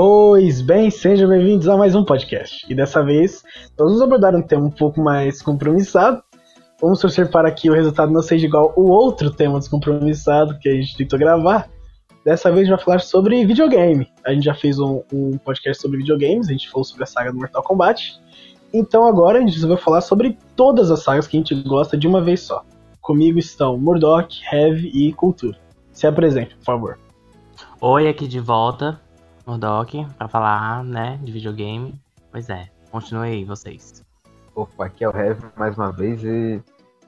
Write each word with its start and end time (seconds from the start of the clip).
Pois 0.00 0.60
bem, 0.60 0.92
sejam 0.92 1.28
bem-vindos 1.28 1.66
a 1.66 1.76
mais 1.76 1.96
um 1.96 2.04
podcast. 2.04 2.64
E 2.70 2.72
dessa 2.72 3.02
vez, 3.02 3.42
nós 3.76 3.88
vamos 3.88 4.00
abordar 4.00 4.32
um 4.32 4.40
tema 4.40 4.64
um 4.64 4.70
pouco 4.70 5.00
mais 5.00 5.42
compromissado. 5.42 6.22
Vamos 6.80 7.00
torcer 7.00 7.28
para 7.32 7.50
que 7.50 7.68
o 7.68 7.74
resultado 7.74 8.12
não 8.12 8.22
seja 8.22 8.46
igual 8.46 8.72
o 8.76 8.92
outro 8.92 9.28
tema 9.28 9.58
descompromissado 9.58 10.56
que 10.60 10.68
a 10.68 10.72
gente 10.72 10.96
tentou 10.96 11.18
gravar. 11.18 11.68
Dessa 12.24 12.48
vez 12.48 12.60
a 12.60 12.64
gente 12.66 12.76
vai 12.76 12.84
falar 12.84 13.00
sobre 13.00 13.44
videogame. 13.44 14.06
A 14.24 14.32
gente 14.32 14.44
já 14.44 14.54
fez 14.54 14.78
um, 14.78 15.02
um 15.12 15.36
podcast 15.36 15.82
sobre 15.82 15.98
videogames, 15.98 16.48
a 16.48 16.52
gente 16.52 16.70
falou 16.70 16.84
sobre 16.84 17.02
a 17.02 17.06
saga 17.06 17.32
do 17.32 17.38
Mortal 17.38 17.64
Kombat. 17.64 18.20
Então 18.72 19.04
agora 19.04 19.38
a 19.38 19.40
gente 19.40 19.58
vai 19.66 19.78
falar 19.78 20.00
sobre 20.00 20.38
todas 20.54 20.92
as 20.92 21.02
sagas 21.02 21.26
que 21.26 21.36
a 21.36 21.40
gente 21.40 21.56
gosta 21.64 21.96
de 21.96 22.06
uma 22.06 22.22
vez 22.22 22.42
só. 22.42 22.64
Comigo 23.00 23.40
estão 23.40 23.76
Murdoch, 23.76 24.28
Heavy 24.52 24.92
e 24.94 25.12
Cultura. 25.12 25.58
Se 25.92 26.06
apresente, 26.06 26.54
por 26.54 26.64
favor. 26.64 26.98
Oi, 27.80 28.06
aqui 28.06 28.28
de 28.28 28.38
volta. 28.38 29.07
Murdock, 29.48 30.06
pra 30.18 30.28
falar, 30.28 30.84
né, 30.84 31.18
de 31.22 31.32
videogame. 31.32 31.98
Pois 32.30 32.50
é, 32.50 32.68
continue 32.90 33.28
aí, 33.28 33.44
vocês. 33.44 34.04
Opa, 34.54 34.84
aqui 34.84 35.02
é 35.02 35.08
o 35.08 35.16
Heavy 35.16 35.42
mais 35.56 35.74
uma 35.78 35.90
vez 35.90 36.22
e 36.22 36.62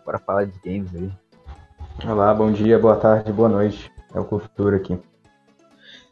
bora 0.07 0.19
falar 0.19 0.47
de 0.47 0.59
games 0.65 0.95
aí. 0.95 1.13
Olá, 2.09 2.33
bom 2.33 2.51
dia, 2.51 2.79
boa 2.79 2.97
tarde, 2.97 3.31
boa 3.31 3.49
noite. 3.49 3.93
É 4.15 4.19
o 4.19 4.25
Cultura 4.25 4.79
aqui. 4.79 4.99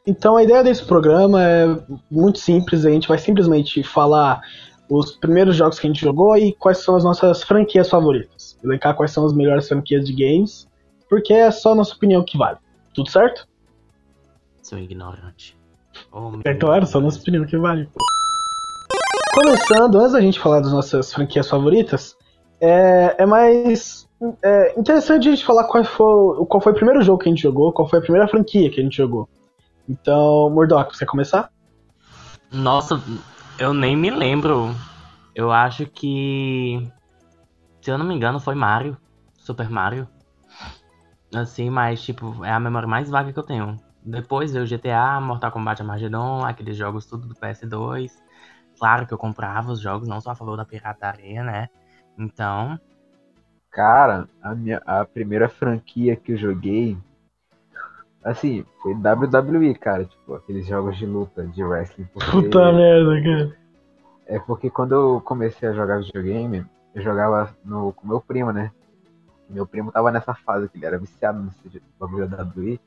Então 0.07 0.37
a 0.37 0.43
ideia 0.43 0.63
desse 0.63 0.85
programa 0.85 1.43
é 1.43 1.65
muito 2.11 2.39
simples, 2.39 2.85
a 2.85 2.91
gente 2.91 3.09
vai 3.09 3.17
simplesmente 3.17 3.83
falar 3.83 4.43
os 4.89 5.13
primeiros 5.13 5.57
jogos 5.57 5.79
que 5.79 5.87
a 5.87 5.91
gente 5.91 6.01
jogou 6.01 6.37
e 6.37 6.53
quais 6.53 6.79
são 6.79 6.95
as 6.95 7.05
nossas 7.05 7.43
franquias 7.43 7.89
favoritas. 7.89 8.59
Elencar 8.63 8.95
quais 8.95 9.13
são 9.13 9.25
as 9.25 9.33
melhores 9.33 9.67
franquias 9.67 10.07
de 10.07 10.13
games, 10.13 10.69
porque 11.09 11.33
é 11.33 11.51
só 11.51 11.73
a 11.73 11.75
nossa 11.75 11.95
opinião 11.95 12.23
que 12.23 12.37
vale. 12.37 12.59
Tudo 12.93 13.11
certo? 13.11 13.49
Seu 14.63 14.79
ignorante. 14.79 15.58
Oh, 16.13 16.33
é 16.45 16.55
claro, 16.55 16.87
só 16.87 17.01
nossa 17.01 17.21
opinião 17.21 17.45
que 17.45 17.57
vale. 17.57 17.89
Começando, 19.35 19.99
antes 19.99 20.13
da 20.13 20.21
gente 20.21 20.41
falar 20.41 20.61
das 20.61 20.73
nossas 20.73 21.13
franquias 21.13 21.49
favoritas, 21.49 22.17
é, 22.61 23.17
é 23.19 23.27
mais 23.27 24.09
é 24.43 24.79
interessante 24.79 25.29
a 25.29 25.31
gente 25.31 25.45
falar 25.45 25.65
qual 25.65 25.85
foi, 25.85 26.47
qual 26.47 26.61
foi 26.61 26.73
o 26.73 26.75
primeiro 26.75 27.03
jogo 27.03 27.19
que 27.23 27.29
a 27.29 27.33
gente 27.33 27.43
jogou, 27.43 27.73
qual 27.73 27.89
foi 27.89 28.01
a 28.01 28.03
primeira 28.03 28.27
franquia 28.27 28.71
que 28.71 28.81
a 28.81 28.83
gente 28.83 28.97
jogou. 28.97 29.29
Então, 29.89 30.51
Murdoch, 30.51 30.95
você 30.95 31.05
quer 31.05 31.11
começar? 31.11 31.51
Nossa, 32.53 33.01
eu 33.59 33.73
nem 33.73 33.97
me 33.97 34.11
lembro. 34.11 34.75
Eu 35.35 35.53
acho 35.53 35.87
que. 35.87 36.91
Se 37.81 37.91
eu 37.91 37.97
não 37.97 38.05
me 38.05 38.15
engano, 38.15 38.41
foi 38.41 38.55
Mario. 38.55 38.97
Super 39.35 39.71
Mario. 39.71 40.09
Assim, 41.35 41.71
mas, 41.71 42.03
tipo, 42.03 42.45
é 42.45 42.51
a 42.51 42.61
memória 42.61 42.89
mais 42.89 43.09
vaga 43.09 43.33
que 43.33 43.39
eu 43.39 43.45
tenho. 43.45 43.79
Depois 44.09 44.53
veio 44.53 44.67
GTA, 44.67 45.21
Mortal 45.21 45.53
Kombat 45.53 45.83
Armageddon, 45.83 46.43
aqueles 46.43 46.77
jogos 46.77 47.05
tudo 47.05 47.27
do 47.27 47.35
PS2. 47.35 48.11
Claro 48.79 49.07
que 49.07 49.13
eu 49.13 49.19
comprava 49.19 49.71
os 49.71 49.81
jogos, 49.81 50.09
não 50.09 50.21
só 50.21 50.31
a 50.31 50.35
favor 50.35 50.57
da 50.57 50.65
pirataria, 50.65 51.43
né? 51.43 51.69
Então. 52.17 52.81
Cara, 53.71 54.27
a, 54.43 54.55
minha, 54.55 54.81
a 54.87 55.05
primeira 55.05 55.49
franquia 55.49 56.17
que 56.17 56.33
eu 56.33 56.37
joguei, 56.39 56.97
assim, 58.25 58.65
foi 58.83 58.95
WWE, 58.95 59.75
cara. 59.75 60.07
Tipo, 60.07 60.35
aqueles 60.35 60.67
jogos 60.67 60.97
de 60.97 61.05
luta, 61.05 61.47
de 61.47 61.63
wrestling. 61.63 62.09
Porque... 62.13 62.31
Puta 62.31 62.73
merda, 62.73 63.23
cara. 63.23 63.57
É 64.27 64.39
porque 64.39 64.71
quando 64.71 64.95
eu 64.95 65.21
comecei 65.21 65.69
a 65.69 65.73
jogar 65.73 66.01
videogame, 66.01 66.65
eu 66.95 67.03
jogava 67.03 67.55
no, 67.63 67.93
com 67.93 68.07
meu 68.07 68.21
primo, 68.23 68.53
né? 68.53 68.71
Meu 69.51 69.67
primo 69.67 69.93
tava 69.93 70.11
nessa 70.11 70.35
fase, 70.35 70.69
que 70.69 70.79
ele 70.79 70.87
era 70.87 70.99
viciado 70.99 71.43
nesse 71.43 71.83
bagulho 71.99 72.27
da 72.27 72.43
WWE. 72.43 72.81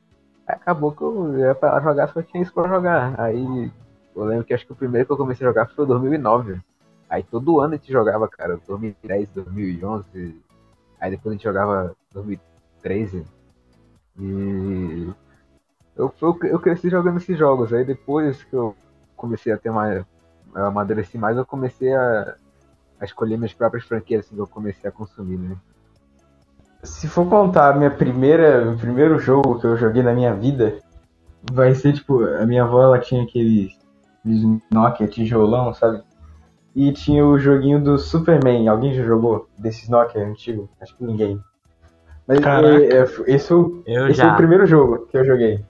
Acabou 0.46 0.92
que 0.92 1.02
eu 1.02 1.38
ia 1.38 1.54
pra 1.54 1.80
jogar, 1.80 2.08
só 2.08 2.22
tinha 2.22 2.42
isso 2.42 2.52
pra 2.52 2.68
jogar. 2.68 3.18
Aí 3.20 3.70
eu 4.14 4.24
lembro 4.24 4.44
que 4.44 4.52
acho 4.52 4.66
que 4.66 4.72
o 4.72 4.76
primeiro 4.76 5.06
que 5.06 5.12
eu 5.12 5.16
comecei 5.16 5.46
a 5.46 5.50
jogar 5.50 5.66
foi 5.68 5.84
em 5.84 5.88
2009. 5.88 6.60
Aí 7.08 7.22
todo 7.22 7.60
ano 7.60 7.74
a 7.74 7.76
gente 7.76 7.92
jogava, 7.92 8.28
cara. 8.28 8.58
2010, 8.66 9.28
2011. 9.34 10.42
Aí 11.00 11.10
depois 11.10 11.32
a 11.32 11.36
gente 11.36 11.44
jogava 11.44 11.94
2013. 12.12 13.24
E 14.18 15.12
eu, 15.96 16.12
eu, 16.20 16.38
eu 16.44 16.60
cresci 16.60 16.88
jogando 16.90 17.18
esses 17.18 17.38
jogos. 17.38 17.72
Aí 17.72 17.84
depois 17.84 18.42
que 18.44 18.54
eu 18.54 18.74
comecei 19.16 19.52
a 19.52 19.58
ter 19.58 19.70
mais. 19.70 20.04
Eu 20.54 20.66
amadureci 20.66 21.16
mais, 21.16 21.36
eu 21.36 21.46
comecei 21.46 21.94
a, 21.94 22.36
a 23.00 23.04
escolher 23.04 23.38
minhas 23.38 23.54
próprias 23.54 23.86
franquias 23.86 24.26
assim, 24.26 24.34
que 24.34 24.40
eu 24.40 24.46
comecei 24.46 24.88
a 24.88 24.92
consumir, 24.92 25.38
né? 25.38 25.56
Se 26.82 27.06
for 27.08 27.28
contar 27.28 27.70
a 27.70 27.76
minha 27.76 27.90
primeira, 27.90 28.72
o 28.72 28.76
primeiro 28.76 29.18
jogo 29.18 29.60
que 29.60 29.66
eu 29.66 29.76
joguei 29.76 30.02
na 30.02 30.12
minha 30.12 30.34
vida, 30.34 30.78
vai 31.52 31.74
ser 31.74 31.92
tipo, 31.92 32.24
a 32.24 32.44
minha 32.44 32.64
avó 32.64 32.82
ela 32.82 32.98
tinha 32.98 33.22
aquele 33.22 33.70
Nokia 34.70 35.06
tijolão, 35.06 35.72
sabe? 35.74 36.02
E 36.74 36.92
tinha 36.92 37.24
o 37.24 37.38
joguinho 37.38 37.82
do 37.82 37.98
Superman. 37.98 38.66
Alguém 38.68 38.94
já 38.94 39.04
jogou 39.04 39.48
desses 39.58 39.88
Nokia 39.88 40.24
antigo? 40.26 40.68
Acho 40.80 40.96
que 40.96 41.04
ninguém. 41.04 41.40
Mas 42.26 42.40
é, 42.40 42.98
é, 42.98 43.02
esse, 43.26 43.54
esse 44.10 44.22
é 44.22 44.26
o 44.26 44.36
primeiro 44.36 44.66
jogo 44.66 45.06
que 45.06 45.16
eu 45.16 45.24
joguei. 45.24 45.64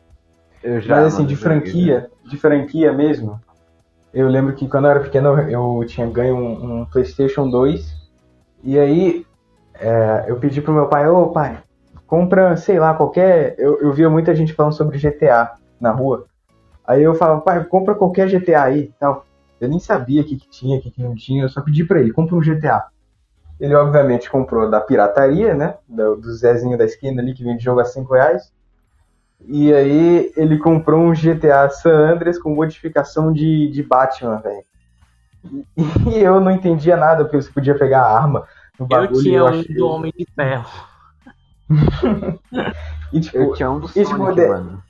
Eu 0.63 0.81
já, 0.81 0.97
Mas 0.97 1.15
assim, 1.15 1.27
de 1.27 1.35
franquia, 1.35 1.95
joguei, 1.95 2.09
né? 2.25 2.31
de 2.31 2.37
franquia 2.37 2.93
mesmo, 2.93 3.41
eu 4.15 4.29
lembro 4.29 4.55
que 4.55 4.69
quando 4.69 4.85
eu 4.85 4.91
era 4.93 5.01
pequeno 5.01 5.29
eu 5.41 5.85
tinha 5.87 6.07
ganho 6.07 6.37
um, 6.37 6.81
um 6.81 6.85
PlayStation 6.85 7.51
2. 7.51 8.01
E 8.63 8.79
aí 8.79 9.27
é, 9.75 10.25
eu 10.29 10.37
pedi 10.39 10.61
pro 10.61 10.73
meu 10.73 10.87
pai, 10.89 11.09
ô 11.09 11.29
pai, 11.29 11.63
compra, 12.07 12.57
sei 12.57 12.79
lá, 12.79 12.95
qualquer. 12.95 13.55
Eu, 13.59 13.81
eu 13.81 13.93
via 13.93 14.11
muita 14.11 14.35
gente 14.35 14.53
falando 14.53 14.75
sobre 14.75 14.99
GTA 14.99 15.53
na 15.81 15.91
rua. 15.91 16.27
Aí 16.87 17.03
eu 17.03 17.15
falava, 17.15 17.41
pai, 17.41 17.65
compra 17.65 17.95
qualquer 17.95 18.29
GTA 18.29 18.65
aí 18.65 18.81
e 18.81 18.95
tal. 18.99 19.25
Eu 19.61 19.69
nem 19.69 19.79
sabia 19.79 20.23
o 20.23 20.25
que, 20.25 20.37
que 20.37 20.49
tinha, 20.49 20.79
o 20.79 20.81
que, 20.81 20.91
que 20.91 21.03
não 21.03 21.15
tinha, 21.15 21.45
eu 21.45 21.49
só 21.49 21.61
pedi 21.61 21.85
pra 21.85 22.01
ele, 22.01 22.13
compra 22.13 22.35
um 22.35 22.41
GTA. 22.41 22.85
Ele 23.61 23.75
obviamente 23.75 24.29
comprou 24.29 24.69
da 24.69 24.81
pirataria, 24.81 25.55
né? 25.55 25.77
Do, 25.89 26.17
do 26.17 26.35
Zezinho 26.35 26.77
da 26.77 26.85
esquina 26.85 27.23
ali 27.23 27.33
que 27.33 27.45
vende 27.45 27.63
jogo 27.63 27.81
a 27.81 27.85
5 27.85 28.13
reais. 28.13 28.53
E 29.47 29.73
aí 29.73 30.33
ele 30.37 30.59
comprou 30.59 31.01
um 31.01 31.13
GTA 31.13 31.69
San 31.71 32.13
Andreas 32.13 32.39
com 32.39 32.55
modificação 32.55 33.33
de, 33.33 33.71
de 33.71 33.83
Batman, 33.83 34.39
velho. 34.39 34.65
E, 36.13 36.21
eu 36.21 36.41
não 36.41 36.53
entendia 36.53 36.97
nada, 36.97 37.25
porque 37.25 37.41
você 37.41 37.51
podia 37.51 37.77
pegar 37.77 38.03
a 38.03 38.17
arma 38.17 38.47
no 38.79 38.87
bagulho. 38.87 39.19
Eu 39.19 39.23
tinha 39.23 39.39
eu 39.39 39.45
um 39.45 39.49
achei... 39.49 39.75
do 39.75 39.87
Homem 39.87 40.13
de 40.17 40.27
Ferro. 40.35 40.71
e, 43.13 43.21
tipo, 43.21 43.37
eu 43.39 43.55
tinha 43.55 43.71
um 43.71 43.81
do 43.81 43.89
Sonic, 43.89 44.11
tipo, 44.11 44.35
de, 44.35 44.49
mano. 44.49 44.83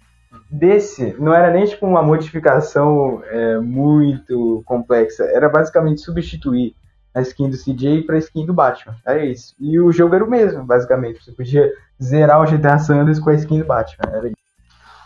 Desse, 0.51 1.17
não 1.19 1.33
era 1.33 1.51
nem 1.51 1.65
tipo 1.65 1.87
uma 1.87 2.03
modificação 2.03 3.23
é, 3.25 3.59
muito 3.59 4.63
complexa. 4.67 5.25
Era 5.25 5.49
basicamente 5.49 6.01
substituir 6.01 6.75
a 7.15 7.21
skin 7.21 7.51
do 7.51 7.57
CJ 7.57 8.03
pra 8.03 8.19
skin 8.19 8.47
do 8.47 8.55
Batman. 8.55 8.97
Era 9.07 9.25
isso. 9.25 9.55
E 9.59 9.79
o 9.79 9.93
jogo 9.93 10.15
era 10.15 10.25
o 10.25 10.31
mesmo, 10.31 10.65
basicamente. 10.65 11.23
Você 11.23 11.33
podia 11.33 11.71
zerar 12.03 12.41
o 12.41 12.47
GTA 12.47 12.79
Sanders 12.79 13.19
com 13.19 13.31
a 13.31 13.35
skin 13.35 13.61
do 13.61 13.67
Batman. 13.67 14.11
Era 14.11 14.29
isso. 14.29 14.37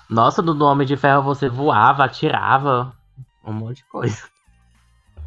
Nossa, 0.08 0.40
do 0.40 0.64
Homem 0.64 0.86
de 0.86 0.96
Ferro 0.96 1.22
você 1.22 1.48
voava, 1.48 2.04
atirava. 2.04 2.92
Um 3.44 3.52
monte 3.52 3.78
de 3.78 3.84
coisa. 3.84 4.22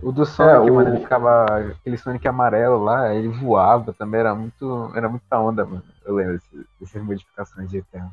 O 0.01 0.11
do 0.11 0.25
Sonic, 0.25 0.67
é, 0.67 0.71
o... 0.71 0.75
mano, 0.75 0.89
ele 0.89 1.01
ficava. 1.01 1.45
Aquele 1.45 1.97
Sonic 1.97 2.27
amarelo 2.27 2.81
lá, 2.83 3.13
ele 3.13 3.27
voava 3.27 3.91
também, 3.93 4.21
era 4.21 4.33
muito. 4.33 4.91
Era 4.95 5.09
muita 5.09 5.39
onda, 5.39 5.65
mano. 5.65 5.83
Eu 6.05 6.15
lembro 6.15 6.39
dessas 6.79 7.03
modificações 7.03 7.69
de 7.69 7.81
GTA. 7.81 8.07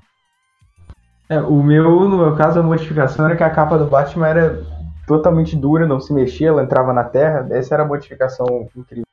É, 1.28 1.40
o 1.40 1.62
meu, 1.62 2.08
no 2.08 2.18
meu 2.18 2.36
caso, 2.36 2.60
a 2.60 2.62
modificação 2.62 3.26
era 3.26 3.36
que 3.36 3.42
a 3.42 3.50
capa 3.50 3.78
do 3.78 3.86
Batman 3.86 4.28
era 4.28 4.64
totalmente 5.06 5.56
dura, 5.56 5.86
não 5.86 6.00
se 6.00 6.12
mexia, 6.12 6.48
ela 6.48 6.62
entrava 6.62 6.92
na 6.92 7.04
terra. 7.04 7.46
Essa 7.50 7.74
era 7.74 7.84
a 7.84 7.86
modificação 7.86 8.68
incrível. 8.76 9.06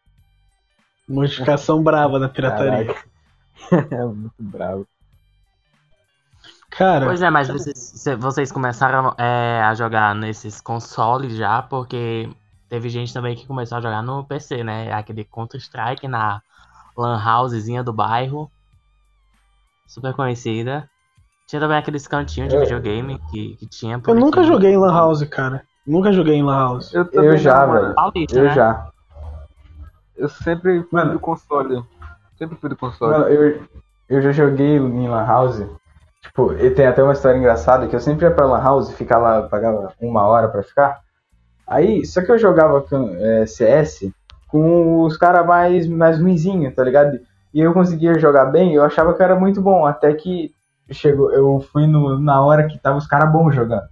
Modificação 1.08 1.84
brava 1.84 2.20
da 2.20 2.30
pirataria. 2.30 2.96
é 3.92 4.06
muito 4.06 4.34
bravo. 4.40 4.88
Cara. 6.72 7.06
Pois 7.06 7.22
é, 7.22 7.30
mas 7.30 7.50
vocês, 7.50 8.04
vocês 8.18 8.52
começaram 8.52 9.14
é, 9.18 9.62
a 9.62 9.76
jogar 9.76 10.16
nesses 10.16 10.60
consoles 10.60 11.36
já, 11.36 11.62
porque 11.62 12.30
Teve 12.74 12.90
gente 12.90 13.14
também 13.14 13.36
que 13.36 13.46
começou 13.46 13.78
a 13.78 13.82
jogar 13.82 14.02
no 14.02 14.24
PC, 14.24 14.64
né? 14.64 14.92
Aquele 14.92 15.24
Counter-Strike 15.24 16.08
na 16.08 16.42
Lan 16.98 17.22
Housezinha 17.24 17.84
do 17.84 17.94
bairro. 17.94 18.50
Super 19.86 20.12
conhecida. 20.16 20.90
Tinha 21.46 21.60
também 21.60 21.78
aqueles 21.78 22.08
cantinhos 22.08 22.50
de 22.50 22.56
é. 22.56 22.62
videogame 22.62 23.22
que, 23.30 23.58
que 23.58 23.68
tinha. 23.68 24.02
Eu 24.08 24.16
nunca 24.16 24.40
aqui. 24.40 24.50
joguei 24.50 24.72
em 24.72 24.78
Lan 24.78 24.92
House, 24.92 25.24
cara. 25.26 25.62
Nunca 25.86 26.12
joguei 26.12 26.34
em 26.34 26.42
Lan 26.42 26.58
House. 26.58 26.92
Eu, 26.96 27.08
eu 27.14 27.38
já, 27.38 27.64
velho. 27.64 27.94
Eu 28.32 28.44
né? 28.44 28.56
já. 28.56 28.88
Eu 30.18 30.30
sempre 30.30 30.82
fui 30.82 30.88
mano, 30.92 31.14
do 31.14 31.20
console. 31.20 31.86
Sempre 32.40 32.58
fui 32.58 32.72
do 32.72 32.76
console. 32.76 33.12
Mano, 33.12 33.28
eu, 33.28 33.68
eu 34.10 34.20
já 34.20 34.32
joguei 34.32 34.78
em 34.78 35.08
Lan 35.08 35.28
House. 35.28 35.64
Tipo, 36.24 36.54
e 36.54 36.72
tem 36.72 36.88
até 36.88 37.04
uma 37.04 37.14
história 37.14 37.38
engraçada 37.38 37.88
que 37.88 37.96
eu 37.96 38.00
sempre 38.00 38.26
ia 38.26 38.32
pra 38.32 38.48
Lan 38.48 38.64
House 38.64 38.90
e 38.90 38.96
ficar 38.96 39.20
lá, 39.20 39.44
pagava 39.44 39.94
uma 40.02 40.24
hora 40.24 40.48
pra 40.48 40.64
ficar. 40.64 41.04
Aí, 41.68 42.06
só 42.06 42.22
que 42.22 42.32
eu 42.32 42.38
jogava 42.38 42.82
com, 42.82 43.16
é, 43.16 43.46
CS 43.46 44.12
com 44.48 45.04
os 45.04 45.18
caras 45.18 45.46
mais, 45.46 45.88
mais 45.88 46.20
ruinzinhos, 46.20 46.76
tá 46.76 46.84
ligado? 46.84 47.20
E 47.54 47.60
eu 47.60 47.74
conseguia 47.74 48.20
jogar 48.20 48.46
bem, 48.46 48.74
eu 48.74 48.84
achava 48.84 49.14
que 49.14 49.24
era 49.24 49.36
muito 49.36 49.62
bom, 49.62 49.86
até 49.86 50.14
que 50.14 50.54
chegou, 50.92 51.32
eu 51.32 51.60
fui 51.72 51.88
no, 51.88 52.20
na 52.20 52.42
hora 52.42 52.68
que 52.68 52.78
tava 52.78 52.98
os 52.98 53.08
caras 53.08 53.32
bons 53.32 53.56
jogando. 53.56 53.88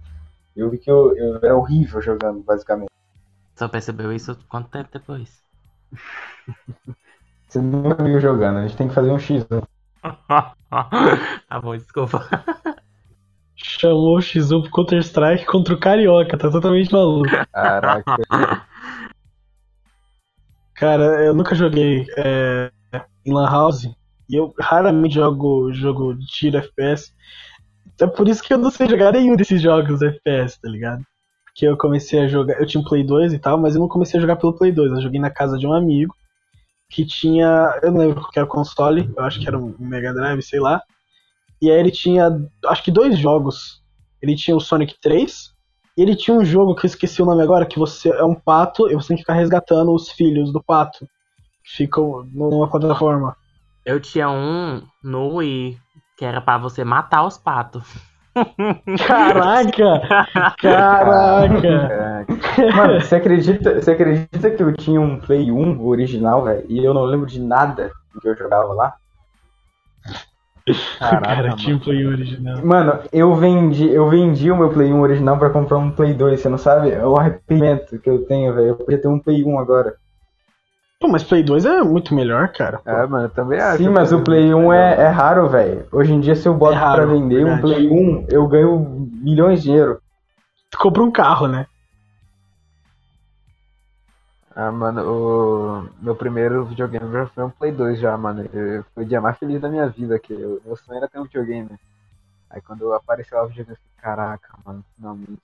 Eu 0.54 0.70
vi 0.70 0.78
que 0.78 0.90
eu, 0.90 1.16
eu 1.16 1.36
era 1.42 1.56
horrível 1.56 2.02
jogando, 2.02 2.42
basicamente. 2.42 2.90
Só 3.54 3.68
percebeu 3.68 4.12
isso 4.12 4.36
quanto 4.48 4.70
tempo 4.70 4.90
depois? 4.92 5.42
Você 7.48 7.60
nunca 7.60 8.02
viu 8.02 8.20
jogando, 8.20 8.58
a 8.58 8.62
gente 8.62 8.76
tem 8.76 8.88
que 8.88 8.94
fazer 8.94 9.10
um 9.10 9.18
X. 9.18 9.46
Né? 9.48 9.62
tá 10.28 10.54
bom, 11.60 11.76
desculpa. 11.76 12.24
Chamou 13.62 14.16
o 14.16 14.20
X1 14.20 14.62
pro 14.62 14.70
Counter-Strike 14.70 15.46
contra 15.46 15.74
o 15.74 15.78
Carioca, 15.78 16.36
tá 16.36 16.50
totalmente 16.50 16.92
maluco. 16.92 17.28
Caraca. 17.52 18.16
Cara, 20.74 21.24
eu 21.24 21.32
nunca 21.32 21.54
joguei 21.54 22.06
é, 22.16 22.70
em 23.24 23.32
Lan 23.32 23.48
House 23.48 23.84
e 24.28 24.34
eu 24.34 24.52
raramente 24.58 25.14
jogo 25.14 25.72
jogo 25.72 26.14
de 26.14 26.26
tiro 26.26 26.58
FPS. 26.58 27.12
É 28.00 28.06
por 28.06 28.26
isso 28.26 28.42
que 28.42 28.52
eu 28.52 28.58
não 28.58 28.70
sei 28.70 28.88
jogar 28.88 29.12
nenhum 29.12 29.36
desses 29.36 29.62
jogos 29.62 30.02
FPS, 30.02 30.60
tá 30.60 30.68
ligado? 30.68 31.04
Porque 31.44 31.66
eu 31.66 31.76
comecei 31.76 32.20
a 32.20 32.26
jogar. 32.26 32.58
Eu 32.58 32.66
tinha 32.66 32.80
um 32.80 32.84
Play 32.84 33.04
2 33.04 33.32
e 33.32 33.38
tal, 33.38 33.58
mas 33.58 33.74
eu 33.74 33.80
não 33.80 33.88
comecei 33.88 34.18
a 34.18 34.20
jogar 34.20 34.36
pelo 34.36 34.54
Play 34.54 34.72
2. 34.72 34.90
Eu 34.92 35.02
joguei 35.02 35.20
na 35.20 35.30
casa 35.30 35.58
de 35.58 35.66
um 35.66 35.72
amigo 35.72 36.14
que 36.90 37.04
tinha. 37.06 37.78
Eu 37.82 37.92
não 37.92 38.00
lembro 38.00 38.20
qual 38.20 38.32
era 38.34 38.44
o 38.44 38.48
console, 38.48 39.12
eu 39.16 39.22
acho 39.22 39.38
que 39.38 39.46
era 39.46 39.58
um 39.58 39.74
Mega 39.78 40.12
Drive, 40.12 40.42
sei 40.42 40.58
lá. 40.58 40.82
E 41.62 41.70
aí 41.70 41.78
ele 41.78 41.92
tinha, 41.92 42.28
acho 42.66 42.82
que 42.82 42.90
dois 42.90 43.16
jogos. 43.16 43.80
Ele 44.20 44.34
tinha 44.34 44.56
o 44.56 44.60
Sonic 44.60 44.96
3 45.00 45.52
e 45.96 46.02
ele 46.02 46.16
tinha 46.16 46.36
um 46.36 46.44
jogo 46.44 46.74
que 46.74 46.84
eu 46.84 46.88
esqueci 46.88 47.22
o 47.22 47.24
nome 47.24 47.40
agora, 47.40 47.64
que 47.64 47.78
você 47.78 48.08
é 48.08 48.24
um 48.24 48.34
pato 48.34 48.90
e 48.90 48.94
você 48.94 49.08
tem 49.08 49.16
que 49.16 49.22
ficar 49.22 49.34
resgatando 49.34 49.94
os 49.94 50.10
filhos 50.10 50.52
do 50.52 50.60
pato. 50.60 51.06
Que 51.64 51.76
ficam 51.76 52.28
numa 52.32 52.68
plataforma. 52.68 53.36
Eu 53.86 54.00
tinha 54.00 54.28
um 54.28 54.82
no 55.04 55.36
Wii, 55.36 55.78
que 56.18 56.24
era 56.24 56.40
pra 56.40 56.58
você 56.58 56.82
matar 56.82 57.24
os 57.24 57.38
patos. 57.38 57.84
Caraca! 59.06 60.02
Caraca! 60.58 62.26
Mano, 62.74 63.00
você 63.00 63.16
acredita, 63.16 63.80
você 63.80 63.92
acredita 63.92 64.50
que 64.50 64.62
eu 64.62 64.72
tinha 64.74 65.00
um 65.00 65.20
Play 65.20 65.52
1 65.52 65.86
original, 65.86 66.42
velho? 66.42 66.64
E 66.68 66.84
eu 66.84 66.92
não 66.92 67.04
lembro 67.04 67.26
de 67.26 67.40
nada 67.40 67.92
do 68.12 68.20
que 68.20 68.28
eu 68.28 68.36
jogava 68.36 68.72
lá? 68.72 68.94
Caraca, 70.98 71.26
Cara, 71.26 71.56
tinha 71.56 71.74
um 71.74 71.78
mano. 71.78 71.84
Play 71.84 72.06
original. 72.06 72.64
Mano, 72.64 72.98
eu 73.12 73.34
vendi, 73.34 73.88
eu 73.90 74.08
vendi 74.08 74.50
o 74.50 74.56
meu 74.56 74.70
Play 74.70 74.92
1 74.92 75.00
original 75.00 75.36
pra 75.38 75.50
comprar 75.50 75.78
um 75.78 75.90
Play 75.90 76.14
2, 76.14 76.40
você 76.40 76.48
não 76.48 76.58
sabe? 76.58 76.90
É 76.90 77.04
o 77.04 77.16
arrependimento 77.16 77.98
que 77.98 78.08
eu 78.08 78.24
tenho, 78.26 78.54
velho. 78.54 78.68
Eu 78.68 78.76
podia 78.76 79.00
ter 79.00 79.08
um 79.08 79.18
Play 79.18 79.42
1 79.44 79.58
agora. 79.58 79.94
Pô, 81.00 81.08
mas 81.08 81.24
Play 81.24 81.42
2 81.42 81.64
é 81.64 81.82
muito 81.82 82.14
melhor, 82.14 82.48
cara. 82.52 82.78
pô. 82.78 82.88
É, 82.88 83.06
mano, 83.06 83.24
eu 83.24 83.30
também 83.30 83.58
acho. 83.58 83.78
Sim, 83.78 83.88
mas 83.88 84.12
o 84.12 84.20
Play 84.20 84.54
1 84.54 84.72
é, 84.72 84.94
é 85.02 85.08
raro, 85.08 85.48
velho. 85.48 85.84
Hoje 85.90 86.12
em 86.12 86.20
dia, 86.20 86.36
se 86.36 86.46
eu 86.48 86.54
boto 86.54 86.74
É 86.74 86.76
raro, 86.76 87.02
pra 87.02 87.12
vender 87.12 87.44
um 87.44 87.56
verdade. 87.56 87.62
Play 87.62 87.90
1, 87.90 88.26
eu 88.28 88.46
ganho 88.46 89.08
milhões 89.20 89.58
de 89.60 89.64
dinheiro. 89.70 89.98
Tu 90.70 90.78
compra 90.78 91.02
um 91.02 91.10
carro, 91.10 91.48
né? 91.48 91.66
Ah, 94.54 94.70
mano, 94.70 95.02
o 95.02 95.88
meu 96.02 96.14
primeiro 96.14 96.64
videogame 96.66 97.10
já 97.12 97.26
foi 97.26 97.44
um 97.44 97.50
Play 97.50 97.72
2 97.72 97.98
já, 97.98 98.16
mano. 98.18 98.44
Eu- 98.52 98.84
Foi 98.94 99.04
o 99.04 99.06
dia 99.06 99.20
mais 99.20 99.38
feliz 99.38 99.60
da 99.60 99.68
minha 99.68 99.88
vida, 99.88 100.18
que 100.18 100.32
eu, 100.32 100.60
meu 100.64 100.76
sonho 100.76 100.98
era 100.98 101.08
ter 101.08 101.18
um 101.18 101.24
videogame. 101.24 101.70
Aí 102.50 102.60
quando 102.60 102.92
apareceu 102.92 103.38
lá 103.38 103.44
o 103.44 103.48
videogame, 103.48 103.72
eu 103.72 103.76
fiquei, 103.76 104.02
caraca, 104.02 104.48
mano, 104.64 104.84
finalmente. 104.96 105.40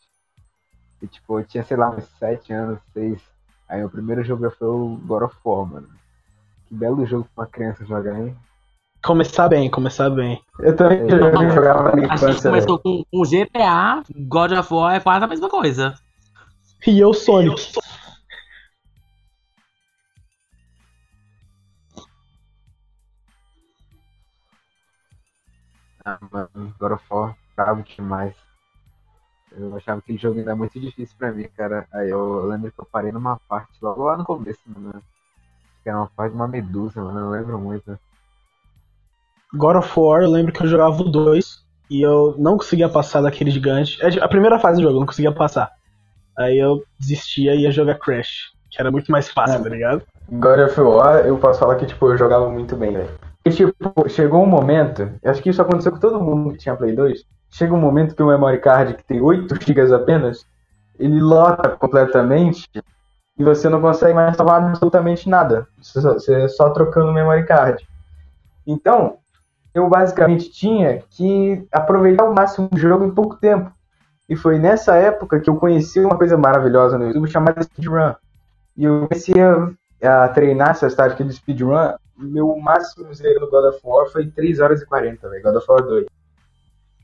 E 1.01 1.07
tipo, 1.07 1.39
eu 1.41 1.45
tinha, 1.45 1.65
sei 1.65 1.77
lá, 1.77 1.91
uns 1.91 2.05
7 2.19 2.53
anos, 2.53 2.79
6. 2.93 3.21
Aí 3.69 3.83
o 3.85 3.89
primeiro 3.89 4.23
jogo 4.25 4.43
já 4.45 4.51
foi 4.51 4.69
o 4.69 4.99
God 5.07 5.23
of 5.23 5.37
War, 5.45 5.65
mano. 5.67 5.89
Que 6.67 6.75
belo 6.75 7.07
jogo 7.07 7.27
pra 7.35 7.45
uma 7.45 7.51
criança 7.51 7.85
jogar, 7.87 8.19
hein? 8.19 8.37
Começar 9.03 9.49
bem, 9.49 9.71
começar 9.71 10.11
bem. 10.11 10.43
Eu 10.59 10.77
também 10.77 10.99
É. 11.01 11.09
jogava 11.09 11.51
jogava 11.51 11.83
na 11.85 11.93
minha 11.97 12.13
A 12.13 12.17
gente 12.17 12.25
infância, 12.31 12.51
velho. 12.51 12.67
começou 12.67 12.79
com, 12.81 13.05
com 13.11 13.25
GTA, 13.25 14.03
God 14.27 14.53
of 14.53 14.75
War 14.75 14.97
é 14.97 15.01
quase 15.01 15.25
a 15.25 15.29
mesma 15.29 15.49
coisa. 15.49 15.95
E 16.87 16.99
eu, 17.01 17.15
Sonic. 17.15 17.73
Ah, 26.09 26.19
mano, 26.33 26.75
God 26.81 26.93
of 26.93 27.05
War, 27.11 27.37
bravo 27.55 27.83
demais. 27.83 28.35
Eu 29.53 29.77
achava 29.77 29.99
aquele 29.99 30.17
jogo 30.17 30.39
ainda 30.39 30.57
muito 30.57 30.81
difícil 30.81 31.15
pra 31.19 31.33
mim, 31.33 31.47
cara. 31.55 31.87
Aí 31.93 32.09
eu 32.09 32.47
lembro 32.47 32.73
que 32.73 32.81
eu 32.81 32.89
parei 32.91 33.13
numa 33.13 33.39
parte 33.49 33.73
logo 33.83 34.05
lá 34.05 34.17
no 34.17 34.25
começo, 34.25 34.61
mano. 34.67 35.03
Que 35.83 35.91
era 35.91 35.99
uma 35.99 36.07
parte 36.07 36.31
de 36.31 36.37
uma 36.37 36.49
medusa, 36.49 37.03
mano. 37.03 37.19
Eu 37.19 37.25
não 37.25 37.31
lembro 37.31 37.59
muito. 37.59 37.99
God 39.53 39.77
of 39.77 40.01
War, 40.01 40.23
eu 40.23 40.31
lembro 40.31 40.53
que 40.53 40.63
eu 40.63 40.67
jogava 40.69 41.01
o 41.03 41.11
2 41.11 41.63
e 41.91 42.01
eu 42.03 42.35
não 42.39 42.57
conseguia 42.57 42.89
passar 42.89 43.21
daquele 43.21 43.51
gigante. 43.51 43.99
É 44.03 44.23
a 44.23 44.29
primeira 44.29 44.59
fase 44.59 44.77
do 44.79 44.83
jogo, 44.83 44.97
eu 44.97 45.01
não 45.01 45.07
conseguia 45.07 45.33
passar. 45.33 45.71
Aí 46.39 46.59
eu 46.59 46.83
desistia 46.99 47.55
e 47.55 47.63
ia 47.63 47.71
jogar 47.71 47.99
Crash, 47.99 48.53
que 48.71 48.81
era 48.81 48.91
muito 48.91 49.13
mais 49.13 49.29
fácil, 49.29 49.61
É. 49.61 49.63
tá 49.63 49.69
ligado? 49.69 50.03
God 50.31 50.59
of 50.61 50.81
War, 50.81 51.27
eu 51.27 51.37
posso 51.39 51.61
falar 51.61 51.77
que, 51.77 51.87
tipo, 51.87 52.07
eu 52.07 52.17
jogava 52.17 52.49
muito 52.51 52.77
bem, 52.77 52.93
velho. 52.93 53.28
E, 53.45 53.51
tipo, 53.51 54.09
chegou 54.09 54.43
um 54.43 54.47
momento, 54.47 55.11
acho 55.25 55.43
que 55.43 55.51
isso 55.51 55.63
aconteceu 55.63 55.93
com 55.93 55.99
todo 55.99 56.21
mundo 56.21 56.53
que 56.53 56.59
tinha 56.59 56.77
Play 56.77 56.95
2, 56.95 57.25
chega 57.51 57.73
um 57.73 57.81
momento 57.81 58.15
que 58.15 58.23
o 58.23 58.27
memory 58.27 58.61
card, 58.61 58.95
que 58.95 59.05
tem 59.05 59.21
8 59.21 59.55
GB 59.55 59.95
apenas, 59.95 60.47
ele 60.99 61.21
lota 61.21 61.71
completamente 61.71 62.69
e 63.39 63.45
você 63.45 63.69
não 63.69 63.81
consegue 63.81 64.15
mais 64.15 64.37
salvar 64.37 64.63
absolutamente 64.63 65.29
nada. 65.29 65.67
Você 65.81 66.01
só, 66.01 66.15
você 66.15 66.49
só 66.49 66.71
trocando 66.71 67.11
o 67.11 67.15
memory 67.15 67.47
card. 67.47 67.87
Então, 68.67 69.19
eu 69.73 69.89
basicamente 69.89 70.51
tinha 70.51 71.03
que 71.11 71.67
aproveitar 71.71 72.25
ao 72.25 72.35
máximo 72.35 72.69
o 72.73 72.77
jogo 72.77 73.05
em 73.05 73.15
pouco 73.15 73.37
tempo. 73.37 73.71
E 74.29 74.37
foi 74.37 74.59
nessa 74.59 74.97
época 74.97 75.41
que 75.41 75.49
eu 75.49 75.57
conheci 75.57 76.01
uma 76.01 76.19
coisa 76.19 76.37
maravilhosa 76.37 76.99
no 76.99 77.07
YouTube 77.07 77.31
chamada 77.31 77.63
speedrun. 77.63 78.13
E 78.77 78.85
eu 78.85 79.07
comecei 79.09 79.41
a, 79.41 79.71
a 80.03 80.29
treinar 80.29 80.71
essa 80.71 80.89
tática 80.95 81.25
de 81.25 81.33
speedrun. 81.33 81.95
Meu 82.17 82.57
máximo 82.59 83.13
zero 83.15 83.41
no 83.41 83.51
God 83.51 83.65
of 83.67 83.81
War 83.85 84.07
foi 84.11 84.27
3 84.29 84.61
horas 84.61 84.83
e 84.83 84.87
40, 84.87 85.29
velho. 85.29 85.43
God 85.43 85.57
of 85.57 85.67
War 85.69 85.83
2. 85.83 86.07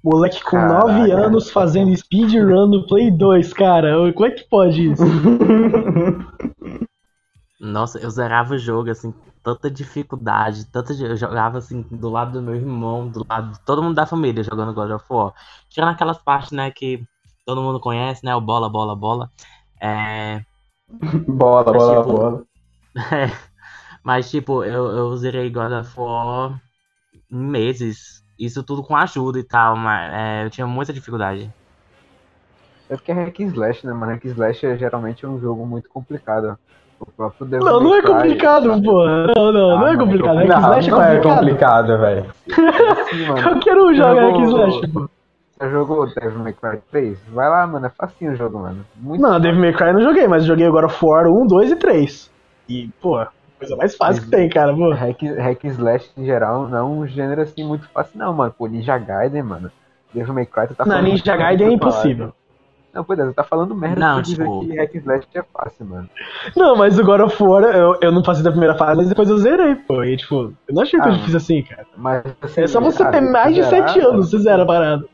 Moleque 0.02 0.42
com 0.42 0.50
Caraca. 0.50 0.86
9 0.88 1.12
anos 1.12 1.50
fazendo 1.50 1.96
speedrun 1.96 2.66
no 2.66 2.86
Play 2.86 3.10
2, 3.10 3.52
cara. 3.52 4.12
Como 4.12 4.26
é 4.26 4.30
que 4.30 4.44
pode 4.48 4.92
isso? 4.92 5.02
Nossa, 7.58 7.98
eu 7.98 8.10
zerava 8.10 8.54
o 8.54 8.58
jogo, 8.58 8.90
assim, 8.90 9.14
tanta 9.42 9.70
dificuldade, 9.70 10.66
tanta. 10.66 10.92
Eu 10.92 11.16
jogava 11.16 11.58
assim 11.58 11.82
do 11.90 12.10
lado 12.10 12.32
do 12.32 12.42
meu 12.42 12.54
irmão, 12.54 13.08
do 13.08 13.24
lado 13.26 13.52
de 13.52 13.60
todo 13.60 13.82
mundo 13.82 13.94
da 13.94 14.04
família 14.04 14.42
jogando 14.42 14.74
God 14.74 14.90
of 14.90 15.04
War. 15.08 15.32
Tirando 15.70 15.92
aquelas 15.92 16.18
partes, 16.18 16.52
né, 16.52 16.70
que 16.70 17.02
todo 17.46 17.62
mundo 17.62 17.80
conhece, 17.80 18.24
né? 18.24 18.34
O 18.36 18.40
bola, 18.40 18.68
bola, 18.68 18.94
bola. 18.94 19.30
É. 19.80 20.42
bola, 21.26 21.72
Mas, 21.72 21.76
bola, 21.76 21.96
tipo, 22.02 22.12
bola. 22.12 22.42
Mas, 24.02 24.30
tipo, 24.30 24.62
eu, 24.64 24.86
eu 24.86 25.16
zerei 25.16 25.48
God 25.50 25.72
of 25.72 25.98
War 25.98 26.60
em 27.30 27.36
meses. 27.38 28.22
Isso 28.38 28.62
tudo 28.62 28.82
com 28.82 28.96
ajuda 28.96 29.38
e 29.38 29.44
tal, 29.44 29.76
mas 29.76 30.12
é, 30.12 30.44
eu 30.44 30.50
tinha 30.50 30.66
muita 30.66 30.92
dificuldade. 30.92 31.50
É 32.90 32.96
porque 32.96 33.12
é 33.12 33.14
hack 33.14 33.40
slash, 33.40 33.86
né, 33.86 33.92
mano? 33.92 34.12
Hack 34.12 34.24
slash 34.26 34.66
é 34.66 34.76
geralmente 34.76 35.26
um 35.26 35.40
jogo 35.40 35.64
muito 35.66 35.88
complicado. 35.88 36.58
O 37.00 37.06
próprio 37.10 37.46
Devil 37.46 37.64
Não, 37.66 37.80
não 37.80 37.94
é 37.94 38.02
Cry- 38.02 38.12
complicado, 38.12 38.82
porra. 38.82 39.26
Não, 39.34 39.52
não, 39.52 39.70
Ah, 39.70 39.78
não 39.80 39.86
é 39.88 39.92
mano, 39.96 40.02
é 40.02 40.04
complicado. 40.04 40.36
Hack 40.36 40.48
Slash 40.48 40.90
Não, 40.90 40.98
não 40.98 41.04
é 41.04 41.16
complicado. 41.16 41.38
complicado, 41.38 41.98
velho. 41.98 42.34
Sim, 43.10 43.26
mano. 43.26 43.42
Qualquer 43.42 43.76
um 43.78 43.94
joga 43.94 44.20
Jogou- 44.20 44.38
Hack 44.40 44.48
Slash, 44.48 44.88
pô. 44.92 45.10
Você 45.58 45.70
jogou 45.70 46.06
Devil 46.14 46.38
May 46.40 46.52
Cry 46.52 46.78
3? 46.90 47.18
Vai 47.32 47.48
lá, 47.48 47.66
mano. 47.66 47.86
É 47.86 47.90
facinho 47.90 48.32
o 48.32 48.36
jogo, 48.36 48.58
mano. 48.58 48.84
Muito 48.96 49.20
Não, 49.22 49.28
fácil. 49.30 49.42
Devil 49.42 49.60
May 49.60 49.72
Cry 49.72 49.86
eu 49.88 49.94
não 49.94 50.02
joguei, 50.02 50.26
mas 50.28 50.42
eu 50.42 50.48
joguei 50.48 50.66
agora 50.66 50.88
War 51.02 51.26
1, 51.28 51.46
2 51.46 51.70
e 51.70 51.76
3. 51.76 52.30
E, 52.68 52.88
pô, 53.00 53.24
coisa 53.58 53.76
mais 53.76 53.94
fácil 53.96 54.22
que 54.24 54.30
tem, 54.30 54.48
cara, 54.48 54.74
pô. 54.74 54.90
Hack, 54.92 55.22
hack 55.22 55.64
and 55.64 55.68
slash 55.68 56.10
em 56.16 56.24
geral 56.24 56.68
não 56.68 56.78
é 56.78 56.82
um 56.84 57.06
gênero 57.06 57.42
assim 57.42 57.64
muito 57.64 57.88
fácil, 57.88 58.18
não, 58.18 58.32
mano. 58.32 58.54
Pô, 58.56 58.66
Ninja 58.66 58.96
Gaiden, 58.98 59.42
mano. 59.42 59.70
Devil 60.12 60.32
May 60.34 60.46
Cry, 60.46 60.68
tu 60.68 60.74
tá 60.74 60.84
Na 60.86 60.94
falando. 60.96 61.10
Ninja 61.10 61.36
Gaiden 61.36 61.68
é 61.68 61.72
impossível. 61.72 62.32
Não, 62.92 63.02
pois 63.02 63.18
é, 63.18 63.26
tu 63.26 63.32
tá 63.34 63.42
falando 63.42 63.74
merda 63.74 63.98
Não, 64.00 64.22
dizer 64.22 64.44
tipo- 64.44 64.60
que 64.60 64.76
hack 64.76 64.94
and 64.94 64.98
slash 65.00 65.26
é 65.34 65.42
fácil, 65.42 65.84
mano. 65.86 66.08
Não, 66.56 66.76
mas 66.76 66.96
o 66.96 67.04
God 67.04 67.22
of 67.22 67.42
War 67.42 67.64
eu, 67.64 67.98
eu 68.00 68.12
não 68.12 68.22
passei 68.22 68.44
da 68.44 68.50
primeira 68.52 68.76
fase, 68.76 68.96
mas 68.96 69.08
depois 69.08 69.28
eu 69.28 69.36
zerei, 69.38 69.74
pô. 69.74 70.04
E, 70.04 70.16
tipo, 70.16 70.54
eu 70.68 70.74
não 70.74 70.82
achei 70.82 71.00
tão 71.00 71.10
Ah, 71.10 71.14
difícil 71.14 71.36
assim, 71.38 71.62
cara. 71.64 71.84
Mas 71.96 72.22
assim, 72.40 72.60
É 72.62 72.66
só 72.68 72.80
você 72.80 73.02
ah, 73.02 73.10
ter 73.10 73.20
mais 73.20 73.52
de 73.52 73.62
zerar, 73.64 73.88
7 73.88 74.00
anos, 74.00 74.30
você 74.30 74.38
zera 74.38 74.62
a 74.62 74.66
parada. 74.66 75.04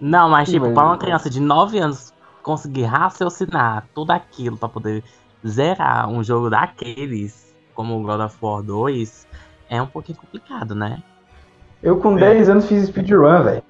Não, 0.00 0.28
mas 0.28 0.48
Sim, 0.48 0.54
tipo, 0.54 0.66
mas- 0.66 0.74
pra 0.74 0.84
uma 0.84 0.98
criança 0.98 1.30
de 1.30 1.40
9 1.40 1.78
anos 1.78 2.12
conseguir 2.42 2.82
raciocinar 2.84 3.86
tudo 3.94 4.10
aquilo 4.10 4.58
pra 4.58 4.68
poder 4.68 5.02
zerar 5.46 6.08
um 6.08 6.22
jogo 6.22 6.50
daqueles, 6.50 7.54
como 7.74 7.98
o 7.98 8.02
God 8.02 8.20
of 8.20 8.36
War 8.40 8.62
2, 8.62 9.26
é 9.68 9.80
um 9.80 9.86
pouquinho 9.86 10.18
complicado, 10.18 10.74
né? 10.74 11.02
Eu 11.82 11.98
com 11.98 12.14
10 12.14 12.48
anos 12.48 12.66
fiz 12.68 12.86
speedrun, 12.86 13.42
velho. 13.42 13.62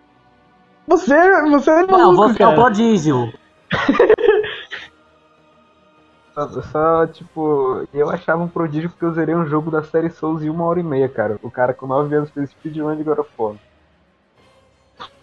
Você, 0.87 1.15
você 1.51 1.71
é 1.71 1.87
Não, 1.87 1.99
maluco, 1.99 2.35
você 2.35 2.43
é 2.43 2.47
o 2.47 2.51
cara. 2.51 2.61
prodígio. 2.61 3.33
Só, 6.35 6.49
só, 6.63 7.07
tipo, 7.07 7.87
eu 7.93 8.09
achava 8.09 8.43
um 8.43 8.49
prodígio 8.49 8.89
porque 8.89 9.05
eu 9.05 9.13
zerei 9.13 9.35
um 9.35 9.45
jogo 9.47 9.71
da 9.71 9.83
série 9.83 10.09
Souls 10.09 10.43
em 10.43 10.49
uma 10.49 10.65
hora 10.65 10.81
e 10.81 10.83
meia, 10.83 11.07
cara. 11.07 11.39
O 11.43 11.51
cara 11.51 11.75
com 11.75 11.87
9 11.87 12.15
anos 12.15 12.31
fez 12.31 12.49
speedrun 12.49 12.97
de 12.97 13.03
God 13.03 13.19
of 13.19 13.31
War. 13.39 13.55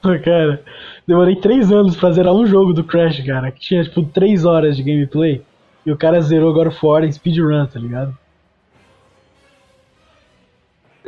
Cara. 0.23 0.63
Demorei 1.07 1.35
três 1.35 1.71
anos 1.71 1.97
pra 1.97 2.11
zerar 2.11 2.33
um 2.33 2.45
jogo 2.45 2.73
do 2.73 2.83
Crash, 2.83 3.25
cara, 3.25 3.51
que 3.51 3.59
tinha 3.59 3.83
tipo 3.83 4.03
três 4.03 4.45
horas 4.45 4.77
de 4.77 4.83
gameplay. 4.83 5.43
E 5.85 5.91
o 5.91 5.97
cara 5.97 6.21
zerou 6.21 6.49
agora 6.49 6.71
fora 6.71 7.05
em 7.05 7.11
speedrun, 7.11 7.65
tá 7.65 7.79
ligado? 7.79 8.17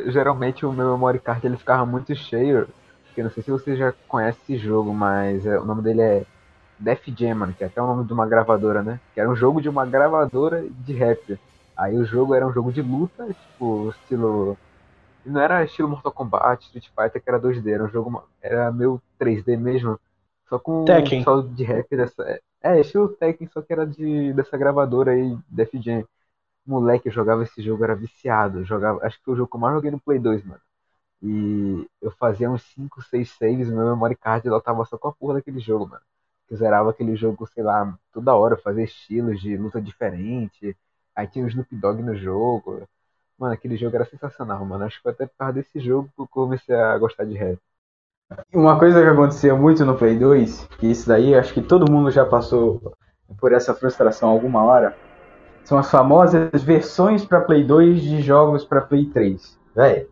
Geralmente 0.08 0.66
o 0.66 0.72
meu 0.72 0.92
memory 0.92 1.20
card 1.20 1.46
ele 1.46 1.58
ficava 1.58 1.86
muito 1.86 2.16
cheio. 2.16 2.68
Porque 3.06 3.24
não 3.24 3.30
sei 3.30 3.44
se 3.44 3.52
você 3.52 3.76
já 3.76 3.94
conhece 4.08 4.40
esse 4.44 4.58
jogo, 4.58 4.94
mas 4.94 5.46
é, 5.46 5.60
o 5.60 5.66
nome 5.66 5.82
dele 5.82 6.02
é 6.02 6.26
Def 6.80 7.06
Jam, 7.08 7.36
mano, 7.36 7.54
que 7.54 7.64
é 7.64 7.68
até 7.68 7.82
o 7.82 7.88
nome 7.88 8.06
de 8.06 8.14
uma 8.14 8.26
gravadora, 8.26 8.82
né? 8.82 9.00
Que 9.14 9.20
era 9.20 9.30
um 9.30 9.36
jogo 9.36 9.62
de 9.62 9.68
uma 9.68 9.86
gravadora 9.86 10.66
de 10.70 10.94
rap. 10.94 11.38
Aí 11.76 11.98
o 11.98 12.06
jogo 12.06 12.34
era 12.34 12.48
um 12.48 12.54
jogo 12.54 12.72
de 12.72 12.82
luta, 12.82 13.28
tipo, 13.28 13.90
estilo. 13.90 14.58
Não 15.26 15.42
era 15.42 15.64
estilo 15.64 15.90
Mortal 15.90 16.12
Kombat, 16.12 16.64
Street 16.64 16.88
Fighter, 16.88 17.22
que 17.22 17.30
era 17.30 17.40
2D, 17.40 17.70
era 17.70 17.84
um 17.84 17.90
jogo. 17.90 18.24
Era 18.42 18.72
meio 18.72 19.02
3D 19.20 19.58
mesmo. 19.58 20.00
Só 20.48 20.58
com 20.58 20.86
Tekken. 20.86 21.24
só 21.24 21.42
de 21.42 21.64
rap 21.64 21.96
dessa. 21.96 22.40
É, 22.64 22.80
estilo 22.80 23.10
Tekken, 23.10 23.48
só 23.48 23.62
que 23.62 23.74
era 23.74 23.86
de, 23.88 24.34
dessa 24.34 24.58
gravadora 24.58 25.12
aí, 25.14 25.38
Def 25.50 25.74
Jam. 25.82 26.06
Moleque, 26.66 27.10
eu 27.10 27.14
jogava 27.14 27.44
esse 27.44 27.62
jogo, 27.64 27.84
era 27.84 27.96
viciado. 27.96 28.66
Jogava, 28.66 29.06
acho 29.06 29.18
que 29.20 29.26
foi 29.26 29.36
o 29.36 29.38
jogo 29.38 29.50
que 29.52 29.58
eu 29.58 29.62
mais 29.62 29.76
joguei 29.76 29.92
no 29.92 30.00
Play 30.02 30.20
2, 30.20 30.44
mano. 30.46 30.62
E 31.24 31.88
eu 32.02 32.12
fazia 32.12 32.52
uns 32.52 32.64
5, 32.64 33.02
6 33.04 33.32
saves, 33.32 33.70
meu 33.70 33.86
memory 33.86 34.16
card 34.18 34.50
lá 34.50 34.62
tava 34.62 34.86
só 34.86 34.98
com 34.98 35.10
a 35.10 35.14
porra 35.14 35.36
daquele 35.36 35.60
jogo, 35.60 35.88
mano. 35.88 36.04
Eu 36.50 36.58
zerava 36.58 36.92
aquele 36.92 37.16
jogo, 37.16 37.48
sei 37.48 37.64
lá, 37.64 37.98
toda 38.14 38.36
hora, 38.36 38.58
fazia 38.58 38.84
estilos 38.86 39.42
de 39.42 39.58
luta 39.58 39.82
diferente. 39.82 40.78
Aí 41.16 41.28
tinha 41.28 41.46
o 41.46 41.50
Snoop 41.50 41.76
Dogg 41.76 42.02
no 42.04 42.16
jogo. 42.16 42.88
Mano, 43.38 43.54
aquele 43.56 43.78
jogo 43.78 43.96
era 43.98 44.06
sensacional, 44.06 44.66
mano. 44.66 44.86
Acho 44.86 44.98
que 44.98 45.04
foi 45.04 45.14
até 45.14 45.28
por 45.28 45.38
causa 45.38 45.54
desse 45.54 45.80
jogo 45.82 46.10
que 46.16 46.22
eu 46.24 46.28
comecei 46.30 46.76
a 46.76 46.98
gostar 47.00 47.26
de 47.26 47.36
rap. 47.36 47.60
Uma 48.54 48.80
coisa 48.80 49.02
que 49.02 49.08
acontecia 49.08 49.56
muito 49.56 49.86
no 49.86 49.98
Play 49.98 50.18
2, 50.18 50.68
que 50.78 50.88
isso 50.88 51.08
daí 51.08 51.36
acho 51.36 51.54
que 51.54 51.62
todo 51.62 51.92
mundo 51.92 52.12
já 52.12 52.26
passou 52.26 52.94
por 53.40 53.52
essa 53.54 53.74
frustração 53.74 54.30
alguma 54.30 54.64
hora, 54.64 54.96
são 55.64 55.78
as 55.78 55.90
famosas 55.90 56.64
versões 56.64 57.26
para 57.26 57.42
Play 57.42 57.64
2 57.64 58.02
de 58.02 58.22
jogos 58.22 58.64
para 58.64 58.82
Play 58.82 59.06
3. 59.06 59.60
Véi, 59.76 60.08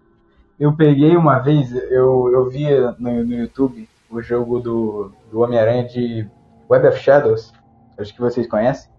eu 0.60 0.74
peguei 0.76 1.16
uma 1.16 1.40
vez, 1.40 1.72
eu, 1.90 2.30
eu 2.32 2.50
via 2.50 2.96
no, 3.00 3.24
no 3.24 3.34
YouTube 3.34 3.88
o 4.10 4.22
jogo 4.22 4.60
do, 4.60 5.12
do 5.32 5.40
Homem-Aranha 5.42 5.88
de 5.88 6.28
Web 6.70 6.88
of 6.88 7.00
Shadows, 7.00 7.54
acho 7.98 8.14
que 8.14 8.22
vocês 8.22 8.48
conhecem. 8.48 8.90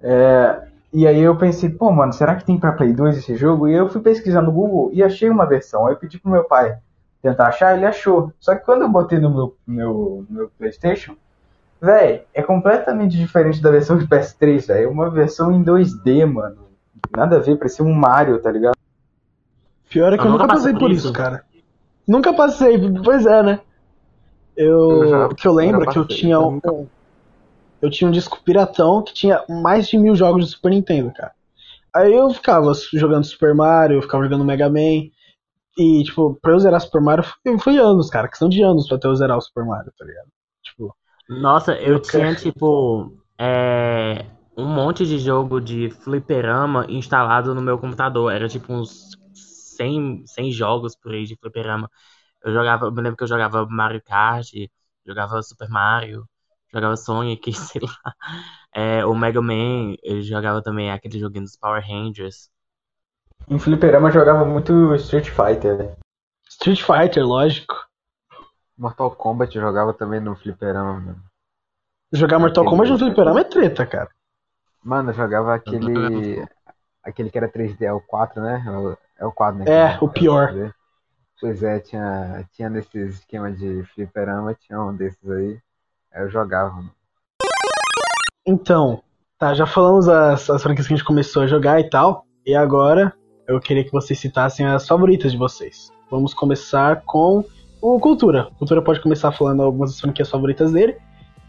É, 0.00 0.68
e 0.92 1.06
aí 1.06 1.20
eu 1.20 1.36
pensei, 1.36 1.68
pô, 1.68 1.90
mano, 1.90 2.12
será 2.12 2.34
que 2.34 2.44
tem 2.44 2.58
pra 2.58 2.72
Play 2.72 2.92
2 2.92 3.18
esse 3.18 3.36
jogo? 3.36 3.68
E 3.68 3.74
eu 3.74 3.88
fui 3.88 4.00
pesquisar 4.00 4.40
no 4.40 4.52
Google 4.52 4.90
e 4.92 5.02
achei 5.02 5.28
uma 5.28 5.46
versão. 5.46 5.86
Aí 5.86 5.94
eu 5.94 5.98
pedi 5.98 6.18
pro 6.18 6.30
meu 6.30 6.44
pai 6.44 6.78
tentar 7.22 7.48
achar, 7.48 7.76
ele 7.76 7.86
achou. 7.86 8.32
Só 8.38 8.54
que 8.54 8.64
quando 8.64 8.82
eu 8.82 8.88
botei 8.88 9.18
no 9.18 9.30
meu, 9.30 9.56
meu, 9.66 10.26
meu 10.28 10.50
PlayStation, 10.58 11.16
véi, 11.80 12.24
é 12.34 12.42
completamente 12.42 13.16
diferente 13.16 13.60
da 13.60 13.70
versão 13.70 13.98
de 13.98 14.06
PS3, 14.06 14.66
velho. 14.66 14.84
É 14.84 14.88
uma 14.90 15.10
versão 15.10 15.52
em 15.52 15.62
2D, 15.62 16.24
mano. 16.26 16.68
Nada 17.16 17.36
a 17.36 17.40
ver, 17.40 17.56
parecia 17.56 17.84
um 17.84 17.92
Mario, 17.94 18.40
tá 18.40 18.50
ligado? 18.50 18.74
Pior 19.88 20.12
é 20.12 20.16
que 20.16 20.22
eu, 20.22 20.26
Eu 20.26 20.32
nunca 20.32 20.44
nunca 20.44 20.54
passei 20.54 20.72
por 20.74 20.90
isso, 20.90 21.06
isso. 21.06 21.12
cara. 21.12 21.44
Nunca 22.06 22.32
passei, 22.32 22.78
pois 23.02 23.26
é, 23.26 23.42
né? 23.42 23.60
Eu, 24.56 24.90
Eu 24.90 25.08
já- 25.08 25.26
o 25.26 25.34
que 25.34 25.46
eu 25.48 25.52
lembro 25.52 25.84
já 25.84 25.90
é 25.90 25.92
que 25.92 25.98
eu 25.98 26.06
tinha 26.08 26.34
eu 26.36 26.46
um, 26.48 26.50
nunca- 26.52 26.72
eu 27.80 27.90
tinha 27.90 28.08
um 28.08 28.12
disco 28.12 28.42
piratão 28.42 29.02
que 29.02 29.14
tinha 29.14 29.42
mais 29.48 29.88
de 29.88 29.98
mil 29.98 30.14
jogos 30.14 30.44
de 30.46 30.50
Super 30.50 30.70
Nintendo, 30.70 31.12
cara. 31.12 31.32
Aí 31.94 32.12
eu 32.14 32.28
ficava 32.30 32.72
jogando 32.92 33.24
Super 33.24 33.54
Mario, 33.54 33.98
eu 33.98 34.02
ficava 34.02 34.24
jogando 34.24 34.44
Mega 34.44 34.68
Man. 34.68 35.08
E, 35.78 36.04
tipo, 36.04 36.34
pra 36.40 36.52
eu 36.52 36.58
zerar 36.58 36.80
Super 36.80 37.00
Mario 37.00 37.24
foi, 37.24 37.58
foi 37.58 37.78
anos, 37.78 38.10
cara. 38.10 38.28
Questão 38.28 38.48
de 38.48 38.62
anos 38.62 38.86
pra 38.88 38.96
até 38.96 39.06
eu 39.08 39.14
zerar 39.16 39.38
o 39.38 39.40
Super 39.40 39.64
Mario, 39.64 39.92
tá 39.96 40.04
ligado? 40.04 40.28
Tipo, 40.62 40.96
Nossa, 41.28 41.74
eu 41.80 41.98
Eu 41.98 42.00
tinha, 42.00 42.34
quero- 42.34 42.34
tipo, 42.34 43.12
é, 43.38 44.24
um 44.56 44.66
monte 44.66 45.04
de 45.06 45.18
jogo 45.18 45.60
de 45.60 45.90
fliperama 45.90 46.86
instalado 46.88 47.54
no 47.54 47.60
meu 47.60 47.78
computador. 47.78 48.32
Era 48.32 48.48
tipo 48.48 48.72
uns 48.72 49.10
100, 49.34 50.24
100 50.26 50.50
jogos 50.50 50.96
por 50.96 51.12
aí 51.14 51.24
de 51.24 51.36
fliperama. 51.36 51.90
Eu 52.44 52.52
jogava, 52.54 52.86
eu 52.86 52.92
me 52.92 53.02
lembro 53.02 53.16
que 53.16 53.24
eu 53.24 53.28
jogava 53.28 53.66
Mario 53.66 54.02
Kart, 54.04 54.48
jogava 55.06 55.42
Super 55.42 55.68
Mario, 55.70 56.28
jogava 56.72 56.96
Sonic, 56.96 57.52
sei 57.54 57.80
lá. 57.82 58.14
É, 58.74 59.04
o 59.06 59.14
Mega 59.14 59.42
Man, 59.42 59.94
eu 60.02 60.22
jogava 60.22 60.62
também 60.62 60.90
aquele 60.92 61.18
joguinho 61.20 61.44
dos 61.44 61.56
Power 61.56 61.82
Rangers. 61.86 62.50
Em 63.46 63.58
fliperama 63.58 64.08
eu 64.08 64.12
jogava 64.12 64.44
muito 64.44 64.94
Street 64.96 65.28
Fighter, 65.30 65.76
né? 65.78 65.96
Street 66.48 66.82
Fighter, 66.82 67.24
lógico. 67.24 67.74
Mortal 68.76 69.10
Kombat 69.12 69.54
eu 69.56 69.62
jogava 69.62 69.92
também 69.92 70.20
no 70.20 70.34
fliperama, 70.36 70.94
mano. 70.94 71.22
Jogar 72.12 72.38
Mortal 72.38 72.62
Aquele- 72.64 72.70
Kombat 72.76 72.90
no 72.92 72.98
fliperama 72.98 73.40
é 73.40 73.44
treta, 73.44 73.86
cara. 73.86 74.10
Mano, 74.82 75.10
eu 75.10 75.14
jogava 75.14 75.54
aquele. 75.54 76.46
Aquele 77.02 77.30
que 77.30 77.38
era 77.38 77.48
3D, 77.48 77.84
é 77.86 77.92
o 77.92 78.00
4, 78.00 78.42
né? 78.42 78.62
É 78.66 78.70
o- 78.70 78.98
É 79.20 79.26
o 79.26 79.32
4, 79.32 79.58
né? 79.58 79.64
É, 79.66 79.98
o 80.00 80.08
pior. 80.08 80.48
3D. 80.52 80.72
Pois 81.40 81.62
é, 81.62 81.78
tinha, 81.80 82.48
tinha 82.52 82.68
nesses 82.68 83.14
esquemas 83.18 83.58
de 83.58 83.82
fliperama, 83.94 84.54
tinha 84.54 84.80
um 84.80 84.94
desses 84.94 85.28
aí. 85.30 85.58
Aí 86.12 86.22
eu 86.22 86.30
jogava, 86.30 86.70
mano. 86.74 86.90
Então, 88.46 89.02
tá, 89.38 89.54
já 89.54 89.66
falamos 89.66 90.08
as, 90.08 90.48
as 90.50 90.62
franquias 90.62 90.86
que 90.86 90.94
a 90.94 90.96
gente 90.96 91.06
começou 91.06 91.42
a 91.42 91.46
jogar 91.46 91.80
e 91.80 91.88
tal. 91.88 92.26
E 92.46 92.54
agora 92.54 93.14
eu 93.48 93.58
queria 93.58 93.82
que 93.82 93.90
vocês 93.90 94.18
citassem 94.18 94.66
as 94.66 94.86
favoritas 94.86 95.32
de 95.32 95.38
vocês. 95.38 95.90
Vamos 96.10 96.34
começar 96.34 97.02
com 97.06 97.42
o 97.80 97.98
Cultura. 97.98 98.50
Cultura 98.58 98.82
pode 98.82 99.00
começar 99.00 99.32
falando 99.32 99.62
algumas 99.62 99.90
das 99.90 100.00
franquias 100.00 100.28
favoritas 100.28 100.70
dele. 100.70 100.96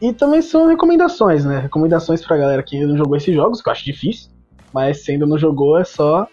E 0.02 0.14
também 0.14 0.42
são 0.42 0.66
recomendações, 0.66 1.44
né? 1.44 1.60
Recomendações 1.60 2.26
pra 2.26 2.38
galera 2.38 2.64
que 2.64 2.86
não 2.86 2.96
jogou 2.96 3.18
esses 3.18 3.36
jogos, 3.36 3.62
que 3.62 3.68
eu 3.68 3.74
acho 3.74 3.84
difícil. 3.84 4.32
Mas 4.74 5.04
se 5.04 5.12
ainda 5.12 5.26
não 5.26 5.38
jogou, 5.38 5.78
é 5.78 5.84
só 5.84 6.26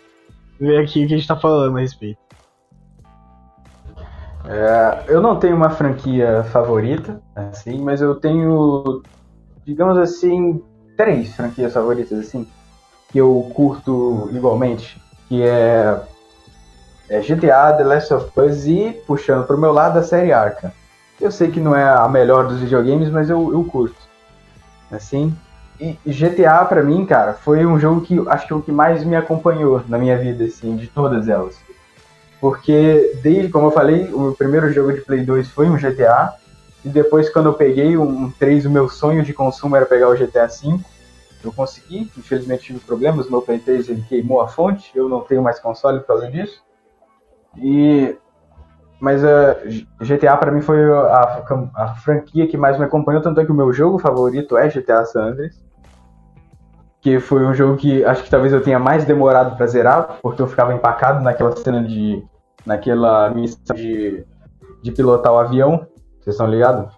ver 0.61 0.79
aqui 0.79 1.05
o 1.05 1.09
que 1.09 1.15
a 1.15 1.17
gente 1.17 1.27
tá 1.27 1.37
falando 1.37 1.77
a 1.77 1.81
respeito. 1.81 2.21
É, 4.49 5.05
eu 5.09 5.21
não 5.21 5.37
tenho 5.37 5.57
uma 5.57 5.71
franquia 5.71 6.45
favorita, 6.45 7.21
assim, 7.35 7.83
mas 7.83 8.01
eu 8.01 8.15
tenho, 8.15 9.03
digamos 9.65 9.99
assim, 9.99 10.63
três 10.97 11.35
franquias 11.35 11.75
favoritas, 11.75 12.17
assim, 12.17 12.47
que 13.11 13.19
eu 13.19 13.51
curto 13.53 14.31
igualmente, 14.33 15.03
que 15.29 15.43
é, 15.43 16.01
é 17.09 17.21
GTA, 17.21 17.73
The 17.77 17.85
Last 17.85 18.15
of 18.15 18.41
Us 18.41 18.67
e, 18.67 19.03
puxando 19.07 19.47
pro 19.47 19.59
meu 19.59 19.73
lado, 19.73 19.99
a 19.99 20.03
série 20.03 20.33
Arca. 20.33 20.73
Eu 21.21 21.31
sei 21.31 21.51
que 21.51 21.61
não 21.61 21.75
é 21.75 21.89
a 21.89 22.09
melhor 22.09 22.47
dos 22.47 22.61
videogames, 22.61 23.09
mas 23.11 23.31
eu, 23.31 23.53
eu 23.53 23.65
curto, 23.65 23.97
assim. 24.91 25.35
E 25.79 25.99
GTA, 26.07 26.65
pra 26.65 26.83
mim, 26.83 27.05
cara, 27.05 27.35
foi 27.35 27.67
um 27.67 27.79
jogo 27.79 28.01
que 28.01 28.19
acho 28.29 28.47
que 28.47 28.53
é 28.53 28.57
o 28.57 28.63
que 28.63 28.73
mais 28.73 29.05
me 29.05 29.15
acompanhou 29.15 29.83
na 29.89 29.99
minha 29.99 30.17
vida, 30.17 30.45
assim, 30.45 30.75
de 30.75 30.87
todas 30.87 31.29
elas. 31.29 31.57
Porque, 32.41 33.19
desde, 33.23 33.51
como 33.51 33.67
eu 33.67 33.71
falei, 33.71 34.09
o 34.13 34.21
meu 34.21 34.33
primeiro 34.33 34.73
jogo 34.73 34.93
de 34.93 35.01
Play 35.01 35.25
2 35.25 35.49
foi 35.51 35.69
um 35.69 35.77
GTA. 35.77 36.35
E 36.85 36.89
depois, 36.89 37.29
quando 37.29 37.47
eu 37.47 37.55
peguei 37.55 37.97
um, 37.97 38.25
um 38.25 38.31
3, 38.31 38.67
o 38.67 38.71
meu 38.71 38.89
sonho 38.89 39.23
de 39.23 39.33
consumo 39.33 39.77
era 39.77 39.85
pegar 39.85 40.09
o 40.09 40.17
GTA 40.17 40.47
V. 40.47 40.79
Eu 41.47 41.53
consegui, 41.53 42.11
infelizmente 42.19 42.65
tive 42.65 42.81
problemas. 42.81 43.31
Meu 43.31 43.41
Play 43.41 43.59
3 43.59 43.89
ele 43.89 44.03
queimou 44.03 44.41
a 44.41 44.49
fonte, 44.49 44.91
eu 44.95 45.09
não 45.09 45.21
tenho 45.21 45.43
mais 45.43 45.61
console 45.61 46.01
por 46.01 46.09
causa 46.09 46.31
disso. 46.31 46.63
E. 47.57 48.17
Mas 48.99 49.23
a 49.23 49.55
GTA 50.01 50.37
pra 50.39 50.51
mim 50.51 50.63
foi 50.63 50.83
a, 50.91 51.45
a 51.75 51.95
franquia 51.97 52.47
que 52.47 52.57
mais 52.57 52.79
me 52.79 52.85
acompanhou, 52.85 53.23
tanto 53.23 53.41
é 53.41 53.45
que 53.45 53.53
o 53.53 53.55
meu 53.55 53.71
jogo 53.71 53.99
favorito 53.99 54.57
é 54.57 54.69
GTA 54.69 55.05
San 55.05 55.27
Andreas. 55.27 55.63
Que 57.03 57.21
foi 57.21 57.47
um 57.47 57.55
jogo 57.55 57.77
que 57.77 58.03
acho 58.05 58.25
que 58.25 58.31
talvez 58.31 58.53
eu 58.55 58.63
tenha 58.63 58.79
mais 58.79 59.05
demorado 59.05 59.55
pra 59.55 59.67
zerar, 59.67 60.19
porque 60.23 60.41
eu 60.41 60.47
ficava 60.47 60.75
empacado 60.75 61.23
naquela 61.23 61.55
cena 61.57 61.85
de. 61.85 62.25
naquela 62.65 63.31
missão 63.31 63.77
de, 63.77 64.25
de 64.83 64.91
pilotar 64.91 65.33
o 65.33 65.39
avião. 65.39 65.87
Vocês 66.21 66.35
estão 66.35 66.49
ligados? 66.49 66.96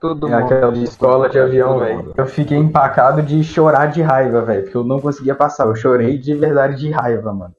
Todo 0.00 0.28
É 0.28 0.34
aquela 0.34 0.72
de 0.72 0.84
escola 0.84 1.28
de 1.28 1.38
avião, 1.38 1.78
velho. 1.78 1.96
mundo. 1.98 2.14
Eu 2.16 2.26
fiquei 2.26 2.58
empacado 2.58 3.22
de 3.22 3.42
chorar 3.42 3.86
de 3.86 4.02
raiva, 4.02 4.42
velho, 4.42 4.62
porque 4.64 4.76
eu 4.76 4.84
não 4.84 5.00
conseguia 5.00 5.34
passar. 5.34 5.66
Eu 5.66 5.74
chorei 5.74 6.18
de 6.18 6.34
verdade 6.34 6.76
de 6.76 6.90
raiva, 6.90 7.32
mano. 7.32 7.54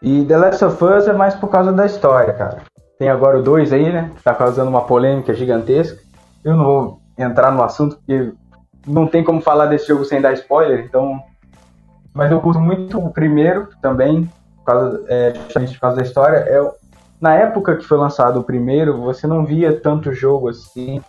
E 0.00 0.24
The 0.24 0.36
Last 0.36 0.64
of 0.64 0.82
Us 0.82 1.08
é 1.08 1.12
mais 1.12 1.34
por 1.34 1.48
causa 1.48 1.72
da 1.72 1.84
história, 1.84 2.32
cara. 2.32 2.58
Tem 2.98 3.08
agora 3.08 3.38
o 3.38 3.42
2 3.42 3.72
aí, 3.72 3.92
né? 3.92 4.10
Que 4.16 4.22
tá 4.22 4.34
causando 4.34 4.70
uma 4.70 4.82
polêmica 4.82 5.34
gigantesca. 5.34 6.00
Eu 6.44 6.56
não 6.56 6.64
vou 6.64 7.00
entrar 7.18 7.50
no 7.50 7.62
assunto 7.62 7.96
porque 7.96 8.32
não 8.86 9.06
tem 9.06 9.22
como 9.22 9.40
falar 9.40 9.66
desse 9.66 9.88
jogo 9.88 10.04
sem 10.04 10.20
dar 10.20 10.32
spoiler, 10.32 10.84
então. 10.84 11.20
Mas 12.14 12.32
eu 12.32 12.40
curto 12.40 12.60
muito 12.60 12.98
o 12.98 13.12
primeiro 13.12 13.68
também, 13.82 14.28
por 14.56 14.64
causa, 14.64 15.04
é, 15.08 15.34
justamente 15.34 15.74
por 15.74 15.80
causa 15.80 15.96
da 15.96 16.02
história. 16.02 16.36
É, 16.38 16.70
na 17.20 17.34
época 17.34 17.76
que 17.76 17.84
foi 17.84 17.98
lançado 17.98 18.40
o 18.40 18.44
primeiro, 18.44 19.00
você 19.00 19.26
não 19.26 19.44
via 19.44 19.78
tanto 19.78 20.12
jogo 20.12 20.48
assim 20.48 21.00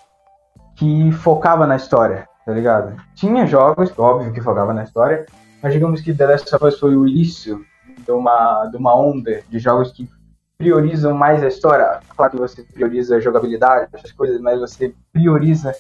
que 0.80 1.12
focava 1.12 1.68
na 1.68 1.76
história, 1.76 2.26
tá 2.46 2.54
ligado? 2.54 2.96
Tinha 3.14 3.46
jogos, 3.46 3.92
óbvio 4.00 4.32
que 4.32 4.40
focava 4.40 4.74
na 4.74 4.84
história, 4.84 5.26
mas 5.62 5.74
digamos 5.74 6.00
que 6.00 6.14
The 6.14 6.26
Last 6.26 6.56
of 6.56 6.66
Us 6.66 6.80
foi 6.80 6.96
o 6.96 7.06
início 7.06 7.66
de 8.06 8.12
uma, 8.14 8.66
de 8.68 8.78
uma 8.78 8.96
onda 8.96 9.42
de 9.50 9.60
jogos 9.60 9.92
que 9.92 10.10
priorizam 10.58 11.14
mais 11.14 11.44
a 11.44 11.50
história. 11.50 12.00
Claro 12.16 12.32
que 12.32 12.38
você 12.38 12.64
prioriza 12.64 13.18
a 13.18 13.20
jogabilidade, 13.20 13.90
essas 13.92 14.14
coisas, 14.14 14.40
mas 14.40 14.58
você 14.58 14.96
prioriza 15.12 15.76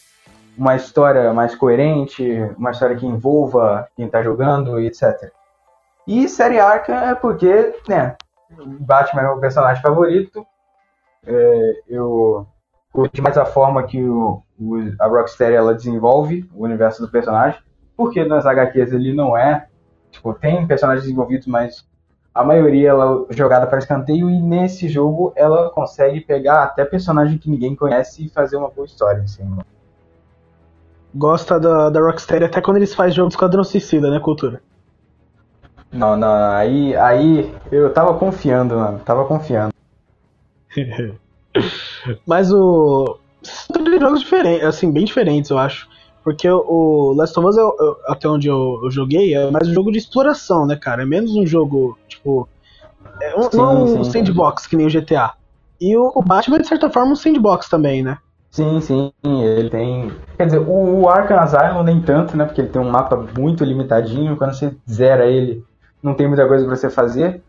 uma 0.57 0.75
história 0.75 1.33
mais 1.33 1.55
coerente, 1.55 2.21
uma 2.57 2.71
história 2.71 2.97
que 2.97 3.05
envolva 3.05 3.87
quem 3.95 4.05
está 4.05 4.21
jogando, 4.21 4.81
etc. 4.81 5.31
E 6.05 6.27
série 6.27 6.59
Arkham 6.59 6.95
é 6.95 7.15
porque, 7.15 7.73
né, 7.87 8.17
Batman 8.81 9.21
é 9.21 9.29
o 9.29 9.39
personagem 9.39 9.81
favorito. 9.81 10.45
É, 11.25 11.83
eu 11.87 12.45
curto 12.91 13.21
mais 13.21 13.37
a 13.37 13.45
forma 13.45 13.83
que 13.83 14.03
o, 14.03 14.41
a 14.99 15.07
Rocksteady 15.07 15.55
ela 15.55 15.73
desenvolve 15.73 16.49
o 16.53 16.63
universo 16.63 17.01
do 17.01 17.09
personagem, 17.09 17.59
porque 17.95 18.23
nas 18.23 18.45
HQs 18.45 18.93
ele 18.93 19.13
não 19.13 19.37
é, 19.37 19.67
tipo, 20.11 20.33
tem 20.33 20.65
personagens 20.67 21.03
desenvolvidos, 21.03 21.47
mas 21.47 21.87
a 22.33 22.43
maioria 22.43 22.89
ela 22.89 23.25
é 23.29 23.33
jogada 23.33 23.67
para 23.67 23.79
escanteio 23.79 24.29
e 24.29 24.41
nesse 24.41 24.87
jogo 24.87 25.33
ela 25.35 25.69
consegue 25.71 26.21
pegar 26.21 26.63
até 26.63 26.85
personagem 26.85 27.37
que 27.37 27.49
ninguém 27.49 27.75
conhece 27.75 28.25
e 28.25 28.29
fazer 28.29 28.57
uma 28.57 28.69
boa 28.69 28.85
história 28.85 29.23
assim. 29.23 29.43
Gosta 31.13 31.59
da, 31.59 31.89
da 31.89 31.99
Rocksteady 31.99 32.45
até 32.45 32.61
quando 32.61 32.77
eles 32.77 32.93
fazem 32.93 33.13
jogo 33.13 33.29
de 33.29 33.33
Esquadrão 33.33 33.63
Suicida, 33.63 34.11
né, 34.11 34.19
Cultura? 34.19 34.61
Não, 35.91 36.15
não, 36.15 36.51
aí, 36.51 36.95
aí 36.95 37.51
eu 37.71 37.91
tava 37.91 38.13
confiando, 38.13 38.75
mano, 38.75 38.99
tava 38.99 39.25
confiando. 39.25 39.73
Mas 42.27 42.51
o. 42.51 43.19
São 43.41 43.83
três 43.83 44.01
jogos 44.01 44.19
diferentes, 44.19 44.65
assim, 44.65 44.91
bem 44.91 45.05
diferentes, 45.05 45.49
eu 45.49 45.57
acho. 45.57 45.87
Porque 46.23 46.49
o 46.49 47.13
Last 47.15 47.39
of 47.39 47.47
Us, 47.47 47.57
eu, 47.57 47.75
eu, 47.79 47.97
até 48.07 48.27
onde 48.27 48.47
eu, 48.47 48.81
eu, 48.83 48.91
joguei, 48.91 49.33
é 49.33 49.49
mais 49.49 49.67
um 49.67 49.73
jogo 49.73 49.91
de 49.91 49.97
exploração, 49.97 50.65
né, 50.65 50.75
cara? 50.75 51.03
É 51.03 51.05
menos 51.05 51.35
um 51.35 51.45
jogo, 51.45 51.97
tipo. 52.07 52.47
É 53.21 53.35
um, 53.37 53.43
sim, 53.43 53.57
não 53.57 53.83
um 53.83 54.03
sim, 54.03 54.11
sandbox 54.11 54.63
sim. 54.63 54.69
que 54.69 54.75
nem 54.75 54.85
o 54.85 54.89
GTA. 54.89 55.33
E 55.79 55.95
o, 55.95 56.11
o 56.13 56.21
Batman, 56.21 56.59
de 56.59 56.67
certa 56.67 56.89
forma, 56.89 57.13
um 57.13 57.15
sandbox 57.15 57.69
também, 57.69 58.03
né? 58.03 58.17
Sim, 58.51 58.81
sim, 58.81 59.11
ele 59.23 59.69
tem. 59.69 60.11
Quer 60.35 60.45
dizer, 60.45 60.59
o, 60.59 61.01
o 61.01 61.09
Arkham 61.09 61.39
Asylum 61.39 61.83
nem 61.83 62.01
tanto, 62.01 62.35
né? 62.35 62.45
Porque 62.45 62.61
ele 62.61 62.69
tem 62.69 62.81
um 62.81 62.89
mapa 62.89 63.15
muito 63.37 63.63
limitadinho. 63.63 64.35
Quando 64.35 64.53
você 64.53 64.75
zera 64.89 65.25
ele, 65.25 65.63
não 66.03 66.13
tem 66.13 66.27
muita 66.27 66.47
coisa 66.47 66.65
pra 66.65 66.75
você 66.75 66.89
fazer. 66.89 67.41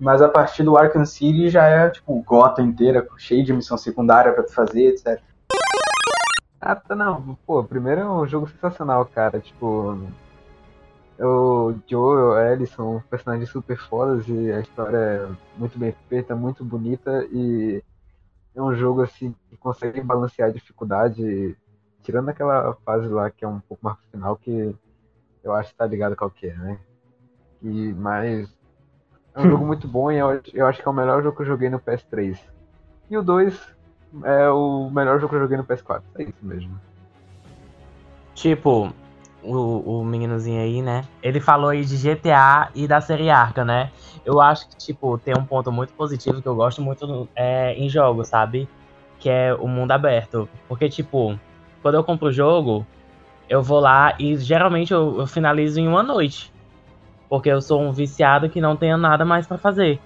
Mas 0.00 0.22
a 0.22 0.28
partir 0.28 0.62
do 0.62 0.76
Arkham 0.76 1.04
City 1.04 1.48
já 1.48 1.66
é, 1.66 1.88
tipo, 1.90 2.22
gota 2.22 2.62
inteira, 2.62 3.06
cheio 3.16 3.44
de 3.44 3.52
missão 3.52 3.76
secundária 3.76 4.32
pra 4.32 4.42
tu 4.42 4.52
fazer, 4.52 4.88
etc. 4.88 5.20
Ah, 6.66 6.74
tá, 6.74 6.94
não. 6.94 7.34
Pô, 7.46 7.62
primeiro 7.62 8.00
é 8.00 8.10
um 8.10 8.26
jogo 8.26 8.48
sensacional, 8.48 9.04
cara. 9.04 9.38
Tipo, 9.38 9.98
o 11.20 11.74
Joe 11.86 12.16
e 12.16 12.22
o 12.22 12.38
Ellie 12.38 12.66
são 12.66 13.02
personagens 13.10 13.50
super 13.50 13.76
fodas 13.76 14.26
e 14.28 14.50
a 14.50 14.60
história 14.60 14.96
é 14.96 15.28
muito 15.58 15.78
bem 15.78 15.94
feita, 16.08 16.34
muito 16.34 16.64
bonita 16.64 17.28
e 17.30 17.82
é 18.56 18.62
um 18.62 18.74
jogo 18.74 19.02
assim 19.02 19.34
que 19.50 19.58
consegue 19.58 20.00
balancear 20.00 20.48
a 20.48 20.52
dificuldade, 20.52 21.54
tirando 22.02 22.30
aquela 22.30 22.72
fase 22.82 23.08
lá 23.08 23.30
que 23.30 23.44
é 23.44 23.48
um 23.48 23.60
pouco 23.60 23.84
mais 23.84 23.98
final 24.10 24.34
que 24.34 24.74
eu 25.42 25.52
acho 25.52 25.68
que 25.70 25.76
tá 25.76 25.84
ligado 25.84 26.16
qual 26.16 26.30
que 26.30 26.46
é, 26.46 26.54
né? 26.54 26.78
E, 27.62 27.92
mas 27.92 28.50
é 29.34 29.40
um 29.40 29.50
jogo 29.50 29.66
muito 29.68 29.86
bom 29.86 30.10
e 30.10 30.16
eu, 30.16 30.40
eu 30.54 30.66
acho 30.66 30.80
que 30.80 30.88
é 30.88 30.90
o 30.90 30.94
melhor 30.94 31.22
jogo 31.22 31.36
que 31.36 31.42
eu 31.42 31.46
joguei 31.46 31.68
no 31.68 31.78
PS3. 31.78 32.40
E 33.10 33.18
o 33.18 33.22
2 33.22 33.74
é 34.22 34.48
o 34.50 34.90
melhor 34.90 35.18
jogo 35.18 35.30
que 35.30 35.36
eu 35.36 35.40
joguei 35.40 35.56
no 35.56 35.64
PS4. 35.64 36.02
É 36.18 36.22
isso 36.22 36.34
mesmo. 36.42 36.80
Tipo, 38.34 38.92
o, 39.42 40.00
o 40.00 40.04
meninozinho 40.04 40.60
aí, 40.60 40.82
né? 40.82 41.04
Ele 41.22 41.40
falou 41.40 41.70
aí 41.70 41.84
de 41.84 41.96
GTA 41.96 42.70
e 42.74 42.86
da 42.86 43.00
série 43.00 43.30
Arca, 43.30 43.64
né? 43.64 43.90
Eu 44.24 44.40
acho 44.40 44.68
que, 44.68 44.76
tipo, 44.76 45.18
tem 45.18 45.34
um 45.36 45.44
ponto 45.44 45.70
muito 45.70 45.92
positivo 45.92 46.40
que 46.40 46.48
eu 46.48 46.54
gosto 46.54 46.80
muito 46.80 47.28
é, 47.34 47.74
em 47.74 47.88
jogos, 47.88 48.28
sabe? 48.28 48.68
Que 49.18 49.28
é 49.28 49.54
o 49.54 49.68
mundo 49.68 49.92
aberto. 49.92 50.48
Porque, 50.68 50.88
tipo, 50.88 51.38
quando 51.82 51.96
eu 51.96 52.04
compro 52.04 52.28
o 52.28 52.32
jogo, 52.32 52.86
eu 53.48 53.62
vou 53.62 53.80
lá 53.80 54.14
e 54.18 54.36
geralmente 54.36 54.92
eu, 54.92 55.20
eu 55.20 55.26
finalizo 55.26 55.78
em 55.78 55.86
uma 55.86 56.02
noite. 56.02 56.52
Porque 57.28 57.48
eu 57.48 57.60
sou 57.60 57.80
um 57.80 57.92
viciado 57.92 58.48
que 58.48 58.60
não 58.60 58.76
tenho 58.76 58.96
nada 58.96 59.24
mais 59.24 59.46
para 59.46 59.58
fazer. 59.58 60.00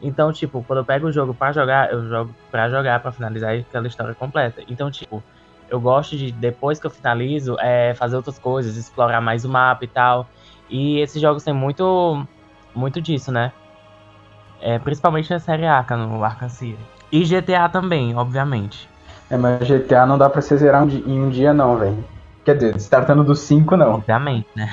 Então, 0.00 0.32
tipo, 0.32 0.62
quando 0.64 0.80
eu 0.80 0.84
pego 0.84 1.08
o 1.08 1.12
jogo 1.12 1.34
para 1.34 1.52
jogar, 1.52 1.92
eu 1.92 2.08
jogo 2.08 2.34
para 2.50 2.68
jogar, 2.68 3.00
para 3.00 3.12
finalizar 3.12 3.54
aquela 3.54 3.86
história 3.86 4.14
completa. 4.14 4.62
Então, 4.68 4.90
tipo, 4.90 5.22
eu 5.68 5.80
gosto 5.80 6.16
de, 6.16 6.30
depois 6.32 6.78
que 6.78 6.86
eu 6.86 6.90
finalizo, 6.90 7.56
é, 7.60 7.94
fazer 7.94 8.16
outras 8.16 8.38
coisas, 8.38 8.76
explorar 8.76 9.20
mais 9.20 9.44
o 9.44 9.48
mapa 9.48 9.84
e 9.84 9.88
tal. 9.88 10.28
E 10.70 10.98
esses 10.98 11.20
jogos 11.20 11.42
têm 11.42 11.54
muito, 11.54 12.24
muito 12.74 13.00
disso, 13.00 13.32
né? 13.32 13.52
É, 14.60 14.78
principalmente 14.78 15.30
na 15.30 15.38
série 15.38 15.66
Arca, 15.66 15.96
no 15.96 16.24
Arkham 16.24 16.48
City. 16.48 16.78
E 17.10 17.24
GTA 17.24 17.68
também, 17.68 18.14
obviamente. 18.16 18.88
É, 19.30 19.36
mas 19.36 19.66
GTA 19.66 20.06
não 20.06 20.18
dá 20.18 20.28
pra 20.28 20.40
você 20.40 20.56
zerar 20.56 20.84
um 20.84 20.88
em 20.88 21.20
um 21.20 21.28
dia 21.28 21.52
não, 21.52 21.76
velho. 21.76 22.04
Quer 22.44 22.56
dizer, 22.56 22.80
se 22.80 22.88
tratando 22.88 23.24
do 23.24 23.34
5, 23.34 23.76
não. 23.76 23.94
Obviamente, 23.94 24.48
né? 24.56 24.70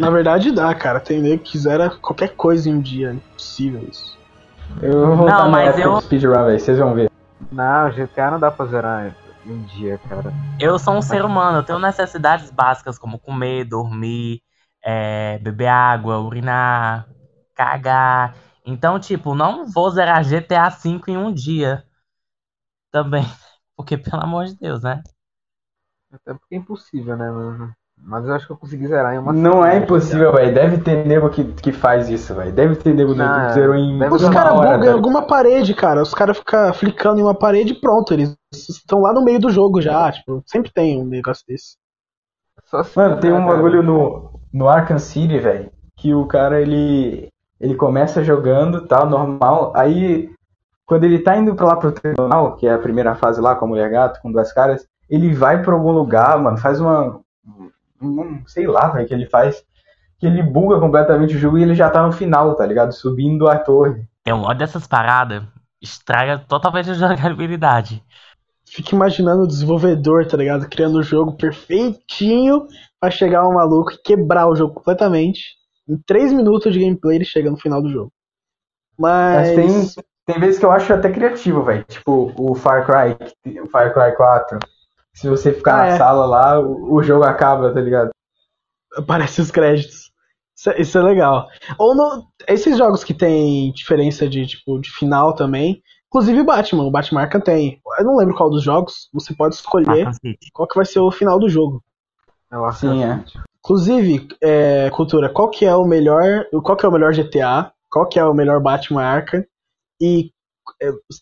Na 0.00 0.10
verdade 0.10 0.52
dá, 0.52 0.74
cara. 0.74 1.00
Tem 1.00 1.20
nego 1.20 1.42
que 1.42 1.58
zera 1.58 1.90
qualquer 1.90 2.34
coisa 2.34 2.68
em 2.68 2.74
um 2.74 2.80
dia. 2.80 3.10
É 3.10 3.14
impossível 3.14 3.86
isso. 3.88 4.17
Eu 4.82 5.16
vou 5.16 5.26
não, 5.26 5.50
mas 5.50 5.78
eu... 5.78 6.00
speedrun, 6.00 6.44
velho. 6.44 6.60
Vocês 6.60 6.78
vão 6.78 6.94
ver. 6.94 7.10
Não, 7.50 7.90
GTA 7.90 8.30
não 8.30 8.40
dá 8.40 8.50
pra 8.50 8.66
zerar 8.66 9.14
um 9.46 9.62
dia, 9.64 9.98
cara. 10.08 10.32
Eu 10.60 10.78
sou 10.78 10.94
um 10.94 11.02
ser 11.02 11.24
humano, 11.24 11.58
eu 11.58 11.62
tenho 11.62 11.78
necessidades 11.78 12.50
básicas 12.50 12.98
como 12.98 13.18
comer, 13.18 13.64
dormir, 13.64 14.42
é, 14.84 15.38
beber 15.38 15.68
água, 15.68 16.18
urinar, 16.18 17.08
cagar. 17.54 18.34
Então, 18.64 18.98
tipo, 19.00 19.34
não 19.34 19.66
vou 19.66 19.90
zerar 19.90 20.22
GTA 20.22 20.68
V 20.68 21.00
em 21.08 21.16
um 21.16 21.32
dia. 21.32 21.84
Também. 22.90 23.24
Porque, 23.76 23.96
pelo 23.96 24.22
amor 24.22 24.46
de 24.46 24.56
Deus, 24.56 24.82
né? 24.82 25.02
Até 26.10 26.32
porque 26.34 26.54
é 26.54 26.58
impossível, 26.58 27.16
né, 27.16 27.30
mano? 27.30 27.74
Mas 28.02 28.26
eu 28.26 28.34
acho 28.34 28.46
que 28.46 28.52
eu 28.52 28.56
consegui 28.56 28.86
zerar 28.86 29.14
em 29.14 29.18
uma 29.18 29.32
Não 29.32 29.64
é 29.64 29.76
impossível, 29.76 30.32
velho. 30.32 30.54
Deve 30.54 30.78
ter 30.78 31.06
nego 31.06 31.28
que, 31.28 31.44
que 31.44 31.72
faz 31.72 32.08
isso, 32.08 32.34
velho. 32.34 32.52
Deve 32.52 32.76
ter 32.76 32.94
nego 32.94 33.14
que 33.14 33.20
é. 33.20 33.52
zerou 33.52 33.74
em. 33.74 34.02
Os 34.08 34.28
caras 34.30 34.54
bugam 34.54 34.84
em 34.84 34.92
alguma 34.92 35.22
parede, 35.22 35.74
cara. 35.74 36.00
Os 36.00 36.14
caras 36.14 36.38
ficam 36.38 36.72
flicando 36.72 37.20
em 37.20 37.22
uma 37.22 37.34
parede 37.34 37.74
e 37.74 37.80
pronto. 37.80 38.14
Eles 38.14 38.34
estão 38.52 39.00
lá 39.00 39.12
no 39.12 39.22
meio 39.22 39.38
do 39.38 39.50
jogo 39.50 39.82
já. 39.82 40.10
Tipo, 40.10 40.42
sempre 40.46 40.72
tem 40.72 41.02
um 41.02 41.04
negócio 41.04 41.44
desse. 41.46 41.76
Mano, 42.96 43.20
tem 43.20 43.32
um 43.32 43.46
bagulho 43.46 43.82
no, 43.82 44.40
no 44.52 44.68
Arkham 44.68 44.98
City, 44.98 45.38
velho. 45.38 45.70
Que 45.96 46.14
o 46.14 46.26
cara 46.26 46.60
ele. 46.60 47.28
Ele 47.60 47.74
começa 47.74 48.22
jogando, 48.22 48.86
tal, 48.86 49.00
tá, 49.00 49.06
normal. 49.06 49.72
Aí, 49.74 50.30
quando 50.86 51.04
ele 51.04 51.18
tá 51.18 51.36
indo 51.36 51.56
pra 51.56 51.66
lá 51.66 51.76
pro 51.76 51.90
tribunal, 51.90 52.54
que 52.54 52.68
é 52.68 52.72
a 52.72 52.78
primeira 52.78 53.16
fase 53.16 53.40
lá 53.40 53.56
com 53.56 53.64
a 53.64 53.68
mulher 53.68 53.90
gato, 53.90 54.22
com 54.22 54.30
duas 54.30 54.52
caras, 54.52 54.86
ele 55.10 55.34
vai 55.34 55.60
pra 55.60 55.74
algum 55.74 55.90
lugar, 55.90 56.38
mano, 56.38 56.56
faz 56.56 56.80
uma, 56.80 57.20
um, 58.00 58.42
sei 58.46 58.66
lá, 58.66 58.88
velho, 58.88 59.06
que 59.06 59.14
ele 59.14 59.26
faz, 59.26 59.64
que 60.18 60.26
ele 60.26 60.42
buga 60.42 60.78
completamente 60.80 61.34
o 61.34 61.38
jogo 61.38 61.58
e 61.58 61.62
ele 61.62 61.74
já 61.74 61.90
tá 61.90 62.04
no 62.04 62.12
final, 62.12 62.54
tá 62.54 62.66
ligado? 62.66 62.92
Subindo 62.92 63.48
a 63.48 63.58
torre. 63.58 64.02
É 64.24 64.34
um 64.34 64.42
ódio 64.42 64.58
dessas 64.58 64.86
paradas, 64.86 65.42
estraga 65.80 66.38
totalmente 66.38 66.90
a 66.90 66.94
jogabilidade. 66.94 68.02
Fica 68.66 68.94
imaginando 68.94 69.44
o 69.44 69.46
desenvolvedor, 69.46 70.26
tá 70.26 70.36
ligado? 70.36 70.68
Criando 70.68 70.98
o 70.98 71.02
jogo 71.02 71.36
perfeitinho 71.36 72.66
pra 73.00 73.10
chegar 73.10 73.48
um 73.48 73.54
maluco 73.54 73.92
e 73.92 74.02
quebrar 74.02 74.46
o 74.46 74.54
jogo 74.54 74.74
completamente. 74.74 75.56
Em 75.88 75.96
3 75.96 76.34
minutos 76.34 76.72
de 76.72 76.80
gameplay 76.80 77.16
ele 77.16 77.24
chega 77.24 77.50
no 77.50 77.56
final 77.56 77.80
do 77.80 77.88
jogo. 77.88 78.12
Mas. 78.98 79.56
Mas 79.56 79.94
tem, 79.94 80.04
tem 80.26 80.40
vezes 80.40 80.58
que 80.58 80.66
eu 80.66 80.70
acho 80.70 80.92
até 80.92 81.10
criativo, 81.10 81.62
velho. 81.62 81.84
Tipo 81.84 82.34
o 82.36 82.54
Far 82.54 82.84
Cry, 82.84 83.16
o 83.62 83.66
Far 83.68 83.94
Cry 83.94 84.14
4 84.14 84.58
se 85.18 85.28
você 85.28 85.52
ficar 85.52 85.74
ah, 85.74 85.78
na 85.78 85.86
é. 85.86 85.98
sala 85.98 86.26
lá, 86.26 86.60
o, 86.60 86.94
o, 86.94 87.02
jogo 87.02 87.24
acaba, 87.24 87.74
tá 87.74 87.80
ligado? 87.80 88.10
Aparece 88.96 89.40
os 89.40 89.50
créditos. 89.50 90.12
Isso, 90.56 90.70
é, 90.70 90.80
isso 90.80 90.96
é 90.96 91.02
legal. 91.02 91.48
Ou 91.76 91.92
no, 91.92 92.28
esses 92.46 92.78
jogos 92.78 93.02
que 93.02 93.12
tem 93.12 93.72
diferença 93.72 94.28
de 94.28 94.46
tipo 94.46 94.80
de 94.80 94.88
final 94.90 95.34
também. 95.34 95.82
Inclusive 96.06 96.40
o 96.40 96.44
Batman, 96.44 96.84
o 96.84 96.90
Batman 96.90 97.22
Arkham 97.22 97.40
tem. 97.40 97.80
Eu 97.98 98.04
não 98.04 98.16
lembro 98.16 98.36
qual 98.36 98.48
dos 98.48 98.62
jogos, 98.62 99.08
você 99.12 99.34
pode 99.34 99.56
escolher 99.56 100.08
qual 100.52 100.68
que 100.68 100.76
vai 100.76 100.84
ser 100.84 101.00
o 101.00 101.10
final 101.10 101.38
do 101.38 101.48
jogo. 101.48 101.82
Eu 102.50 102.70
Sim, 102.72 103.02
é. 103.02 103.22
Inclusive, 103.58 104.28
é, 104.40 104.88
cultura, 104.90 105.28
qual 105.28 105.50
que 105.50 105.66
é 105.66 105.74
o 105.74 105.84
melhor, 105.84 106.46
qual 106.62 106.76
que 106.76 106.86
é 106.86 106.88
o 106.88 106.92
melhor 106.92 107.12
GTA? 107.12 107.72
Qual 107.90 108.06
que 108.06 108.20
é 108.20 108.24
o 108.24 108.32
melhor 108.32 108.60
Batman 108.60 109.02
Arkham? 109.02 109.44
E 110.00 110.30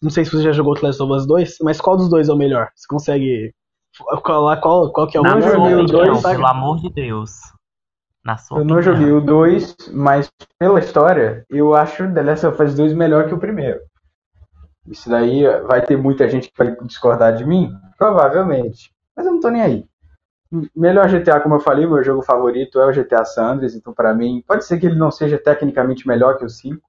não 0.02 0.10
sei 0.10 0.24
se 0.24 0.30
você 0.30 0.42
já 0.42 0.52
jogou 0.52 0.74
The 0.74 0.86
Last 0.86 1.02
of 1.02 1.12
Us 1.12 1.26
2, 1.26 1.56
mas 1.62 1.80
qual 1.80 1.96
dos 1.96 2.10
dois 2.10 2.28
é 2.28 2.32
o 2.32 2.36
melhor? 2.36 2.68
Você 2.76 2.86
consegue 2.86 3.54
qual, 4.22 4.60
qual, 4.60 4.92
qual 4.92 5.06
que 5.06 5.16
é 5.16 5.20
o 5.20 5.22
Na 5.22 5.40
joguei 5.40 5.74
o 5.74 5.84
2. 5.84 6.22
Pelo 6.22 6.46
amor 6.46 6.80
de 6.80 6.90
Deus. 6.90 7.30
Na 8.24 8.36
sua 8.36 8.58
eu 8.58 8.62
opinião. 8.62 8.76
não 8.76 8.82
joguei 8.82 9.12
o 9.12 9.20
2, 9.20 9.76
mas 9.92 10.28
pela 10.58 10.80
história, 10.80 11.44
eu 11.48 11.74
acho 11.74 12.12
The 12.12 12.22
Last 12.22 12.46
of 12.46 12.62
Us 12.62 12.74
2 12.74 12.92
melhor 12.92 13.28
que 13.28 13.34
o 13.34 13.38
primeiro. 13.38 13.80
Isso 14.86 15.08
daí 15.08 15.44
vai 15.66 15.84
ter 15.84 15.96
muita 15.96 16.28
gente 16.28 16.50
que 16.50 16.58
vai 16.58 16.76
discordar 16.82 17.36
de 17.36 17.44
mim? 17.44 17.72
Provavelmente. 17.96 18.92
Mas 19.16 19.26
eu 19.26 19.32
não 19.32 19.40
tô 19.40 19.48
nem 19.48 19.62
aí. 19.62 19.86
Melhor 20.74 21.08
GTA, 21.08 21.40
como 21.40 21.56
eu 21.56 21.60
falei, 21.60 21.86
meu 21.86 22.02
jogo 22.04 22.22
favorito 22.22 22.80
é 22.80 22.86
o 22.86 22.92
GTA 22.92 23.24
Sanders, 23.24 23.74
então 23.74 23.92
para 23.92 24.14
mim, 24.14 24.44
pode 24.46 24.64
ser 24.64 24.78
que 24.78 24.86
ele 24.86 24.96
não 24.96 25.10
seja 25.10 25.38
tecnicamente 25.38 26.06
melhor 26.06 26.36
que 26.36 26.44
o 26.44 26.48
5, 26.48 26.80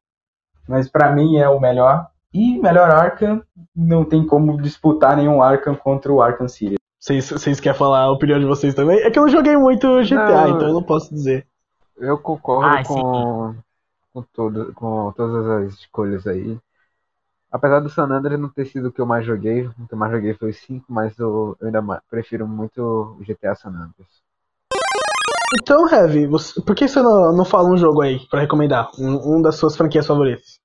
mas 0.67 0.87
para 0.87 1.11
mim 1.11 1.37
é 1.37 1.49
o 1.49 1.59
melhor. 1.59 2.07
E 2.33 2.59
melhor 2.59 2.89
Arkham, 2.91 3.41
não 3.75 4.03
tem 4.03 4.25
como 4.25 4.61
disputar 4.61 5.15
nenhum 5.15 5.41
Arkham 5.41 5.75
contra 5.75 6.11
o 6.11 6.21
Arkham 6.21 6.47
City. 6.47 6.77
Vocês, 7.07 7.59
querem 7.59 7.77
falar 7.77 8.01
a 8.01 8.11
opinião 8.11 8.37
de 8.39 8.45
vocês 8.45 8.75
também? 8.75 8.99
É 8.99 9.09
que 9.09 9.17
eu 9.17 9.23
não 9.23 9.29
joguei 9.31 9.55
muito 9.55 10.03
GTA, 10.03 10.49
Não. 10.49 10.49
então 10.49 10.67
eu 10.67 10.73
não 10.73 10.83
posso 10.83 11.09
dizer. 11.13 11.47
Eu 11.97 12.17
concordo 12.17 12.79
Ah, 12.79 12.83
com, 12.87 13.55
com, 14.13 14.23
todo, 14.33 14.73
com 14.73 15.11
todas 15.13 15.47
as 15.47 15.73
escolhas 15.79 16.27
aí. 16.27 16.59
Apesar 17.51 17.81
do 17.81 17.89
San 17.89 18.05
Andreas 18.05 18.39
não 18.41 18.49
ter 18.49 18.65
sido 18.67 18.89
o 18.89 18.91
que 18.93 19.01
eu 19.01 19.05
mais 19.05 19.25
joguei, 19.25 19.67
o 19.67 19.87
que 19.87 19.93
eu 19.93 19.97
mais 19.97 20.11
joguei 20.13 20.33
foi 20.35 20.51
o 20.51 20.53
5, 20.53 20.85
mas 20.93 21.17
eu, 21.19 21.57
eu 21.61 21.67
ainda 21.67 22.03
prefiro 22.09 22.47
muito 22.47 22.81
o 22.81 23.23
GTA 23.23 23.55
San 23.55 23.69
Andreas. 23.71 24.23
Então, 25.61 25.87
Heavy, 25.89 26.25
você- 26.25 26.61
por 26.61 26.73
que 26.75 26.87
você 26.87 27.01
não, 27.01 27.35
não 27.35 27.43
fala 27.45 27.69
um 27.69 27.77
jogo 27.77 28.01
aí 28.01 28.25
pra 28.29 28.39
recomendar? 28.41 28.89
Um, 28.97 29.37
um 29.37 29.41
das 29.41 29.55
suas 29.57 29.75
franquias 29.75 30.07
favoritas? 30.07 30.59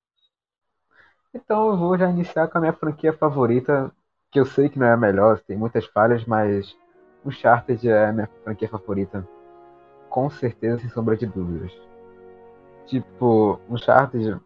Então 1.35 1.71
eu 1.71 1.77
vou 1.77 1.97
já 1.99 2.09
iniciar 2.11 2.49
com 2.49 2.59
a 2.59 2.61
minha 2.61 2.73
franquia 2.73 3.13
favorita, 3.13 3.91
que 4.33 4.41
eu 4.41 4.47
sei 4.47 4.71
que 4.71 4.79
não 4.79 4.87
é 4.87 4.93
a 4.93 4.97
melhor, 4.97 5.39
tem 5.41 5.59
muitas 5.59 5.85
falhas, 5.85 6.25
mas 6.25 6.75
Uncharted 7.25 7.87
é 7.87 8.07
a 8.07 8.13
minha 8.13 8.29
franquia 8.43 8.69
favorita. 8.69 9.29
Com 10.09 10.31
certeza, 10.31 10.79
sem 10.79 10.89
sombra 10.89 11.17
de 11.17 11.27
dúvidas. 11.27 11.71
Tipo, 12.87 13.61
Uncharted 13.71 14.41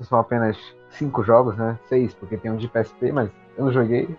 são 0.00 0.18
apenas 0.18 0.56
cinco 0.90 1.22
jogos, 1.24 1.56
né? 1.56 1.78
Seis, 1.88 2.14
porque 2.14 2.36
tem 2.36 2.50
um 2.50 2.56
de 2.56 2.68
PSP, 2.68 3.12
mas 3.12 3.30
eu 3.56 3.64
não 3.64 3.72
joguei. 3.72 4.16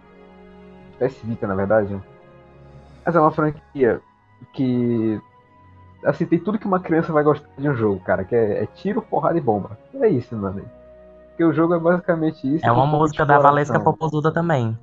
PS 1.00 1.22
Vita, 1.24 1.48
na 1.48 1.56
verdade. 1.56 2.00
Mas 3.06 3.16
é 3.16 3.20
uma 3.20 3.32
franquia 3.32 4.02
que. 4.54 5.22
Assim, 6.06 6.26
tem 6.26 6.40
tudo 6.40 6.60
que 6.60 6.68
uma 6.68 6.82
criança 6.82 7.14
vai 7.14 7.24
gostar 7.24 7.48
de 7.58 7.68
um 7.68 7.76
jogo, 7.76 8.02
cara, 8.02 8.26
que 8.26 8.36
é, 8.36 8.64
é 8.64 8.66
tiro, 8.66 9.02
porrada 9.02 9.38
e 9.38 9.42
bomba. 9.42 9.78
É 9.96 10.08
isso, 10.10 10.36
mano. 10.36 10.64
Porque 11.30 11.46
o 11.46 11.54
jogo 11.54 11.74
é 11.74 11.80
basicamente 11.80 12.56
isso. 12.56 12.66
É 12.66 12.72
uma 12.72 12.84
um 12.84 12.88
música 12.88 13.26
da 13.26 13.40
Valesca. 13.40 13.80
Popozuda 13.80 14.32
também. 14.32 14.78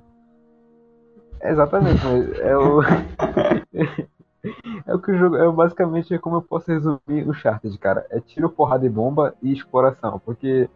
Exatamente, 1.43 2.05
mas 2.05 2.39
é 2.41 2.57
o. 2.57 2.83
é 4.87 4.95
o 4.95 4.99
que 4.99 5.11
o 5.11 5.19
jogo. 5.19 5.37
É 5.37 5.51
basicamente 5.51 6.19
como 6.19 6.37
eu 6.37 6.43
posso 6.43 6.71
resumir 6.71 7.27
o 7.27 7.31
Uncharted, 7.31 7.77
cara. 7.79 8.07
É 8.11 8.21
tiro, 8.21 8.51
porrada 8.51 8.85
e 8.85 8.89
bomba 8.89 9.35
e 9.43 9.53
exploração. 9.53 10.21
Porque 10.25 10.69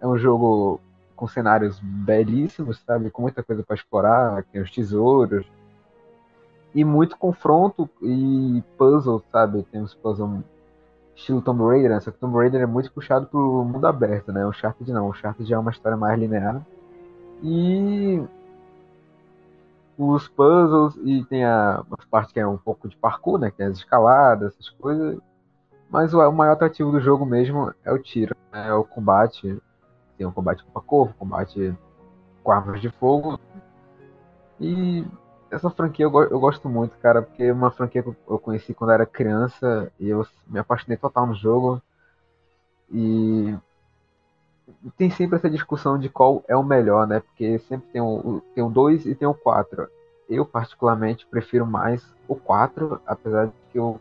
é 0.00 0.06
um 0.06 0.18
jogo 0.18 0.80
com 1.14 1.28
cenários 1.28 1.78
belíssimos, 1.80 2.80
sabe? 2.80 3.10
Com 3.10 3.22
muita 3.22 3.42
coisa 3.42 3.62
pra 3.62 3.76
explorar, 3.76 4.44
tem 4.52 4.60
os 4.60 4.70
tesouros. 4.70 5.46
E 6.74 6.84
muito 6.84 7.16
confronto 7.16 7.88
e 8.00 8.62
puzzle, 8.78 9.22
sabe? 9.30 9.62
Tem 9.70 9.80
uns 9.80 9.94
puzzles 9.94 10.42
estilo 11.14 11.42
Tomb 11.42 11.62
Raider, 11.64 11.90
né? 11.90 12.00
Só 12.00 12.10
que 12.10 12.18
Tomb 12.18 12.36
Raider 12.36 12.62
é 12.62 12.66
muito 12.66 12.90
puxado 12.92 13.26
pro 13.26 13.64
mundo 13.64 13.86
aberto, 13.86 14.32
né? 14.32 14.44
O 14.44 14.48
Uncharted 14.48 14.90
não. 14.92 15.06
O 15.06 15.10
Uncharted 15.10 15.52
é 15.52 15.58
uma 15.58 15.70
história 15.70 15.96
mais 15.96 16.18
linear. 16.18 16.60
E 17.42 18.22
os 20.10 20.28
puzzles 20.28 20.96
e 21.04 21.24
tem 21.24 21.44
a, 21.44 21.84
as 21.98 22.04
partes 22.06 22.32
que 22.32 22.40
é 22.40 22.46
um 22.46 22.56
pouco 22.56 22.88
de 22.88 22.96
parkour, 22.96 23.38
né? 23.38 23.50
Que 23.50 23.58
tem 23.58 23.66
as 23.66 23.78
escaladas, 23.78 24.54
essas 24.54 24.70
coisas. 24.70 25.18
Mas 25.90 26.14
o, 26.14 26.20
o 26.20 26.32
maior 26.32 26.52
atrativo 26.52 26.90
do 26.90 27.00
jogo 27.00 27.26
mesmo 27.26 27.72
é 27.84 27.92
o 27.92 27.98
tiro, 27.98 28.34
né, 28.52 28.68
é 28.68 28.72
o 28.72 28.84
combate. 28.84 29.60
Tem 30.16 30.26
um 30.26 30.32
combate 30.32 30.64
com 30.64 30.78
a 30.78 30.82
corpo, 30.82 31.14
combate 31.18 31.76
com 32.42 32.52
armas 32.52 32.80
de 32.80 32.88
fogo. 32.90 33.38
E 34.60 35.04
essa 35.50 35.68
franquia 35.68 36.06
eu, 36.06 36.22
eu 36.22 36.40
gosto 36.40 36.68
muito, 36.68 36.96
cara, 36.98 37.22
porque 37.22 37.44
é 37.44 37.52
uma 37.52 37.70
franquia 37.70 38.02
que 38.02 38.08
eu 38.08 38.38
conheci 38.38 38.72
quando 38.72 38.92
era 38.92 39.04
criança 39.04 39.92
e 40.00 40.08
eu 40.08 40.26
me 40.46 40.58
apaixonei 40.58 40.96
total 40.96 41.26
no 41.26 41.34
jogo. 41.34 41.82
E 42.90 43.54
tem 44.96 45.10
sempre 45.10 45.36
essa 45.36 45.48
discussão 45.50 45.98
de 45.98 46.08
qual 46.08 46.42
é 46.48 46.56
o 46.56 46.62
melhor, 46.62 47.06
né? 47.06 47.20
Porque 47.20 47.58
sempre 47.60 47.86
tem 47.92 48.00
o, 48.00 48.06
o- 48.06 48.42
tem 48.54 48.62
o 48.64 48.68
2 48.68 49.06
e 49.06 49.14
tem 49.14 49.26
o 49.28 49.34
4. 49.34 49.86
Eu, 50.28 50.44
particularmente, 50.46 51.26
prefiro 51.30 51.66
mais 51.66 52.02
o 52.28 52.34
4, 52.36 53.00
apesar 53.06 53.46
de 53.46 53.52
que 53.72 53.78
eu 53.78 54.00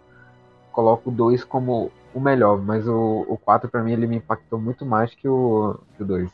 coloco 0.72 1.10
o 1.10 1.14
2 1.14 1.44
como 1.44 1.92
o 2.14 2.20
melhor, 2.20 2.58
mas 2.62 2.88
o, 2.88 3.26
o 3.28 3.38
4 3.38 3.70
pra 3.70 3.82
mim 3.84 3.94
ele 3.94 4.08
me 4.08 4.18
impactou 4.18 4.60
muito 4.60 4.86
mais 4.86 5.14
que 5.14 5.28
o, 5.28 5.76
que 5.98 6.04
o 6.04 6.06
2. 6.06 6.30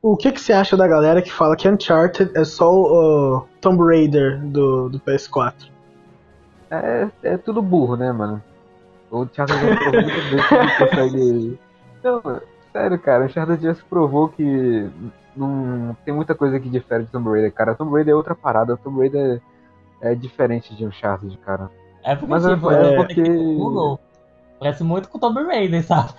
O 0.00 0.16
que, 0.16 0.30
que 0.30 0.40
você 0.40 0.52
acha 0.52 0.76
da 0.76 0.86
galera 0.86 1.20
que 1.20 1.32
fala 1.32 1.56
que 1.56 1.68
Uncharted 1.68 2.30
é 2.36 2.44
só 2.44 2.70
o 2.72 3.44
Tomb 3.60 3.82
Raider 3.84 4.40
do, 4.46 4.88
do 4.88 5.00
PS4? 5.00 5.68
É, 6.70 7.08
é 7.22 7.36
tudo 7.36 7.60
burro, 7.62 7.96
né, 7.96 8.12
mano? 8.12 8.42
O 9.10 9.22
Uncharted 9.22 9.58
provou 9.58 10.02
muitas 10.02 10.24
vezes 10.24 10.46
que 10.48 10.54
ele 10.54 10.78
consegue. 10.78 11.58
Não, 12.04 12.40
sério, 12.72 12.98
cara, 12.98 13.22
o 13.22 13.26
Uncharted 13.26 13.62
já 13.62 13.74
se 13.74 13.84
provou 13.84 14.28
que 14.28 14.88
não 15.36 15.96
tem 16.04 16.12
muita 16.12 16.34
coisa 16.34 16.58
que 16.58 16.68
difere 16.68 17.04
de 17.04 17.10
Tomb 17.10 17.30
Raider, 17.30 17.52
cara. 17.52 17.74
Tomb 17.74 17.92
Raider 17.92 18.12
é 18.12 18.16
outra 18.16 18.34
parada, 18.34 18.76
Tomb 18.76 18.98
Raider 18.98 19.40
é 20.00 20.14
diferente 20.14 20.74
de 20.74 20.84
Uncharted, 20.84 21.36
cara. 21.38 21.70
É 22.04 22.14
porque, 22.14 22.30
Mas 22.30 22.44
é- 22.46 22.54
tipo, 22.54 22.70
é 22.70 22.92
eu 22.92 22.96
porque-. 22.96 23.22
Google. 23.22 24.00
Parece 24.58 24.82
muito 24.82 25.08
com 25.08 25.18
Tomb 25.18 25.42
Raider, 25.44 25.84
sabe? 25.84 26.12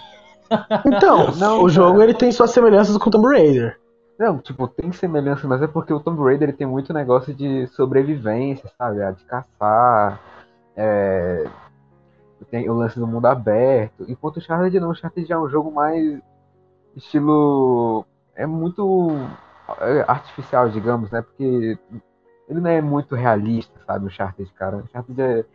Então, 0.86 1.32
Não, 1.38 1.64
o 1.64 1.70
jogo 1.70 2.02
ele 2.02 2.14
tem 2.14 2.32
suas 2.32 2.52
semelhanças 2.52 2.98
com 2.98 3.10
Tomb 3.10 3.28
Raider. 3.28 3.78
Não, 4.18 4.38
tipo, 4.40 4.68
tem 4.68 4.92
semelhança, 4.92 5.48
mas 5.48 5.62
é 5.62 5.68
porque 5.68 5.94
o 5.94 6.00
Tomb 6.00 6.22
Raider 6.24 6.50
ele 6.50 6.58
tem 6.58 6.68
muito 6.68 6.94
negócio 6.94 7.34
de 7.34 7.68
sobrevivência, 7.68 8.70
sabe? 8.78 9.02
Ah, 9.02 9.12
De 9.12 9.24
caçar, 9.24 10.20
é... 10.76 11.46
tem 12.52 12.70
o 12.70 12.74
lance 12.74 13.00
do 13.00 13.08
mundo 13.08 13.26
aberto. 13.28 14.06
Enquanto 14.10 14.38
o 14.38 14.40
Uncharted 14.40 14.80
não, 14.80 14.90
o 14.90 14.92
Uncharted 14.92 15.26
já 15.28 15.36
é 15.36 15.40
um 15.40 15.50
jogo 15.50 15.72
mais 15.72 16.20
estilo... 16.96 18.06
É 18.36 18.46
muito 18.46 19.10
é, 19.82 20.06
artificial, 20.08 20.70
digamos, 20.70 21.12
né? 21.12 21.22
Porque 21.22 21.78
ele 22.48 22.60
não 22.62 22.70
é 22.70 22.82
muito 22.82 23.16
realista, 23.16 23.74
sabe? 23.86 24.06
O 24.06 24.08
Uncharted, 24.08 24.52
cara. 24.54 24.78
O 24.78 24.80
Uncharted 24.80 25.22
é... 25.22 25.46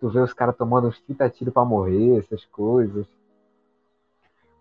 Tu 0.00 0.08
vê 0.10 0.20
os 0.20 0.34
caras 0.34 0.54
tomando 0.56 0.88
uns 0.88 1.00
30 1.00 1.30
tiros 1.30 1.54
pra 1.54 1.64
morrer, 1.64 2.18
essas 2.18 2.44
coisas. 2.46 3.06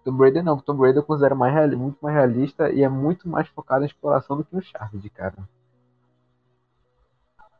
Tomb 0.05 0.19
Raider 0.21 0.43
não, 0.43 0.57
Tomb 0.57 0.81
Raider 0.81 1.01
eu 1.01 1.05
considero 1.05 1.35
mais 1.35 1.53
reali- 1.53 1.75
muito 1.75 1.97
mais 2.01 2.15
realista 2.15 2.69
e 2.69 2.83
é 2.83 2.89
muito 2.89 3.27
mais 3.27 3.47
focado 3.49 3.83
em 3.83 3.87
exploração 3.87 4.37
do 4.37 4.43
que 4.43 4.55
o 4.55 4.59
Uncharted, 4.59 5.09
cara. 5.09 5.35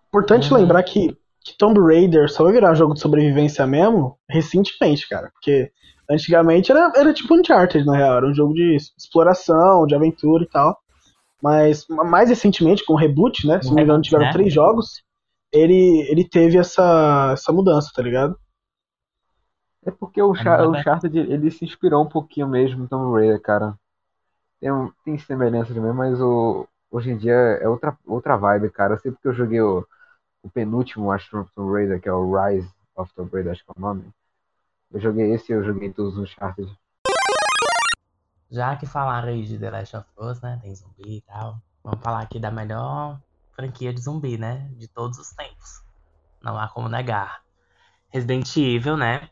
Importante 0.08 0.52
Uhum. 0.54 0.60
lembrar 0.60 0.84
que, 0.84 1.18
que 1.42 1.58
Tomb 1.58 1.80
Raider 1.80 2.30
só 2.30 2.44
vai 2.44 2.54
virar 2.54 2.74
jogo 2.76 2.94
de 2.94 3.00
sobrevivência 3.00 3.66
mesmo 3.66 4.18
recentemente, 4.30 5.08
cara. 5.10 5.32
Porque 5.32 5.72
antigamente 6.10 6.72
era, 6.72 6.92
era 6.96 7.14
tipo 7.14 7.34
Uncharted, 7.36 7.86
na 7.86 7.96
real. 7.96 8.18
Era 8.18 8.28
um 8.28 8.34
jogo 8.34 8.54
de 8.54 8.76
exploração, 8.98 9.86
de 9.86 9.96
aventura 9.96 10.44
e 10.44 10.48
tal. 10.48 10.78
Mas 11.42 11.86
mais 11.90 12.30
recentemente, 12.30 12.86
com 12.86 12.94
o 12.94 12.98
reboot, 12.98 13.46
né? 13.46 13.62
Se 13.62 13.68
não 13.68 13.76
me 13.76 13.84
engano, 13.84 14.02
tiveram 14.02 14.26
né? 14.26 14.32
três 14.32 14.54
jogos. 14.54 15.04
Ele, 15.52 16.08
ele 16.10 16.28
teve 16.28 16.58
essa, 16.58 17.32
essa 17.34 17.52
mudança, 17.52 17.92
tá 17.94 18.02
ligado? 18.02 18.38
É 19.86 19.92
porque 19.92 20.22
o, 20.22 20.34
Char 20.34 20.66
o 20.66 20.74
ele 21.14 21.52
se 21.52 21.66
inspirou 21.66 22.04
um 22.04 22.08
pouquinho 22.08 22.48
mesmo 22.48 22.80
no 22.80 22.88
Tomb 22.88 23.14
Raider, 23.14 23.42
cara. 23.42 23.78
Tem, 24.60 24.70
tem 25.04 25.18
semelhanças 25.18 25.76
mesmo, 25.76 25.94
mas 25.94 26.20
o, 26.22 26.66
hoje 26.90 27.12
em 27.12 27.18
dia 27.18 27.34
é 27.34 27.68
outra, 27.68 27.98
outra 28.08 28.38
vibe, 28.38 28.70
cara. 28.70 28.94
Eu 28.94 29.00
sei 29.00 29.12
porque 29.12 29.28
eu 29.28 29.34
joguei 29.34 29.60
o, 29.60 29.86
o 30.42 30.50
penúltimo, 30.50 31.12
acho, 31.12 31.46
Tomb 31.54 31.74
Raider, 31.74 32.02
que 32.02 32.08
é 32.08 32.14
o 32.14 32.34
Rise 32.34 32.70
of 32.96 33.14
Tomb 33.14 33.30
Raider, 33.34 33.52
acho 33.52 33.66
que 33.66 33.72
é 33.72 33.74
o 33.78 33.82
nome. 33.82 34.06
Eu 34.94 35.00
joguei 35.00 35.34
esse 35.34 35.52
e 35.52 35.56
eu 35.56 35.64
joguei 35.64 35.92
todos 35.92 36.16
os 36.16 36.20
Uncharted. 36.20 36.72
Já 38.52 38.76
que 38.76 38.86
falaram 38.86 39.30
aí 39.30 39.44
de 39.44 39.58
The 39.58 39.72
Last 39.72 39.98
of 39.98 40.08
Us, 40.20 40.40
né? 40.40 40.60
Tem 40.62 40.76
zumbi 40.76 41.18
e 41.18 41.22
tal. 41.22 41.60
Vamos 41.84 42.00
falar 42.02 42.22
aqui 42.22 42.40
da 42.40 42.52
melhor 42.52 43.20
franquia 43.54 43.92
de 43.92 44.00
zumbi, 44.00 44.38
né? 44.38 44.70
De 44.78 44.88
todos 44.88 45.18
os 45.18 45.32
tempos. 45.32 45.84
Não 46.44 46.56
há 46.60 46.68
como 46.68 46.88
negar. 46.88 47.42
Resident 48.10 48.56
Evil, 48.56 48.96
né? 48.96 49.30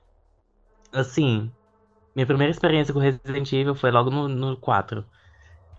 Assim, 0.91 1.51
minha 2.15 2.25
primeira 2.25 2.49
experiência 2.49 2.91
com 2.91 2.99
Resident 2.99 3.53
Evil 3.53 3.75
foi 3.75 3.91
logo 3.91 4.09
no, 4.09 4.27
no 4.27 4.57
4. 4.57 5.05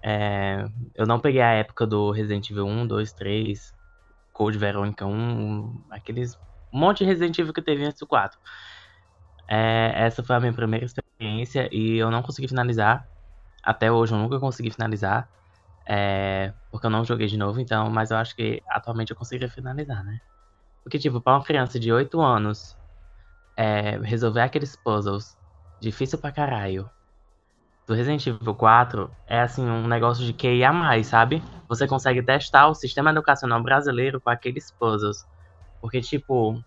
É, 0.01 0.65
eu 0.95 1.07
não 1.07 1.19
peguei 1.19 1.43
a 1.43 1.55
época 1.55 1.85
do 1.85 2.13
Resident 2.13 2.49
Evil 2.49 2.67
1, 2.67 2.87
2, 2.87 3.13
3, 3.15 3.75
Code 4.33 4.59
Veronica 4.59 5.05
1, 5.05 5.87
aqueles. 5.91 6.39
Um 6.73 6.79
monte 6.79 6.99
de 6.99 7.07
Resident 7.07 7.37
Evil 7.37 7.53
que 7.53 7.61
teve 7.61 7.85
antes 7.85 7.99
do 7.99 8.07
4. 8.07 8.39
É, 9.49 9.93
essa 9.97 10.23
foi 10.25 10.37
a 10.37 10.41
minha 10.41 10.53
primeira 10.55 10.87
experiência 10.87 11.69
e 11.73 11.97
eu 11.99 12.11
não 12.11 12.23
consegui 12.23 12.49
finalizar. 12.49 13.09
Até 13.65 13.93
hoje 13.93 14.15
eu 14.15 14.19
nunca 14.19 14.41
consegui 14.41 14.71
finalizar. 14.73 15.31
é, 15.89 16.55
porque 16.71 16.87
eu 16.87 16.91
não 16.91 17.05
joguei 17.05 17.27
de 17.29 17.37
novo, 17.39 17.61
então, 17.61 17.91
mas 17.91 18.11
eu 18.13 18.19
acho 18.19 18.35
que 18.37 18.63
atualmente 18.69 19.11
eu 19.13 19.17
conseguiria 19.17 19.51
finalizar, 19.51 20.05
né? 20.05 20.19
Porque, 20.85 20.99
tipo, 20.99 21.21
pra 21.23 21.35
uma 21.35 21.45
criança 21.45 21.81
de 21.81 21.93
8 21.93 22.21
anos 22.21 22.77
é, 23.57 23.99
resolver 24.01 24.41
aqueles 24.43 24.77
puzzles 24.77 25.37
difícil 25.81 26.19
pra 26.21 26.33
caralho 26.33 26.91
do 27.87 27.95
Resident 27.95 28.27
Evil 28.27 28.55
4 28.55 29.17
é 29.27 29.41
assim 29.41 29.63
um 29.65 29.87
negócio 29.89 30.25
de 30.25 30.33
QI 30.33 30.65
a 30.65 30.73
mais, 30.73 31.09
sabe? 31.09 31.43
Você 31.69 31.87
consegue 31.89 32.23
testar 32.25 32.69
o 32.69 32.75
sistema 32.75 33.11
educacional 33.11 33.63
brasileiro 33.63 34.21
com 34.21 34.31
aqueles 34.31 34.71
puzzles. 34.79 35.19
Porque, 35.81 36.01
tipo, 36.01 36.63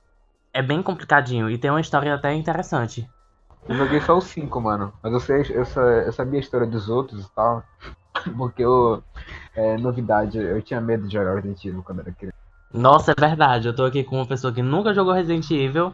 é 0.55 0.61
bem 0.61 0.81
complicadinho 0.81 1.49
e 1.49 1.57
tem 1.57 1.69
uma 1.69 1.81
história 1.81 2.15
até 2.15 2.33
interessante. 2.33 3.05
Eu 3.67 3.75
joguei 3.75 3.99
só 3.99 4.17
os 4.17 4.23
5, 4.23 4.61
mano. 4.61 4.93
Mas 5.03 5.11
eu, 5.11 5.19
sei, 5.19 5.41
eu, 5.49 5.65
eu 6.05 6.13
sabia 6.13 6.39
a 6.39 6.41
história 6.41 6.65
dos 6.65 6.87
outros 6.87 7.25
e 7.25 7.35
tal. 7.35 7.61
Porque 8.37 8.63
eu, 8.63 9.03
é, 9.53 9.77
novidade, 9.77 10.37
eu 10.37 10.61
tinha 10.61 10.79
medo 10.79 11.07
de 11.07 11.13
jogar 11.13 11.35
Resident 11.35 11.65
Evil 11.65 11.83
quando 11.83 11.99
era 11.99 12.11
criança. 12.13 12.37
Nossa, 12.73 13.11
é 13.11 13.15
verdade. 13.19 13.67
Eu 13.67 13.75
tô 13.75 13.83
aqui 13.83 14.01
com 14.05 14.15
uma 14.15 14.25
pessoa 14.25 14.53
que 14.53 14.61
nunca 14.61 14.93
jogou 14.93 15.13
Resident 15.13 15.51
Evil, 15.51 15.93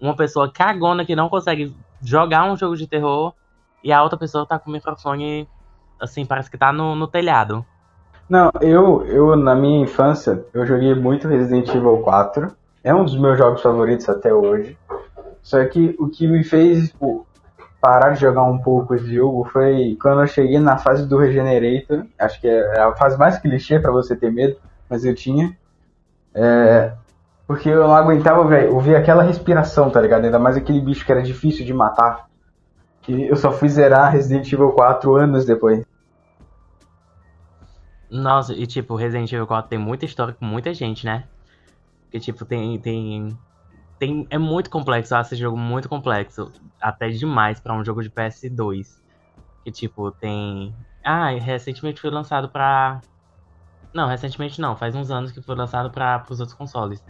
uma 0.00 0.16
pessoa 0.16 0.50
cagona 0.50 1.04
que 1.04 1.14
não 1.14 1.28
consegue 1.28 1.72
jogar 2.02 2.50
um 2.50 2.56
jogo 2.56 2.76
de 2.76 2.88
terror, 2.88 3.32
e 3.84 3.92
a 3.92 4.02
outra 4.02 4.18
pessoa 4.18 4.44
tá 4.44 4.58
com 4.58 4.70
o 4.70 4.72
microfone, 4.72 5.48
assim, 6.00 6.26
parece 6.26 6.50
que 6.50 6.58
tá 6.58 6.72
no, 6.72 6.96
no 6.96 7.06
telhado. 7.06 7.64
Não, 8.28 8.50
eu, 8.60 9.04
eu, 9.06 9.36
na 9.36 9.54
minha 9.54 9.84
infância, 9.84 10.44
eu 10.52 10.66
joguei 10.66 10.94
muito 10.94 11.28
Resident 11.28 11.68
Evil 11.68 11.98
4. 11.98 12.59
É 12.82 12.94
um 12.94 13.04
dos 13.04 13.16
meus 13.16 13.36
jogos 13.36 13.62
favoritos 13.62 14.08
até 14.08 14.32
hoje. 14.32 14.76
Só 15.42 15.64
que 15.66 15.94
o 15.98 16.08
que 16.08 16.26
me 16.26 16.42
fez 16.44 16.90
tipo, 16.90 17.26
parar 17.80 18.10
de 18.10 18.20
jogar 18.20 18.44
um 18.44 18.58
pouco 18.58 18.94
esse 18.94 19.14
jogo 19.14 19.44
foi 19.44 19.96
quando 20.00 20.20
eu 20.20 20.26
cheguei 20.26 20.58
na 20.58 20.76
fase 20.78 21.06
do 21.06 21.18
Regenerator. 21.18 22.06
Acho 22.18 22.40
que 22.40 22.48
é 22.48 22.80
a 22.80 22.94
fase 22.94 23.18
mais 23.18 23.38
clichê 23.38 23.78
pra 23.78 23.90
você 23.90 24.14
ter 24.14 24.30
medo, 24.30 24.56
mas 24.88 25.04
eu 25.04 25.14
tinha. 25.14 25.56
É, 26.34 26.92
porque 27.46 27.68
eu 27.68 27.80
não 27.80 27.94
aguentava, 27.94 28.46
velho, 28.46 28.74
ouvir 28.74 28.94
aquela 28.94 29.22
respiração, 29.22 29.90
tá 29.90 30.00
ligado? 30.00 30.24
Ainda 30.24 30.38
mais 30.38 30.56
aquele 30.56 30.80
bicho 30.80 31.04
que 31.04 31.10
era 31.10 31.22
difícil 31.22 31.64
de 31.64 31.74
matar. 31.74 32.28
Que 33.02 33.26
eu 33.26 33.36
só 33.36 33.50
fui 33.50 33.68
zerar 33.68 34.12
Resident 34.12 34.52
Evil 34.52 34.70
4 34.72 35.16
anos 35.16 35.44
depois. 35.44 35.84
Nossa, 38.10 38.52
e 38.52 38.66
tipo, 38.66 38.94
Resident 38.94 39.32
Evil 39.32 39.46
4 39.46 39.70
tem 39.70 39.78
muita 39.78 40.04
história 40.04 40.34
com 40.34 40.44
muita 40.44 40.72
gente, 40.74 41.04
né? 41.06 41.24
Que 42.10 42.18
tipo, 42.20 42.44
tem. 42.44 42.78
tem, 42.80 43.38
tem 43.98 44.26
é 44.30 44.38
muito 44.38 44.70
complexo, 44.70 45.14
esse 45.14 45.36
jogo 45.36 45.56
muito 45.56 45.88
complexo. 45.88 46.52
Até 46.80 47.08
demais 47.08 47.60
pra 47.60 47.74
um 47.74 47.84
jogo 47.84 48.02
de 48.02 48.10
PS2. 48.10 49.00
Que 49.64 49.70
tipo, 49.70 50.10
tem. 50.12 50.74
Ah, 51.04 51.30
recentemente 51.30 52.00
foi 52.00 52.10
lançado 52.10 52.48
pra. 52.48 53.00
Não, 53.92 54.06
recentemente 54.06 54.60
não, 54.60 54.76
faz 54.76 54.94
uns 54.94 55.10
anos 55.10 55.32
que 55.32 55.42
foi 55.42 55.54
lançado 55.54 55.90
para 55.90 56.24
os 56.28 56.40
outros 56.40 56.56
consoles. 56.56 57.04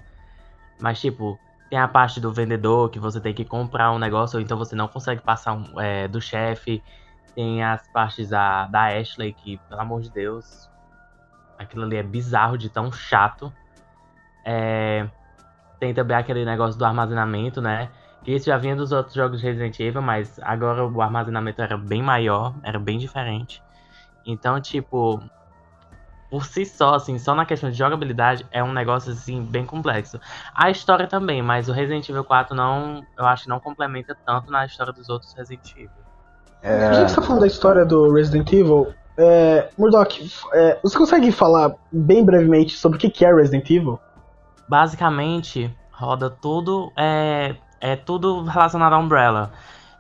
Mas 0.81 1.01
tipo, 1.01 1.39
tem 1.69 1.79
a 1.79 1.89
parte 1.89 2.21
do 2.21 2.33
vendedor 2.33 2.91
que 2.91 2.99
você 2.99 3.21
tem 3.21 3.35
que 3.35 3.45
comprar 3.45 3.93
um 3.93 3.99
negócio, 3.99 4.39
ou 4.39 4.43
então 4.43 4.57
você 4.57 4.75
não 4.75 4.89
consegue 4.89 5.21
passar 5.23 5.53
um, 5.53 5.81
é, 5.81 6.09
do 6.09 6.21
chefe. 6.21 6.83
Tem 7.35 7.63
as 7.63 7.87
partes 7.93 8.31
da, 8.31 8.67
da 8.67 8.87
Ashley, 8.99 9.33
que, 9.33 9.59
pelo 9.69 9.81
amor 9.81 10.01
de 10.01 10.11
Deus, 10.11 10.71
Aquilo 11.61 11.85
ali 11.85 11.97
é 11.97 12.03
bizarro 12.03 12.57
de 12.57 12.71
tão 12.71 12.91
chato. 12.91 13.53
É... 14.45 15.07
Tem 15.79 15.95
também 15.95 16.17
aquele 16.17 16.45
negócio 16.45 16.79
do 16.79 16.85
armazenamento, 16.85 17.61
né? 17.61 17.89
Que 18.23 18.33
isso 18.33 18.47
já 18.47 18.59
vinha 18.59 18.77
dos 18.77 18.93
outros 18.93 19.15
jogos 19.15 19.41
de 19.41 19.47
Resident 19.47 19.79
Evil, 19.81 20.03
mas 20.03 20.39
agora 20.43 20.87
o 20.87 21.01
armazenamento 21.01 21.63
era 21.63 21.77
bem 21.77 22.03
maior, 22.03 22.55
era 22.63 22.79
bem 22.79 22.99
diferente. 22.99 23.63
Então, 24.27 24.61
tipo, 24.61 25.23
por 26.31 26.45
si 26.45 26.65
só, 26.65 26.95
assim, 26.95 27.19
só 27.19 27.35
na 27.35 27.45
questão 27.45 27.71
de 27.71 27.77
jogabilidade, 27.77 28.47
é 28.53 28.63
um 28.63 28.73
negócio, 28.73 29.13
assim, 29.13 29.43
bem 29.43 29.67
complexo. 29.67 30.21
A 30.55 30.71
história 30.71 31.07
também, 31.07 31.43
mas 31.43 31.69
o 31.69 31.73
Resident 31.73 32.09
Evil 32.09 32.25
4 32.25 32.55
não, 32.55 33.03
eu 33.19 33.27
acho 33.27 33.45
que 33.45 33.49
não 33.49 33.59
complementa 33.59 34.17
tanto 34.25 34.51
na 34.51 34.65
história 34.65 34.93
dos 34.93 35.09
outros 35.09 35.33
Resident 35.33 35.73
Evil. 35.73 35.91
É... 36.63 36.95
Já 36.95 37.05
que 37.05 37.11
você 37.11 37.17
tá 37.17 37.23
falando 37.23 37.41
da 37.41 37.47
história 37.47 37.85
do 37.85 38.13
Resident 38.13 38.53
Evil, 38.53 38.95
é, 39.17 39.69
Murdoch, 39.77 40.31
é, 40.53 40.79
você 40.83 40.97
consegue 40.97 41.33
falar 41.33 41.75
bem 41.91 42.25
brevemente 42.25 42.77
sobre 42.77 42.97
o 42.97 43.01
que 43.01 43.25
é 43.25 43.35
Resident 43.35 43.69
Evil? 43.69 43.99
Basicamente, 44.71 45.69
roda 45.91 46.31
tudo, 46.31 46.93
é, 46.97 47.57
é 47.81 47.97
tudo 47.97 48.45
relacionado 48.45 48.93
à 48.93 48.99
Umbrella. 48.99 49.51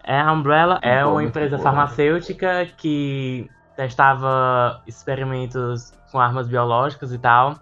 É, 0.04 0.20
a 0.20 0.30
Umbrella 0.30 0.78
é 0.80 1.04
uma 1.04 1.24
empresa 1.24 1.58
farmacêutica 1.58 2.66
que 2.76 3.50
testava 3.74 4.80
experimentos 4.86 5.92
com 6.12 6.20
armas 6.20 6.46
biológicas 6.46 7.12
e 7.12 7.18
tal. 7.18 7.56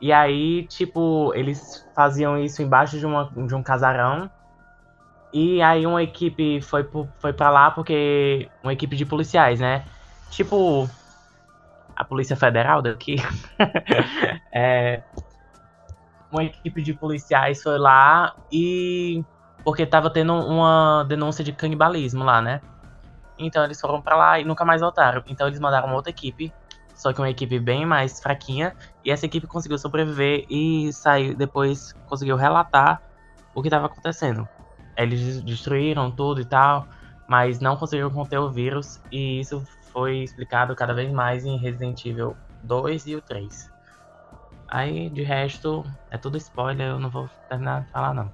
E 0.00 0.10
aí, 0.10 0.62
tipo, 0.62 1.34
eles 1.34 1.86
faziam 1.94 2.38
isso 2.38 2.62
embaixo 2.62 2.98
de, 2.98 3.04
uma, 3.04 3.30
de 3.30 3.54
um 3.54 3.62
casarão. 3.62 4.30
E 5.30 5.60
aí 5.60 5.86
uma 5.86 6.02
equipe 6.02 6.62
foi, 6.62 6.88
foi 7.18 7.34
pra 7.34 7.50
lá 7.50 7.70
porque. 7.70 8.48
Uma 8.62 8.72
equipe 8.72 8.96
de 8.96 9.04
policiais, 9.04 9.60
né? 9.60 9.84
Tipo, 10.30 10.88
a 11.94 12.04
Polícia 12.04 12.36
Federal 12.36 12.80
daqui. 12.80 13.16
é, 14.50 15.02
uma 16.30 16.44
equipe 16.44 16.82
de 16.82 16.94
policiais 16.94 17.62
foi 17.62 17.78
lá 17.78 18.34
e. 18.52 19.24
Porque 19.64 19.84
tava 19.84 20.08
tendo 20.10 20.32
uma 20.34 21.04
denúncia 21.08 21.44
de 21.44 21.52
canibalismo 21.52 22.24
lá, 22.24 22.40
né? 22.40 22.60
Então 23.38 23.64
eles 23.64 23.80
foram 23.80 24.00
para 24.00 24.16
lá 24.16 24.40
e 24.40 24.44
nunca 24.44 24.64
mais 24.64 24.80
voltaram. 24.80 25.22
Então 25.26 25.46
eles 25.46 25.60
mandaram 25.60 25.92
outra 25.94 26.10
equipe, 26.10 26.52
só 26.94 27.12
que 27.12 27.20
uma 27.20 27.30
equipe 27.30 27.58
bem 27.58 27.84
mais 27.84 28.20
fraquinha. 28.20 28.74
E 29.04 29.10
essa 29.10 29.26
equipe 29.26 29.46
conseguiu 29.46 29.78
sobreviver 29.78 30.46
e 30.48 30.92
saiu 30.92 31.36
depois 31.36 31.92
conseguiu 32.06 32.36
relatar 32.36 33.02
o 33.54 33.62
que 33.62 33.68
estava 33.68 33.86
acontecendo. 33.86 34.48
Eles 34.96 35.42
destruíram 35.42 36.10
tudo 36.10 36.40
e 36.40 36.44
tal, 36.44 36.86
mas 37.28 37.60
não 37.60 37.76
conseguiram 37.76 38.10
conter 38.10 38.38
o 38.38 38.50
vírus. 38.50 39.00
E 39.12 39.40
isso 39.40 39.62
foi 39.92 40.18
explicado 40.18 40.74
cada 40.74 40.94
vez 40.94 41.12
mais 41.12 41.44
em 41.44 41.56
Resident 41.56 42.04
Evil 42.04 42.36
2 42.64 43.06
e 43.06 43.16
o 43.16 43.22
3. 43.22 43.77
Aí, 44.68 45.08
de 45.08 45.22
resto, 45.22 45.84
é 46.10 46.18
tudo 46.18 46.36
spoiler, 46.36 46.88
eu 46.88 47.00
não 47.00 47.08
vou 47.08 47.28
terminar 47.48 47.84
de 47.84 47.90
falar 47.90 48.12
não. 48.12 48.30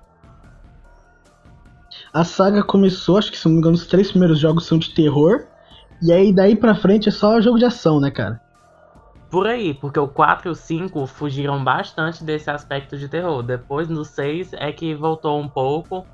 A 2.12 2.24
saga 2.24 2.62
começou, 2.62 3.18
acho 3.18 3.30
que 3.30 3.38
se 3.38 3.46
não 3.46 3.52
me 3.52 3.58
engano, 3.58 3.76
os 3.76 3.86
três 3.86 4.10
primeiros 4.10 4.38
jogos 4.38 4.66
são 4.66 4.78
de 4.78 4.92
terror. 4.92 5.46
E 6.02 6.12
aí 6.12 6.32
daí 6.32 6.56
pra 6.56 6.74
frente 6.74 7.08
é 7.08 7.12
só 7.12 7.40
jogo 7.40 7.58
de 7.58 7.64
ação, 7.64 8.00
né, 8.00 8.10
cara? 8.10 8.40
Por 9.30 9.46
aí, 9.46 9.74
porque 9.74 9.98
o 9.98 10.06
4 10.06 10.48
e 10.48 10.50
o 10.50 10.54
5 10.54 11.06
fugiram 11.06 11.62
bastante 11.62 12.22
desse 12.22 12.50
aspecto 12.50 12.96
de 12.96 13.08
terror. 13.08 13.42
Depois 13.42 13.88
no 13.88 14.04
6 14.04 14.52
é 14.54 14.70
que 14.70 14.94
voltou 14.94 15.40
um 15.40 15.48
pouco, 15.48 16.06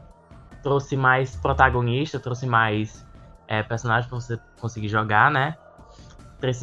trouxe 0.63 0.97
mais 0.97 1.37
protagonista, 1.37 2.19
trouxe 2.19 2.47
mais 2.47 3.07
é, 3.47 3.63
personagens 3.63 4.07
pra 4.07 4.19
você 4.19 4.39
conseguir 4.61 4.89
jogar, 4.89 5.31
né? 5.31 5.57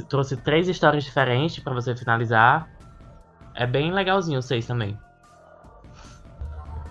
Trouxe 0.09 0.37
três 0.37 0.67
histórias 0.67 1.03
diferentes 1.03 1.59
para 1.59 1.73
você 1.73 1.95
finalizar. 1.95 2.67
É 3.57 3.65
bem 3.65 3.91
legalzinho 3.91 4.37
o 4.37 4.41
6 4.41 4.67
também. 4.67 4.97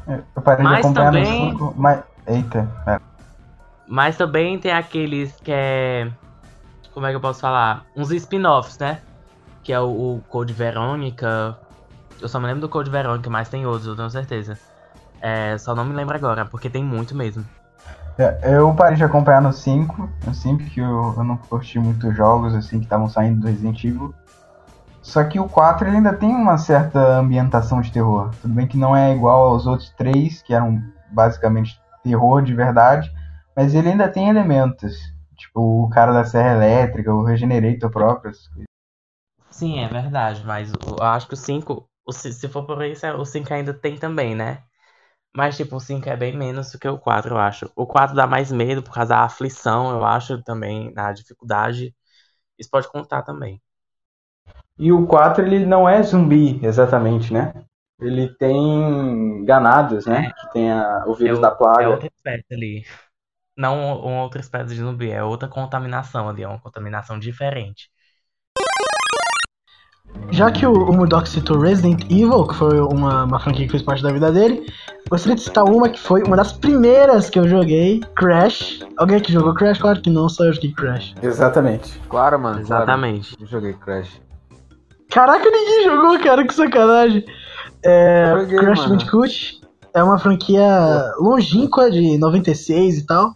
É, 0.09 0.21
eu 0.35 0.43
parei 0.43 0.65
mas 0.65 0.81
de 0.81 0.81
acompanhar 0.81 1.13
também... 1.13 1.53
no 1.53 1.59
5, 1.59 1.75
mas... 1.77 2.03
Eita, 2.27 2.69
pera. 2.85 3.03
Mas 3.87 4.17
também 4.17 4.59
tem 4.59 4.73
aqueles 4.73 5.33
que 5.37 5.53
é... 5.53 6.11
Como 6.93 7.07
é 7.07 7.11
que 7.11 7.17
eu 7.17 7.21
posso 7.21 7.41
falar? 7.41 7.85
Uns 7.95 8.11
spin-offs, 8.11 8.79
né? 8.79 9.01
Que 9.63 9.73
é 9.73 9.79
o, 9.79 10.17
o 10.17 10.23
Code 10.29 10.53
Verônica. 10.53 11.57
Eu 12.21 12.29
só 12.29 12.41
me 12.41 12.47
lembro 12.47 12.63
do 12.63 12.69
Code 12.69 12.91
Verônica, 12.91 13.31
mas 13.31 13.49
tem 13.49 13.65
outros, 13.65 13.87
eu 13.87 13.95
tenho 13.95 14.11
certeza. 14.11 14.59
É, 15.21 15.57
só 15.59 15.73
não 15.73 15.85
me 15.85 15.95
lembro 15.95 16.17
agora, 16.17 16.45
porque 16.47 16.69
tem 16.69 16.83
muito 16.83 17.15
mesmo. 17.15 17.45
É, 18.19 18.57
eu 18.57 18.75
parei 18.75 18.97
de 18.97 19.05
acompanhar 19.05 19.43
no 19.43 19.53
5, 19.53 20.11
no 20.27 20.35
5 20.35 20.65
que 20.65 20.81
eu, 20.81 21.15
eu 21.17 21.23
não 21.23 21.37
curti 21.37 21.79
muitos 21.79 22.17
jogos 22.17 22.55
assim 22.55 22.79
que 22.79 22.87
estavam 22.87 23.09
saindo 23.09 23.43
do 23.43 23.47
Resident 23.47 23.85
Evil. 23.85 24.13
Só 25.07 25.23
que 25.23 25.39
o 25.39 25.49
4 25.49 25.87
ele 25.87 25.99
ainda 25.99 26.13
tem 26.13 26.35
uma 26.35 26.59
certa 26.59 26.99
ambientação 27.19 27.81
de 27.81 27.93
terror. 27.93 28.35
Tudo 28.43 28.53
bem 28.53 28.67
que 28.67 28.77
não 28.77 28.95
é 28.95 29.15
igual 29.15 29.51
aos 29.51 29.65
outros 29.65 29.89
três, 29.91 30.43
que 30.43 30.53
eram 30.53 30.83
basicamente 31.13 31.81
terror 32.03 32.43
de 32.43 32.53
verdade, 32.53 33.09
mas 33.55 33.73
ele 33.73 33.91
ainda 33.91 34.09
tem 34.09 34.29
elementos. 34.29 34.97
Tipo 35.37 35.85
o 35.85 35.89
cara 35.89 36.13
da 36.13 36.25
serra 36.25 36.57
elétrica, 36.57 37.15
o 37.15 37.23
Regenerator 37.23 37.89
próprio. 37.89 38.33
Sim, 39.49 39.79
é 39.79 39.87
verdade, 39.89 40.45
mas 40.45 40.73
eu 40.73 41.01
acho 41.01 41.29
que 41.29 41.35
o 41.35 41.37
5, 41.37 41.89
se 42.11 42.49
for 42.49 42.67
por 42.67 42.85
isso, 42.85 43.07
o 43.07 43.25
5 43.25 43.55
ainda 43.55 43.73
tem 43.73 43.97
também, 43.97 44.35
né? 44.35 44.65
Mas, 45.35 45.57
tipo, 45.57 45.77
o 45.77 45.81
5 45.81 46.09
é 46.09 46.17
bem 46.17 46.37
menos 46.37 46.73
do 46.73 46.79
que 46.81 46.89
o 46.89 46.99
4, 46.99 47.35
eu 47.35 47.39
acho. 47.39 47.71
O 47.77 47.87
4 47.87 48.17
dá 48.17 48.27
mais 48.27 48.51
medo 48.51 48.83
por 48.83 48.93
causa 48.93 49.11
da 49.11 49.21
aflição, 49.25 49.91
eu 49.93 50.05
acho, 50.05 50.43
também, 50.43 50.93
na 50.95 51.13
dificuldade. 51.13 51.95
Isso 52.59 52.71
pode 52.71 52.89
contar 52.91 53.23
também. 53.23 53.63
E 54.79 54.93
o 54.93 55.07
4, 55.07 55.45
ele 55.45 55.65
não 55.65 55.89
é 55.89 56.03
zumbi, 56.03 56.61
exatamente, 56.63 57.33
né? 57.33 57.53
Ele 58.01 58.29
tem 58.29 59.45
ganados, 59.45 60.05
né? 60.05 60.27
É. 60.27 60.31
Que 60.31 60.53
tem 60.53 60.71
a, 60.71 61.05
o 61.07 61.15
vírus 61.15 61.39
é 61.39 61.43
da 61.43 61.51
plaga. 61.51 61.85
É 61.85 61.89
outra 61.89 62.09
espécie 62.15 62.45
ali. 62.51 62.85
Não 63.57 64.01
uma 64.01 64.23
outra 64.23 64.41
espécie 64.41 64.75
de 64.75 64.81
zumbi, 64.81 65.11
é 65.11 65.23
outra 65.23 65.49
contaminação 65.49 66.29
ali, 66.29 66.43
é 66.43 66.49
uma 66.49 66.61
contaminação 66.61 67.19
diferente. 67.19 67.91
Já 70.31 70.51
que 70.51 70.67
o, 70.67 70.73
o 70.73 70.93
Murdoch 70.93 71.27
citou 71.29 71.59
Resident 71.59 72.05
Evil, 72.11 72.47
que 72.47 72.55
foi 72.55 72.81
uma, 72.81 73.25
uma 73.25 73.41
franquia 73.41 73.65
que 73.65 73.71
fez 73.71 73.83
parte 73.83 74.03
da 74.03 74.13
vida 74.13 74.31
dele, 74.31 74.67
gostaria 75.09 75.35
de 75.35 75.43
citar 75.43 75.65
uma 75.65 75.89
que 75.89 75.99
foi 75.99 76.23
uma 76.23 76.37
das 76.37 76.53
primeiras 76.53 77.31
que 77.31 77.39
eu 77.39 77.49
joguei, 77.49 78.01
Crash. 78.15 78.81
Alguém 78.99 79.21
que 79.21 79.33
jogou 79.33 79.55
Crash? 79.55 79.79
Claro 79.79 80.03
que 80.03 80.11
não, 80.11 80.29
só 80.29 80.45
eu 80.45 80.53
joguei 80.53 80.73
Crash. 80.73 81.15
Exatamente. 81.23 81.99
Claro, 82.09 82.39
mano. 82.39 82.61
Exatamente. 82.61 83.31
Claro. 83.31 83.45
Eu 83.45 83.47
joguei 83.47 83.73
Crash. 83.73 84.26
Caraca, 85.11 85.45
ninguém 85.51 85.85
jogou, 85.85 86.19
cara, 86.21 86.47
que 86.47 86.55
sacanagem. 86.55 87.25
É, 87.85 88.35
joguei, 88.39 88.59
Crash 88.59 88.79
mano. 88.81 88.91
Bandicoot 88.91 89.61
é 89.95 90.03
uma 90.03 90.19
franquia 90.19 91.13
longínqua 91.19 91.91
de 91.91 92.19
96 92.19 92.99
e 92.99 93.07
tal. 93.07 93.33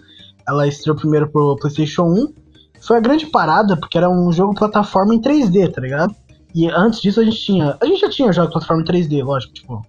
Ela 0.47 0.67
estreou 0.67 0.97
primeiro 0.97 1.31
pro 1.31 1.57
PlayStation 1.57 2.05
1 2.05 2.41
foi 2.81 2.97
a 2.97 3.01
grande 3.01 3.27
parada, 3.27 3.77
porque 3.77 3.99
era 3.99 4.09
um 4.09 4.33
jogo 4.33 4.55
plataforma 4.55 5.15
em 5.15 5.21
3D, 5.21 5.71
tá 5.71 5.81
ligado? 5.81 6.15
E 6.55 6.67
antes 6.69 7.01
disso 7.01 7.21
a 7.21 7.25
gente 7.25 7.39
tinha. 7.39 7.77
A 7.81 7.87
gente 7.87 8.01
já 8.01 8.09
tinha 8.09 8.33
jogo 8.33 8.51
plataforma 8.51 8.83
em 8.83 8.87
3D, 8.87 9.23
lógico, 9.23 9.53
tipo. 9.53 9.83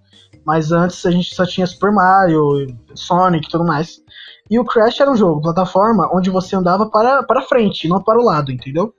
Mas 0.46 0.72
antes 0.72 1.06
a 1.06 1.12
gente 1.12 1.34
só 1.34 1.46
tinha 1.46 1.65
Super 1.67 1.91
Mario, 1.91 2.67
Sonic 2.94 3.48
e 3.48 3.50
tudo 3.50 3.65
mais. 3.65 4.02
E 4.50 4.60
o 4.60 4.65
Crash 4.65 5.00
era 5.00 5.10
um 5.10 5.15
jogo 5.15 5.41
plataforma 5.41 6.10
onde 6.13 6.30
você 6.30 6.56
andava 6.56 6.89
para, 6.89 7.24
para 7.24 7.44
frente, 7.44 7.88
não 7.88 8.02
para 8.02 8.20
o 8.20 8.26
lado, 8.26 8.52
entendeu? 8.52 8.94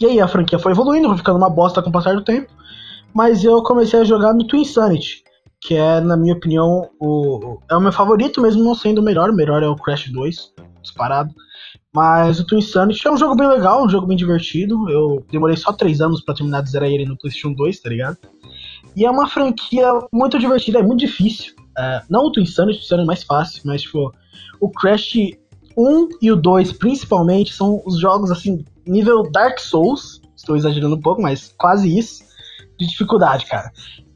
E 0.00 0.06
aí 0.06 0.20
a 0.20 0.28
franquia 0.28 0.58
foi 0.58 0.72
evoluindo, 0.72 1.08
foi 1.08 1.16
ficando 1.16 1.38
uma 1.38 1.50
bosta 1.50 1.82
com 1.82 1.90
o 1.90 1.92
passar 1.92 2.14
do 2.14 2.22
tempo. 2.22 2.50
Mas 3.12 3.42
eu 3.42 3.62
comecei 3.62 4.00
a 4.00 4.04
jogar 4.04 4.32
no 4.32 4.46
Twin 4.46 4.60
Insanity, 4.60 5.24
que 5.60 5.74
é, 5.74 6.00
na 6.00 6.16
minha 6.16 6.34
opinião, 6.34 6.88
o, 7.00 7.58
é 7.68 7.76
o 7.76 7.80
meu 7.80 7.92
favorito, 7.92 8.40
mesmo 8.40 8.62
não 8.62 8.74
sendo 8.74 9.00
o 9.00 9.02
melhor. 9.02 9.30
O 9.30 9.34
melhor 9.34 9.62
é 9.62 9.68
o 9.68 9.74
Crash 9.74 10.08
2, 10.10 10.52
disparado. 10.82 11.34
Mas 11.92 12.38
o 12.38 12.46
Twin 12.46 12.58
Insanity 12.58 13.08
é 13.08 13.10
um 13.10 13.16
jogo 13.16 13.34
bem 13.34 13.48
legal, 13.48 13.84
um 13.84 13.88
jogo 13.88 14.06
bem 14.06 14.16
divertido. 14.16 14.88
Eu 14.88 15.24
demorei 15.32 15.56
só 15.56 15.72
3 15.72 16.00
anos 16.00 16.20
para 16.22 16.34
terminar 16.34 16.62
de 16.62 16.70
zerar 16.70 16.88
ele 16.88 17.06
no 17.06 17.16
PlayStation 17.16 17.52
2, 17.52 17.80
tá 17.80 17.88
ligado? 17.88 18.18
E 18.94 19.04
é 19.04 19.10
uma 19.10 19.28
franquia 19.28 19.88
muito 20.12 20.38
divertida, 20.38 20.78
é 20.78 20.82
muito 20.82 21.00
difícil. 21.00 21.54
É, 21.76 22.02
não 22.08 22.26
o 22.26 22.32
Twin 22.32 22.44
Insanity, 22.44 22.78
o 22.78 22.82
Insanity 22.82 23.04
é 23.04 23.06
mais 23.06 23.24
fácil, 23.24 23.62
mas 23.64 23.82
tipo, 23.82 24.12
o 24.60 24.70
Crash 24.70 25.14
1 25.76 26.08
e 26.20 26.30
o 26.30 26.36
2 26.36 26.72
principalmente 26.72 27.54
são 27.54 27.82
os 27.86 27.98
jogos 27.98 28.30
assim, 28.30 28.64
nível 28.88 29.22
Dark 29.30 29.58
Souls. 29.58 30.20
Estou 30.36 30.56
exagerando 30.56 30.96
um 30.96 31.00
pouco, 31.00 31.20
mas 31.20 31.54
quase 31.58 31.96
isso. 31.96 32.24
De 32.78 32.86
dificuldade, 32.86 33.46
cara. 33.46 33.70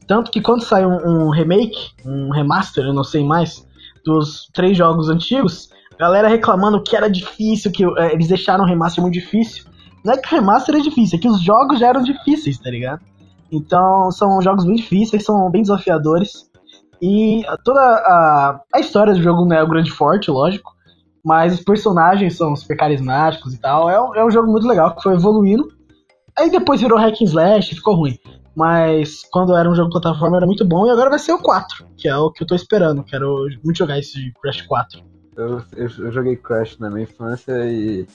Tanto 0.07 0.31
que 0.31 0.41
quando 0.41 0.63
sai 0.63 0.85
um, 0.85 1.27
um 1.27 1.29
remake, 1.29 1.91
um 2.05 2.29
remaster, 2.31 2.85
eu 2.85 2.93
não 2.93 3.03
sei 3.03 3.23
mais, 3.23 3.65
dos 4.05 4.49
três 4.53 4.77
jogos 4.77 5.09
antigos, 5.09 5.69
galera 5.97 6.27
reclamando 6.27 6.81
que 6.83 6.95
era 6.95 7.09
difícil, 7.09 7.71
que 7.71 7.83
é, 7.83 8.13
eles 8.13 8.27
deixaram 8.27 8.63
o 8.63 8.67
remaster 8.67 9.01
muito 9.01 9.13
difícil. 9.13 9.65
Não 10.03 10.13
é 10.13 10.17
que 10.17 10.27
o 10.27 10.37
remaster 10.37 10.75
é 10.75 10.79
difícil, 10.79 11.17
é 11.17 11.21
que 11.21 11.29
os 11.29 11.41
jogos 11.41 11.79
já 11.79 11.87
eram 11.87 12.01
difíceis, 12.01 12.57
tá 12.57 12.69
ligado? 12.69 13.01
Então 13.51 14.11
são 14.11 14.41
jogos 14.41 14.65
bem 14.65 14.75
difíceis, 14.75 15.23
são 15.23 15.49
bem 15.49 15.61
desafiadores. 15.61 16.49
E 17.01 17.43
toda 17.63 17.79
a, 17.79 18.59
a 18.73 18.79
história 18.79 19.13
do 19.13 19.21
jogo 19.21 19.45
não 19.45 19.55
é 19.55 19.63
o 19.63 19.69
grande 19.69 19.91
forte, 19.91 20.31
lógico. 20.31 20.73
Mas 21.23 21.53
os 21.53 21.61
personagens 21.61 22.35
são 22.35 22.55
super 22.55 22.75
carismáticos 22.75 23.53
e 23.53 23.57
tal. 23.57 23.89
É 23.89 24.01
um, 24.01 24.15
é 24.15 24.25
um 24.25 24.31
jogo 24.31 24.51
muito 24.51 24.67
legal 24.67 24.95
que 24.95 25.01
foi 25.01 25.13
evoluindo. 25.13 25.67
Aí 26.37 26.49
depois 26.49 26.81
virou 26.81 26.97
hack 26.97 27.21
and 27.21 27.25
slash, 27.25 27.75
ficou 27.75 27.95
ruim. 27.95 28.17
Mas 28.55 29.23
quando 29.31 29.55
era 29.55 29.69
um 29.69 29.75
jogo 29.75 29.89
de 29.89 29.99
plataforma 29.99 30.37
era 30.37 30.45
muito 30.45 30.65
bom 30.65 30.85
e 30.85 30.89
agora 30.89 31.09
vai 31.09 31.19
ser 31.19 31.31
o 31.31 31.39
4, 31.39 31.85
que 31.97 32.07
é 32.07 32.15
o 32.15 32.31
que 32.31 32.43
eu 32.43 32.47
tô 32.47 32.55
esperando. 32.55 33.03
Quero 33.03 33.47
muito 33.63 33.77
jogar 33.77 33.97
esse 33.97 34.31
Crash 34.41 34.61
4. 34.63 35.01
Eu, 35.35 35.63
eu, 35.75 35.89
eu 35.99 36.11
joguei 36.11 36.35
Crash 36.35 36.77
na 36.77 36.89
minha 36.89 37.03
infância 37.03 37.53
e. 37.65 38.07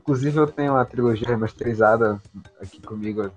Inclusive 0.00 0.36
eu 0.36 0.46
tenho 0.46 0.76
a 0.76 0.84
trilogia 0.84 1.28
remasterizada 1.28 2.20
aqui 2.60 2.80
comigo. 2.82 3.30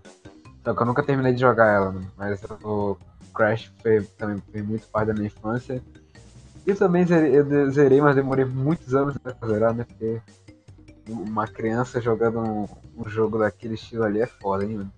Só 0.65 0.73
que 0.73 0.81
eu 0.81 0.85
nunca 0.85 1.01
terminei 1.01 1.33
de 1.33 1.39
jogar 1.39 1.73
ela, 1.73 1.91
né? 1.93 2.01
mas 2.17 2.41
o 2.61 2.97
Crash 3.33 3.71
foi, 3.81 4.01
também 4.17 4.43
foi 4.51 4.61
muito 4.61 4.85
parte 4.87 5.07
da 5.07 5.13
minha 5.13 5.27
infância. 5.27 5.81
E 6.67 6.75
também 6.75 7.05
zerei, 7.05 7.33
eu 7.33 7.71
zerei, 7.71 8.01
mas 8.01 8.13
demorei 8.13 8.43
muitos 8.43 8.93
anos 8.93 9.17
pra 9.17 9.33
zerar, 9.47 9.73
né? 9.73 9.85
Porque 9.85 10.21
uma 11.09 11.47
criança 11.47 12.01
jogando 12.01 12.39
um, 12.39 12.67
um 12.97 13.09
jogo 13.09 13.39
daquele 13.39 13.75
estilo 13.75 14.03
ali 14.03 14.19
é 14.19 14.27
foda, 14.27 14.65
hein, 14.65 14.75
mano? 14.75 14.91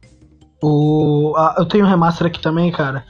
O, 0.63 1.35
ah, 1.37 1.55
eu 1.59 1.65
tenho 1.67 1.85
um 1.85 1.87
remaster 1.87 2.25
aqui 2.25 2.41
também, 2.41 2.71
cara. 2.71 3.05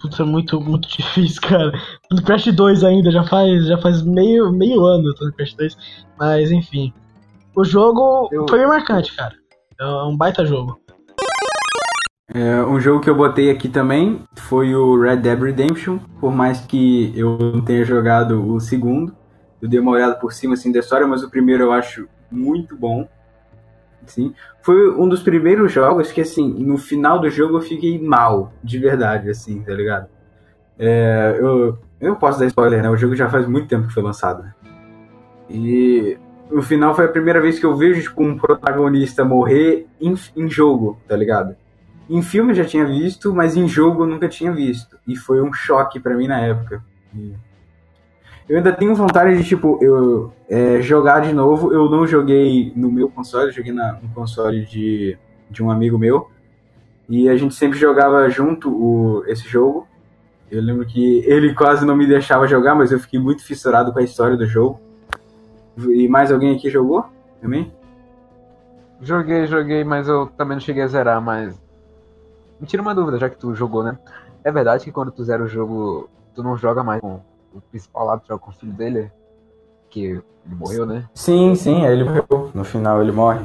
Putz, 0.00 0.18
é 0.18 0.24
muito, 0.24 0.58
muito 0.62 0.88
difícil, 0.96 1.42
cara. 1.42 1.72
No 2.10 2.22
Crash 2.22 2.46
2 2.46 2.82
ainda, 2.84 3.10
já 3.10 3.22
faz, 3.24 3.66
já 3.66 3.76
faz 3.76 4.02
meio, 4.02 4.50
meio 4.50 4.82
ano 4.86 5.08
eu 5.08 5.14
tô 5.14 5.26
no 5.26 5.32
Crash 5.34 5.52
2. 5.52 5.76
Mas 6.18 6.50
enfim. 6.50 6.94
O 7.54 7.64
jogo 7.64 8.30
eu... 8.32 8.48
foi 8.48 8.66
marcante, 8.66 9.14
cara. 9.14 9.34
É 9.78 9.84
um 10.04 10.16
baita 10.16 10.46
jogo. 10.46 10.80
É, 12.32 12.62
um 12.62 12.78
jogo 12.78 13.00
que 13.00 13.10
eu 13.10 13.14
botei 13.14 13.50
aqui 13.50 13.68
também 13.68 14.22
foi 14.36 14.74
o 14.74 15.00
Red 15.00 15.16
Dead 15.16 15.40
Redemption, 15.40 15.98
por 16.20 16.32
mais 16.32 16.60
que 16.60 17.12
eu 17.16 17.36
não 17.36 17.60
tenha 17.60 17.84
jogado 17.84 18.54
o 18.54 18.60
segundo, 18.60 19.14
eu 19.60 19.68
dei 19.68 19.80
uma 19.80 19.90
olhada 19.90 20.14
por 20.14 20.32
cima 20.32 20.54
assim 20.54 20.70
da 20.70 20.78
história, 20.78 21.06
mas 21.06 21.24
o 21.24 21.30
primeiro 21.30 21.64
eu 21.64 21.72
acho 21.72 22.08
muito 22.30 22.76
bom. 22.76 23.08
Sim. 24.06 24.32
Foi 24.62 24.90
um 24.90 25.08
dos 25.08 25.22
primeiros 25.22 25.72
jogos 25.72 26.12
que 26.12 26.20
assim, 26.20 26.48
no 26.48 26.78
final 26.78 27.18
do 27.18 27.28
jogo 27.28 27.56
eu 27.56 27.60
fiquei 27.60 28.00
mal, 28.00 28.52
de 28.62 28.78
verdade, 28.78 29.28
assim, 29.28 29.62
tá 29.62 29.74
ligado? 29.74 30.08
É, 30.78 31.36
eu, 31.38 31.78
eu 32.00 32.16
posso 32.16 32.38
dar 32.38 32.46
spoiler, 32.46 32.82
né? 32.82 32.88
O 32.88 32.96
jogo 32.96 33.14
já 33.14 33.28
faz 33.28 33.46
muito 33.46 33.68
tempo 33.68 33.88
que 33.88 33.92
foi 33.92 34.02
lançado. 34.02 34.42
Né? 34.42 34.54
E 35.50 36.18
no 36.50 36.62
final 36.62 36.94
foi 36.94 37.04
a 37.04 37.08
primeira 37.08 37.40
vez 37.40 37.58
que 37.58 37.66
eu 37.66 37.76
vejo 37.76 38.02
tipo, 38.02 38.22
um 38.22 38.38
protagonista 38.38 39.24
morrer 39.24 39.86
em, 40.00 40.14
em 40.36 40.48
jogo, 40.48 40.98
tá 41.06 41.16
ligado? 41.16 41.54
Em 42.10 42.22
filme 42.22 42.50
eu 42.50 42.56
já 42.56 42.64
tinha 42.64 42.84
visto, 42.84 43.32
mas 43.32 43.56
em 43.56 43.68
jogo 43.68 44.02
eu 44.02 44.06
nunca 44.08 44.28
tinha 44.28 44.50
visto. 44.50 44.98
E 45.06 45.14
foi 45.14 45.40
um 45.40 45.52
choque 45.52 46.00
para 46.00 46.16
mim 46.16 46.26
na 46.26 46.40
época. 46.40 46.82
Eu 48.48 48.56
ainda 48.56 48.72
tenho 48.72 48.96
vontade 48.96 49.36
de, 49.36 49.44
tipo, 49.44 49.78
eu 49.80 50.32
é, 50.48 50.82
jogar 50.82 51.20
de 51.20 51.32
novo. 51.32 51.72
Eu 51.72 51.88
não 51.88 52.04
joguei 52.08 52.72
no 52.74 52.90
meu 52.90 53.08
console, 53.08 53.52
joguei 53.52 53.72
na, 53.72 53.92
no 53.92 54.08
console 54.08 54.64
de, 54.64 55.16
de 55.48 55.62
um 55.62 55.70
amigo 55.70 55.96
meu. 55.96 56.28
E 57.08 57.28
a 57.28 57.36
gente 57.36 57.54
sempre 57.54 57.78
jogava 57.78 58.28
junto 58.28 58.68
o, 58.68 59.24
esse 59.28 59.48
jogo. 59.48 59.86
Eu 60.50 60.60
lembro 60.60 60.84
que 60.84 61.22
ele 61.24 61.54
quase 61.54 61.86
não 61.86 61.96
me 61.96 62.08
deixava 62.08 62.48
jogar, 62.48 62.74
mas 62.74 62.90
eu 62.90 62.98
fiquei 62.98 63.20
muito 63.20 63.44
fissurado 63.44 63.92
com 63.92 64.00
a 64.00 64.02
história 64.02 64.36
do 64.36 64.46
jogo. 64.46 64.80
E 65.78 66.08
mais 66.08 66.32
alguém 66.32 66.56
aqui 66.56 66.68
jogou 66.68 67.04
também? 67.40 67.72
Joguei, 69.00 69.46
joguei, 69.46 69.84
mas 69.84 70.08
eu 70.08 70.26
também 70.26 70.56
não 70.56 70.60
cheguei 70.60 70.82
a 70.82 70.88
zerar, 70.88 71.22
mas 71.22 71.69
me 72.60 72.66
tira 72.66 72.82
uma 72.82 72.94
dúvida, 72.94 73.18
já 73.18 73.30
que 73.30 73.36
tu 73.36 73.54
jogou, 73.54 73.82
né? 73.82 73.98
É 74.44 74.52
verdade 74.52 74.84
que 74.84 74.92
quando 74.92 75.10
tu 75.10 75.24
zera 75.24 75.42
o 75.42 75.48
jogo, 75.48 76.08
tu 76.34 76.42
não 76.42 76.56
joga 76.56 76.84
mais 76.84 77.00
com 77.00 77.20
o 77.54 77.60
principal 77.70 78.06
lá, 78.06 78.18
tu 78.18 78.28
joga 78.28 78.40
com 78.40 78.50
o 78.50 78.54
filho 78.54 78.72
dele? 78.72 79.10
Que 79.88 80.04
ele 80.04 80.22
morreu, 80.46 80.86
né? 80.86 81.08
Sim, 81.14 81.54
sim, 81.54 81.84
aí 81.84 81.92
ele 81.92 82.04
morreu. 82.04 82.50
No 82.54 82.64
final 82.64 83.00
ele 83.02 83.12
morre. 83.12 83.40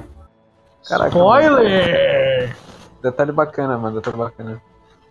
Caraca, 0.87 1.09
Spoiler! 1.09 2.47
Mano. 2.47 2.55
Detalhe 3.01 3.31
bacana, 3.31 3.77
mano, 3.77 3.95
detalhe 3.95 4.17
bacana. 4.17 4.61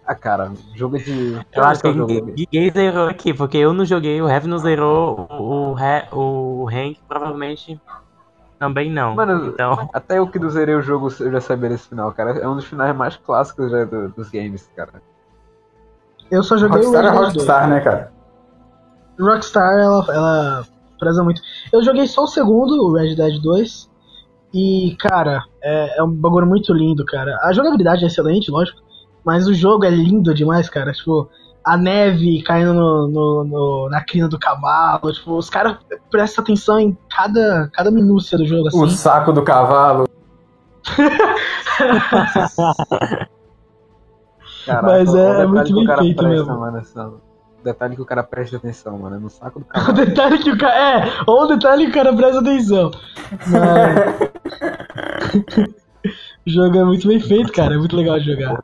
Ah, 0.06 0.14
cara, 0.14 0.52
jogo 0.74 0.98
de. 0.98 1.40
Eu 1.52 1.64
acho 1.64 1.80
que 1.80 1.92
ninguém 1.92 2.70
zerou 2.70 3.08
aqui, 3.08 3.32
porque 3.32 3.56
eu 3.56 3.72
não 3.72 3.86
joguei, 3.86 4.20
o 4.20 4.28
Heavy 4.28 4.46
não 4.46 4.58
zerou, 4.58 5.26
o, 5.30 5.74
o, 6.12 6.62
o 6.62 6.68
Hank 6.68 7.00
provavelmente 7.08 7.80
também 8.64 8.90
não. 8.90 9.14
Mano, 9.14 9.48
então... 9.48 9.90
até 9.92 10.18
eu 10.18 10.26
que 10.26 10.38
não 10.38 10.48
zerei 10.48 10.74
o 10.74 10.80
jogo 10.80 11.08
eu 11.20 11.32
já 11.32 11.40
sabia 11.40 11.68
desse 11.68 11.88
final, 11.88 12.10
cara. 12.12 12.38
É 12.38 12.48
um 12.48 12.56
dos 12.56 12.64
finais 12.64 12.96
mais 12.96 13.14
clássicos 13.16 13.70
já 13.70 13.84
do, 13.84 14.08
dos 14.08 14.30
games, 14.30 14.70
cara. 14.74 15.02
Eu 16.30 16.42
só 16.42 16.56
joguei 16.56 16.78
Rockstar 16.78 17.04
o 17.04 17.08
Rockstar 17.08 17.14
é 17.14 17.26
Rockstar, 17.26 17.68
né, 17.68 17.80
cara? 17.80 18.12
Rockstar, 19.20 19.78
ela, 19.78 20.06
ela 20.08 20.64
preza 20.98 21.22
muito. 21.22 21.42
Eu 21.70 21.84
joguei 21.84 22.06
só 22.06 22.22
o 22.24 22.26
segundo, 22.26 22.72
o 22.86 22.94
Red 22.94 23.14
Dead 23.14 23.40
2. 23.42 23.90
E, 24.54 24.96
cara, 24.98 25.42
é, 25.62 25.98
é 25.98 26.02
um 26.02 26.10
bagulho 26.10 26.46
muito 26.46 26.72
lindo, 26.72 27.04
cara. 27.04 27.38
A 27.42 27.52
jogabilidade 27.52 28.04
é 28.04 28.06
excelente, 28.06 28.50
lógico. 28.50 28.80
Mas 29.22 29.46
o 29.46 29.52
jogo 29.52 29.84
é 29.84 29.90
lindo 29.90 30.32
demais, 30.32 30.70
cara. 30.70 30.92
Tipo, 30.92 31.28
a 31.64 31.76
neve 31.76 32.42
caindo 32.42 32.74
no, 32.74 33.08
no, 33.08 33.44
no, 33.44 33.88
na 33.90 34.04
crina 34.04 34.28
do 34.28 34.38
cavalo. 34.38 35.12
Tipo, 35.12 35.36
os 35.36 35.48
caras 35.48 35.78
prestam 36.10 36.42
atenção 36.42 36.78
em 36.78 36.96
cada, 37.08 37.70
cada 37.72 37.90
minúcia 37.90 38.36
do 38.36 38.46
jogo. 38.46 38.68
Assim. 38.68 38.82
O 38.82 38.88
saco 38.88 39.32
do 39.32 39.42
cavalo. 39.42 40.08
Caraca, 44.66 44.86
Mas 44.86 45.14
é, 45.14 45.42
é 45.42 45.46
muito 45.46 45.74
bem 45.74 45.86
feito 45.86 46.16
presta, 46.16 46.28
mesmo. 46.28 46.60
Mano, 46.60 46.78
essa... 46.78 47.12
Detalhe 47.62 47.96
que 47.96 48.02
o 48.02 48.04
cara 48.04 48.22
presta 48.22 48.58
atenção, 48.58 48.98
mano. 48.98 49.16
É 49.16 49.18
no 49.18 49.30
saco 49.30 49.60
do 49.60 49.64
cavalo. 49.72 49.92
o 49.92 49.94
detalhe 49.94 50.38
que 50.38 50.50
o 50.50 50.58
cara. 50.58 51.06
É, 51.06 51.10
ou 51.26 51.44
o 51.44 51.46
detalhe 51.46 51.84
que 51.86 51.90
o 51.92 51.94
cara 51.94 52.14
presta 52.14 52.40
atenção. 52.40 52.90
Mas... 53.46 54.04
o 56.46 56.50
jogo 56.50 56.78
é 56.78 56.84
muito 56.84 57.08
bem 57.08 57.20
feito, 57.20 57.52
cara. 57.52 57.74
É 57.74 57.78
muito 57.78 57.96
legal 57.96 58.18
de 58.18 58.26
jogar. 58.26 58.62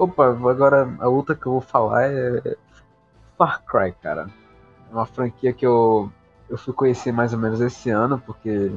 Opa, 0.00 0.28
agora 0.28 0.88
a 0.98 1.08
outra 1.10 1.36
que 1.36 1.44
eu 1.44 1.52
vou 1.52 1.60
falar 1.60 2.04
é 2.04 2.56
Far 3.36 3.62
Cry, 3.66 3.92
cara. 3.92 4.30
É 4.90 4.94
uma 4.94 5.04
franquia 5.04 5.52
que 5.52 5.66
eu, 5.66 6.10
eu 6.48 6.56
fui 6.56 6.72
conhecer 6.72 7.12
mais 7.12 7.34
ou 7.34 7.38
menos 7.38 7.60
esse 7.60 7.90
ano, 7.90 8.18
porque 8.18 8.72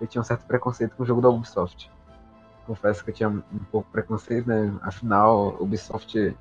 eu 0.00 0.06
tinha 0.06 0.22
um 0.22 0.24
certo 0.24 0.46
preconceito 0.46 0.96
com 0.96 1.02
o 1.02 1.06
jogo 1.06 1.20
da 1.20 1.28
Ubisoft. 1.28 1.92
Confesso 2.66 3.04
que 3.04 3.10
eu 3.10 3.14
tinha 3.14 3.28
um 3.28 3.42
pouco 3.70 3.90
preconceito, 3.92 4.48
né? 4.48 4.72
Afinal, 4.80 5.54
Ubisoft 5.60 6.34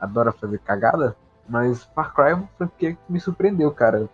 adora 0.00 0.32
fazer 0.32 0.58
cagada, 0.60 1.14
mas 1.46 1.84
Far 1.94 2.14
Cry 2.14 2.30
é 2.30 2.34
uma 2.34 2.48
franquia 2.56 2.94
que 2.94 2.98
me 3.06 3.20
surpreendeu, 3.20 3.70
cara. 3.70 4.08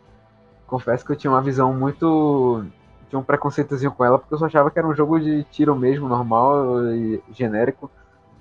Confesso 0.67 1.07
que 1.07 1.13
eu 1.13 1.17
tinha 1.17 1.31
uma 1.31 1.41
visão 1.41 1.73
muito. 1.73 2.65
Tinha 3.09 3.21
um 3.21 3.23
preconceitozinho 3.23 3.93
com 3.93 4.05
ela, 4.05 4.19
porque 4.19 4.35
eu 4.35 4.39
só 4.39 4.47
achava 4.47 4.69
que 4.69 4.81
era 4.81 4.89
um 4.89 4.97
jogo 4.97 5.21
de 5.21 5.45
tiro 5.45 5.77
mesmo, 5.77 6.09
normal 6.09 6.85
e 6.87 7.23
genérico. 7.31 7.89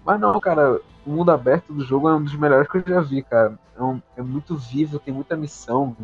Mas 0.08 0.22
não, 0.22 0.39
cara, 0.39 0.80
o 1.05 1.10
mundo 1.12 1.32
aberto 1.32 1.74
do 1.74 1.84
jogo 1.84 2.08
é 2.08 2.16
um 2.16 2.24
dos 2.24 2.34
melhores 2.34 2.66
que 2.70 2.78
eu 2.78 2.84
já 2.88 3.01
vi, 3.01 3.22
cara. 3.22 3.60
É, 3.78 3.84
um, 3.84 4.01
é 4.16 4.22
muito 4.22 4.55
vivo, 4.55 4.99
tem 4.99 5.14
muita 5.14 5.36
missão. 5.36 5.97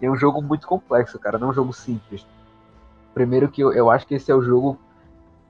E 0.00 0.06
é 0.06 0.10
um 0.10 0.16
jogo 0.16 0.40
muito 0.40 0.66
complexo, 0.66 1.18
cara, 1.18 1.38
não 1.38 1.48
é 1.48 1.50
um 1.50 1.54
jogo 1.54 1.70
simples. 1.74 2.26
Primeiro 3.12 3.50
que 3.50 3.60
eu, 3.60 3.70
eu 3.70 3.90
acho 3.90 4.06
que 4.06 4.14
esse 4.14 4.32
é 4.32 4.34
o 4.34 4.40
jogo 4.40 4.78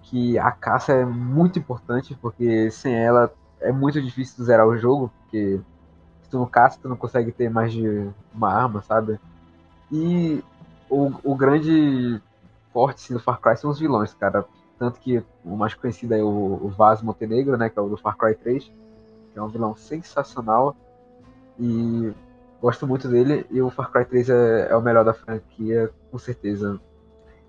que 0.03 0.37
a 0.41 0.51
caça 0.51 0.93
é 0.93 1.05
muito 1.05 1.61
importante, 1.61 2.19
porque 2.21 2.69
sem 2.73 2.93
ela 2.93 3.33
é 3.61 3.71
muito 3.71 4.03
difícil 4.03 4.45
zerar 4.45 4.67
o 4.67 4.77
jogo, 4.77 5.13
porque 5.21 5.61
se 6.23 6.31
tu 6.31 6.37
não 6.37 6.47
caça, 6.47 6.81
tu 6.83 6.89
não 6.89 6.97
consegue 6.97 7.31
ter 7.31 7.49
mais 7.49 7.73
de 7.73 8.11
uma 8.35 8.53
arma, 8.53 8.83
sabe? 8.83 9.21
E 9.93 10.43
o, 10.89 11.13
o 11.23 11.37
grande 11.37 12.21
forte 12.73 13.05
assim, 13.05 13.15
do 13.15 13.21
Far 13.21 13.41
Cry 13.41 13.57
são 13.57 13.71
os 13.71 13.79
vilões, 13.79 14.13
cara. 14.15 14.45
Tanto 14.81 14.99
que 14.99 15.22
o 15.45 15.57
mais 15.57 15.74
conhecido 15.74 16.14
é 16.14 16.22
o, 16.22 16.26
o 16.64 16.68
Vaz 16.76 17.03
Montenegro, 17.03 17.57
né? 17.57 17.68
Que 17.68 17.78
é 17.78 17.83
o 17.83 17.89
do 17.89 17.97
Far 17.99 18.16
Cry 18.16 18.35
3. 18.35 18.64
Que 18.64 19.39
é 19.39 19.43
um 19.43 19.47
vilão 19.49 19.76
sensacional. 19.76 20.74
E 21.59 22.12
gosto 22.62 22.87
muito 22.87 23.07
dele. 23.07 23.47
E 23.51 23.61
o 23.61 23.68
Far 23.70 23.93
Cry 23.93 24.07
3 24.07 24.31
é, 24.31 24.68
é 24.70 24.76
o 24.76 24.81
melhor 24.81 25.05
da 25.05 25.12
franquia, 25.12 25.91
com 26.11 26.18
certeza. 26.18 26.81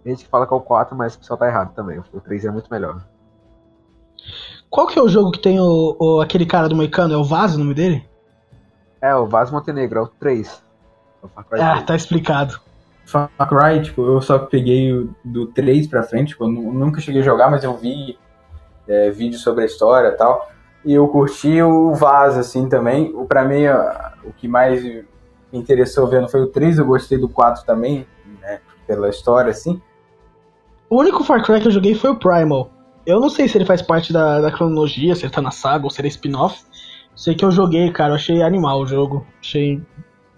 Tem 0.03 0.13
gente 0.13 0.25
que 0.25 0.29
fala 0.29 0.45
que 0.45 0.53
é 0.53 0.57
o 0.57 0.61
4, 0.61 0.95
mas 0.95 1.15
o 1.15 1.19
pessoal 1.19 1.39
tá 1.39 1.47
errado 1.47 1.73
também. 1.73 1.99
O 2.11 2.19
3 2.19 2.43
é 2.45 2.51
muito 2.51 2.69
melhor. 2.69 3.01
Qual 4.69 4.87
que 4.87 4.99
é 4.99 5.01
o 5.01 5.07
jogo 5.09 5.31
que 5.31 5.39
tem 5.39 5.59
o, 5.59 5.95
o- 5.99 6.21
aquele 6.21 6.45
cara 6.45 6.67
do 6.67 6.75
Moicano? 6.75 7.13
É 7.13 7.17
o 7.17 7.23
Vaz 7.23 7.55
o 7.55 7.59
nome 7.59 7.73
dele? 7.73 8.07
É, 9.01 9.15
o 9.15 9.25
Vaz 9.25 9.49
Montenegro, 9.49 9.99
é 9.99 10.01
o 10.03 10.07
3. 10.07 10.63
É 11.23 11.25
o 11.25 11.29
Ah, 11.35 11.43
3. 11.43 11.83
tá 11.85 11.95
explicado. 11.95 12.59
Far 13.05 13.29
Cry, 13.49 13.81
tipo, 13.81 14.01
eu 14.05 14.21
só 14.21 14.39
peguei 14.39 15.09
do 15.23 15.47
3 15.47 15.87
pra 15.87 16.03
frente, 16.03 16.29
tipo, 16.29 16.45
eu 16.45 16.49
nu- 16.49 16.71
nunca 16.73 17.01
cheguei 17.01 17.21
a 17.21 17.25
jogar, 17.25 17.49
mas 17.49 17.63
eu 17.63 17.75
vi 17.75 18.17
é, 18.87 19.09
vídeos 19.11 19.41
sobre 19.41 19.63
a 19.63 19.65
história 19.65 20.09
e 20.09 20.11
tal. 20.13 20.49
E 20.83 20.93
eu 20.93 21.07
curti 21.07 21.61
o 21.61 21.93
Vaz, 21.93 22.37
assim, 22.37 22.67
também. 22.69 23.11
O, 23.13 23.25
pra 23.25 23.43
mim, 23.43 23.67
ó, 23.67 24.09
o 24.23 24.33
que 24.33 24.47
mais 24.47 24.83
me 24.83 25.03
interessou 25.53 26.07
vendo 26.07 26.29
foi 26.29 26.41
o 26.41 26.47
3, 26.47 26.77
eu 26.77 26.85
gostei 26.85 27.17
do 27.17 27.29
4 27.29 27.65
também, 27.65 28.07
né, 28.41 28.59
pela 28.87 29.09
história, 29.09 29.51
assim. 29.51 29.81
O 30.89 30.99
único 30.99 31.23
Far 31.23 31.43
Cry 31.43 31.61
que 31.61 31.67
eu 31.67 31.71
joguei 31.71 31.95
foi 31.95 32.09
o 32.11 32.15
Primal. 32.15 32.71
Eu 33.05 33.19
não 33.19 33.29
sei 33.29 33.47
se 33.47 33.57
ele 33.57 33.65
faz 33.65 33.81
parte 33.81 34.11
da, 34.13 34.41
da 34.41 34.51
cronologia, 34.51 35.15
se 35.15 35.23
ele 35.25 35.31
tá 35.33 35.41
na 35.41 35.51
saga 35.51 35.85
ou 35.85 35.89
se 35.89 35.99
ele 36.01 36.07
é 36.07 36.11
spin-off. 36.11 36.63
Sei 37.15 37.35
que 37.35 37.43
eu 37.45 37.51
joguei, 37.51 37.91
cara, 37.91 38.11
eu 38.11 38.15
achei 38.15 38.41
animal 38.41 38.81
o 38.81 38.85
jogo. 38.85 39.25
Achei 39.39 39.81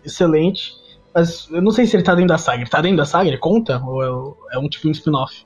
excelente. 0.03 0.73
Mas 1.13 1.49
eu 1.51 1.61
não 1.61 1.71
sei 1.71 1.85
se 1.85 1.95
ele 1.95 2.03
tá 2.03 2.15
dentro 2.15 2.29
da 2.29 2.37
saga. 2.37 2.61
Ele 2.61 2.69
tá 2.69 2.81
dentro 2.81 2.97
da 2.97 3.05
saga? 3.05 3.27
Ele 3.27 3.37
conta? 3.37 3.81
Ou 3.83 4.37
é, 4.51 4.55
é 4.55 4.59
um 4.59 4.67
tipo 4.67 4.87
um 4.87 4.91
spin-off? 4.91 5.45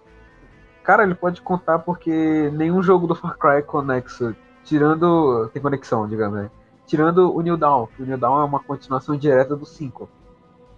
Cara, 0.83 1.03
ele 1.03 1.15
pode 1.15 1.41
contar 1.41 1.79
porque 1.79 2.49
nenhum 2.53 2.81
jogo 2.81 3.07
do 3.07 3.15
Far 3.15 3.37
Cry 3.37 3.57
é 3.57 3.61
conexo, 3.61 4.33
tirando. 4.63 5.49
tem 5.51 5.61
conexão, 5.61 6.07
digamos, 6.07 6.39
né? 6.39 6.49
Tirando 6.85 7.35
o 7.35 7.41
New 7.41 7.57
Dawn. 7.57 7.87
O 7.99 8.03
New 8.03 8.17
Dawn 8.17 8.41
é 8.41 8.45
uma 8.45 8.59
continuação 8.61 9.17
direta 9.17 9.55
do 9.55 9.65
5. 9.65 10.09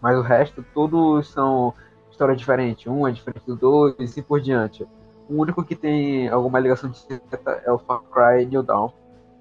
Mas 0.02 0.18
o 0.18 0.22
resto, 0.22 0.66
todos 0.74 1.30
são 1.30 1.74
história 2.10 2.36
diferente. 2.36 2.90
Um 2.90 3.08
é 3.08 3.12
diferente 3.12 3.46
do 3.46 3.56
dois 3.56 3.96
e 4.00 4.04
assim 4.04 4.24
por 4.24 4.42
diante. 4.42 4.88
O 5.30 5.36
único 5.40 5.64
que 5.64 5.76
tem 5.76 6.28
alguma 6.30 6.60
ligação 6.60 6.90
direta 6.90 7.62
é 7.64 7.72
o 7.72 7.78
Far 7.78 8.02
Cry 8.12 8.48
New 8.48 8.64
Dawn, 8.64 8.90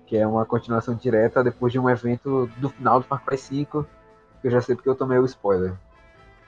que 0.07 0.19
é 0.19 0.27
uma 0.27 0.45
continuação 0.45 0.95
direta 0.95 1.43
depois 1.43 1.73
de 1.73 1.79
um 1.79 1.89
evento 1.89 2.49
do 2.59 2.69
final 2.69 3.01
do 3.01 3.07
Far 3.07 3.25
Cry 3.25 3.39
5. 3.39 3.87
Eu 4.43 4.51
já 4.51 4.61
sei 4.61 4.75
porque 4.75 4.89
eu 4.89 4.95
tomei 4.95 5.19
o 5.19 5.25
spoiler. 5.25 5.75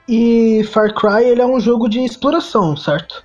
E 0.09 0.65
Far 0.65 0.93
Cry, 0.95 1.25
ele 1.25 1.43
é 1.43 1.47
um 1.47 1.61
jogo 1.61 1.89
de 1.89 2.01
exploração, 2.01 2.77
certo? 2.77 3.25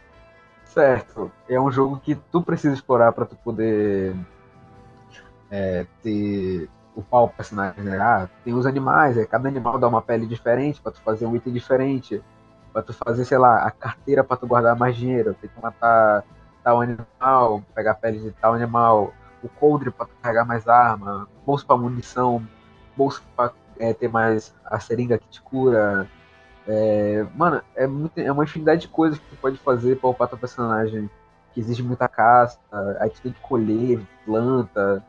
Certo. 0.66 1.32
É 1.50 1.60
um 1.60 1.72
jogo 1.72 2.00
que 2.04 2.16
tu 2.16 2.42
precisa 2.42 2.74
explorar 2.74 3.12
pra 3.12 3.26
tu 3.26 3.36
poder 3.38 4.16
é, 5.50 5.86
ter 6.04 6.70
upar 6.96 7.24
o 7.24 7.30
personagem, 7.30 7.84
né? 7.84 7.98
Ah, 8.00 8.28
tem 8.44 8.54
os 8.54 8.66
animais, 8.66 9.18
é, 9.18 9.26
cada 9.26 9.48
animal 9.48 9.78
dá 9.78 9.88
uma 9.88 10.02
pele 10.02 10.26
diferente 10.26 10.82
pra 10.82 10.92
tu 10.92 11.02
fazer 11.02 11.26
um 11.26 11.36
item 11.36 11.54
diferente. 11.54 12.24
Pra 12.72 12.82
tu 12.82 12.94
fazer, 12.94 13.24
sei 13.24 13.38
lá, 13.38 13.60
a 13.66 13.72
carteira 13.72 14.24
pra 14.24 14.36
tu 14.36 14.46
guardar 14.46 14.76
mais 14.76 14.96
dinheiro. 14.96 15.36
Tem 15.40 15.50
que 15.50 15.62
matar 15.62 16.24
tal 16.64 16.82
animal, 16.82 17.64
pegar 17.74 17.92
a 17.92 17.96
pele 17.96 18.20
de 18.20 18.32
tal 18.32 18.54
animal. 18.54 19.14
O 19.42 19.48
coldre 19.48 19.92
pra 19.92 20.06
tu 20.06 20.12
carregar 20.22 20.46
mais 20.46 20.68
arma. 20.68 21.28
Bolso 21.46 21.66
pra 21.66 21.78
munição. 21.78 22.46
Bolso 22.98 23.24
pra 23.36 23.52
é, 23.80 23.94
ter 23.94 24.08
mais 24.08 24.54
a 24.66 24.80
seringa 24.80 25.18
que 25.18 25.28
te 25.28 25.42
cura. 25.42 26.10
É, 26.68 27.26
mano, 27.36 27.62
é, 27.76 27.86
muito, 27.86 28.18
é 28.18 28.32
uma 28.32 28.44
infinidade 28.44 28.82
de 28.82 28.88
coisas 28.88 29.20
que 29.20 29.26
tu 29.28 29.36
pode 29.38 29.58
fazer 29.58 29.98
pra 29.98 30.10
upar 30.10 30.28
teu 30.28 30.38
personagem. 30.38 31.10
Que 31.54 31.62
exige 31.62 31.82
muita 31.82 32.08
caça, 32.10 32.60
aí 33.00 33.10
tu 33.10 33.22
tem 33.22 33.32
que 33.32 33.40
colher 33.40 34.02
planta. 34.26 35.02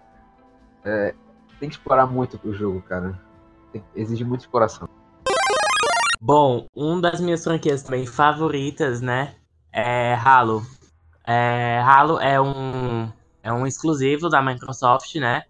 É, 0.84 1.12
tem 1.58 1.68
que 1.68 1.74
explorar 1.74 2.06
muito 2.06 2.38
o 2.44 2.54
jogo, 2.54 2.80
cara. 2.82 3.20
Tem- 3.72 3.84
exige 3.96 4.24
muita 4.24 4.44
exploração. 4.44 4.88
Bom, 6.20 6.66
uma 6.74 7.00
das 7.00 7.20
minhas 7.20 7.42
franquias 7.42 7.82
também 7.82 8.06
favoritas, 8.06 9.00
né? 9.00 9.34
É 9.72 10.14
Halo. 10.14 10.64
É, 11.26 11.80
Halo 11.80 12.18
é 12.20 12.40
um, 12.40 13.10
é 13.42 13.52
um 13.52 13.66
exclusivo 13.66 14.28
da 14.28 14.40
Microsoft, 14.40 15.14
né? 15.16 15.42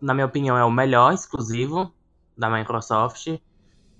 Na 0.00 0.14
minha 0.14 0.26
opinião, 0.26 0.56
é 0.56 0.64
o 0.64 0.70
melhor 0.70 1.12
exclusivo 1.12 1.92
da 2.38 2.48
Microsoft. 2.48 3.26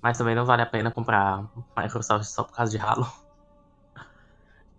Mas 0.01 0.17
também 0.17 0.33
não 0.33 0.45
vale 0.45 0.61
a 0.61 0.65
pena 0.65 0.89
comprar 0.89 1.43
Microsoft 1.77 2.23
só 2.25 2.43
por 2.43 2.53
causa 2.55 2.71
de 2.71 2.77
Halo. 2.83 3.05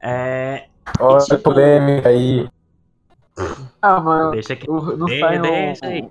É, 0.02 0.66
Olha 0.98 1.18
tipo- 1.18 1.34
a 1.34 1.38
polêmica 1.38 2.08
aí. 2.08 2.48
Ah, 3.82 4.00
mano, 4.00 4.30
deixa 4.32 4.56
que. 4.56 4.66
não 4.66 5.06
De- 5.06 5.20
sai 5.20 5.38
um, 5.38 5.42
deixa 5.42 5.86
aí. 5.86 6.10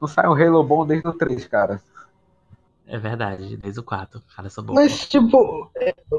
Não 0.00 0.08
sai 0.08 0.26
um 0.28 0.32
Halo 0.34 0.64
bom 0.64 0.84
desde 0.86 1.06
o 1.08 1.12
3, 1.12 1.46
cara. 1.46 1.80
É 2.86 2.98
verdade, 2.98 3.56
desde 3.56 3.80
o 3.80 3.82
4. 3.82 4.20
Cara, 4.36 4.50
sou 4.50 4.62
bom. 4.62 4.74
Mas, 4.74 5.08
tipo, 5.08 5.70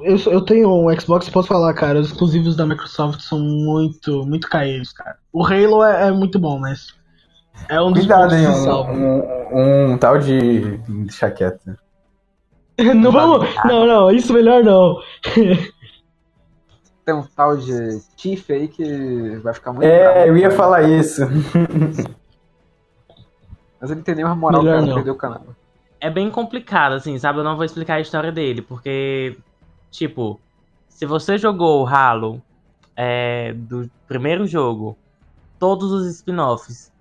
eu, 0.02 0.18
eu 0.32 0.42
tenho 0.46 0.70
um 0.70 1.00
Xbox, 1.00 1.30
posso 1.30 1.48
falar, 1.48 1.74
cara, 1.74 2.00
os 2.00 2.08
exclusivos 2.08 2.56
da 2.56 2.66
Microsoft 2.66 3.20
são 3.20 3.38
muito, 3.40 4.26
muito 4.26 4.50
caídos, 4.50 4.92
cara. 4.92 5.18
O 5.32 5.46
Halo 5.46 5.84
é, 5.84 6.08
é 6.08 6.12
muito 6.12 6.40
bom, 6.40 6.58
mas 6.58 6.96
é 7.70 7.80
um 7.80 7.92
dos 7.92 8.00
Cuidado, 8.00 8.30
pontos 8.30 8.38
hein? 8.38 8.64
que 8.64 8.70
Um, 8.70 9.20
um- 9.20 9.35
um 9.52 9.98
tal 9.98 10.18
de. 10.20 10.78
Deixa 11.06 11.32
quieto. 11.32 11.76
Não 12.96 13.12
vamos. 13.12 13.48
Não, 13.66 13.86
não, 13.88 14.12
isso 14.12 14.34
melhor 14.34 14.64
não. 14.64 15.00
Tem 17.06 17.14
um 17.16 17.24
tal 17.24 17.56
de 17.56 18.02
Tiff 18.16 18.52
aí 18.52 18.68
que 18.68 19.38
vai 19.38 19.54
ficar 19.54 19.72
muito 19.72 19.84
É, 19.84 20.04
bravo, 20.12 20.28
eu 20.28 20.38
ia 20.38 20.44
cara. 20.50 20.56
falar 20.56 20.84
isso. 20.84 21.22
Mas 23.80 23.92
ele 23.92 24.02
tem 24.02 24.16
nenhuma 24.16 24.36
moral, 24.36 24.62
Melhor 24.64 24.64
cara, 24.64 24.86
não. 24.88 24.96
perdeu 24.96 25.14
o 25.14 25.18
canal. 25.18 25.44
é 26.00 26.10
bem 26.10 26.30
complicado, 26.32 26.94
assim, 26.94 27.18
sabe? 27.20 27.40
Eu 27.40 27.44
não 27.44 27.56
vou 27.56 27.66
explicar 27.66 27.96
a 27.96 28.00
história 28.02 28.32
dele, 28.32 28.62
porque, 28.62 29.38
tipo, 29.92 30.40
se 30.88 31.06
você 31.06 31.38
jogou 31.38 31.84
o 31.84 31.88
Halo 31.88 32.42
é, 32.96 33.54
do 33.54 33.90
primeiro 34.08 34.48
jogo, 34.48 34.98
todos 35.60 35.92
os 35.92 36.08
spin-offs, 36.16 36.92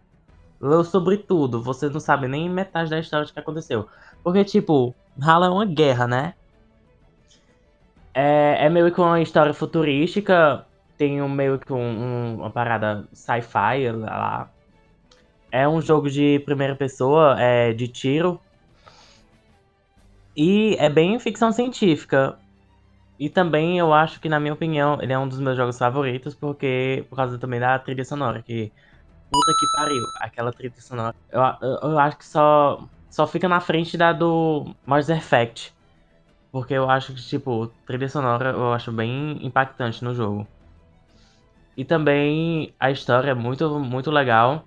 leu 0.68 0.84
sobre 0.84 1.18
tudo, 1.18 1.62
você 1.62 1.88
não 1.88 2.00
sabe 2.00 2.28
nem 2.28 2.48
metade 2.50 2.90
da 2.90 2.98
história 2.98 3.26
de 3.26 3.32
que 3.32 3.40
aconteceu. 3.40 3.86
Porque, 4.22 4.44
tipo, 4.44 4.96
Halo 5.22 5.44
é 5.46 5.50
uma 5.50 5.66
guerra, 5.66 6.06
né? 6.06 6.34
É, 8.14 8.66
é 8.66 8.70
meio 8.70 8.92
que 8.94 9.00
uma 9.00 9.20
história 9.20 9.52
futurística, 9.54 10.66
tem 10.96 11.20
um, 11.22 11.28
meio 11.28 11.58
que 11.58 11.72
um- 11.72 11.76
um- 11.78 12.34
uma 12.36 12.52
parada 12.52 13.08
sci-fi 13.12 13.90
lá. 13.92 14.50
É 15.50 15.66
um 15.68 15.80
jogo 15.80 16.10
de 16.10 16.40
primeira 16.40 16.76
pessoa, 16.76 17.40
é, 17.40 17.72
de 17.72 17.88
tiro, 17.88 18.42
e 20.36 20.76
é 20.78 20.88
bem 20.90 21.18
ficção 21.18 21.52
científica. 21.52 22.38
E 23.18 23.30
também 23.30 23.78
eu 23.78 23.92
acho 23.94 24.20
que, 24.20 24.28
na 24.28 24.40
minha 24.40 24.54
opinião, 24.54 25.00
ele 25.02 25.12
é 25.12 25.18
um 25.18 25.28
dos 25.28 25.40
meus 25.40 25.56
jogos 25.56 25.78
favoritos, 25.78 26.34
porque 26.36 27.06
por 27.10 27.16
causa 27.16 27.38
também 27.38 27.60
da 27.60 27.78
trilha 27.78 28.04
sonora, 28.04 28.42
que. 28.42 28.72
Puta 29.30 29.52
que 29.58 29.66
pariu, 29.76 30.02
aquela 30.20 30.52
trilha 30.52 30.74
sonora. 30.78 31.14
Eu, 31.30 31.40
eu, 31.60 31.90
eu 31.90 31.98
acho 31.98 32.18
que 32.18 32.26
só, 32.26 32.82
só 33.10 33.26
fica 33.26 33.48
na 33.48 33.60
frente 33.60 33.96
da 33.96 34.12
do 34.12 34.74
Mass 34.86 35.08
Effect. 35.08 35.72
Porque 36.52 36.74
eu 36.74 36.88
acho 36.88 37.12
que, 37.12 37.20
tipo, 37.20 37.66
trilha 37.84 38.08
sonora 38.08 38.50
eu 38.50 38.72
acho 38.72 38.92
bem 38.92 39.38
impactante 39.44 40.04
no 40.04 40.14
jogo. 40.14 40.46
E 41.76 41.84
também 41.84 42.72
a 42.78 42.90
história 42.90 43.32
é 43.32 43.34
muito, 43.34 43.80
muito 43.80 44.10
legal. 44.10 44.64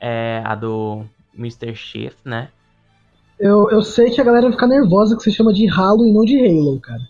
É 0.00 0.42
a 0.44 0.56
do 0.56 1.04
Mr. 1.38 1.74
Chief, 1.76 2.14
né? 2.24 2.48
Eu, 3.38 3.70
eu 3.70 3.82
sei 3.82 4.10
que 4.10 4.20
a 4.20 4.24
galera 4.24 4.44
vai 4.44 4.52
ficar 4.52 4.66
nervosa 4.66 5.16
que 5.16 5.22
você 5.22 5.30
chama 5.30 5.52
de 5.52 5.68
Halo 5.68 6.06
e 6.06 6.12
não 6.12 6.24
de 6.24 6.38
Halo, 6.38 6.80
cara. 6.80 7.08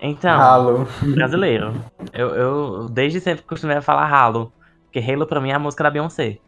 Então. 0.00 0.38
Halo. 0.38 0.88
brasileiro. 1.14 1.74
Eu, 2.12 2.28
eu 2.34 2.88
desde 2.88 3.20
sempre 3.20 3.44
costumei 3.44 3.80
falar 3.80 4.10
Halo. 4.10 4.52
Porque 4.94 5.10
Halo 5.10 5.26
pra 5.26 5.40
mim 5.40 5.50
é 5.50 5.54
a 5.54 5.58
música 5.58 5.82
da 5.82 5.90
Beyoncé. 5.90 6.38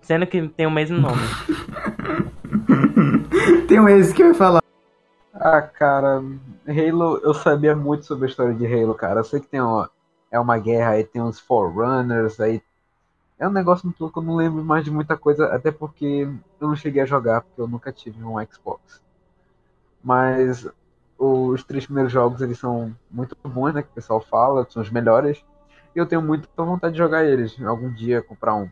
Sendo 0.00 0.26
que 0.26 0.48
tem 0.48 0.66
o 0.66 0.70
mesmo 0.70 0.98
nome. 0.98 1.16
Tem 3.68 3.78
um 3.78 3.86
esse 3.86 4.14
que 4.14 4.22
eu 4.22 4.28
ia 4.28 4.34
falar. 4.34 4.62
Ah, 5.34 5.60
cara, 5.60 6.22
Halo, 6.66 7.20
eu 7.22 7.34
sabia 7.34 7.76
muito 7.76 8.06
sobre 8.06 8.24
a 8.24 8.28
história 8.30 8.54
de 8.54 8.66
Halo, 8.66 8.94
cara. 8.94 9.20
Eu 9.20 9.24
sei 9.24 9.40
que 9.40 9.46
tem 9.46 9.60
uma, 9.60 9.90
é 10.30 10.40
uma 10.40 10.56
guerra, 10.56 10.92
aí 10.92 11.04
tem 11.04 11.20
uns 11.20 11.38
Forerunners, 11.38 12.40
aí. 12.40 12.62
É 13.38 13.46
um 13.46 13.52
negócio 13.52 13.84
muito 13.84 14.10
que 14.10 14.18
eu 14.18 14.22
não 14.22 14.34
lembro 14.34 14.64
mais 14.64 14.82
de 14.82 14.90
muita 14.90 15.14
coisa, 15.14 15.54
até 15.54 15.70
porque 15.70 16.26
eu 16.58 16.66
não 16.66 16.76
cheguei 16.76 17.02
a 17.02 17.06
jogar, 17.06 17.42
porque 17.42 17.60
eu 17.60 17.68
nunca 17.68 17.92
tive 17.92 18.24
um 18.24 18.42
Xbox. 18.46 19.02
Mas 20.02 20.66
os 21.18 21.62
três 21.62 21.84
primeiros 21.84 22.10
jogos 22.10 22.40
eles 22.40 22.58
são 22.58 22.96
muito 23.10 23.36
bons, 23.44 23.74
né? 23.74 23.82
Que 23.82 23.90
o 23.90 23.94
pessoal 23.94 24.22
fala, 24.22 24.66
são 24.70 24.80
os 24.80 24.88
melhores. 24.88 25.44
E 25.98 26.00
eu 26.00 26.06
tenho 26.06 26.22
muita 26.22 26.48
vontade 26.64 26.92
de 26.92 26.98
jogar 26.98 27.24
eles. 27.24 27.60
Algum 27.60 27.92
dia 27.92 28.22
comprar 28.22 28.54
um, 28.54 28.70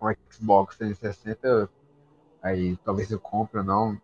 um 0.00 0.14
Xbox 0.32 0.76
360, 0.78 1.70
aí 2.42 2.76
talvez 2.78 3.10
eu 3.10 3.20
compre 3.20 3.58
ou 3.60 3.64
não. 3.64 4.00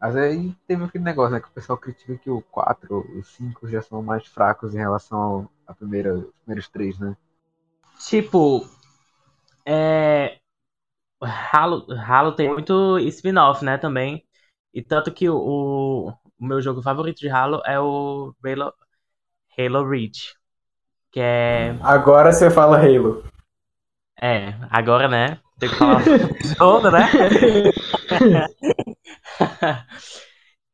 Mas 0.00 0.16
aí 0.16 0.54
teve 0.68 0.84
aquele 0.84 1.04
negócio, 1.04 1.32
né? 1.34 1.40
Que 1.40 1.48
o 1.48 1.52
pessoal 1.52 1.78
critica 1.78 2.16
que 2.18 2.30
o 2.30 2.42
4, 2.42 3.00
o 3.18 3.24
5 3.24 3.68
já 3.68 3.82
são 3.82 4.02
mais 4.02 4.26
fracos 4.26 4.74
em 4.74 4.78
relação 4.78 5.50
a 5.66 5.74
primeira, 5.74 6.14
os 6.14 6.32
primeiros 6.44 6.68
três, 6.68 6.98
né? 6.98 7.16
Tipo, 8.08 8.66
é. 9.66 10.38
Halo, 11.22 11.86
Halo 11.92 12.34
tem 12.36 12.50
muito 12.52 12.98
spin-off, 13.00 13.64
né, 13.64 13.78
também. 13.78 14.26
E 14.74 14.82
tanto 14.82 15.12
que 15.12 15.28
o, 15.30 16.08
o 16.10 16.44
meu 16.46 16.60
jogo 16.62 16.82
favorito 16.82 17.18
de 17.20 17.28
Halo 17.30 17.62
é 17.66 17.80
o 17.80 18.34
Halo, 18.44 18.72
Halo 19.58 19.88
Reach. 19.88 20.34
Que 21.14 21.20
é. 21.20 21.76
Agora 21.80 22.32
você 22.32 22.50
fala 22.50 22.76
Halo. 22.76 23.22
É, 24.20 24.52
agora, 24.68 25.06
né? 25.06 25.38
Tem 25.60 25.68
que 25.68 25.76
falar 25.76 26.02
jogo, 26.58 26.90
né? 26.90 27.08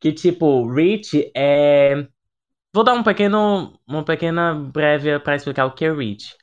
que 0.01 0.13
tipo, 0.13 0.67
Reach 0.73 1.31
é. 1.37 2.07
Vou 2.73 2.83
dar 2.83 2.95
um 2.95 3.03
pequeno, 3.03 3.79
uma 3.87 4.03
pequena 4.03 4.55
breve 4.55 5.19
para 5.19 5.37
explicar 5.37 5.67
o 5.67 5.73
que 5.73 5.85
é 5.85 5.93
Reach. 5.93 6.35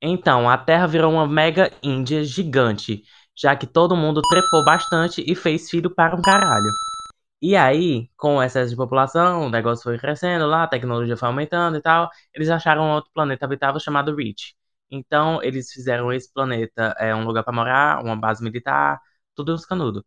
Então, 0.00 0.48
a 0.48 0.56
Terra 0.56 0.86
virou 0.86 1.12
uma 1.12 1.28
mega 1.28 1.70
Índia 1.82 2.24
gigante, 2.24 3.02
já 3.36 3.54
que 3.54 3.66
todo 3.66 3.94
mundo 3.94 4.22
trepou 4.22 4.64
bastante 4.64 5.22
e 5.30 5.34
fez 5.34 5.68
filho 5.68 5.94
para 5.94 6.16
um 6.16 6.22
caralho. 6.22 6.70
E 7.44 7.56
aí, 7.56 8.08
com 8.16 8.36
o 8.36 8.42
excesso 8.42 8.70
de 8.70 8.76
população, 8.76 9.46
o 9.46 9.50
negócio 9.50 9.82
foi 9.84 9.98
crescendo 9.98 10.46
lá, 10.46 10.62
a 10.64 10.66
tecnologia 10.68 11.16
foi 11.16 11.28
aumentando 11.28 11.76
e 11.76 11.82
tal, 11.82 12.08
eles 12.32 12.48
acharam 12.48 12.90
outro 12.92 13.10
planeta 13.12 13.44
habitável 13.44 13.78
chamado 13.80 14.16
Reach. 14.16 14.56
Então, 14.90 15.42
eles 15.42 15.70
fizeram 15.70 16.10
esse 16.12 16.32
planeta 16.32 16.94
é 16.98 17.14
um 17.14 17.24
lugar 17.26 17.42
para 17.44 17.52
morar, 17.52 18.02
uma 18.02 18.16
base 18.16 18.42
militar, 18.42 18.98
tudo 19.34 19.52
uns 19.54 19.66
canudo. 19.66 20.04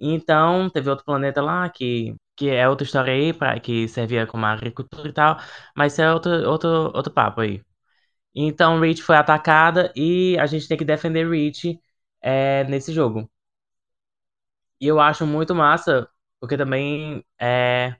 Então, 0.00 0.70
teve 0.70 0.90
outro 0.90 1.04
planeta 1.04 1.42
lá 1.42 1.68
que, 1.70 2.14
que 2.36 2.50
é 2.50 2.68
outra 2.68 2.84
história 2.86 3.12
aí, 3.14 3.32
pra, 3.34 3.60
que 3.60 3.88
servia 3.88 4.26
como 4.26 4.46
agricultura 4.46 5.08
e 5.08 5.12
tal, 5.14 5.38
mas 5.76 5.94
isso 5.94 6.02
é 6.02 6.12
outro, 6.14 6.32
outro, 6.50 6.68
outro 6.94 7.12
papo 7.12 7.40
aí. 7.42 7.62
Então, 8.34 8.80
Reach 8.80 9.02
foi 9.02 9.16
atacada 9.16 9.92
e 9.96 10.38
a 10.38 10.46
gente 10.46 10.68
tem 10.68 10.78
que 10.78 10.84
defender 10.84 11.28
Reach 11.30 11.78
é, 12.22 12.64
nesse 12.64 12.92
jogo. 12.92 13.30
E 14.80 14.86
eu 14.86 15.00
acho 15.00 15.26
muito 15.26 15.54
massa, 15.54 16.08
porque 16.44 16.58
também 16.58 17.24
é, 17.40 17.96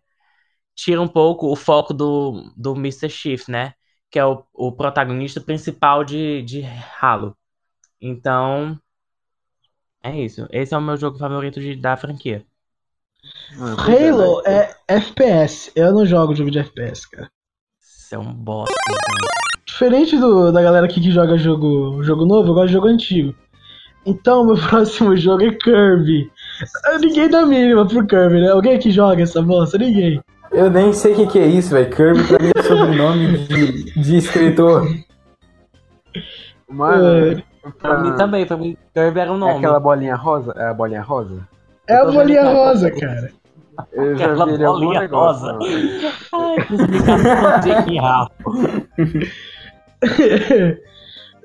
tira 0.74 1.00
um 1.00 1.08
pouco 1.08 1.50
o 1.50 1.56
foco 1.56 1.94
do, 1.94 2.52
do 2.56 2.74
Mr. 2.76 3.08
Chief, 3.10 3.48
né? 3.48 3.74
Que 4.10 4.18
é 4.18 4.26
o, 4.26 4.44
o 4.52 4.72
protagonista 4.72 5.40
principal 5.40 6.04
de, 6.04 6.42
de 6.42 6.62
Halo. 7.00 7.36
Então, 8.00 8.78
é 10.02 10.20
isso. 10.20 10.46
Esse 10.52 10.74
é 10.74 10.78
o 10.78 10.80
meu 10.80 10.96
jogo 10.96 11.18
favorito 11.18 11.60
de, 11.60 11.74
da 11.74 11.96
franquia. 11.96 12.46
Mano, 13.56 13.76
é, 13.90 14.10
Halo 14.10 14.42
mas- 14.44 14.46
é 14.46 14.76
FPS. 14.88 15.72
Eu 15.74 15.92
não 15.92 16.04
jogo 16.06 16.34
jogo 16.34 16.50
de 16.50 16.58
FPS, 16.58 17.08
cara. 17.08 17.30
Isso 17.80 18.14
é 18.14 18.18
um 18.18 18.32
bosta. 18.34 18.74
então. 18.86 19.28
Diferente 19.66 20.16
do, 20.18 20.52
da 20.52 20.62
galera 20.62 20.86
aqui 20.86 21.00
que 21.00 21.10
joga 21.10 21.36
jogo, 21.36 22.02
jogo 22.02 22.24
novo, 22.26 22.48
eu 22.50 22.54
gosto 22.54 22.66
de 22.68 22.72
jogo 22.74 22.86
antigo. 22.88 23.34
Então, 24.06 24.46
meu 24.46 24.56
próximo 24.68 25.16
jogo 25.16 25.44
é 25.44 25.54
Kirby. 25.54 26.30
Ah, 26.84 26.98
Ninguém 27.02 27.28
dá 27.28 27.44
mínima 27.46 27.86
pro 27.86 28.06
Kirby, 28.06 28.40
né? 28.40 28.50
Alguém 28.50 28.78
que 28.78 28.90
joga 28.90 29.22
essa 29.22 29.40
bosta? 29.42 29.76
Ninguém. 29.78 30.20
Eu 30.52 30.70
nem 30.70 30.92
sei 30.92 31.12
o 31.12 31.16
que, 31.16 31.26
que 31.26 31.38
é 31.38 31.46
isso, 31.46 31.70
velho. 31.70 31.90
Kirby 31.90 32.22
pra 32.24 32.38
mim 32.38 32.50
é 32.54 32.62
sobrenome 32.62 33.38
de, 33.46 33.84
de 34.00 34.16
escritor. 34.16 34.86
Mano, 36.70 37.42
Pra 37.80 37.98
mim 37.98 38.12
também, 38.14 38.44
pra 38.46 38.56
mim, 38.58 38.76
Kirby 38.94 39.20
era 39.20 39.32
um 39.32 39.36
É 39.36 39.38
nome. 39.38 39.56
aquela 39.56 39.80
bolinha 39.80 40.14
rosa? 40.14 40.52
É 40.56 40.66
a 40.66 40.74
bolinha 40.74 41.00
rosa? 41.02 41.48
É 41.88 41.96
a 41.96 42.04
bolinha 42.04 42.44
rosa, 42.44 42.90
cara. 42.90 43.30
Eu 43.92 44.16
já 44.16 44.26
Aquela 44.26 44.46
vi 44.46 44.52
ele 44.54 44.64
bolinha 44.66 45.00
negócio. 45.00 45.46
rosa. 45.46 45.58
Ai, 46.32 46.66
que 46.66 46.74
explicação 46.74 47.60
de. 47.60 49.30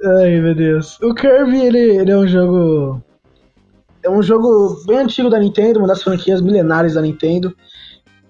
Ai, 0.06 0.40
meu 0.40 0.56
Deus. 0.56 1.00
O 1.02 1.14
Kirby, 1.14 1.62
ele, 1.66 1.80
ele 1.98 2.12
é 2.12 2.18
um 2.18 2.28
jogo. 2.28 3.02
É 4.04 4.10
um 4.10 4.22
jogo 4.22 4.84
bem 4.86 5.00
antigo 5.00 5.30
da 5.30 5.40
Nintendo, 5.40 5.80
uma 5.80 5.88
das 5.88 6.04
franquias 6.04 6.42
milenares 6.42 6.94
da 6.94 7.02
Nintendo. 7.02 7.56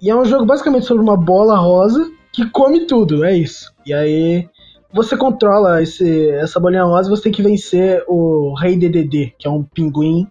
E 0.02 0.10
é 0.10 0.16
um 0.16 0.26
jogo 0.26 0.46
basicamente 0.46 0.86
sobre 0.86 1.04
uma 1.04 1.18
bola 1.18 1.58
rosa 1.58 2.10
que 2.32 2.50
come 2.50 2.86
tudo, 2.86 3.24
é 3.24 3.36
isso. 3.36 3.72
E 3.86 3.94
aí 3.94 4.48
você 4.92 5.16
controla 5.16 5.82
esse, 5.82 6.30
essa 6.32 6.60
bolinha 6.60 6.84
rosa 6.84 7.10
e 7.10 7.16
você 7.16 7.24
tem 7.24 7.32
que 7.32 7.44
vencer 7.44 8.04
o 8.08 8.56
Rei 8.60 8.78
DDD, 8.78 9.36
que 9.38 9.48
é 9.48 9.52
um 9.52 9.64
pinguim. 9.64 10.28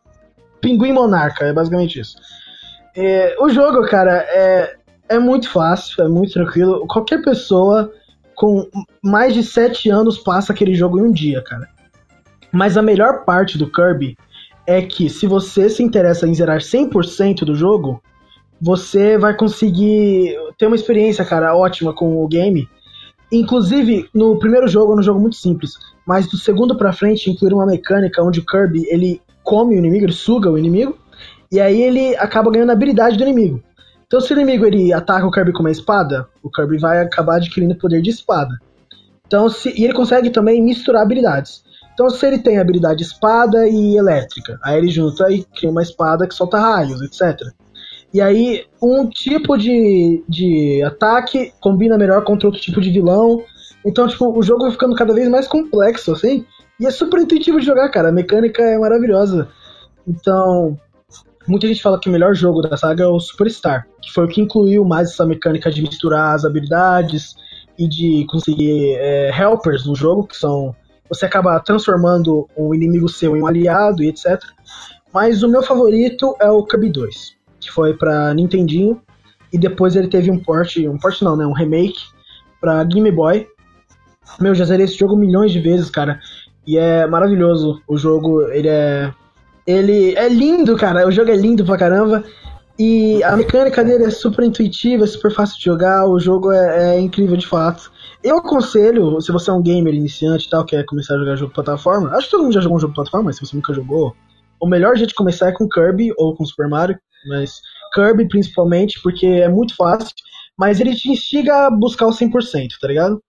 Pinguim 0.60 0.92
monarca, 0.92 1.44
é 1.44 1.52
basicamente 1.52 2.00
isso. 2.00 2.16
É, 2.96 3.36
o 3.38 3.48
jogo, 3.48 3.86
cara, 3.86 4.26
é, 4.28 4.76
é 5.08 5.18
muito 5.18 5.48
fácil, 5.50 6.02
é 6.02 6.08
muito 6.08 6.32
tranquilo. 6.32 6.86
Qualquer 6.88 7.22
pessoa 7.22 7.92
com 8.34 8.68
mais 9.02 9.34
de 9.34 9.42
7 9.42 9.90
anos 9.90 10.18
passa 10.18 10.52
aquele 10.52 10.74
jogo 10.74 10.98
em 10.98 11.02
um 11.02 11.12
dia, 11.12 11.42
cara. 11.42 11.68
Mas 12.50 12.76
a 12.76 12.82
melhor 12.82 13.24
parte 13.24 13.58
do 13.58 13.70
Kirby 13.70 14.16
é 14.68 14.82
que 14.82 15.08
se 15.08 15.26
você 15.26 15.70
se 15.70 15.82
interessa 15.82 16.28
em 16.28 16.34
zerar 16.34 16.58
100% 16.58 17.38
do 17.38 17.54
jogo, 17.54 18.02
você 18.60 19.16
vai 19.16 19.34
conseguir 19.34 20.36
ter 20.58 20.66
uma 20.66 20.76
experiência, 20.76 21.24
cara, 21.24 21.56
ótima 21.56 21.94
com 21.94 22.22
o 22.22 22.28
game. 22.28 22.68
Inclusive, 23.32 24.10
no 24.14 24.38
primeiro 24.38 24.68
jogo 24.68 24.92
é 24.92 24.96
um 24.96 25.02
jogo 25.02 25.18
muito 25.18 25.36
simples, 25.36 25.72
mas 26.06 26.28
do 26.28 26.36
segundo 26.36 26.76
pra 26.76 26.92
frente 26.92 27.30
inclui 27.30 27.54
uma 27.54 27.64
mecânica 27.64 28.22
onde 28.22 28.40
o 28.40 28.44
Kirby, 28.44 28.86
ele 28.90 29.22
come 29.42 29.74
o 29.74 29.78
inimigo, 29.78 30.04
ele 30.04 30.12
suga 30.12 30.50
o 30.50 30.58
inimigo, 30.58 30.98
e 31.50 31.58
aí 31.58 31.80
ele 31.80 32.14
acaba 32.16 32.50
ganhando 32.50 32.68
a 32.68 32.74
habilidade 32.74 33.16
do 33.16 33.22
inimigo. 33.22 33.62
Então, 34.06 34.20
se 34.20 34.34
o 34.34 34.36
inimigo 34.36 34.66
ele 34.66 34.92
ataca 34.92 35.26
o 35.26 35.30
Kirby 35.30 35.52
com 35.54 35.60
uma 35.60 35.70
espada, 35.70 36.28
o 36.42 36.50
Kirby 36.50 36.76
vai 36.76 37.00
acabar 37.00 37.36
adquirindo 37.36 37.74
poder 37.74 38.02
de 38.02 38.10
espada. 38.10 38.54
Então, 39.26 39.48
se, 39.48 39.72
e 39.80 39.84
ele 39.84 39.94
consegue 39.94 40.28
também 40.28 40.62
misturar 40.62 41.02
habilidades. 41.02 41.62
Então, 41.98 42.08
se 42.08 42.24
ele 42.24 42.38
tem 42.38 42.60
habilidade 42.60 43.02
espada 43.02 43.66
e 43.68 43.96
elétrica, 43.96 44.56
aí 44.62 44.78
ele 44.78 44.88
junta 44.88 45.28
e 45.32 45.42
cria 45.42 45.68
uma 45.68 45.82
espada 45.82 46.28
que 46.28 46.34
solta 46.34 46.56
raios, 46.56 47.02
etc. 47.02 47.48
E 48.14 48.20
aí, 48.20 48.64
um 48.80 49.10
tipo 49.10 49.58
de, 49.58 50.22
de 50.28 50.80
ataque 50.84 51.52
combina 51.60 51.98
melhor 51.98 52.22
contra 52.22 52.46
outro 52.46 52.62
tipo 52.62 52.80
de 52.80 52.92
vilão. 52.92 53.42
Então, 53.84 54.06
tipo, 54.06 54.30
o 54.30 54.40
jogo 54.44 54.62
vai 54.62 54.70
ficando 54.70 54.94
cada 54.94 55.12
vez 55.12 55.28
mais 55.28 55.48
complexo, 55.48 56.12
assim. 56.12 56.46
E 56.78 56.86
é 56.86 56.90
super 56.92 57.20
intuitivo 57.20 57.58
de 57.58 57.66
jogar, 57.66 57.88
cara. 57.88 58.10
A 58.10 58.12
mecânica 58.12 58.62
é 58.62 58.78
maravilhosa. 58.78 59.48
Então, 60.06 60.78
muita 61.48 61.66
gente 61.66 61.82
fala 61.82 61.98
que 61.98 62.08
o 62.08 62.12
melhor 62.12 62.32
jogo 62.32 62.62
da 62.62 62.76
saga 62.76 63.02
é 63.02 63.08
o 63.08 63.18
Superstar, 63.18 63.88
que 64.00 64.12
foi 64.12 64.26
o 64.26 64.28
que 64.28 64.40
incluiu 64.40 64.84
mais 64.84 65.10
essa 65.10 65.26
mecânica 65.26 65.68
de 65.68 65.82
misturar 65.82 66.36
as 66.36 66.44
habilidades 66.44 67.34
e 67.76 67.88
de 67.88 68.24
conseguir 68.28 68.94
é, 69.00 69.32
helpers 69.36 69.84
no 69.84 69.96
jogo, 69.96 70.28
que 70.28 70.36
são. 70.36 70.76
Você 71.08 71.26
acaba 71.26 71.58
transformando 71.60 72.48
um 72.56 72.74
inimigo 72.74 73.08
seu 73.08 73.36
em 73.36 73.42
um 73.42 73.46
aliado 73.46 74.02
e 74.02 74.08
etc. 74.08 74.40
Mas 75.12 75.42
o 75.42 75.48
meu 75.48 75.62
favorito 75.62 76.34
é 76.40 76.50
o 76.50 76.62
Kirby 76.64 76.90
2, 76.90 77.36
que 77.60 77.70
foi 77.70 77.94
pra 77.94 78.34
Nintendinho, 78.34 79.00
e 79.52 79.58
depois 79.58 79.96
ele 79.96 80.08
teve 80.08 80.30
um 80.30 80.38
port, 80.38 80.76
um 80.78 80.98
port 80.98 81.22
não, 81.22 81.36
né, 81.36 81.46
um 81.46 81.52
remake 81.52 82.00
pra 82.60 82.84
Game 82.84 83.10
Boy. 83.10 83.46
Meu, 84.38 84.54
já 84.54 84.64
zerei 84.64 84.84
esse 84.84 84.98
jogo 84.98 85.16
milhões 85.16 85.50
de 85.50 85.60
vezes, 85.60 85.88
cara, 85.88 86.20
e 86.66 86.76
é 86.76 87.06
maravilhoso. 87.06 87.80
O 87.88 87.96
jogo, 87.96 88.42
ele 88.50 88.68
é 88.68 89.12
ele 89.68 90.14
é 90.16 90.28
lindo, 90.30 90.74
cara. 90.78 91.06
O 91.06 91.10
jogo 91.12 91.30
é 91.30 91.36
lindo 91.36 91.62
pra 91.62 91.76
caramba. 91.76 92.24
E 92.78 93.22
a 93.22 93.36
mecânica 93.36 93.84
dele 93.84 94.04
é 94.04 94.10
super 94.10 94.42
intuitiva, 94.42 95.04
é 95.04 95.06
super 95.06 95.30
fácil 95.30 95.58
de 95.58 95.64
jogar. 95.66 96.06
O 96.06 96.18
jogo 96.18 96.50
é, 96.50 96.96
é 96.96 97.00
incrível 97.00 97.36
de 97.36 97.46
fato. 97.46 97.92
Eu 98.22 98.38
aconselho, 98.38 99.20
se 99.20 99.30
você 99.30 99.48
é 99.48 99.52
um 99.52 99.62
gamer 99.62 99.94
iniciante 99.94 100.46
e 100.46 100.50
tal, 100.50 100.64
quer 100.64 100.84
começar 100.84 101.14
a 101.14 101.18
jogar 101.18 101.36
jogo 101.36 101.50
de 101.50 101.54
plataforma, 101.54 102.10
acho 102.16 102.26
que 102.26 102.32
todo 102.32 102.42
mundo 102.42 102.52
já 102.52 102.60
jogou 102.60 102.76
um 102.76 102.80
jogo 102.80 102.92
de 102.92 102.96
plataforma, 102.96 103.26
mas 103.26 103.36
se 103.36 103.46
você 103.46 103.54
nunca 103.54 103.72
jogou, 103.72 104.14
o 104.60 104.66
melhor 104.66 104.96
jeito 104.96 105.10
de 105.10 105.14
começar 105.14 105.48
é 105.48 105.52
com 105.52 105.68
Kirby 105.68 106.12
ou 106.16 106.34
com 106.34 106.44
Super 106.44 106.68
Mario, 106.68 106.98
mas 107.28 107.60
Kirby 107.94 108.26
principalmente, 108.26 109.00
porque 109.02 109.26
é 109.26 109.48
muito 109.48 109.76
fácil, 109.76 110.12
mas 110.58 110.80
ele 110.80 110.96
te 110.96 111.10
instiga 111.10 111.66
a 111.66 111.70
buscar 111.70 112.06
o 112.06 112.10
100%, 112.10 112.70
tá 112.80 112.88
ligado? 112.88 113.20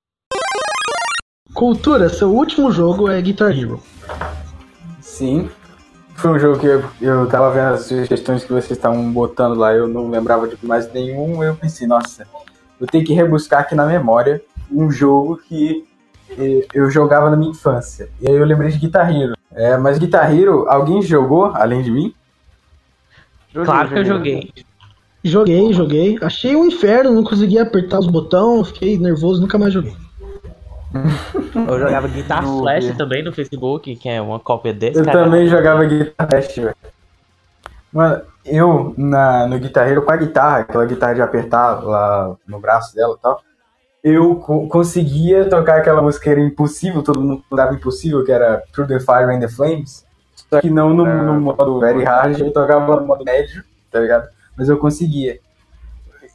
Cultura, 1.53 2.09
seu 2.09 2.33
último 2.33 2.71
jogo 2.71 3.09
é 3.09 3.21
Guitar 3.21 3.55
Hero. 3.55 3.79
Sim. 5.01 5.49
Foi 6.15 6.31
um 6.31 6.39
jogo 6.39 6.59
que 6.59 6.65
eu, 6.65 6.83
eu 6.99 7.27
tava 7.27 7.51
vendo 7.51 7.75
as 7.75 7.85
sugestões 7.85 8.43
que 8.43 8.51
vocês 8.51 8.71
estavam 8.71 9.11
botando 9.11 9.55
lá, 9.55 9.71
eu 9.71 9.87
não 9.87 10.09
lembrava 10.09 10.47
de 10.47 10.57
mais 10.65 10.91
nenhum, 10.91 11.43
eu 11.43 11.55
pensei, 11.55 11.87
nossa, 11.87 12.27
eu 12.81 12.87
tenho 12.87 13.05
que 13.05 13.13
rebuscar 13.13 13.61
aqui 13.61 13.75
na 13.75 13.85
memória 13.85 14.41
um 14.71 14.89
jogo 14.91 15.37
que 15.37 15.85
eh, 16.37 16.65
eu 16.73 16.89
jogava 16.89 17.29
na 17.29 17.35
minha 17.35 17.51
infância. 17.51 18.09
E 18.21 18.27
aí 18.27 18.35
eu 18.35 18.45
lembrei 18.45 18.69
de 18.69 18.77
Guitar 18.79 19.09
Hero. 19.15 19.33
É, 19.51 19.77
mas 19.77 19.97
Guitar 19.97 20.33
Hero, 20.33 20.67
alguém 20.69 21.01
jogou 21.01 21.45
além 21.55 21.81
de 21.81 21.91
mim? 21.91 22.13
Joguei, 23.53 23.65
Claro 23.65 23.89
que 23.89 23.99
eu 23.99 24.05
joguei. 24.05 24.53
Joguei, 25.23 25.73
joguei. 25.73 26.17
Achei 26.21 26.55
um 26.55 26.65
inferno, 26.65 27.11
não 27.11 27.23
conseguia 27.23 27.63
apertar 27.63 27.99
os 27.99 28.07
botões, 28.07 28.67
fiquei 28.69 28.97
nervoso, 28.97 29.41
nunca 29.41 29.57
mais 29.57 29.73
joguei. 29.73 29.95
Eu 31.55 31.79
jogava 31.79 32.07
Guitar 32.07 32.41
No- 32.41 32.59
Flash 32.59 32.95
também 32.97 33.23
no 33.23 33.31
Facebook, 33.33 33.95
que 33.95 34.09
é 34.09 34.21
uma 34.21 34.39
cópia 34.39 34.73
desse. 34.73 34.99
Eu 34.99 35.05
cara. 35.05 35.23
também 35.25 35.47
jogava 35.47 35.85
Guitar 35.85 36.27
Flash, 36.29 36.55
velho. 36.55 36.75
Mano, 37.91 38.21
eu 38.45 38.93
na, 38.97 39.47
no 39.47 39.57
guitarreiro 39.59 40.03
com 40.03 40.11
a 40.11 40.17
guitarra, 40.17 40.59
aquela 40.59 40.85
guitarra 40.85 41.15
de 41.15 41.21
apertar 41.21 41.83
lá 41.83 42.35
no 42.47 42.59
braço 42.59 42.95
dela 42.95 43.15
e 43.17 43.21
tal, 43.21 43.41
eu 44.03 44.35
co- 44.37 44.67
conseguia 44.67 45.49
tocar 45.49 45.77
aquela 45.77 46.01
música 46.01 46.23
que 46.25 46.29
era 46.29 46.39
impossível, 46.39 47.03
todo 47.03 47.21
mundo 47.21 47.43
dava 47.51 47.73
impossível, 47.73 48.23
que 48.23 48.31
era 48.31 48.63
Through 48.73 48.87
the 48.87 48.99
Fire 48.99 49.33
and 49.35 49.39
the 49.39 49.47
Flames. 49.47 50.05
Só 50.49 50.61
que 50.61 50.69
não 50.69 50.93
no, 50.93 51.05
no 51.05 51.41
modo 51.41 51.79
very 51.79 52.03
hard, 52.03 52.39
eu 52.39 52.51
tocava 52.53 52.85
no 53.01 53.07
modo 53.07 53.23
médio, 53.25 53.63
tá 53.91 53.99
ligado? 53.99 54.27
Mas 54.57 54.69
eu 54.69 54.77
conseguia. 54.77 55.39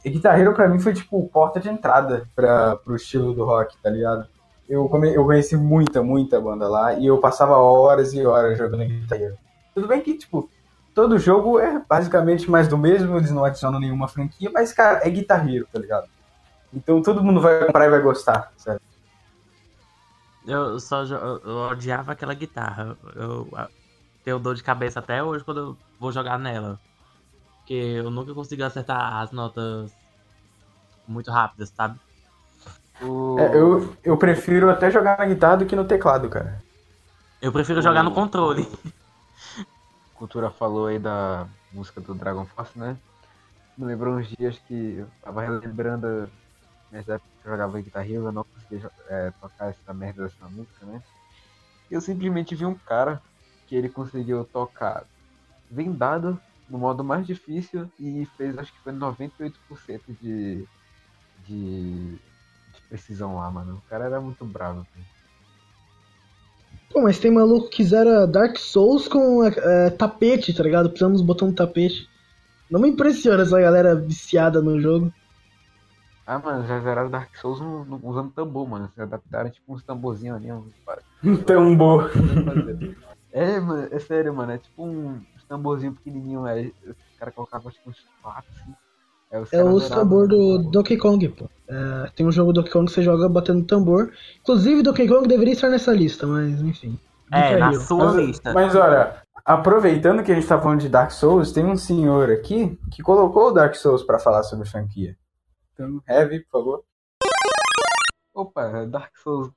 E 0.03 0.09
guitarreiro 0.09 0.53
pra 0.53 0.67
mim 0.67 0.79
foi 0.79 0.93
tipo 0.93 1.27
porta 1.29 1.59
de 1.59 1.67
entrada 1.67 2.27
pra, 2.35 2.75
pro 2.75 2.95
estilo 2.95 3.33
do 3.33 3.43
rock, 3.43 3.75
tá 3.81 3.89
ligado? 3.89 4.27
Eu, 4.69 4.87
come, 4.87 5.13
eu 5.13 5.25
conheci 5.25 5.55
muita, 5.57 6.01
muita 6.01 6.39
banda 6.39 6.67
lá 6.67 6.93
e 6.93 7.05
eu 7.07 7.17
passava 7.17 7.57
horas 7.57 8.13
e 8.13 8.25
horas 8.25 8.57
jogando 8.57 8.85
guitarreiro. 8.85 9.35
Tudo 9.73 9.87
bem 9.87 10.01
que, 10.01 10.13
tipo, 10.15 10.49
todo 10.93 11.17
jogo 11.19 11.59
é 11.59 11.81
basicamente 11.87 12.49
mais 12.49 12.67
do 12.67 12.77
mesmo, 12.77 13.17
eles 13.17 13.31
não 13.31 13.43
adicionam 13.43 13.79
nenhuma 13.79 14.07
franquia, 14.07 14.49
mas, 14.53 14.71
cara, 14.71 15.01
é 15.03 15.09
guitarreiro, 15.09 15.67
tá 15.71 15.79
ligado? 15.79 16.07
Então 16.75 17.01
todo 17.01 17.23
mundo 17.23 17.39
vai 17.39 17.65
comprar 17.65 17.85
e 17.85 17.89
vai 17.89 18.01
gostar, 18.01 18.51
sabe? 18.57 18.79
Eu 20.45 20.79
só 20.79 21.03
eu, 21.03 21.41
eu 21.43 21.57
odiava 21.71 22.11
aquela 22.11 22.33
guitarra. 22.33 22.97
Eu, 23.15 23.47
eu 23.51 23.67
tenho 24.23 24.39
dor 24.39 24.55
de 24.55 24.63
cabeça 24.63 24.99
até 24.99 25.23
hoje 25.23 25.43
quando 25.43 25.59
eu 25.59 25.77
vou 25.99 26.11
jogar 26.11 26.37
nela. 26.37 26.79
Porque 27.59 27.73
eu 27.73 28.11
nunca 28.11 28.33
consegui 28.33 28.61
acertar 28.61 29.17
as 29.17 29.31
notas 29.31 29.91
muito 31.07 31.31
rápidas, 31.31 31.69
sabe? 31.69 31.99
O... 33.01 33.37
É, 33.39 33.55
eu, 33.55 33.95
eu 34.03 34.17
prefiro 34.17 34.69
até 34.69 34.91
jogar 34.91 35.17
na 35.17 35.25
guitarra 35.25 35.57
do 35.57 35.65
que 35.65 35.75
no 35.75 35.85
teclado, 35.85 36.29
cara. 36.29 36.61
Eu 37.41 37.51
prefiro 37.51 37.81
jogar 37.81 38.03
no 38.03 38.13
controle. 38.13 38.67
Cultura 40.13 40.49
falou 40.49 40.87
aí 40.87 40.99
da 40.99 41.47
música 41.71 41.99
do 41.99 42.13
Dragon 42.13 42.45
Force, 42.45 42.77
né? 42.77 42.97
Me 43.77 43.85
lembrou 43.85 44.15
uns 44.15 44.27
dias 44.27 44.57
que 44.67 44.97
eu 44.99 45.07
tava 45.21 45.41
relembrando 45.41 46.29
nessa 46.95 47.13
época 47.15 47.29
eu 47.43 47.51
jogava 47.51 47.81
Guitar 47.81 48.09
Hero, 48.09 48.25
eu 48.25 48.31
não 48.31 48.43
conseguia 48.43 48.89
é, 49.09 49.31
tocar 49.41 49.69
essa 49.69 49.93
merda 49.93 50.23
dessa 50.23 50.47
música, 50.47 50.85
né? 50.85 51.01
Eu 51.91 52.01
simplesmente 52.01 52.55
vi 52.55 52.65
um 52.65 52.75
cara 52.75 53.21
que 53.67 53.75
ele 53.75 53.89
conseguiu 53.89 54.45
tocar 54.45 55.03
vendado 55.69 56.39
no 56.69 56.77
modo 56.77 57.03
mais 57.03 57.27
difícil 57.27 57.89
e 57.99 58.27
fez 58.37 58.57
acho 58.57 58.71
que 58.71 58.79
foi 58.79 58.93
98% 58.93 59.51
de, 60.21 60.65
de, 61.45 62.15
de 62.15 62.81
precisão 62.89 63.35
lá, 63.35 63.51
mano. 63.51 63.75
O 63.75 63.89
cara 63.89 64.05
era 64.05 64.21
muito 64.21 64.45
bravo. 64.45 64.85
velho. 64.95 65.05
Pô, 66.91 67.01
mas 67.01 67.19
tem 67.19 67.29
maluco 67.29 67.69
que 67.69 67.83
zera 67.83 68.25
Dark 68.25 68.57
Souls 68.57 69.07
com 69.07 69.43
é, 69.43 69.89
tapete, 69.91 70.53
tá 70.53 70.63
ligado? 70.63 70.89
Precisamos 70.89 71.21
botar 71.21 71.45
um 71.45 71.53
tapete. 71.53 72.09
Não 72.69 72.79
me 72.79 72.89
impressiona 72.89 73.43
essa 73.43 73.59
galera 73.59 73.95
viciada 73.95 74.61
no 74.61 74.79
jogo. 74.79 75.13
Ah, 76.27 76.39
mano, 76.39 76.65
já 76.67 76.79
zeraram 76.79 77.09
Dark 77.09 77.35
Souls 77.37 77.59
no- 77.59 77.85
no- 77.85 77.99
usando 78.03 78.31
tambor, 78.31 78.67
mano. 78.67 78.89
Se 78.95 79.01
adaptaram 79.01 79.49
tipo 79.49 79.73
uns 79.73 79.83
tamborzinhos 79.83 80.35
ali, 80.37 80.51
uns 80.51 80.73
para- 80.85 81.01
Tambor. 81.45 82.11
É, 83.31 83.59
mano, 83.59 83.87
é 83.91 83.99
sério, 83.99 84.33
mano. 84.33 84.51
É 84.53 84.57
tipo 84.57 84.83
um 84.85 85.19
tamborzinho 85.47 85.93
pequenininho, 85.93 86.45
aí 86.45 86.73
os 86.87 86.95
caras 87.19 87.35
colocavam 87.35 87.71
tipo 87.71 87.89
uns 87.89 87.97
quatro, 88.23 88.49
assim. 88.61 88.73
Aí 89.31 89.41
os 89.41 89.53
É 89.53 89.63
o 89.63 89.79
tambor 89.89 90.27
do. 90.27 90.57
Donkey 90.71 90.97
Kong, 90.97 91.27
pô. 91.29 91.47
É, 91.67 92.09
tem 92.15 92.25
um 92.25 92.31
jogo 92.31 92.53
Donkey 92.53 92.71
Kong 92.71 92.85
que 92.85 92.93
você 92.93 93.03
joga 93.03 93.27
batendo 93.29 93.63
tambor. 93.65 94.11
Inclusive, 94.41 94.81
Donkey 94.81 95.07
Kong 95.07 95.27
deveria 95.27 95.53
estar 95.53 95.69
nessa 95.69 95.91
lista, 95.93 96.25
mas 96.25 96.59
enfim. 96.61 96.97
É, 97.31 97.57
na 97.57 97.73
sua 97.73 98.05
Mas, 98.13 98.15
lista. 98.15 98.53
mas 98.53 98.75
olha, 98.75 99.15
aproveitando 99.43 100.23
que 100.23 100.31
a 100.31 100.35
gente 100.35 100.47
tá 100.47 100.59
falando 100.61 100.79
de 100.79 100.89
Dark 100.89 101.11
Souls, 101.11 101.51
tem 101.51 101.65
um 101.65 101.75
senhor 101.75 102.29
aqui 102.31 102.79
que 102.91 103.01
colocou 103.03 103.49
o 103.49 103.51
Dark 103.51 103.75
Souls 103.75 104.03
pra 104.03 104.17
falar 104.19 104.43
sobre 104.43 104.67
franquia. 104.67 105.15
Então, 105.75 106.01
Heavy, 106.07 106.39
por 106.45 106.51
favor. 106.51 106.85
Opa, 108.33 108.85
Dark 108.85 109.15
Souls. 109.17 109.51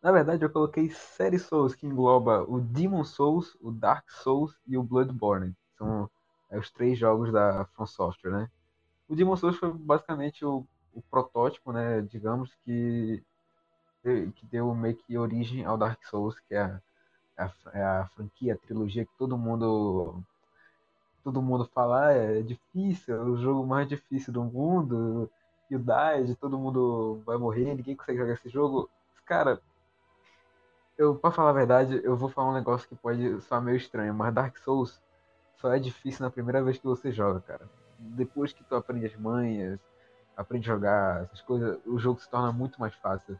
Na 0.00 0.12
verdade, 0.12 0.44
eu 0.44 0.50
coloquei 0.50 0.88
série 0.90 1.38
Souls, 1.38 1.74
que 1.74 1.84
engloba 1.86 2.44
o 2.48 2.60
Demon 2.60 3.02
Souls, 3.02 3.56
o 3.60 3.72
Dark 3.72 4.08
Souls 4.08 4.56
e 4.68 4.78
o 4.78 4.84
Bloodborne. 4.84 5.52
São 5.76 6.08
é, 6.48 6.58
os 6.58 6.70
três 6.70 6.96
jogos 6.96 7.32
da 7.32 7.64
From 7.74 7.86
Software, 7.86 8.30
né? 8.30 8.50
O 9.08 9.16
Demon 9.16 9.36
Souls 9.36 9.56
foi 9.56 9.72
basicamente 9.72 10.44
o, 10.44 10.64
o 10.92 11.02
protótipo, 11.10 11.72
né? 11.72 12.02
Digamos 12.02 12.54
que, 12.64 13.20
que 14.02 14.46
deu 14.46 14.72
meio 14.76 14.96
que 14.96 15.18
origem 15.18 15.64
ao 15.64 15.76
Dark 15.76 16.04
Souls, 16.04 16.38
que 16.38 16.54
é 16.54 16.60
a, 16.60 16.80
a, 17.36 17.52
é 17.72 17.82
a 17.82 18.08
franquia, 18.14 18.54
a 18.54 18.58
trilogia 18.58 19.04
que 19.04 19.18
todo 19.18 19.36
mundo 19.36 20.22
todo 21.24 21.42
mundo 21.42 21.64
fala, 21.74 22.08
ah, 22.08 22.12
é 22.12 22.42
difícil, 22.42 23.16
é 23.16 23.20
o 23.20 23.36
jogo 23.38 23.66
mais 23.66 23.88
difícil 23.88 24.30
do 24.30 24.44
mundo, 24.44 25.30
e 25.70 25.76
Died, 25.76 26.36
todo 26.36 26.58
mundo 26.58 27.22
vai 27.24 27.36
morrer, 27.36 27.74
ninguém 27.74 27.96
consegue 27.96 28.18
jogar 28.18 28.34
esse 28.34 28.48
jogo. 28.48 28.88
Cara, 29.24 29.60
eu, 30.96 31.16
pra 31.16 31.30
falar 31.30 31.50
a 31.50 31.54
verdade, 31.54 32.00
eu 32.04 32.16
vou 32.16 32.28
falar 32.28 32.50
um 32.50 32.54
negócio 32.54 32.88
que 32.88 32.94
pode 32.94 33.40
soar 33.42 33.60
meio 33.62 33.76
estranho, 33.76 34.14
mas 34.14 34.32
Dark 34.32 34.56
Souls 34.58 35.00
só 35.56 35.72
é 35.72 35.78
difícil 35.78 36.24
na 36.24 36.30
primeira 36.30 36.62
vez 36.62 36.78
que 36.78 36.84
você 36.84 37.10
joga, 37.10 37.40
cara. 37.40 37.68
Depois 37.98 38.52
que 38.52 38.62
tu 38.64 38.76
aprende 38.76 39.06
as 39.06 39.16
manhas, 39.16 39.80
aprende 40.36 40.70
a 40.70 40.74
jogar 40.74 41.22
essas 41.24 41.40
coisas, 41.42 41.78
o 41.86 41.98
jogo 41.98 42.20
se 42.20 42.28
torna 42.28 42.52
muito 42.52 42.80
mais 42.80 42.94
fácil. 42.94 43.38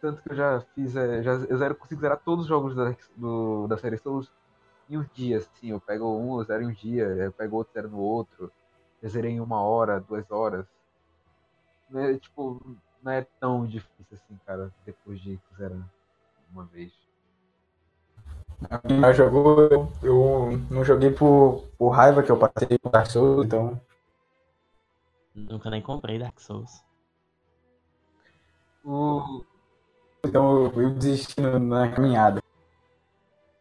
Tanto 0.00 0.22
que 0.22 0.30
eu 0.32 0.36
já 0.36 0.60
fiz, 0.74 0.94
é, 0.96 1.22
já, 1.22 1.32
eu 1.32 1.56
zero, 1.56 1.74
consigo 1.74 2.00
zerar 2.00 2.18
todos 2.18 2.44
os 2.44 2.48
jogos 2.48 2.74
da, 2.74 2.94
do, 3.16 3.66
da 3.68 3.78
série 3.78 3.98
Souls 3.98 4.30
em 4.88 4.98
uns 4.98 5.08
dias, 5.12 5.48
assim. 5.54 5.70
Eu 5.70 5.80
pego 5.80 6.18
um, 6.18 6.38
eu 6.40 6.44
zero 6.44 6.62
em 6.62 6.66
um 6.68 6.72
dia, 6.72 7.04
eu 7.04 7.32
pego 7.32 7.56
outro, 7.56 7.72
zero 7.72 7.88
no 7.88 7.98
outro. 7.98 8.50
Eu 9.00 9.08
zerei 9.08 9.32
em 9.32 9.40
uma 9.40 9.62
hora, 9.62 10.00
duas 10.00 10.30
horas. 10.30 10.66
Não 11.92 12.00
é, 12.00 12.18
tipo, 12.18 12.78
não 13.02 13.12
é 13.12 13.26
tão 13.38 13.66
difícil 13.66 14.06
assim, 14.12 14.40
cara, 14.46 14.72
depois 14.86 15.20
de 15.20 15.38
zerar 15.58 15.86
uma 16.50 16.64
vez. 16.64 16.90
Mais 18.98 19.14
jogou, 19.14 19.60
eu, 19.70 19.92
eu 20.02 20.58
não 20.70 20.82
joguei 20.82 21.10
por, 21.10 21.66
por 21.76 21.90
raiva 21.90 22.22
que 22.22 22.30
eu 22.30 22.38
passei 22.38 22.78
com 22.78 22.88
Dark 22.88 23.08
Souls, 23.08 23.44
então. 23.44 23.78
Nunca 25.34 25.68
nem 25.68 25.82
comprei 25.82 26.18
Dark 26.18 26.40
Souls. 26.40 26.82
O, 28.82 29.44
Então 30.24 30.64
eu, 30.64 30.82
eu 30.82 30.90
desisti 30.94 31.40
na 31.40 31.90
caminhada. 31.90 32.40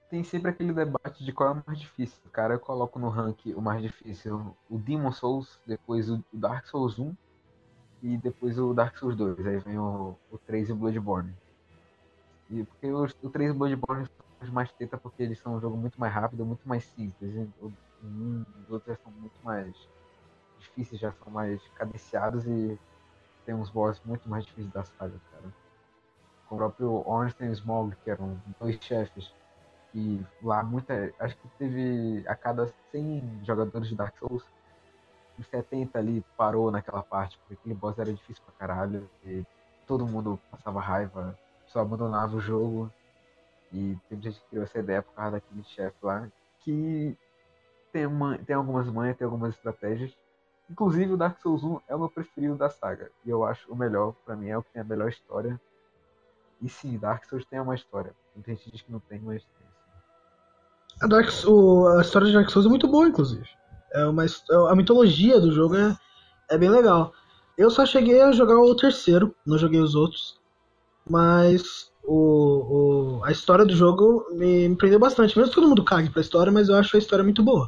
tem 0.10 0.24
sempre 0.24 0.52
aquele 0.52 0.72
debate 0.72 1.24
de 1.24 1.34
qual 1.34 1.50
é 1.50 1.52
o 1.54 1.64
mais 1.68 1.80
difícil. 1.80 2.22
Cara, 2.32 2.54
eu 2.54 2.60
coloco 2.60 2.98
no 2.98 3.10
rank 3.10 3.48
o 3.48 3.62
mais 3.62 3.82
difícil 3.82 4.56
o 4.70 4.78
Demon 4.78 5.12
Souls, 5.12 5.60
depois 5.68 6.10
o 6.10 6.24
Dark 6.32 6.66
Souls 6.68 6.98
1 6.98 7.14
e 8.02 8.18
depois 8.18 8.58
o 8.58 8.74
Dark 8.74 8.98
Souls 8.98 9.16
2. 9.16 9.46
Aí 9.46 9.60
vem 9.60 9.78
o, 9.78 10.16
o 10.32 10.38
3 10.40 10.70
e 10.70 10.72
o 10.74 10.76
Bloodborne. 10.76 11.34
E 12.50 12.64
porque 12.64 12.92
o 12.92 13.30
3 13.30 13.50
e 13.50 13.52
o 13.52 13.58
Bloodborne 13.58 14.06
são 14.06 14.26
os 14.42 14.50
mais 14.50 14.72
teta 14.72 14.98
porque 14.98 15.24
eles 15.24 15.40
são 15.40 15.56
um 15.56 15.62
jogo 15.62 15.78
muito 15.78 16.00
mais 16.00 16.14
rápido, 16.14 16.46
muito 16.46 16.68
mais 16.68 16.84
simples. 16.84 17.48
O, 17.62 17.72
um, 18.04 18.46
os 18.64 18.72
outros 18.72 18.98
já 18.98 19.04
são 19.04 19.12
muito 19.12 19.40
mais 19.44 19.76
difíceis, 20.60 21.00
já 21.00 21.12
são 21.12 21.32
mais 21.32 21.62
cadenciados 21.76 22.46
e 22.46 22.78
tem 23.46 23.56
uns 23.56 23.70
boss 23.70 24.02
muito 24.06 24.28
mais 24.30 24.46
difíceis 24.46 24.72
da 24.74 24.84
saga, 24.84 25.20
cara. 25.32 25.54
Com 26.48 26.56
o 26.56 26.58
próprio 26.58 27.08
Ornstein 27.08 27.50
e 27.50 27.54
Smog, 27.54 27.96
que 28.04 28.10
eram 28.10 28.38
dois 28.60 28.78
chefes 28.82 29.34
e 29.94 30.22
lá 30.42 30.64
muita. 30.64 31.14
Acho 31.20 31.36
que 31.38 31.48
teve 31.58 32.24
a 32.28 32.36
cada 32.36 32.68
100 32.92 33.42
jogadores 33.44 33.88
de 33.88 33.96
Dark 33.96 34.18
Souls, 34.18 34.44
uns 35.42 35.48
70 35.48 35.98
ali 36.00 36.24
parou 36.38 36.72
naquela 36.72 37.04
parte, 37.04 37.38
porque 37.40 37.56
aquele 37.56 37.76
boss 37.76 37.98
era 38.00 38.14
difícil 38.14 38.42
pra 38.44 38.54
caralho, 38.68 39.10
e 39.26 39.46
todo 39.88 40.08
mundo 40.08 40.40
passava 40.50 40.80
raiva, 40.80 41.38
só 41.68 41.80
abandonava 41.82 42.36
o 42.36 42.40
jogo. 42.40 42.92
E 43.74 43.98
teve 44.10 44.22
gente 44.22 44.40
que 44.42 44.48
criou 44.50 44.64
essa 44.64 44.80
ideia 44.80 45.02
por 45.02 45.14
causa 45.14 45.32
daquele 45.32 45.64
chefe 45.64 45.96
lá, 46.02 46.28
que 46.60 47.18
tem, 47.92 48.06
uma, 48.06 48.38
tem 48.38 48.56
algumas 48.56 48.88
manhas, 48.88 49.18
tem 49.18 49.26
algumas 49.26 49.54
estratégias. 49.56 50.16
Inclusive 50.70 51.14
o 51.14 51.18
Dark 51.18 51.40
Souls 51.42 51.64
1 51.64 51.80
é 51.88 51.96
o 51.96 52.00
meu 52.00 52.10
preferido 52.10 52.56
da 52.56 52.70
saga. 52.70 53.12
E 53.26 53.30
eu 53.30 53.44
acho 53.44 53.72
o 53.72 53.76
melhor, 53.76 54.14
pra 54.26 54.36
mim, 54.36 54.50
é 54.50 54.58
o 54.58 54.64
que 54.64 54.72
tem 54.72 54.82
a 54.82 54.86
melhor 54.86 55.10
história. 55.10 55.60
E 56.62 56.70
sim, 56.70 56.98
Dark 56.98 57.26
Souls 57.26 57.46
tem 57.46 57.60
uma 57.60 57.76
história. 57.76 58.14
Muita 58.36 58.52
gente 58.54 58.72
diz 58.72 58.82
que 58.82 58.92
não 58.92 59.00
tem, 59.00 59.20
mas 59.20 59.44
tem. 59.44 59.68
sim. 59.68 61.02
A, 61.02 61.08
Dark, 61.08 61.30
o- 61.48 61.88
a 61.98 62.02
história 62.02 62.28
de 62.28 62.34
Dark 62.34 62.50
Souls 62.50 62.66
é 62.66 62.70
muito 62.70 62.88
boa, 62.88 63.08
inclusive. 63.08 63.50
É 63.94 64.06
uma, 64.06 64.26
his- 64.26 64.44
a 64.70 64.76
mitologia 64.76 65.40
do 65.40 65.52
jogo 65.52 65.76
é, 65.76 65.98
é 66.50 66.58
bem 66.58 66.70
legal. 66.70 67.14
Eu 67.58 67.70
só 67.70 67.86
cheguei 67.86 68.22
a 68.22 68.32
jogar 68.32 68.58
o 68.60 68.76
terceiro, 68.76 69.36
não 69.46 69.58
joguei 69.58 69.80
os 69.80 69.96
outros. 69.96 70.40
Mas 71.10 71.92
o, 72.04 73.20
o- 73.20 73.24
a 73.26 73.32
história 73.32 73.66
do 73.66 73.76
jogo 73.76 74.26
me, 74.32 74.70
me 74.70 74.76
prendeu 74.76 75.00
bastante. 75.00 75.38
Mesmo 75.38 75.50
que 75.54 75.56
todo 75.60 75.68
mundo 75.68 75.84
cague 75.84 76.10
pra 76.10 76.22
história, 76.22 76.52
mas 76.52 76.70
eu 76.70 76.76
acho 76.76 76.96
a 76.96 77.00
história 77.00 77.24
muito 77.24 77.44
boa. 77.44 77.68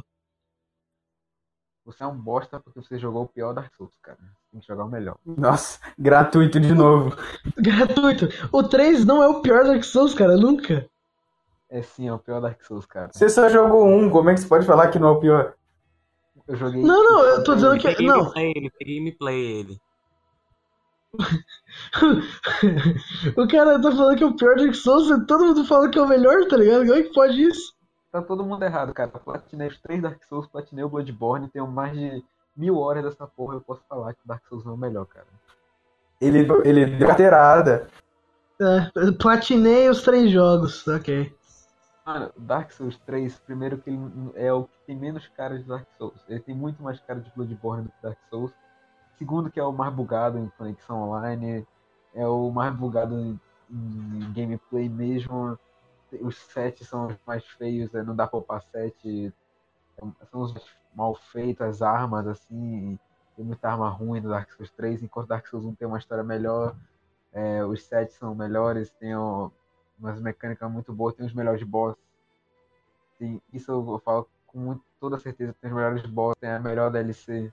Você 1.84 2.02
é 2.02 2.06
um 2.06 2.16
bosta 2.16 2.58
porque 2.58 2.80
você 2.80 2.98
jogou 2.98 3.24
o 3.24 3.28
pior 3.28 3.52
Dark 3.52 3.74
Souls, 3.74 3.92
cara. 4.02 4.18
Tem 4.50 4.58
que 4.60 4.66
jogar 4.66 4.84
o 4.84 4.88
melhor. 4.88 5.16
Nossa, 5.26 5.78
gratuito 5.98 6.58
de 6.58 6.72
novo. 6.74 7.14
Gratuito. 7.58 8.26
O 8.50 8.62
3 8.62 9.04
não 9.04 9.22
é 9.22 9.28
o 9.28 9.42
pior 9.42 9.64
Dark 9.64 9.84
Souls, 9.84 10.14
cara, 10.14 10.34
nunca. 10.36 10.88
É 11.68 11.82
sim, 11.82 12.08
é 12.08 12.12
o 12.12 12.18
pior 12.18 12.40
Dark 12.40 12.62
Souls, 12.62 12.86
cara. 12.86 13.10
Você 13.12 13.28
só 13.28 13.50
jogou 13.50 13.86
um, 13.86 14.08
como 14.08 14.30
é 14.30 14.34
que 14.34 14.40
você 14.40 14.46
pode 14.48 14.64
falar 14.64 14.88
que 14.88 14.98
não 14.98 15.08
é 15.08 15.10
o 15.10 15.20
pior? 15.20 15.54
Eu 16.46 16.56
joguei. 16.56 16.82
Não, 16.82 17.02
não, 17.02 17.24
eu 17.24 17.44
tô 17.44 17.54
dizendo 17.54 17.78
que. 17.78 18.02
Não. 18.02 18.24
gameplay 18.24 18.52
ele, 18.54 18.70
gameplay 18.80 19.60
ele. 19.60 19.80
o 23.36 23.48
cara 23.48 23.80
tá 23.80 23.92
falando 23.92 24.18
que 24.18 24.24
é 24.24 24.26
o 24.26 24.36
pior 24.36 24.56
Dark 24.56 24.74
Souls 24.74 25.10
e 25.10 25.26
todo 25.26 25.46
mundo 25.46 25.64
fala 25.64 25.88
que 25.88 25.98
é 25.98 26.02
o 26.02 26.08
melhor, 26.08 26.46
tá 26.48 26.56
ligado? 26.56 26.86
Como 26.86 26.94
é 26.94 27.02
que 27.02 27.14
pode 27.14 27.40
isso? 27.40 27.72
Tá 28.10 28.20
todo 28.20 28.44
mundo 28.44 28.64
errado, 28.64 28.92
cara. 28.92 29.10
Platinei 29.10 29.68
os 29.68 29.80
três 29.80 30.02
Dark 30.02 30.22
Souls, 30.24 30.46
platinei 30.46 30.84
o 30.84 30.88
Bloodborne, 30.88 31.48
tenho 31.48 31.66
mais 31.66 31.92
de 31.92 32.22
mil 32.56 32.78
horas 32.78 33.04
dessa 33.04 33.26
porra. 33.26 33.54
Eu 33.54 33.60
posso 33.60 33.82
falar 33.88 34.12
que 34.12 34.20
o 34.24 34.28
Dark 34.28 34.42
Souls 34.48 34.64
não 34.64 34.72
é 34.72 34.74
o 34.74 34.78
melhor, 34.78 35.06
cara. 35.06 35.26
Ele, 36.20 36.46
ele 36.64 36.86
deu 36.86 37.08
carteirada. 37.08 37.88
É, 38.60 38.90
platinei 39.18 39.88
os 39.88 40.02
três 40.02 40.30
jogos, 40.30 40.86
ok. 40.86 41.32
Mano, 42.04 42.30
Dark 42.36 42.70
Souls 42.70 42.98
3, 43.06 43.38
primeiro 43.40 43.78
que 43.78 43.88
ele 43.88 43.98
é 44.34 44.52
o 44.52 44.64
que 44.64 44.78
tem 44.86 44.96
menos 44.96 45.26
cara 45.28 45.58
de 45.58 45.64
Dark 45.64 45.86
Souls. 45.96 46.22
Ele 46.28 46.40
tem 46.40 46.54
muito 46.54 46.82
mais 46.82 47.00
cara 47.00 47.18
de 47.18 47.30
Bloodborne 47.30 47.84
do 47.84 47.88
que 47.88 48.02
Dark 48.02 48.18
Souls. 48.28 48.52
Segundo 49.16 49.50
que 49.50 49.58
é 49.58 49.64
o 49.64 49.72
mais 49.72 49.92
bugado 49.94 50.38
em 50.38 50.48
conexão 50.58 51.08
online, 51.08 51.66
é 52.14 52.26
o 52.26 52.50
mais 52.50 52.74
bugado 52.74 53.18
em, 53.18 53.40
em 53.70 54.32
gameplay 54.34 54.86
mesmo. 54.86 55.58
Os 56.20 56.36
sets 56.36 56.86
são 56.86 57.06
os 57.06 57.16
mais 57.26 57.44
feios, 57.46 57.90
né? 57.90 58.02
não 58.02 58.14
dá 58.14 58.26
pra 58.26 58.38
upar 58.38 58.62
set. 58.62 59.32
São 60.30 60.42
os 60.42 60.54
mal 60.94 61.14
feitos, 61.14 61.66
as 61.66 61.82
armas, 61.82 62.26
assim. 62.26 62.98
Tem 63.34 63.44
muita 63.44 63.70
arma 63.70 63.88
ruim 63.88 64.20
no 64.20 64.28
Dark 64.28 64.50
Souls 64.52 64.70
3, 64.72 65.02
enquanto 65.02 65.28
Dark 65.28 65.46
Souls 65.46 65.64
1 65.64 65.74
tem 65.74 65.88
uma 65.88 65.98
história 65.98 66.22
melhor. 66.22 66.76
É, 67.32 67.64
os 67.64 67.82
sets 67.84 68.14
são 68.16 68.34
melhores, 68.34 68.90
tem 68.90 69.16
ó, 69.16 69.50
umas 69.98 70.20
mecânicas 70.20 70.70
muito 70.70 70.92
boas, 70.92 71.14
tem 71.14 71.26
os 71.26 71.34
melhores 71.34 71.62
boss. 71.62 71.96
Tem, 73.18 73.40
isso 73.52 73.70
eu 73.70 73.98
falo 74.04 74.28
com 74.46 74.58
muito, 74.58 74.82
toda 75.00 75.18
certeza, 75.18 75.54
tem 75.60 75.70
os 75.70 75.76
melhores 75.76 76.04
boss, 76.06 76.36
tem 76.40 76.50
a 76.50 76.58
melhor 76.58 76.90
DLC. 76.90 77.52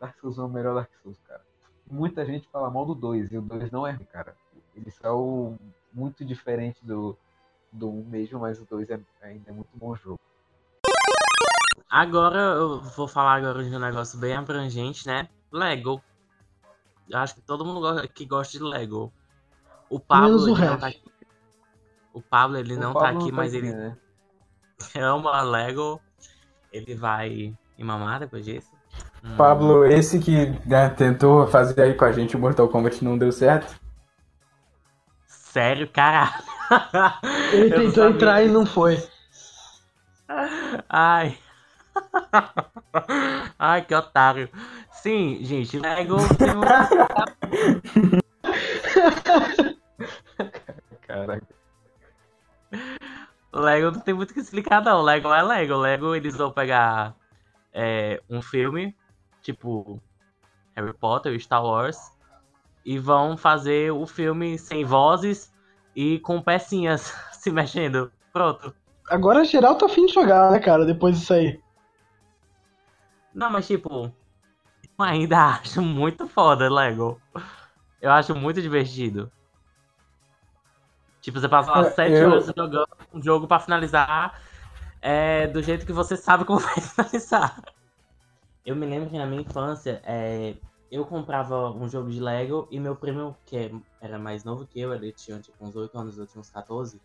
Dark 0.00 0.18
Souls 0.18 0.38
é 0.38 0.42
o 0.42 0.48
melhor 0.48 0.74
Dark 0.74 0.90
Souls, 1.02 1.18
cara. 1.26 1.42
Muita 1.90 2.24
gente 2.24 2.48
fala 2.48 2.70
mal 2.70 2.86
do 2.86 2.94
2, 2.94 3.32
e 3.32 3.38
o 3.38 3.42
2 3.42 3.70
não 3.70 3.86
é 3.86 3.98
cara. 4.10 4.34
Ele 4.74 4.90
são 4.90 5.58
muito 5.92 6.24
diferente 6.24 6.84
do, 6.84 7.16
do 7.70 7.88
1 7.88 8.04
mesmo, 8.04 8.40
mas 8.40 8.60
o 8.60 8.64
2 8.64 8.90
é, 8.90 9.00
ainda 9.20 9.50
é 9.50 9.52
muito 9.52 9.70
bom 9.74 9.94
jogo. 9.94 10.20
Agora 11.88 12.38
eu 12.38 12.80
vou 12.80 13.06
falar 13.06 13.34
agora 13.34 13.62
de 13.62 13.74
um 13.74 13.78
negócio 13.78 14.18
bem 14.18 14.34
abrangente, 14.34 15.06
né? 15.06 15.28
Lego. 15.50 16.02
Eu 17.08 17.18
acho 17.18 17.34
que 17.34 17.42
todo 17.42 17.64
mundo 17.64 18.08
que 18.08 18.24
gosta 18.24 18.56
de 18.56 18.64
Lego. 18.64 19.12
O 19.90 20.00
Pablo, 20.00 20.28
Menos 20.28 20.46
o 20.46 20.52
resto. 20.54 20.80
tá 20.80 20.86
aqui. 20.86 21.11
O 22.12 22.20
Pablo, 22.20 22.58
ele 22.58 22.76
O 22.76 22.80
não 22.80 22.92
Pablo 22.92 23.18
tá 23.20 23.24
aqui, 23.24 23.32
mas 23.32 23.54
ele 23.54 23.72
né? 23.72 23.96
ama 24.96 25.42
Lego. 25.42 26.00
Ele 26.72 26.94
vai 26.94 27.54
me 27.78 27.84
mamar 27.84 28.20
depois 28.20 28.44
disso. 28.44 28.72
Hum, 29.24 29.36
Pablo, 29.36 29.84
esse 29.84 30.18
que 30.18 30.46
né, 30.66 30.88
tentou 30.90 31.46
fazer 31.46 31.80
aí 31.80 31.94
com 31.94 32.04
a 32.04 32.12
gente 32.12 32.36
o 32.36 32.38
Mortal 32.38 32.68
Kombat 32.68 33.04
não 33.04 33.16
deu 33.16 33.30
certo. 33.30 33.80
Sério, 35.26 35.88
caralho. 35.88 36.42
Ele 37.52 37.74
Eu 37.74 37.78
não 37.78 37.86
tentou 37.86 38.08
entrar 38.08 38.42
e 38.42 38.48
não 38.48 38.64
foi. 38.64 39.02
Ai. 40.88 41.36
Ai, 43.58 43.82
que 43.82 43.94
otário. 43.94 44.48
Sim, 44.90 45.38
gente, 45.42 45.78
Lego 45.78 46.16
tem 46.36 46.50
um... 46.56 48.21
Lego 53.62 53.90
não 53.90 54.00
tem 54.00 54.12
muito 54.12 54.32
o 54.32 54.34
que 54.34 54.40
explicar, 54.40 54.82
não. 54.82 55.02
Lego 55.02 55.32
é 55.32 55.42
Lego. 55.42 55.76
Lego 55.76 56.14
eles 56.14 56.36
vão 56.36 56.50
pegar 56.50 57.14
é, 57.72 58.20
um 58.28 58.42
filme, 58.42 58.94
tipo 59.40 60.00
Harry 60.74 60.92
Potter, 60.92 61.38
Star 61.40 61.64
Wars, 61.64 61.98
e 62.84 62.98
vão 62.98 63.36
fazer 63.36 63.92
o 63.92 64.06
filme 64.06 64.58
sem 64.58 64.84
vozes 64.84 65.52
e 65.94 66.18
com 66.20 66.42
pecinhas 66.42 67.14
se 67.32 67.50
mexendo. 67.50 68.12
Pronto. 68.32 68.74
Agora 69.08 69.44
geral 69.44 69.76
tá 69.76 69.86
afim 69.86 70.06
de 70.06 70.14
jogar, 70.14 70.50
né, 70.50 70.58
cara, 70.58 70.84
depois 70.84 71.18
disso 71.18 71.34
aí. 71.34 71.60
Não, 73.34 73.50
mas 73.50 73.66
tipo, 73.66 74.12
eu 74.98 75.04
ainda 75.04 75.38
acho 75.56 75.80
muito 75.82 76.26
foda 76.26 76.72
Lego. 76.72 77.20
Eu 78.00 78.10
acho 78.10 78.34
muito 78.34 78.60
divertido. 78.60 79.30
Tipo, 81.22 81.40
você 81.40 81.48
passa 81.50 81.72
lá 81.72 81.84
É, 81.84 81.92
7 81.94 82.24
eu- 82.24 82.30
horas 82.30 82.46
jogando 82.46 82.88
um 83.14 83.22
jogo 83.22 83.48
pra 83.48 83.60
finalizar 83.60 84.38
é, 85.02 85.46
do 85.48 85.62
jeito 85.62 85.86
que 85.86 85.92
você 85.94 86.16
sabe 86.16 86.44
como 86.46 86.60
vai 86.60 86.76
finalizar. 86.80 87.62
Eu 88.64 88.76
me 88.76 88.86
lembro 88.86 89.10
que 89.10 89.18
na 89.18 89.26
minha 89.26 89.42
infância, 89.42 90.00
é, 90.04 90.56
eu 90.90 91.04
comprava 91.06 91.70
um 91.72 91.88
jogo 91.88 92.10
de 92.10 92.20
Lego 92.20 92.68
e 92.70 92.78
meu 92.80 92.96
primo, 92.96 93.36
que 93.46 93.70
era 94.00 94.18
mais 94.18 94.44
novo 94.44 94.66
que 94.66 94.80
eu, 94.80 94.92
ele 94.94 95.12
tinha 95.12 95.40
tipo 95.40 95.64
uns 95.64 95.74
8 95.76 95.96
anos, 95.98 96.18
eu 96.18 96.26
tinha 96.26 96.40
uns 96.40 96.50
14. 96.50 97.02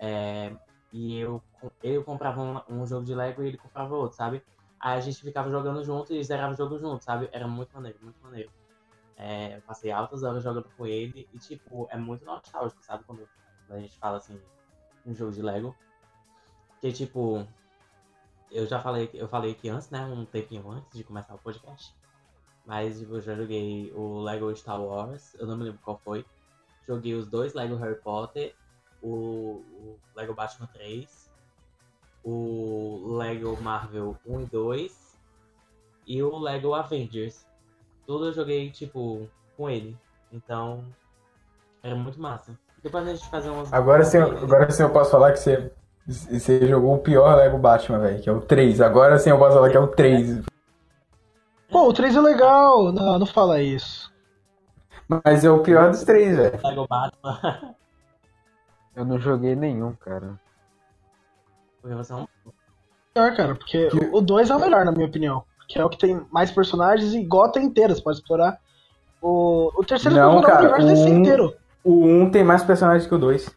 é, 0.00 0.56
e 0.92 1.18
eu, 1.18 1.42
eu 1.82 2.04
comprava 2.04 2.40
um, 2.42 2.82
um 2.82 2.86
jogo 2.86 3.04
de 3.06 3.14
Lego 3.14 3.42
e 3.42 3.48
ele 3.48 3.58
comprava 3.58 3.94
outro, 3.96 4.16
sabe? 4.16 4.44
Aí 4.80 4.98
a 4.98 5.00
gente 5.00 5.20
ficava 5.20 5.50
jogando 5.50 5.82
junto 5.84 6.12
e 6.14 6.22
zerava 6.24 6.54
o 6.54 6.56
jogo 6.56 6.78
junto, 6.78 7.02
sabe? 7.04 7.28
Era 7.32 7.48
muito 7.48 7.72
maneiro, 7.74 7.98
muito 8.02 8.18
maneiro. 8.22 8.50
É, 9.16 9.56
eu 9.58 9.62
passei 9.62 9.90
altas 9.92 10.22
horas 10.24 10.42
jogando 10.44 10.70
com 10.76 10.86
ele 10.86 11.28
e, 11.32 11.38
tipo, 11.38 11.88
é 11.90 11.96
muito 11.96 12.24
nostálgico, 12.24 12.82
sabe? 12.84 13.04
Quando 13.04 13.28
a 13.74 13.80
gente 13.80 13.98
fala 13.98 14.18
assim, 14.18 14.40
um 15.06 15.14
jogo 15.14 15.32
de 15.32 15.42
Lego. 15.42 15.74
Que, 16.80 16.92
tipo, 16.92 17.46
eu 18.50 18.66
já 18.66 18.80
falei, 18.80 19.10
eu 19.14 19.28
falei 19.28 19.52
aqui 19.52 19.68
antes, 19.68 19.90
né? 19.90 20.04
Um 20.04 20.24
tempinho 20.24 20.70
antes 20.70 20.96
de 20.96 21.04
começar 21.04 21.34
o 21.34 21.38
podcast. 21.38 21.94
Mas, 22.64 22.98
tipo, 22.98 23.14
eu 23.14 23.20
já 23.20 23.34
joguei 23.34 23.92
o 23.94 24.20
Lego 24.20 24.54
Star 24.54 24.80
Wars, 24.80 25.34
eu 25.34 25.46
não 25.46 25.56
me 25.56 25.64
lembro 25.64 25.80
qual 25.82 25.98
foi. 25.98 26.24
Joguei 26.86 27.14
os 27.14 27.26
dois 27.26 27.54
Lego 27.54 27.76
Harry 27.76 28.00
Potter, 28.00 28.54
o, 29.02 29.62
o 29.62 30.00
Lego 30.14 30.34
Batman 30.34 30.66
3, 30.68 31.30
o 32.22 33.16
Lego 33.16 33.60
Marvel 33.60 34.16
1 34.26 34.40
e 34.40 34.46
2 34.46 35.18
e 36.06 36.22
o 36.22 36.38
Lego 36.38 36.74
Avengers. 36.74 37.46
Tudo 38.06 38.26
eu 38.26 38.32
joguei, 38.32 38.70
tipo, 38.70 39.28
com 39.56 39.68
ele. 39.68 39.96
Então, 40.32 40.84
era 41.82 41.94
muito 41.94 42.20
massa. 42.20 42.58
Depois 42.84 43.08
a 43.08 43.10
gente 43.14 43.28
fazer 43.30 43.48
umas. 43.48 43.72
Agora 43.72 44.04
sim, 44.04 44.18
agora 44.18 44.70
sim 44.70 44.82
eu 44.82 44.90
posso 44.90 45.10
falar 45.10 45.32
que 45.32 45.38
você, 45.38 45.72
você 46.06 46.66
jogou 46.68 46.94
o 46.94 46.98
pior 46.98 47.34
Lego 47.36 47.56
Batman, 47.56 47.98
velho, 47.98 48.22
que 48.22 48.28
é 48.28 48.32
o 48.32 48.42
3. 48.42 48.82
Agora 48.82 49.18
sim 49.18 49.30
eu 49.30 49.38
posso 49.38 49.54
falar 49.54 49.70
que 49.70 49.76
é 49.76 49.80
o 49.80 49.88
3. 49.88 50.42
Pô, 51.70 51.88
o 51.88 51.92
3 51.94 52.14
é 52.14 52.20
legal. 52.20 52.92
Não, 52.92 53.18
não 53.18 53.26
fala 53.26 53.62
isso. 53.62 54.12
Mas 55.08 55.44
é 55.44 55.50
o 55.50 55.60
pior 55.60 55.90
dos 55.90 56.04
três, 56.04 56.36
velho. 56.36 56.60
Lego 56.62 56.86
Batman. 56.86 57.74
Eu 58.94 59.04
não 59.04 59.18
joguei 59.18 59.56
nenhum, 59.56 59.92
cara. 59.94 60.38
Porque 61.82 61.96
você 61.96 62.12
é 62.12 62.16
um. 62.16 62.26
Melhor, 63.16 63.36
cara, 63.36 63.54
porque 63.56 63.88
o 64.12 64.20
2 64.20 64.50
é 64.50 64.54
o 64.56 64.60
melhor, 64.60 64.84
na 64.84 64.92
minha 64.92 65.06
opinião. 65.06 65.42
Que 65.66 65.78
é 65.80 65.84
o 65.84 65.88
que 65.88 65.98
tem 65.98 66.24
mais 66.30 66.50
personagens 66.52 67.12
e 67.12 67.24
Gotham 67.24 67.62
inteira, 67.62 67.94
você 67.94 68.00
pode 68.02 68.18
explorar. 68.18 68.60
O, 69.20 69.70
o 69.74 69.84
terceiro 69.84 70.16
Não, 70.16 70.40
pode 70.40 70.46
explorar 70.46 70.60
cara, 70.60 70.62
o 70.62 70.74
universo 70.84 70.86
desse 70.86 71.10
o 71.10 71.14
um- 71.14 71.18
inteiro. 71.18 71.54
O 71.84 72.04
1 72.06 72.30
tem 72.30 72.42
mais 72.42 72.64
personagens 72.64 73.06
que 73.06 73.14
o 73.14 73.18
2. 73.18 73.54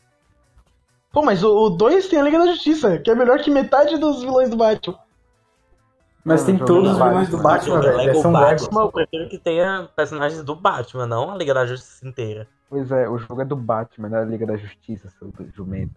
Pô, 1.12 1.22
mas 1.24 1.44
o 1.44 1.70
2 1.70 2.08
tem 2.10 2.20
a 2.20 2.24
Liga 2.24 2.38
da 2.40 2.48
Justiça, 2.48 2.98
que 3.00 3.10
é 3.10 3.16
melhor 3.16 3.40
que 3.40 3.50
metade 3.50 3.98
dos 3.98 4.22
vilões 4.22 4.50
do 4.50 4.58
Batman. 4.58 5.00
Mas 6.24 6.42
Não, 6.42 6.48
tem 6.48 6.66
todos 6.66 6.92
os 6.92 6.98
vilões 6.98 7.30
do 7.30 7.38
Batman, 7.38 7.80
velho. 7.80 7.98
Versão 8.04 8.34
Batman, 8.34 8.82
eu 8.82 8.92
prefiro 8.92 9.30
que 9.30 9.38
tenha 9.40 9.88
personagens 9.96 10.44
do 10.44 10.54
Batman, 10.56 11.08
não 11.08 11.32
a 11.32 11.38
Liga 11.38 11.54
da 11.54 11.66
Justiça 11.66 12.06
inteira. 12.06 12.48
Pois 12.70 12.92
é, 12.92 13.08
o 13.08 13.18
jogo 13.18 13.42
é 13.42 13.46
do 13.46 13.56
Batman, 13.56 14.10
da 14.10 14.26
Liga 14.26 14.46
da 14.46 14.58
Justiça, 14.58 15.10
seu 15.18 15.32
jumento. 15.56 15.94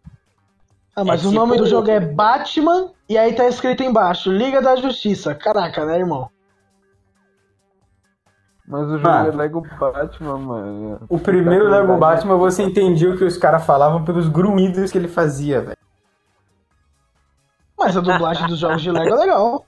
Ah, 0.95 1.05
mas 1.05 1.25
É 1.25 1.29
o 1.29 1.33
nome 1.33 1.53
tipo- 1.55 1.65
do 1.65 1.69
jogo 1.71 1.91
é 1.91 1.99
Batman 1.99 2.93
e 3.09 3.19
aí 3.19 3.35
tá 3.35 3.49
escrito 3.49 3.83
embaixo, 3.83 4.31
Liga 4.31 4.63
da 4.63 4.77
Justiça. 4.77 5.35
Caraca, 5.35 5.85
né, 5.85 5.99
irmão? 5.99 6.31
Mas 8.71 8.87
o 8.87 8.99
jogo 8.99 9.09
Ah. 9.09 9.27
é 9.27 9.31
Lego 9.33 9.67
Batman, 9.81 10.39
mano. 10.39 11.01
O 11.09 11.19
primeiro 11.19 11.65
Tá 11.65 11.71
Lego 11.73 11.89
verdade. 11.89 12.01
Batman 12.01 12.37
você 12.37 12.63
entendia 12.63 13.11
o 13.11 13.19
que 13.19 13.25
os 13.25 13.37
caras 13.37 13.67
falavam 13.67 14.05
pelos 14.05 14.29
grunhidos 14.29 14.93
que 14.93 14.97
ele 14.99 15.09
fazia, 15.09 15.61
velho. 15.61 15.77
Mas 17.77 17.97
a 17.97 18.01
dublagem 18.01 18.47
dos 18.47 18.59
jogos 18.61 18.81
de 18.81 18.93
Lego 18.93 19.13
é 19.15 19.19
legal. 19.19 19.67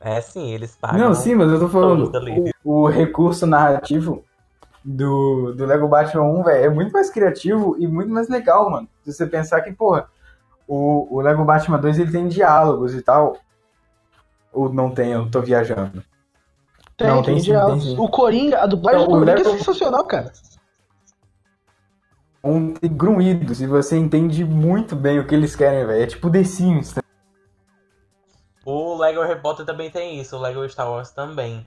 É 0.00 0.20
sim, 0.20 0.52
eles 0.52 0.76
pagam. 0.76 0.98
Não, 0.98 1.14
sim, 1.14 1.34
mas 1.34 1.50
eu 1.50 1.58
tô 1.60 1.68
falando. 1.68 2.10
O, 2.64 2.82
o 2.82 2.88
recurso 2.88 3.46
narrativo 3.46 4.22
do, 4.84 5.54
do 5.54 5.64
Lego 5.64 5.88
Batman 5.88 6.24
1, 6.24 6.42
velho, 6.42 6.64
é 6.64 6.68
muito 6.68 6.92
mais 6.92 7.08
criativo 7.10 7.76
e 7.78 7.86
muito 7.86 8.10
mais 8.10 8.28
legal, 8.28 8.70
mano. 8.70 8.88
Se 9.02 9.12
você 9.12 9.26
pensar 9.26 9.60
que, 9.62 9.72
porra, 9.72 10.08
o, 10.68 11.06
o 11.16 11.20
Lego 11.22 11.44
Batman 11.44 11.78
2 11.78 11.98
ele 11.98 12.12
tem 12.12 12.28
diálogos 12.28 12.94
e 12.94 13.00
tal. 13.02 13.36
Ou 14.52 14.70
não 14.72 14.90
tem, 14.90 15.12
eu 15.12 15.30
tô 15.30 15.40
viajando. 15.40 16.02
Tem, 17.00 17.08
Não, 17.08 17.22
tem, 17.22 17.34
tem 17.36 17.42
sim, 17.42 17.50
tem 17.66 17.80
sim. 17.80 17.96
O 17.98 18.10
Coringa, 18.10 18.62
a 18.62 18.66
dublagem 18.66 19.00
Não, 19.00 19.08
do 19.08 19.14
Coringa 19.14 19.40
é 19.40 19.44
Lego- 19.44 19.56
sensacional, 19.56 20.04
cara. 20.04 20.30
Um 22.44 22.74
grunhido, 22.74 23.54
se 23.54 23.66
você 23.66 23.96
entende 23.96 24.44
muito 24.44 24.94
bem 24.94 25.18
o 25.18 25.26
que 25.26 25.34
eles 25.34 25.56
querem, 25.56 25.86
velho. 25.86 26.02
É 26.02 26.06
tipo 26.06 26.30
The 26.30 26.44
Sims, 26.44 26.92
tá? 26.92 27.00
O 28.66 28.98
Lego 28.98 29.22
Harry 29.22 29.40
Potter 29.40 29.64
também 29.64 29.90
tem 29.90 30.20
isso, 30.20 30.36
o 30.36 30.40
Lego 30.40 30.68
Star 30.68 30.90
Wars 30.90 31.10
também. 31.10 31.66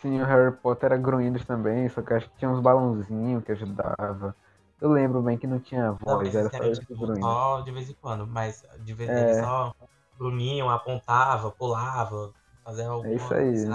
Sim, 0.00 0.22
o 0.22 0.24
Harry 0.24 0.52
Potter 0.56 0.92
era 0.92 0.96
grunhidos 0.96 1.44
também, 1.44 1.86
só 1.90 2.00
que 2.00 2.12
eu 2.14 2.16
acho 2.16 2.30
que 2.30 2.38
tinha 2.38 2.50
uns 2.50 2.60
balãozinhos 2.60 3.44
que 3.44 3.52
ajudava. 3.52 4.34
Eu 4.80 4.90
lembro 4.90 5.20
bem 5.20 5.36
que 5.36 5.46
não 5.46 5.58
tinha 5.58 5.92
Não, 5.92 5.98
voz, 5.98 6.24
mas 6.24 6.34
era 6.34 6.48
só 6.50 6.56
era 6.56 6.72
tipo, 6.72 6.96
grunhido. 6.96 7.26
só 7.26 7.60
de 7.60 7.72
vez 7.72 7.90
em 7.90 7.94
quando, 8.00 8.26
mas 8.26 8.62
de 8.80 8.94
vez 8.94 9.10
É. 9.10 9.20
ele 9.20 9.44
só 9.44 9.74
grunhiam, 10.18 10.70
apontava, 10.70 11.50
pulava, 11.50 12.32
fazia 12.64 12.88
alguma 12.88 13.14
isso 13.14 13.34
aí. 13.34 13.66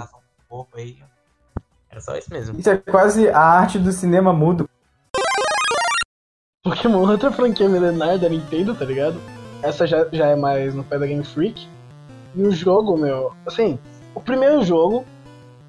Corpo 0.52 0.76
aí. 0.76 0.98
Era 1.90 2.00
só 2.00 2.14
isso 2.14 2.30
mesmo. 2.30 2.58
Isso 2.60 2.68
é 2.68 2.76
quase 2.76 3.28
a 3.30 3.38
arte 3.40 3.78
do 3.78 3.90
cinema 3.90 4.34
mudo. 4.34 4.68
Pokémon 6.62 7.08
outra 7.08 7.32
franquia 7.32 7.68
milenar 7.68 8.18
da 8.18 8.28
Nintendo, 8.28 8.74
tá 8.74 8.84
ligado? 8.84 9.18
Essa 9.62 9.86
já, 9.86 10.06
já 10.12 10.26
é 10.26 10.36
mais 10.36 10.74
no 10.74 10.84
pé 10.84 10.98
da 10.98 11.06
Game 11.06 11.24
Freak. 11.24 11.66
E 12.34 12.42
o 12.42 12.50
jogo, 12.50 12.96
meu, 12.98 13.34
assim, 13.46 13.78
o 14.14 14.20
primeiro 14.20 14.62
jogo, 14.62 15.04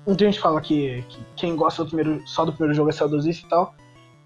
muita 0.06 0.26
gente 0.26 0.40
fala 0.40 0.60
que, 0.60 1.02
que 1.08 1.26
quem 1.38 1.56
gosta 1.56 1.84
do 1.84 1.88
primeiro, 1.88 2.22
só 2.28 2.44
do 2.44 2.52
primeiro 2.52 2.74
jogo 2.76 2.90
é 2.90 2.94
saudosista 2.94 3.46
e 3.46 3.50
tal. 3.50 3.74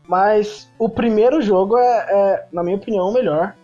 Mas 0.08 0.70
o 0.80 0.90
primeiro 0.90 1.42
jogo 1.42 1.78
é, 1.78 1.84
é, 2.10 2.48
na 2.52 2.64
minha 2.64 2.78
opinião, 2.78 3.10
o 3.10 3.14
melhor. 3.14 3.56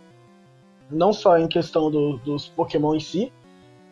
Não 0.91 1.11
só 1.11 1.37
em 1.39 1.47
questão 1.47 1.89
do- 1.89 2.17
dos 2.19 2.47
Pokémon 2.49 2.93
em 2.95 2.99
si, 2.99 3.33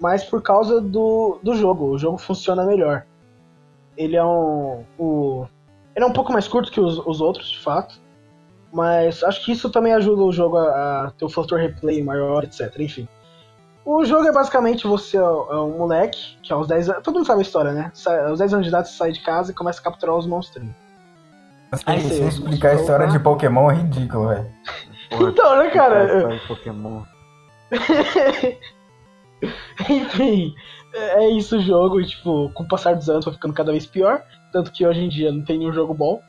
mas 0.01 0.23
por 0.23 0.41
causa 0.41 0.81
do, 0.81 1.37
do 1.43 1.53
jogo. 1.53 1.85
O 1.91 1.97
jogo 1.99 2.17
funciona 2.17 2.65
melhor. 2.65 3.05
Ele 3.95 4.15
é 4.15 4.25
um. 4.25 4.83
O, 4.97 5.45
ele 5.95 6.03
é 6.03 6.07
um 6.07 6.11
pouco 6.13 6.33
mais 6.33 6.47
curto 6.47 6.71
que 6.71 6.79
os, 6.81 6.97
os 7.05 7.21
outros, 7.21 7.51
de 7.51 7.59
fato. 7.59 8.01
Mas 8.73 9.23
acho 9.23 9.45
que 9.45 9.51
isso 9.51 9.69
também 9.69 9.93
ajuda 9.93 10.23
o 10.23 10.31
jogo 10.31 10.57
a, 10.57 11.03
a 11.07 11.11
ter 11.11 11.23
um 11.25 11.29
fator 11.29 11.59
replay 11.59 12.01
maior, 12.03 12.43
etc. 12.43 12.73
Enfim. 12.79 13.07
O 13.85 14.03
jogo 14.05 14.27
é 14.27 14.31
basicamente 14.31 14.87
você 14.87 15.17
é 15.17 15.23
um 15.23 15.77
moleque, 15.77 16.37
que 16.41 16.51
aos 16.51 16.67
10 16.67 16.89
anos. 16.89 17.03
Todo 17.03 17.15
mundo 17.15 17.25
sabe 17.27 17.39
a 17.39 17.43
história, 17.43 17.71
né? 17.71 17.91
Sai- 17.93 18.25
aos 18.25 18.39
10 18.39 18.53
anos 18.53 18.65
de 18.65 18.69
idade 18.69 18.89
você 18.89 18.95
sai 18.95 19.11
de 19.11 19.21
casa 19.21 19.51
e 19.51 19.55
começa 19.55 19.79
a 19.81 19.83
capturar 19.83 20.15
os 20.15 20.25
monstrinhos. 20.25 20.73
Aí 21.85 21.99
Se 22.01 22.07
você- 22.09 22.27
explicar 22.27 22.71
a 22.71 22.75
história 22.75 23.07
de 23.07 23.19
Pokémon 23.19 23.69
é 23.69 23.75
ridículo, 23.75 24.29
velho. 24.29 24.49
Então, 25.13 25.57
né, 25.57 25.69
cara? 25.71 26.03
essa 26.03 26.15
história 26.15 26.39
de 26.39 26.47
Pokémon. 26.47 27.01
Enfim, 29.89 30.53
é 30.93 31.23
é 31.25 31.29
isso 31.31 31.57
o 31.57 31.61
jogo, 31.61 32.03
tipo, 32.03 32.49
com 32.53 32.63
o 32.63 32.67
passar 32.67 32.95
dos 32.95 33.09
anos 33.09 33.25
vai 33.25 33.33
ficando 33.33 33.53
cada 33.53 33.71
vez 33.71 33.85
pior. 33.85 34.23
Tanto 34.51 34.71
que 34.71 34.85
hoje 34.85 35.01
em 35.01 35.09
dia 35.09 35.31
não 35.31 35.43
tem 35.43 35.57
nenhum 35.57 35.73
jogo 35.73 35.93
bom. 35.93 36.21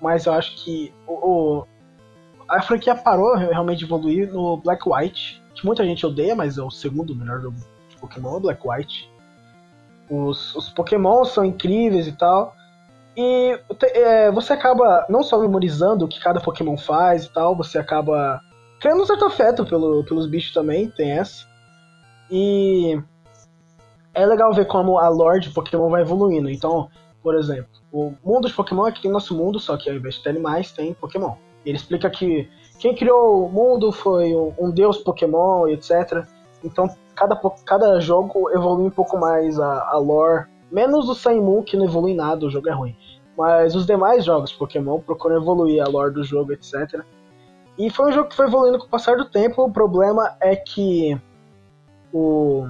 Mas 0.00 0.26
eu 0.26 0.32
acho 0.34 0.54
que 0.56 0.92
o, 1.06 1.12
o- 1.12 1.66
a 2.48 2.62
franquia 2.62 2.94
parou 2.94 3.34
realmente 3.34 3.78
de 3.80 3.84
evoluir 3.84 4.32
no 4.32 4.56
Black 4.58 4.82
White, 4.88 5.42
que 5.54 5.64
muita 5.66 5.84
gente 5.84 6.04
odeia, 6.06 6.34
mas 6.34 6.58
é 6.58 6.62
o 6.62 6.70
segundo 6.70 7.14
melhor 7.14 7.40
jogo 7.40 7.56
de 7.88 7.96
Pokémon, 7.96 8.40
Black 8.40 8.60
White. 8.66 9.10
Os, 10.08 10.54
os 10.54 10.68
Pokémon 10.68 11.24
são 11.24 11.44
incríveis 11.44 12.06
e 12.06 12.12
tal. 12.12 12.54
E 13.16 13.58
é, 13.94 14.30
você 14.30 14.52
acaba 14.52 15.06
não 15.08 15.22
só 15.22 15.38
memorizando 15.40 16.04
o 16.04 16.08
que 16.08 16.20
cada 16.20 16.40
Pokémon 16.40 16.76
faz 16.76 17.24
e 17.24 17.32
tal, 17.32 17.56
você 17.56 17.78
acaba 17.78 18.40
criando 18.80 19.02
um 19.02 19.06
certo 19.06 19.24
afeto 19.24 19.64
pelo, 19.64 20.04
pelos 20.04 20.26
bichos 20.26 20.52
também, 20.52 20.90
tem 20.90 21.12
essa. 21.12 21.46
E 22.30 23.00
é 24.14 24.26
legal 24.26 24.52
ver 24.52 24.66
como 24.66 24.98
a 24.98 25.08
lore 25.08 25.40
de 25.40 25.50
Pokémon 25.50 25.88
vai 25.88 26.02
evoluindo. 26.02 26.50
Então, 26.50 26.88
por 27.22 27.34
exemplo, 27.34 27.68
o 27.92 28.14
mundo 28.24 28.48
de 28.48 28.54
Pokémon 28.54 28.86
é 28.86 28.92
que 28.92 29.02
tem 29.02 29.10
nosso 29.10 29.36
mundo, 29.36 29.60
só 29.60 29.76
que 29.76 29.90
ao 29.90 29.96
invés 29.96 30.16
de 30.16 30.22
ter 30.22 30.30
animais, 30.30 30.72
tem 30.72 30.94
Pokémon. 30.94 31.34
Ele 31.64 31.76
explica 31.76 32.08
que 32.08 32.48
quem 32.78 32.94
criou 32.94 33.46
o 33.46 33.48
mundo 33.48 33.90
foi 33.90 34.34
um, 34.34 34.70
deus 34.70 34.98
Pokémon 34.98 35.66
etc. 35.68 36.24
Então, 36.62 36.88
cada, 37.14 37.36
cada 37.64 38.00
jogo 38.00 38.50
evolui 38.50 38.86
um 38.86 38.90
pouco 38.90 39.18
mais 39.18 39.58
a, 39.58 39.88
a 39.90 39.98
lore. 39.98 40.46
Menos 40.70 41.08
o 41.08 41.42
Moon, 41.42 41.62
que 41.62 41.76
não 41.76 41.84
evolui 41.84 42.14
nada, 42.14 42.46
o 42.46 42.50
jogo 42.50 42.68
é 42.68 42.72
ruim. 42.72 42.96
Mas 43.36 43.74
os 43.74 43.86
demais 43.86 44.24
jogos 44.24 44.52
Pokémon 44.52 45.00
procuram 45.00 45.36
evoluir 45.36 45.82
a 45.82 45.88
lore 45.88 46.14
do 46.14 46.24
jogo, 46.24 46.52
etc. 46.52 47.02
E 47.78 47.90
foi 47.90 48.08
um 48.08 48.12
jogo 48.12 48.28
que 48.30 48.36
foi 48.36 48.46
evoluindo 48.46 48.78
com 48.78 48.86
o 48.86 48.88
passar 48.88 49.16
do 49.16 49.26
tempo. 49.26 49.62
O 49.62 49.70
problema 49.70 50.36
é 50.40 50.56
que 50.56 51.20
o. 52.16 52.68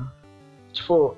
Tipo, 0.72 1.16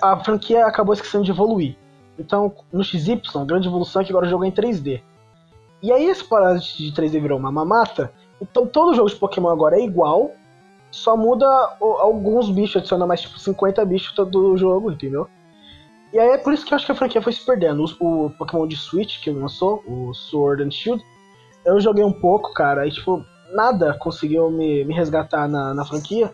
a, 0.00 0.12
a 0.12 0.24
franquia 0.24 0.66
acabou 0.66 0.94
esquecendo 0.94 1.24
de 1.24 1.30
evoluir. 1.30 1.76
Então, 2.18 2.54
no 2.72 2.82
XY, 2.82 3.20
a 3.34 3.44
grande 3.44 3.68
evolução 3.68 4.02
é 4.02 4.04
que 4.04 4.10
agora 4.10 4.26
o 4.26 4.28
jogo 4.28 4.44
é 4.44 4.48
em 4.48 4.52
3D. 4.52 5.02
E 5.82 5.92
aí 5.92 6.08
essa 6.08 6.24
parada 6.24 6.58
de 6.58 6.92
3D 6.92 7.20
virou 7.20 7.38
uma 7.38 7.52
mamata. 7.52 8.12
Então 8.40 8.66
todo 8.66 8.94
jogo 8.94 9.08
de 9.08 9.16
Pokémon 9.16 9.50
agora 9.50 9.76
é 9.76 9.84
igual. 9.84 10.32
Só 10.90 11.16
muda 11.16 11.46
alguns 11.80 12.48
bichos, 12.50 12.76
adiciona 12.76 13.06
mais 13.06 13.20
tipo 13.20 13.38
50 13.38 13.84
bichos 13.84 14.12
todo 14.14 14.56
jogo, 14.56 14.90
entendeu? 14.90 15.28
E 16.12 16.18
aí 16.18 16.30
é 16.30 16.38
por 16.38 16.52
isso 16.52 16.64
que 16.64 16.72
eu 16.72 16.76
acho 16.76 16.86
que 16.86 16.92
a 16.92 16.94
franquia 16.94 17.20
foi 17.20 17.32
se 17.32 17.44
perdendo. 17.44 17.84
O, 18.00 18.26
o 18.26 18.30
Pokémon 18.30 18.66
de 18.66 18.76
Switch 18.76 19.20
que 19.20 19.30
lançou, 19.30 19.82
o 19.86 20.14
Sword 20.14 20.62
and 20.62 20.70
Shield, 20.70 21.04
eu 21.64 21.78
joguei 21.80 22.04
um 22.04 22.12
pouco, 22.12 22.54
cara, 22.54 22.86
e 22.86 22.90
tipo, 22.90 23.24
nada 23.52 23.94
conseguiu 23.98 24.50
me, 24.50 24.84
me 24.84 24.94
resgatar 24.94 25.46
na, 25.48 25.74
na 25.74 25.84
franquia. 25.84 26.32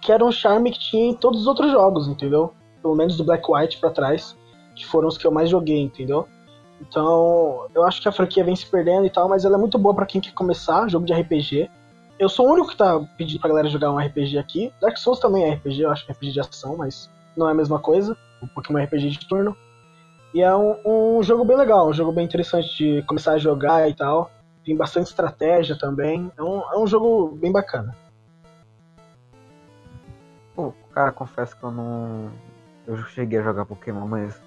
Que 0.00 0.12
era 0.12 0.24
um 0.24 0.32
charme 0.32 0.70
que 0.70 0.78
tinha 0.78 1.10
em 1.10 1.14
todos 1.14 1.40
os 1.40 1.46
outros 1.46 1.70
jogos, 1.70 2.08
entendeu? 2.08 2.52
Pelo 2.80 2.94
menos 2.94 3.16
do 3.16 3.24
Black 3.24 3.44
White 3.50 3.78
pra 3.78 3.90
trás, 3.90 4.36
que 4.74 4.86
foram 4.86 5.08
os 5.08 5.18
que 5.18 5.26
eu 5.26 5.30
mais 5.30 5.50
joguei, 5.50 5.80
entendeu? 5.80 6.26
Então, 6.80 7.66
eu 7.74 7.84
acho 7.84 8.00
que 8.00 8.08
a 8.08 8.12
franquia 8.12 8.44
vem 8.44 8.54
se 8.54 8.66
perdendo 8.66 9.06
e 9.06 9.10
tal, 9.10 9.28
mas 9.28 9.44
ela 9.44 9.56
é 9.56 9.58
muito 9.58 9.78
boa 9.78 9.94
pra 9.94 10.06
quem 10.06 10.20
quer 10.20 10.32
começar, 10.32 10.88
jogo 10.88 11.04
de 11.04 11.12
RPG. 11.12 11.68
Eu 12.18 12.28
sou 12.28 12.48
o 12.48 12.52
único 12.52 12.68
que 12.68 12.76
tá 12.76 13.00
pedindo 13.16 13.40
pra 13.40 13.48
galera 13.48 13.68
jogar 13.68 13.92
um 13.92 13.98
RPG 13.98 14.38
aqui. 14.38 14.72
Dark 14.80 14.96
Souls 14.96 15.20
também 15.20 15.44
é 15.44 15.54
RPG, 15.54 15.82
eu 15.82 15.90
acho 15.90 16.04
que 16.04 16.10
é 16.10 16.14
RPG 16.14 16.32
de 16.32 16.40
ação, 16.40 16.76
mas 16.76 17.10
não 17.36 17.48
é 17.48 17.52
a 17.52 17.54
mesma 17.54 17.78
coisa. 17.78 18.16
Pokémon 18.54 18.78
é 18.78 18.84
RPG 18.84 19.10
de 19.10 19.28
turno. 19.28 19.56
E 20.34 20.42
é 20.42 20.54
um, 20.54 20.76
um 21.18 21.22
jogo 21.22 21.44
bem 21.44 21.56
legal, 21.56 21.88
um 21.88 21.92
jogo 21.92 22.12
bem 22.12 22.24
interessante 22.24 22.76
de 22.76 23.02
começar 23.02 23.32
a 23.32 23.38
jogar 23.38 23.88
e 23.88 23.94
tal. 23.94 24.30
Tem 24.64 24.76
bastante 24.76 25.06
estratégia 25.06 25.76
também. 25.78 26.30
É 26.36 26.42
um, 26.42 26.60
é 26.72 26.78
um 26.78 26.86
jogo 26.86 27.36
bem 27.40 27.50
bacana. 27.50 27.96
Cara, 30.98 31.12
confesso 31.12 31.56
que 31.56 31.62
eu 31.62 31.70
não. 31.70 32.28
Eu 32.84 32.96
cheguei 33.04 33.38
a 33.38 33.42
jogar 33.44 33.64
Pokémon, 33.64 34.08
mas 34.08 34.42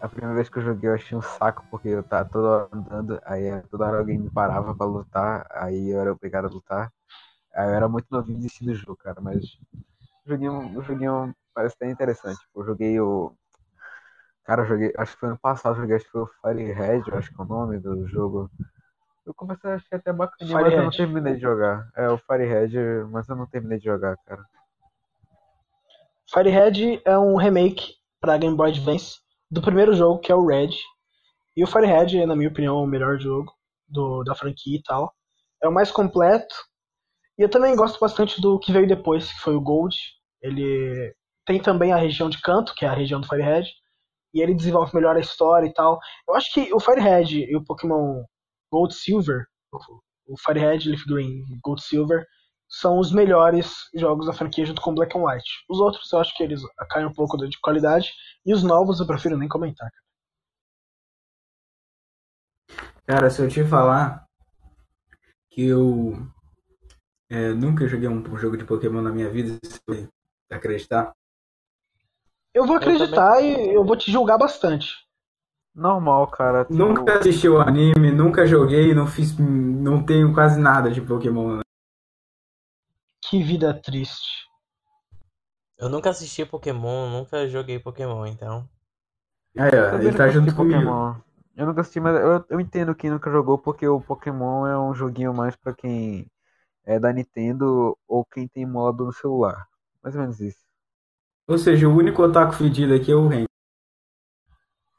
a 0.00 0.08
primeira 0.08 0.32
vez 0.32 0.48
que 0.48 0.58
eu 0.58 0.62
joguei 0.62 0.88
eu 0.88 0.94
achei 0.94 1.18
um 1.18 1.22
saco, 1.22 1.64
porque 1.68 1.88
eu 1.88 2.04
tava 2.04 2.28
toda 2.28 2.48
hora 2.48 2.68
andando, 2.72 3.20
aí 3.24 3.60
toda 3.62 3.84
hora 3.88 3.98
alguém 3.98 4.16
me 4.16 4.30
parava 4.30 4.72
pra 4.76 4.86
lutar, 4.86 5.44
aí 5.50 5.90
eu 5.90 6.00
era 6.00 6.12
obrigado 6.12 6.44
a 6.44 6.50
lutar. 6.50 6.92
Aí 7.52 7.68
eu 7.68 7.74
era 7.74 7.88
muito 7.88 8.06
novinho 8.12 8.36
e 8.38 8.42
desisti 8.42 8.64
do 8.64 8.76
jogo, 8.76 8.96
cara, 8.96 9.20
mas 9.20 9.44
o 10.24 10.28
joguinho, 10.28 10.78
o 10.78 10.82
joguinho 10.82 11.34
parece 11.52 11.74
até 11.74 11.90
interessante. 11.90 12.38
Tipo, 12.38 12.60
eu 12.60 12.66
joguei 12.66 13.00
o. 13.00 13.34
Cara, 14.44 14.62
eu 14.62 14.66
joguei. 14.66 14.92
Acho 14.96 15.14
que 15.14 15.18
foi 15.18 15.30
ano 15.30 15.38
passado, 15.38 15.74
eu 15.74 15.80
joguei, 15.80 15.96
acho 15.96 16.04
que 16.04 16.12
foi 16.12 16.22
o 16.22 16.30
Firehead, 16.42 17.10
eu 17.10 17.18
acho 17.18 17.34
que 17.34 17.40
é 17.40 17.44
o 17.44 17.48
nome 17.48 17.80
do 17.80 18.06
jogo. 18.06 18.48
Eu 19.26 19.34
comecei 19.34 19.68
a 19.68 19.74
achar 19.74 19.96
até 19.96 20.12
bacaninha, 20.12 20.60
mas 20.60 20.72
eu 20.72 20.84
não 20.84 20.90
terminei 20.92 21.34
de 21.34 21.40
jogar. 21.40 21.90
É, 21.96 22.08
o 22.08 22.18
Firehead, 22.18 22.78
mas 23.10 23.28
eu 23.28 23.34
não 23.34 23.46
terminei 23.48 23.78
de 23.78 23.86
jogar, 23.86 24.16
cara. 24.18 24.46
Firehead 26.32 27.00
é 27.04 27.18
um 27.18 27.36
remake 27.36 27.94
para 28.20 28.36
Game 28.36 28.56
Boy 28.56 28.70
Advance 28.70 29.18
do 29.50 29.62
primeiro 29.62 29.94
jogo, 29.94 30.20
que 30.20 30.32
é 30.32 30.34
o 30.34 30.44
Red. 30.44 30.70
E 31.56 31.62
o 31.62 31.66
Firehead 31.66 32.18
é, 32.18 32.26
na 32.26 32.34
minha 32.34 32.48
opinião, 32.48 32.82
o 32.82 32.86
melhor 32.86 33.18
jogo 33.18 33.52
do, 33.88 34.24
da 34.24 34.34
franquia 34.34 34.78
e 34.78 34.82
tal. 34.82 35.14
É 35.62 35.68
o 35.68 35.72
mais 35.72 35.90
completo. 35.90 36.54
E 37.38 37.42
eu 37.42 37.48
também 37.48 37.76
gosto 37.76 37.98
bastante 38.00 38.40
do 38.40 38.58
que 38.58 38.72
veio 38.72 38.88
depois, 38.88 39.32
que 39.32 39.40
foi 39.40 39.54
o 39.54 39.60
Gold. 39.60 39.96
Ele 40.42 41.14
tem 41.46 41.60
também 41.60 41.92
a 41.92 41.96
região 41.96 42.28
de 42.28 42.40
canto, 42.40 42.74
que 42.74 42.84
é 42.84 42.88
a 42.88 42.94
região 42.94 43.20
do 43.20 43.28
Firehead. 43.28 43.70
E 44.34 44.42
ele 44.42 44.54
desenvolve 44.54 44.94
melhor 44.94 45.16
a 45.16 45.20
história 45.20 45.66
e 45.66 45.72
tal. 45.72 45.98
Eu 46.28 46.34
acho 46.34 46.52
que 46.52 46.72
o 46.74 46.80
Firehead 46.80 47.38
e 47.38 47.56
o 47.56 47.64
Pokémon 47.64 48.22
Gold 48.70 48.94
Silver, 48.94 49.46
o 50.26 50.36
Firehead, 50.38 50.88
Leaf 50.88 51.04
Green 51.06 51.44
Gold 51.62 51.80
Silver, 51.80 52.26
são 52.68 52.98
os 52.98 53.12
melhores 53.12 53.74
jogos 53.94 54.26
da 54.26 54.32
franquia 54.32 54.66
junto 54.66 54.80
com 54.82 54.94
Black 54.94 55.16
and 55.16 55.22
White. 55.22 55.48
Os 55.68 55.78
outros 55.78 56.12
eu 56.12 56.18
acho 56.18 56.36
que 56.36 56.42
eles 56.42 56.60
caem 56.90 57.06
um 57.06 57.12
pouco 57.12 57.36
de 57.36 57.58
qualidade. 57.60 58.12
E 58.44 58.52
os 58.52 58.62
novos 58.62 59.00
eu 59.00 59.06
prefiro 59.06 59.36
nem 59.36 59.48
comentar. 59.48 59.90
cara. 59.90 60.02
Cara, 63.06 63.30
se 63.30 63.40
eu 63.40 63.48
te 63.48 63.64
falar 63.64 64.26
que 65.50 65.64
eu 65.64 66.14
é, 67.30 67.52
nunca 67.54 67.86
joguei 67.86 68.08
um 68.08 68.36
jogo 68.36 68.56
de 68.56 68.64
Pokémon 68.64 69.00
na 69.00 69.10
minha 69.12 69.30
vida, 69.30 69.58
você 69.62 69.80
vai 69.88 70.08
acreditar? 70.50 71.12
Eu 72.52 72.66
vou 72.66 72.76
acreditar 72.76 73.40
e 73.42 73.74
eu 73.74 73.84
vou 73.84 73.96
te 73.96 74.10
julgar 74.10 74.38
bastante. 74.38 74.92
Normal, 75.74 76.26
cara. 76.28 76.64
tu- 76.64 76.72
Nunca 76.74 77.18
assisti 77.18 77.48
o 77.48 77.60
anime, 77.60 78.10
nunca 78.10 78.46
joguei, 78.46 78.94
não 78.94 79.06
fiz, 79.06 79.38
não 79.38 80.02
tenho 80.04 80.32
quase 80.32 80.58
nada 80.58 80.90
de 80.90 81.00
Pokémon. 81.02 81.60
Que 83.28 83.42
vida 83.42 83.74
triste. 83.74 84.46
Eu 85.76 85.88
nunca 85.88 86.10
assisti 86.10 86.44
Pokémon, 86.46 87.10
nunca 87.10 87.48
joguei 87.48 87.78
Pokémon, 87.78 88.24
então. 88.26 88.68
Ó, 89.58 89.90
Também 89.90 90.08
ele 90.08 90.16
tá 90.16 90.28
junto 90.28 90.54
comigo. 90.54 90.80
Pokémon. 90.80 91.14
Eu 91.56 91.66
nunca 91.66 91.80
assisti, 91.80 91.98
mas 91.98 92.14
eu, 92.20 92.44
eu 92.48 92.60
entendo 92.60 92.94
quem 92.94 93.10
nunca 93.10 93.30
jogou, 93.30 93.58
porque 93.58 93.86
o 93.86 94.00
Pokémon 94.00 94.66
é 94.66 94.78
um 94.78 94.94
joguinho 94.94 95.34
mais 95.34 95.56
pra 95.56 95.74
quem 95.74 96.26
é 96.84 97.00
da 97.00 97.12
Nintendo 97.12 97.98
ou 98.06 98.24
quem 98.24 98.46
tem 98.46 98.64
modo 98.64 99.06
no 99.06 99.12
celular. 99.12 99.66
Mais 100.02 100.14
ou 100.14 100.20
menos 100.20 100.40
isso. 100.40 100.64
Ou 101.48 101.58
seja, 101.58 101.88
o 101.88 101.96
único 101.96 102.22
otaku 102.22 102.54
fedido 102.54 102.94
aqui 102.94 103.10
é 103.10 103.14
o 103.14 103.26
Ren. 103.26 103.44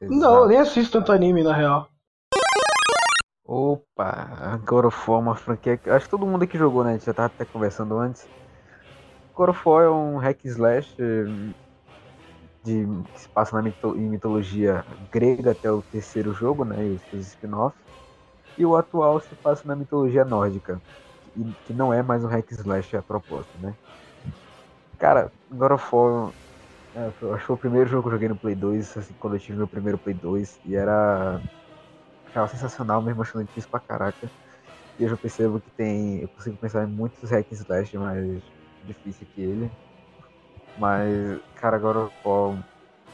Não, 0.02 0.42
eu 0.42 0.48
nem 0.48 0.58
assisto 0.58 0.98
tanto 0.98 1.12
anime, 1.12 1.42
na 1.42 1.54
real. 1.54 1.88
Opa, 3.48 4.58
God 4.64 4.84
of 4.86 5.08
War 5.10 5.18
é 5.18 5.22
uma 5.22 5.34
franquia 5.36 5.76
que 5.76 5.90
acho 5.90 6.04
que 6.06 6.10
todo 6.10 6.24
mundo 6.26 6.44
aqui 6.44 6.56
jogou, 6.56 6.84
né? 6.84 6.90
A 6.90 6.92
gente 6.94 7.06
já 7.06 7.14
tava 7.14 7.26
até 7.26 7.44
conversando 7.44 7.98
antes. 7.98 8.28
God 9.34 9.48
of 9.50 9.62
War 9.66 9.84
é 9.84 9.90
um 9.90 10.18
hack 10.18 10.44
slash 10.44 10.94
eh, 11.00 11.54
de, 12.62 12.84
que 13.12 13.20
se 13.20 13.28
passa 13.30 13.56
na 13.56 13.62
mito- 13.62 13.96
em 13.96 14.08
mitologia 14.08 14.84
grega 15.10 15.52
até 15.52 15.70
o 15.70 15.82
terceiro 15.82 16.32
jogo, 16.32 16.64
né? 16.64 16.86
E 16.86 16.90
os 17.12 17.26
spin-offs. 17.28 17.80
E 18.56 18.66
o 18.66 18.76
atual 18.76 19.20
se 19.20 19.36
passa 19.36 19.66
na 19.68 19.76
mitologia 19.76 20.24
nórdica, 20.24 20.82
e- 21.36 21.54
que 21.64 21.72
não 21.74 21.92
é 21.92 22.02
mais 22.02 22.24
um 22.24 22.28
hack 22.28 22.50
slash 22.52 22.96
a 22.96 23.02
propósito, 23.02 23.58
né? 23.58 23.76
Cara, 24.98 25.32
God 25.50 25.72
of 25.72 25.92
War 25.94 26.34
é, 26.94 27.00
acho 27.08 27.14
que 27.40 27.46
foi 27.46 27.56
o 27.56 27.58
primeiro 27.58 27.88
jogo 27.88 28.04
que 28.04 28.08
eu 28.08 28.12
joguei 28.14 28.28
no 28.28 28.38
Play 28.38 28.54
2, 28.56 28.96
assim, 28.96 29.14
quando 29.18 29.36
eu 29.36 29.40
tive 29.40 29.58
meu 29.58 29.68
primeiro 29.68 29.98
Play 29.98 30.14
2, 30.14 30.60
e 30.64 30.74
era 30.76 31.42
achava 32.28 32.48
sensacional, 32.48 33.02
me 33.02 33.10
emocionou 33.10 33.46
difícil 33.46 33.70
pra 33.70 33.80
caraca. 33.80 34.30
E 34.98 35.02
eu 35.02 35.08
já 35.08 35.16
percebo 35.16 35.60
que 35.60 35.70
tem. 35.70 36.20
Eu 36.20 36.28
consigo 36.28 36.56
pensar 36.56 36.84
em 36.84 36.88
muitos 36.88 37.30
hack 37.30 37.46
and 37.52 37.54
slash 37.54 37.96
mais 37.96 38.42
difícil 38.82 39.26
que 39.34 39.40
ele. 39.40 39.70
Mas, 40.76 41.40
cara, 41.54 41.76
agora 41.76 42.10
o 42.24 42.58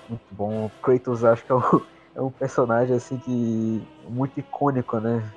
muito 0.09 0.23
bom. 0.31 0.71
Kratos 0.83 1.25
acho 1.25 1.45
que 1.45 1.53
é 1.53 1.55
um, 1.55 1.61
é 2.15 2.23
um 2.23 2.31
personagem 2.31 2.97
assim 2.97 3.19
que. 3.19 3.83
muito 4.09 4.39
icônico, 4.39 4.99
né? 4.99 5.33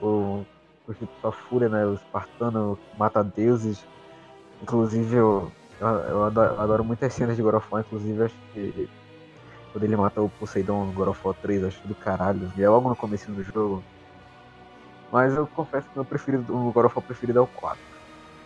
O, 0.00 0.44
o 0.86 0.94
tipo, 0.94 1.26
a 1.26 1.32
fúria, 1.32 1.68
né? 1.68 1.86
O 1.86 1.94
espartano 1.94 2.78
mata 2.98 3.22
deuses. 3.22 3.84
Inclusive 4.62 5.16
eu, 5.16 5.52
eu, 5.80 6.24
adoro, 6.24 6.54
eu 6.54 6.60
adoro 6.60 6.84
muitas 6.84 7.12
cenas 7.12 7.36
de 7.36 7.42
God 7.42 7.62
inclusive 7.80 8.24
acho 8.24 8.36
que 8.52 8.88
quando 9.74 9.82
ele 9.82 9.96
mata 9.96 10.22
o 10.22 10.30
Poseidon 10.30 10.84
no 10.84 10.92
God 10.92 11.08
of 11.08 11.20
War 11.24 11.34
3, 11.42 11.64
acho 11.64 11.88
do 11.88 11.96
caralho. 11.96 12.52
E 12.56 12.62
é 12.62 12.68
logo 12.68 12.88
no 12.88 12.94
começo 12.94 13.28
do 13.32 13.42
jogo. 13.42 13.82
Mas 15.10 15.34
eu 15.34 15.48
confesso 15.48 15.88
que 15.88 15.94
o 15.94 15.96
meu 15.96 16.04
preferido, 16.04 16.56
o 16.56 16.70
God 16.70 16.86
of 16.86 16.96
War 16.96 17.04
preferido 17.04 17.40
é 17.40 17.42
o 17.42 17.46
4. 17.48 17.80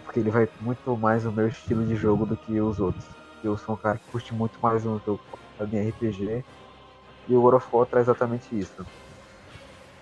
Porque 0.07 0.21
ele 0.21 0.31
vai 0.31 0.49
muito 0.59 0.97
mais 0.97 1.25
no 1.25 1.33
meu 1.33 1.47
estilo 1.47 1.85
de 1.85 1.95
jogo 1.97 2.25
do 2.25 2.35
que 2.35 2.59
os 2.59 2.81
outros. 2.81 3.05
Eu 3.45 3.59
sou 3.59 3.75
um 3.75 3.79
cara 3.79 3.99
que 3.99 4.11
curte 4.11 4.33
muito 4.33 4.59
mais 4.63 4.83
jogo 4.83 5.21
em 5.71 5.89
RPG. 5.91 6.43
E 7.29 7.37
o 7.37 7.43
God 7.43 7.57
of 7.57 7.69
War 7.71 7.87
traz 7.87 8.07
exatamente 8.07 8.59
isso. 8.59 8.87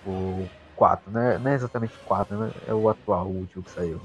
O 0.05 0.47
4, 0.77 1.11
né? 1.11 1.37
Não 1.39 1.51
é 1.51 1.55
exatamente 1.55 1.97
o 1.97 2.01
4, 2.05 2.37
né? 2.39 2.51
É 2.67 2.73
o 2.73 2.87
atual, 2.87 3.25
o 3.25 3.39
último 3.39 3.63
que 3.63 3.71
saiu. 3.71 3.99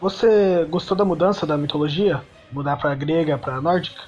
Você 0.00 0.64
gostou 0.64 0.96
da 0.96 1.04
mudança 1.04 1.46
da 1.46 1.56
mitologia? 1.56 2.20
Mudar 2.54 2.78
pra 2.78 2.94
grega, 2.94 3.38
pra 3.38 3.60
nórdica? 3.60 4.00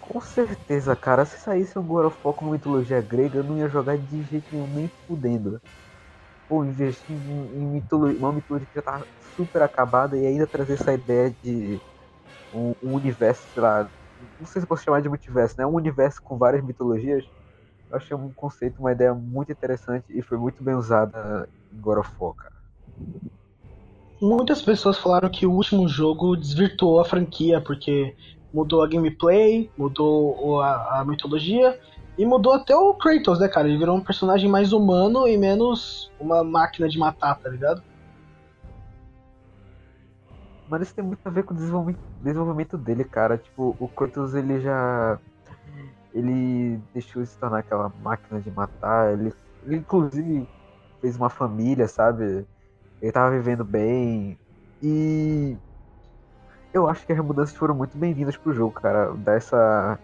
Com 0.00 0.20
certeza, 0.20 0.94
cara. 0.96 1.24
Se 1.24 1.38
saísse 1.38 1.78
um 1.78 1.82
God 1.86 2.06
of 2.06 2.18
War 2.24 2.34
com 2.34 2.50
mitologia 2.50 3.00
grega, 3.00 3.38
eu 3.38 3.44
não 3.44 3.58
ia 3.58 3.68
jogar 3.68 3.98
de 3.98 4.22
jeito 4.22 4.46
nenhum, 4.50 4.66
nem 4.66 4.88
fudendo. 5.06 5.60
Pô, 6.48 6.64
investir 6.64 7.14
em, 7.16 7.18
em 7.20 7.66
mitolo- 7.68 8.16
uma 8.18 8.32
mitologia 8.32 8.68
que 8.68 8.74
já 8.76 8.82
tá 8.82 9.06
super 9.36 9.62
acabada 9.62 10.18
e 10.18 10.26
ainda 10.26 10.46
trazer 10.48 10.74
essa 10.74 10.92
ideia 10.94 11.30
de 11.42 11.82
um, 12.52 12.74
um 12.82 12.94
universo, 12.94 13.48
sei 13.50 13.62
lá, 13.62 13.90
não 14.38 14.46
sei 14.46 14.62
se 14.62 14.68
posso 14.68 14.84
chamar 14.84 15.02
de 15.02 15.08
multiverso, 15.10 15.56
né? 15.58 15.66
Um 15.66 15.74
universo 15.74 16.20
com 16.22 16.38
várias 16.38 16.64
mitologias. 16.64 17.24
Eu 17.90 17.96
achei 17.98 18.16
um 18.16 18.32
conceito, 18.34 18.80
uma 18.80 18.92
ideia 18.92 19.14
muito 19.14 19.52
interessante 19.52 20.06
e 20.10 20.22
foi 20.22 20.38
muito 20.38 20.62
bem 20.64 20.74
usada 20.76 21.48
em 21.72 21.80
God 21.80 21.98
of 22.00 22.12
War, 22.20 22.34
cara. 22.34 22.54
Muitas 24.20 24.62
pessoas 24.62 24.96
falaram 24.96 25.28
que 25.28 25.46
o 25.46 25.52
último 25.52 25.86
jogo 25.86 26.36
desvirtuou 26.36 27.00
a 27.00 27.04
franquia, 27.04 27.60
porque 27.60 28.16
mudou 28.52 28.82
a 28.82 28.88
gameplay, 28.88 29.70
mudou 29.76 30.62
a, 30.62 31.00
a 31.00 31.04
mitologia 31.04 31.78
e 32.16 32.24
mudou 32.24 32.54
até 32.54 32.74
o 32.74 32.94
Kratos, 32.94 33.38
né, 33.38 33.48
cara? 33.48 33.68
Ele 33.68 33.76
virou 33.76 33.94
um 33.94 34.00
personagem 34.00 34.48
mais 34.48 34.72
humano 34.72 35.28
e 35.28 35.36
menos 35.36 36.10
uma 36.18 36.42
máquina 36.42 36.88
de 36.88 36.98
matar, 36.98 37.34
tá 37.38 37.50
ligado? 37.50 37.82
Mas 40.68 40.82
isso 40.82 40.94
tem 40.94 41.04
muito 41.04 41.20
a 41.24 41.30
ver 41.30 41.44
com 41.44 41.52
o 41.52 41.56
desenvolvimento, 41.56 42.78
dele, 42.78 43.04
cara. 43.04 43.36
Tipo, 43.36 43.76
o 43.78 43.86
Kratos, 43.86 44.34
ele 44.34 44.60
já. 44.60 45.18
Ele 46.14 46.80
deixou 46.94 47.22
de 47.22 47.28
se 47.28 47.38
tornar 47.38 47.58
aquela 47.58 47.92
máquina 48.02 48.40
de 48.40 48.50
matar. 48.50 49.12
Ele, 49.12 49.32
ele 49.64 49.76
inclusive, 49.76 50.48
fez 51.00 51.16
uma 51.16 51.28
família, 51.28 51.86
sabe? 51.86 52.46
Ele 53.00 53.12
tava 53.12 53.30
vivendo 53.30 53.64
bem. 53.64 54.38
E. 54.82 55.56
Eu 56.72 56.88
acho 56.88 57.06
que 57.06 57.12
as 57.12 57.18
mudanças 57.18 57.56
foram 57.56 57.74
muito 57.74 57.96
bem-vindas 57.96 58.36
pro 58.36 58.52
jogo, 58.52 58.72
cara. 58.72 59.12
Dar 59.14 59.34
essa, 59.36 59.98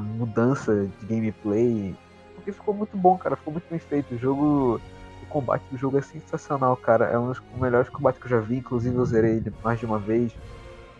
mudança 0.00 0.86
de 1.00 1.06
gameplay. 1.06 1.94
Porque 2.34 2.52
ficou 2.52 2.74
muito 2.74 2.96
bom, 2.96 3.18
cara. 3.18 3.36
Ficou 3.36 3.52
muito 3.52 3.66
bem 3.68 3.78
feito. 3.78 4.14
O 4.14 4.18
jogo. 4.18 4.80
O 5.22 5.26
combate 5.26 5.62
do 5.70 5.76
jogo 5.76 5.98
é 5.98 6.02
sensacional, 6.02 6.76
cara. 6.76 7.06
É 7.06 7.18
um 7.18 7.28
dos 7.28 7.42
melhores 7.58 7.88
combates 7.90 8.20
que 8.20 8.26
eu 8.26 8.30
já 8.30 8.40
vi. 8.40 8.58
Inclusive, 8.58 8.96
eu 8.96 9.04
zerei 9.04 9.36
ele 9.36 9.52
mais 9.62 9.78
de 9.78 9.86
uma 9.86 9.98
vez. 9.98 10.32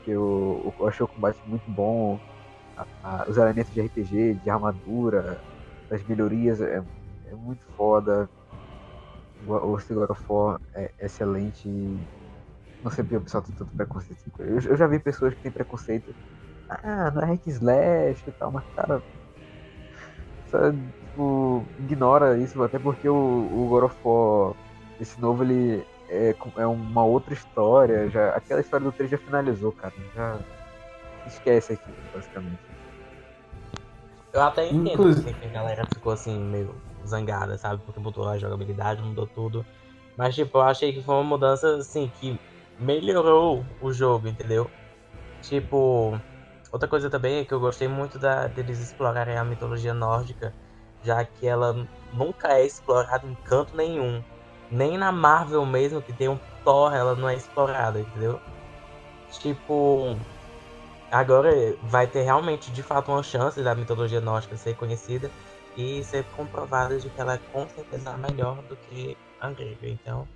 Que 0.04 0.10
eu, 0.10 0.74
eu 0.78 0.88
achei 0.88 1.04
o 1.04 1.08
combate 1.08 1.38
muito 1.46 1.70
bom. 1.70 2.18
A- 2.76 2.86
a- 3.02 3.26
os 3.28 3.36
elementos 3.36 3.72
de 3.72 3.80
RPG, 3.80 4.34
de 4.42 4.50
armadura, 4.50 5.40
das 5.88 6.02
melhorias, 6.04 6.60
é, 6.60 6.82
é 7.30 7.34
muito 7.34 7.62
foda. 7.76 8.28
O, 9.47 9.72
o 9.72 9.78
Steel 9.78 10.01
God 10.01 10.11
of 10.11 10.22
War 10.28 10.61
é 10.74 10.93
excelente. 11.01 11.68
e 11.68 12.01
Não 12.82 12.91
sei 12.91 13.05
porque 13.05 13.16
o 13.16 13.20
pessoal 13.22 13.43
tem 13.43 13.55
tanto 13.55 13.74
preconceito. 13.76 14.20
Eu, 14.39 14.59
eu 14.61 14.76
já 14.76 14.86
vi 14.86 14.99
pessoas 14.99 15.34
que 15.34 15.41
têm 15.43 15.53
preconceito. 15.53 16.14
Ah, 16.68 17.11
não 17.11 17.22
é 17.22 17.26
hack 17.26 17.47
slash 17.47 18.22
e 18.28 18.32
tal, 18.32 18.53
mas 18.53 18.64
cara. 18.74 19.03
Só, 20.51 20.59
tipo, 20.72 21.66
ignora 21.78 22.39
isso, 22.39 22.62
até 22.62 22.78
porque 22.78 23.09
o, 23.09 23.14
o 23.14 23.68
God 23.68 23.84
of 23.84 23.97
War, 24.03 24.55
esse 24.99 25.20
novo, 25.20 25.45
ele 25.45 25.84
é, 26.09 26.34
é 26.57 26.66
uma 26.66 27.05
outra 27.05 27.34
história. 27.34 28.09
Já, 28.09 28.30
aquela 28.30 28.61
história 28.61 28.84
do 28.84 28.93
3 28.93 29.11
já 29.11 29.18
finalizou, 29.18 29.72
cara. 29.72 29.93
Já 30.14 30.41
esquece 31.26 31.74
aqui, 31.74 31.93
basicamente. 32.12 32.59
Eu 34.32 34.43
até 34.43 34.66
entendo 34.66 34.93
Inclusive- 34.93 35.34
que 35.34 35.47
a 35.47 35.51
galera 35.51 35.86
ficou 35.86 36.12
assim, 36.12 36.39
meio 36.39 36.74
zangada, 37.09 37.59
sabe? 37.59 37.82
Porque 37.84 38.00
mudou 38.00 38.28
a 38.28 38.38
jogabilidade, 38.38 39.02
mudou 39.02 39.26
tudo. 39.26 39.64
Mas, 40.16 40.34
tipo, 40.34 40.59
eu 40.59 40.62
achei 40.62 40.92
que 40.92 41.02
foi 41.02 41.14
uma 41.14 41.24
mudança, 41.24 41.76
assim, 41.76 42.11
que 42.20 42.38
melhorou 42.78 43.64
o 43.80 43.92
jogo, 43.92 44.28
entendeu? 44.28 44.70
Tipo, 45.42 46.18
outra 46.72 46.88
coisa 46.88 47.09
também 47.09 47.38
é 47.38 47.44
que 47.44 47.52
eu 47.52 47.61
gostei 47.61 47.88
muito 47.88 48.18
da, 48.18 48.46
deles 48.46 48.80
explorarem 48.80 49.36
a 49.36 49.44
mitologia 49.44 49.94
nórdica, 49.94 50.54
já 51.02 51.24
que 51.24 51.46
ela 51.46 51.86
nunca 52.12 52.48
é 52.48 52.66
explorada 52.66 53.26
em 53.26 53.34
canto 53.44 53.76
nenhum. 53.76 54.22
Nem 54.70 54.98
na 54.98 55.11
Marvel 55.11 55.64
mesmo, 55.64 56.02
que 56.02 56.12
tem 56.12 56.28
um 56.28 56.38
Thor, 56.64 56.94
ela 56.94 57.14
não 57.14 57.28
é 57.28 57.34
explorada, 57.34 58.00
entendeu? 58.00 58.40
Tipo, 59.40 60.16
agora 61.11 61.50
vai 61.82 62.06
ter 62.06 62.22
realmente, 62.22 62.70
de 62.70 62.82
fato, 62.82 63.11
uma 63.11 63.22
chance 63.22 63.62
da 63.62 63.74
mitologia 63.74 64.20
nórdica 64.20 64.56
ser 64.56 64.74
conhecida 64.74 65.30
e 65.79 66.03
ser 66.03 66.24
comprovada 66.37 66.99
de 66.99 67.09
que 67.09 67.20
ela 67.20 67.35
é 67.35 67.41
com 67.53 67.66
certeza 67.68 68.16
melhor 68.16 68.57
do 68.68 68.74
que 68.76 69.16
a 69.41 69.51
grega. 69.51 69.89
Então, 69.89 70.26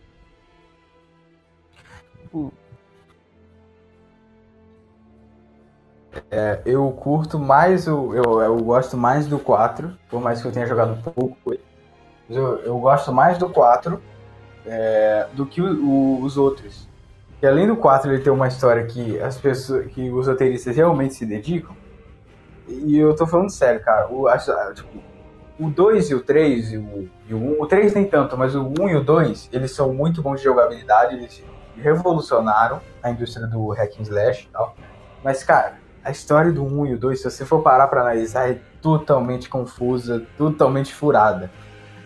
Eu 6.64 6.90
curto 6.92 7.38
mais 7.38 7.88
o. 7.88 8.14
Eu, 8.14 8.40
eu 8.40 8.56
gosto 8.58 8.96
mais 8.96 9.26
do 9.26 9.38
4, 9.38 9.96
por 10.10 10.20
mais 10.20 10.40
que 10.40 10.48
eu 10.48 10.52
tenha 10.52 10.66
jogado 10.66 11.02
pouco 11.02 11.36
Eu, 12.28 12.58
eu 12.60 12.78
gosto 12.78 13.12
mais 13.12 13.38
do 13.38 13.48
4 13.48 14.00
é, 14.66 15.26
do 15.32 15.44
que 15.46 15.60
o- 15.60 15.84
o- 15.84 16.22
os 16.22 16.36
outros. 16.36 16.88
E 17.42 17.46
além 17.46 17.66
do 17.66 17.76
4 17.76 18.12
ele 18.12 18.22
ter 18.22 18.30
uma 18.30 18.46
história 18.46 18.86
que 18.86 19.18
as 19.20 19.38
pessoas. 19.38 19.86
que 19.92 20.10
os 20.10 20.26
roteiristas 20.28 20.76
realmente 20.76 21.14
se 21.14 21.26
dedicam. 21.26 21.74
E 22.68 22.96
eu 22.96 23.14
tô 23.16 23.26
falando 23.26 23.50
sério, 23.50 23.82
cara. 23.82 24.08
O, 24.12 24.28
acho- 24.28 24.52
tipo, 24.74 25.02
o 25.58 25.68
2 25.68 26.10
e 26.10 26.14
o 26.14 26.20
3 26.20 26.72
e 26.72 26.78
o, 26.78 27.08
e 27.28 27.34
o 27.34 27.38
1. 27.38 27.62
O 27.62 27.66
3 27.66 27.94
nem 27.94 28.04
tanto, 28.04 28.36
mas 28.36 28.54
o 28.54 28.72
1 28.78 28.88
e 28.88 28.96
o 28.96 29.04
2, 29.04 29.50
eles 29.52 29.72
são 29.72 29.92
muito 29.92 30.22
bons 30.22 30.38
de 30.38 30.44
jogabilidade, 30.44 31.14
eles 31.16 31.42
revolucionaram 31.76 32.80
a 33.02 33.10
indústria 33.10 33.46
do 33.46 33.68
hack 33.68 33.98
and 33.98 34.02
slash 34.02 34.46
e 34.46 34.48
tal. 34.52 34.74
Mas, 35.22 35.44
cara, 35.44 35.74
a 36.04 36.10
história 36.10 36.50
do 36.50 36.64
1 36.64 36.86
e 36.86 36.94
o 36.94 36.98
2, 36.98 37.20
se 37.20 37.30
você 37.30 37.44
for 37.44 37.62
parar 37.62 37.86
pra 37.86 38.00
analisar, 38.00 38.50
é 38.50 38.58
totalmente 38.80 39.48
confusa, 39.48 40.26
totalmente 40.36 40.92
furada. 40.92 41.50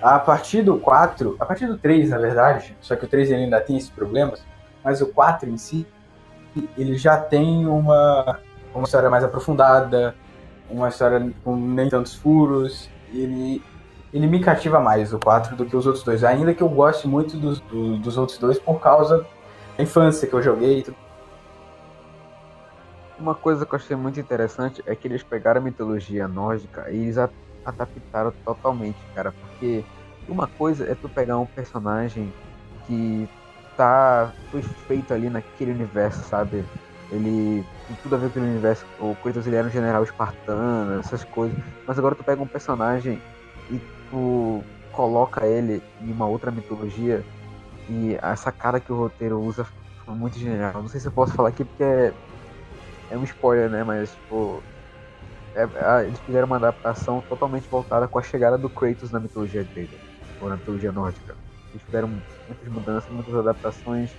A 0.00 0.18
partir 0.18 0.62
do 0.62 0.78
4, 0.78 1.36
a 1.40 1.46
partir 1.46 1.66
do 1.66 1.78
3, 1.78 2.10
na 2.10 2.18
verdade, 2.18 2.76
só 2.80 2.94
que 2.94 3.04
o 3.04 3.08
3 3.08 3.30
ele 3.30 3.44
ainda 3.44 3.60
tem 3.60 3.76
esses 3.76 3.90
problemas, 3.90 4.44
mas 4.84 5.00
o 5.00 5.06
4 5.06 5.48
em 5.48 5.56
si, 5.56 5.86
ele 6.76 6.96
já 6.96 7.16
tem 7.16 7.66
uma, 7.66 8.38
uma 8.74 8.84
história 8.84 9.08
mais 9.08 9.24
aprofundada, 9.24 10.14
uma 10.70 10.88
história 10.88 11.32
com 11.42 11.56
nem 11.56 11.88
tantos 11.88 12.14
furos, 12.14 12.90
ele, 13.12 13.62
ele 14.12 14.26
me 14.26 14.40
cativa 14.40 14.80
mais, 14.80 15.12
o 15.12 15.18
4, 15.18 15.56
do 15.56 15.64
que 15.64 15.76
os 15.76 15.86
outros 15.86 16.04
dois. 16.04 16.24
Ainda 16.24 16.54
que 16.54 16.62
eu 16.62 16.68
goste 16.68 17.06
muito 17.06 17.36
dos, 17.36 17.60
do, 17.60 17.96
dos 17.98 18.16
outros 18.16 18.38
dois 18.38 18.58
por 18.58 18.80
causa 18.80 19.26
da 19.76 19.82
infância 19.82 20.28
que 20.28 20.34
eu 20.34 20.42
joguei. 20.42 20.84
Uma 23.18 23.34
coisa 23.34 23.64
que 23.64 23.74
eu 23.74 23.78
achei 23.78 23.96
muito 23.96 24.20
interessante 24.20 24.82
é 24.86 24.94
que 24.94 25.08
eles 25.08 25.22
pegaram 25.22 25.60
a 25.60 25.64
mitologia 25.64 26.28
nórdica 26.28 26.90
e 26.90 26.96
eles 26.96 27.16
adaptaram 27.64 28.32
totalmente, 28.44 28.98
cara, 29.14 29.32
porque 29.32 29.84
uma 30.28 30.46
coisa 30.46 30.84
é 30.84 30.94
tu 30.94 31.08
pegar 31.08 31.38
um 31.38 31.46
personagem 31.46 32.32
que 32.86 33.28
tá 33.76 34.32
foi 34.50 34.62
feito 34.62 35.12
ali 35.12 35.28
naquele 35.28 35.72
universo, 35.72 36.22
sabe? 36.28 36.64
Ele 37.10 37.64
tem 37.86 37.96
tudo 38.02 38.16
a 38.16 38.18
ver 38.18 38.30
com 38.30 38.40
o 38.40 38.42
universo. 38.42 38.86
O 38.98 39.14
Kratos 39.16 39.46
ele 39.46 39.56
era 39.56 39.66
um 39.66 39.70
general 39.70 40.02
espartano, 40.02 40.98
essas 40.98 41.24
coisas. 41.24 41.56
Mas 41.86 41.98
agora 41.98 42.14
tu 42.14 42.24
pega 42.24 42.42
um 42.42 42.48
personagem 42.48 43.22
e 43.70 43.80
tu 44.10 44.62
coloca 44.90 45.46
ele 45.46 45.82
em 46.00 46.12
uma 46.12 46.26
outra 46.26 46.50
mitologia 46.50 47.24
e 47.88 48.18
essa 48.20 48.50
cara 48.50 48.80
que 48.80 48.92
o 48.92 48.96
roteiro 48.96 49.40
usa 49.40 49.64
foi 50.04 50.14
muito 50.14 50.38
genial. 50.38 50.74
Não 50.74 50.88
sei 50.88 51.00
se 51.00 51.06
eu 51.06 51.12
posso 51.12 51.34
falar 51.34 51.50
aqui 51.50 51.64
porque 51.64 51.82
é, 51.82 52.14
é 53.10 53.18
um 53.18 53.24
spoiler, 53.24 53.70
né? 53.70 53.84
Mas 53.84 54.12
tipo 54.12 54.62
é, 55.54 56.06
eles 56.06 56.18
fizeram 56.20 56.46
uma 56.46 56.56
adaptação 56.56 57.22
totalmente 57.22 57.68
voltada 57.68 58.06
com 58.06 58.18
a 58.18 58.22
chegada 58.22 58.58
do 58.58 58.68
Kratos 58.68 59.10
na 59.10 59.20
mitologia 59.20 59.64
grega 59.64 59.98
ou 60.40 60.48
na 60.48 60.56
mitologia 60.56 60.92
nórdica. 60.92 61.36
Eles 61.70 61.82
fizeram 61.82 62.08
muitas 62.46 62.68
mudanças, 62.68 63.10
muitas 63.10 63.34
adaptações 63.34 64.16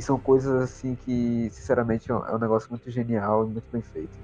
e 0.00 0.02
são 0.02 0.18
coisas 0.18 0.62
assim 0.62 0.94
que, 0.94 1.50
sinceramente, 1.50 2.10
é 2.10 2.14
um 2.14 2.38
negócio 2.38 2.70
muito 2.70 2.90
genial 2.90 3.44
e 3.44 3.50
muito 3.50 3.70
bem 3.70 3.82
feito. 3.82 4.16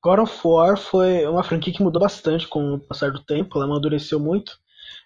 God 0.00 0.20
of 0.20 0.40
War 0.44 0.76
foi 0.76 1.26
uma 1.26 1.42
franquia 1.42 1.72
que 1.72 1.82
mudou 1.82 2.00
bastante 2.00 2.46
com 2.46 2.74
o 2.74 2.78
passar 2.78 3.10
do 3.10 3.24
tempo, 3.24 3.56
ela 3.56 3.64
amadureceu 3.64 4.20
muito. 4.20 4.56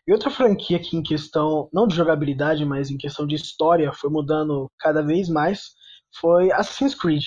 E 0.06 0.12
outra 0.12 0.28
franquia 0.28 0.78
que 0.78 0.98
em 0.98 1.02
questão, 1.02 1.66
não 1.72 1.86
de 1.86 1.96
jogabilidade, 1.96 2.62
mas 2.66 2.90
em 2.90 2.98
questão 2.98 3.26
de 3.26 3.36
história, 3.36 3.90
foi 3.90 4.10
mudando 4.10 4.70
cada 4.78 5.02
vez 5.02 5.30
mais, 5.30 5.70
foi 6.20 6.52
Assassin's 6.52 6.94
Creed. 6.94 7.24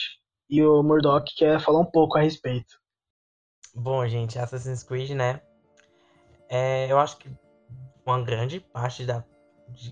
E 0.48 0.64
o 0.64 0.84
Murdoch 0.84 1.26
quer 1.36 1.60
falar 1.60 1.80
um 1.80 1.90
pouco 1.90 2.20
a 2.20 2.22
respeito. 2.22 2.76
Bom, 3.74 4.08
gente, 4.08 4.38
Assassin's 4.38 4.84
Creed, 4.84 5.12
né? 5.12 5.42
É, 6.48 6.92
eu 6.92 7.00
acho 7.00 7.18
que 7.18 7.32
uma 8.06 8.22
grande 8.22 8.60
parte 8.60 9.06
da, 9.06 9.24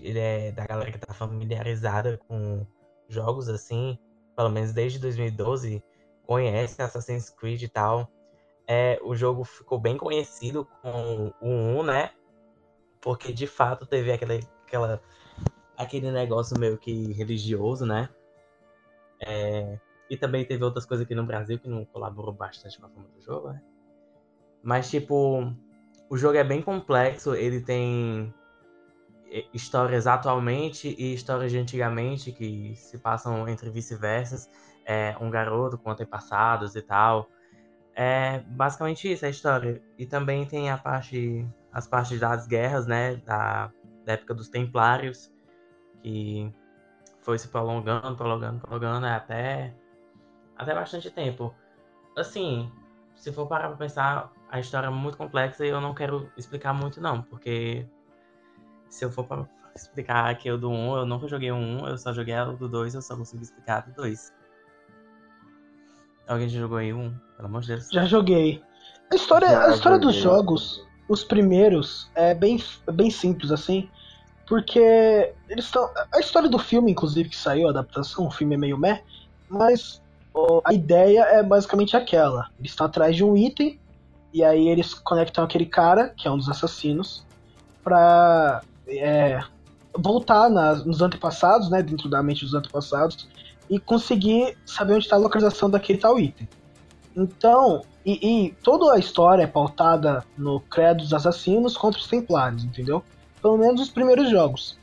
é, 0.02 0.52
da 0.52 0.66
galera 0.66 0.90
que 0.90 0.98
tá 0.98 1.12
familiarizada 1.12 2.18
com 2.28 2.66
jogos 3.08 3.48
assim, 3.48 3.98
pelo 4.36 4.50
menos 4.50 4.72
desde 4.72 4.98
2012, 4.98 5.82
conhece 6.26 6.80
Assassin's 6.80 7.30
Creed 7.30 7.62
e 7.62 7.68
tal. 7.68 8.10
É, 8.66 9.00
o 9.02 9.14
jogo 9.16 9.44
ficou 9.44 9.78
bem 9.78 9.96
conhecido 9.96 10.66
com 10.80 11.32
o 11.40 11.48
1, 11.80 11.82
né? 11.82 12.10
Porque 13.00 13.32
de 13.32 13.46
fato 13.46 13.84
teve 13.84 14.12
aquele, 14.12 14.40
aquela, 14.66 15.02
aquele 15.76 16.10
negócio 16.12 16.58
meio 16.58 16.78
que 16.78 17.12
religioso, 17.12 17.84
né? 17.84 18.08
É, 19.20 19.78
e 20.08 20.16
também 20.16 20.44
teve 20.44 20.64
outras 20.64 20.86
coisas 20.86 21.04
aqui 21.04 21.14
no 21.14 21.26
Brasil 21.26 21.58
que 21.58 21.68
não 21.68 21.84
colaborou 21.84 22.32
bastante 22.32 22.78
com 22.78 22.86
a 22.86 22.90
forma 22.90 23.08
do 23.08 23.20
jogo, 23.20 23.50
né? 23.50 23.62
Mas, 24.62 24.90
tipo, 24.90 25.52
o 26.08 26.16
jogo 26.16 26.36
é 26.36 26.44
bem 26.44 26.60
complexo, 26.60 27.34
ele 27.34 27.60
tem 27.60 28.32
histórias 29.52 30.06
atualmente 30.06 30.94
e 30.98 31.14
histórias 31.14 31.52
de 31.52 31.58
antigamente 31.58 32.32
que 32.32 32.74
se 32.76 32.98
passam 32.98 33.48
entre 33.48 33.70
vice-versas. 33.70 34.48
É, 34.84 35.14
um 35.20 35.30
garoto 35.30 35.78
com 35.78 35.90
antepassados 35.90 36.74
e 36.74 36.82
tal. 36.82 37.28
É 37.94 38.40
basicamente 38.46 39.10
isso 39.12 39.24
a 39.24 39.28
história. 39.28 39.82
E 39.98 40.06
também 40.06 40.46
tem 40.46 40.70
a 40.70 40.78
parte, 40.78 41.46
as 41.72 41.86
partes 41.86 42.18
das 42.18 42.46
guerras, 42.46 42.86
né? 42.86 43.16
Da, 43.16 43.70
da 44.04 44.14
época 44.14 44.34
dos 44.34 44.48
Templários, 44.48 45.32
que 46.02 46.52
foi 47.20 47.38
se 47.38 47.48
prolongando, 47.48 48.16
prolongando, 48.16 48.60
prolongando 48.60 49.06
até, 49.06 49.74
até 50.56 50.74
bastante 50.74 51.10
tempo. 51.10 51.54
Assim, 52.16 52.72
se 53.14 53.30
for 53.32 53.46
parar 53.46 53.68
pra 53.68 53.76
pensar, 53.76 54.32
a 54.50 54.58
história 54.58 54.88
é 54.88 54.90
muito 54.90 55.16
complexa 55.16 55.64
e 55.64 55.68
eu 55.68 55.80
não 55.80 55.94
quero 55.94 56.30
explicar 56.36 56.72
muito, 56.72 57.00
não, 57.00 57.22
porque 57.22 57.86
se 58.90 59.04
eu 59.04 59.10
for 59.10 59.24
pra 59.24 59.46
explicar 59.74 60.28
aqui 60.28 60.50
o 60.50 60.58
do 60.58 60.68
1, 60.68 60.96
eu 60.96 61.06
nunca 61.06 61.28
joguei 61.28 61.50
o 61.50 61.56
1, 61.56 61.88
eu 61.88 61.96
só 61.96 62.12
joguei 62.12 62.38
o 62.38 62.52
do 62.52 62.68
2, 62.68 62.94
eu 62.94 63.02
só 63.02 63.16
consigo 63.16 63.42
explicar 63.42 63.82
do 63.82 63.94
2. 63.94 64.32
Alguém 66.28 66.48
já 66.48 66.60
jogou 66.60 66.78
aí 66.78 66.92
um? 66.92 67.14
Pelo 67.36 67.48
amor 67.48 67.62
de 67.62 67.68
Deus. 67.68 67.88
Já 67.90 68.04
joguei. 68.04 68.62
A 69.10 69.14
história, 69.14 69.48
já 69.48 69.64
a 69.64 69.70
história 69.70 69.98
dos 69.98 70.14
jogos, 70.14 70.86
os 71.08 71.24
primeiros, 71.24 72.10
é 72.14 72.34
bem, 72.34 72.62
bem 72.92 73.10
simples 73.10 73.50
assim. 73.50 73.88
Porque 74.46 75.32
eles 75.48 75.64
estão. 75.64 75.88
A 76.12 76.18
história 76.18 76.48
do 76.48 76.58
filme, 76.58 76.90
inclusive, 76.90 77.28
que 77.28 77.36
saiu, 77.36 77.68
a 77.68 77.70
adaptação, 77.70 78.26
o 78.26 78.30
filme 78.30 78.54
é 78.54 78.58
meio 78.58 78.76
meh, 78.78 79.02
mas 79.48 80.02
a 80.64 80.72
ideia 80.72 81.22
é 81.22 81.42
basicamente 81.42 81.96
aquela. 81.96 82.48
Eles 82.58 82.72
estão 82.72 82.86
atrás 82.86 83.14
de 83.14 83.24
um 83.24 83.36
item, 83.36 83.78
e 84.32 84.44
aí 84.44 84.68
eles 84.68 84.94
conectam 84.94 85.44
aquele 85.44 85.66
cara, 85.66 86.08
que 86.10 86.26
é 86.26 86.30
um 86.30 86.36
dos 86.36 86.48
assassinos, 86.48 87.24
pra 87.82 88.62
é, 88.90 89.40
voltar 89.96 90.48
nas, 90.48 90.84
nos 90.84 91.00
antepassados, 91.02 91.70
né, 91.70 91.82
dentro 91.82 92.08
da 92.08 92.22
mente 92.22 92.44
dos 92.44 92.54
antepassados, 92.54 93.28
e 93.68 93.78
conseguir 93.78 94.56
saber 94.66 94.94
onde 94.94 95.04
está 95.04 95.16
a 95.16 95.18
localização 95.18 95.70
daquele 95.70 95.98
tal 95.98 96.18
item. 96.18 96.48
Então, 97.16 97.82
e, 98.04 98.46
e, 98.46 98.52
toda 98.62 98.94
a 98.94 98.98
história 98.98 99.42
é 99.42 99.46
pautada 99.46 100.24
no 100.36 100.60
credo 100.60 101.02
dos 101.02 101.12
assassinos 101.12 101.76
contra 101.76 102.00
os 102.00 102.06
templários, 102.06 102.64
entendeu? 102.64 103.02
Pelo 103.42 103.58
menos 103.58 103.80
os 103.80 103.88
primeiros 103.88 104.30
jogos. 104.30 104.78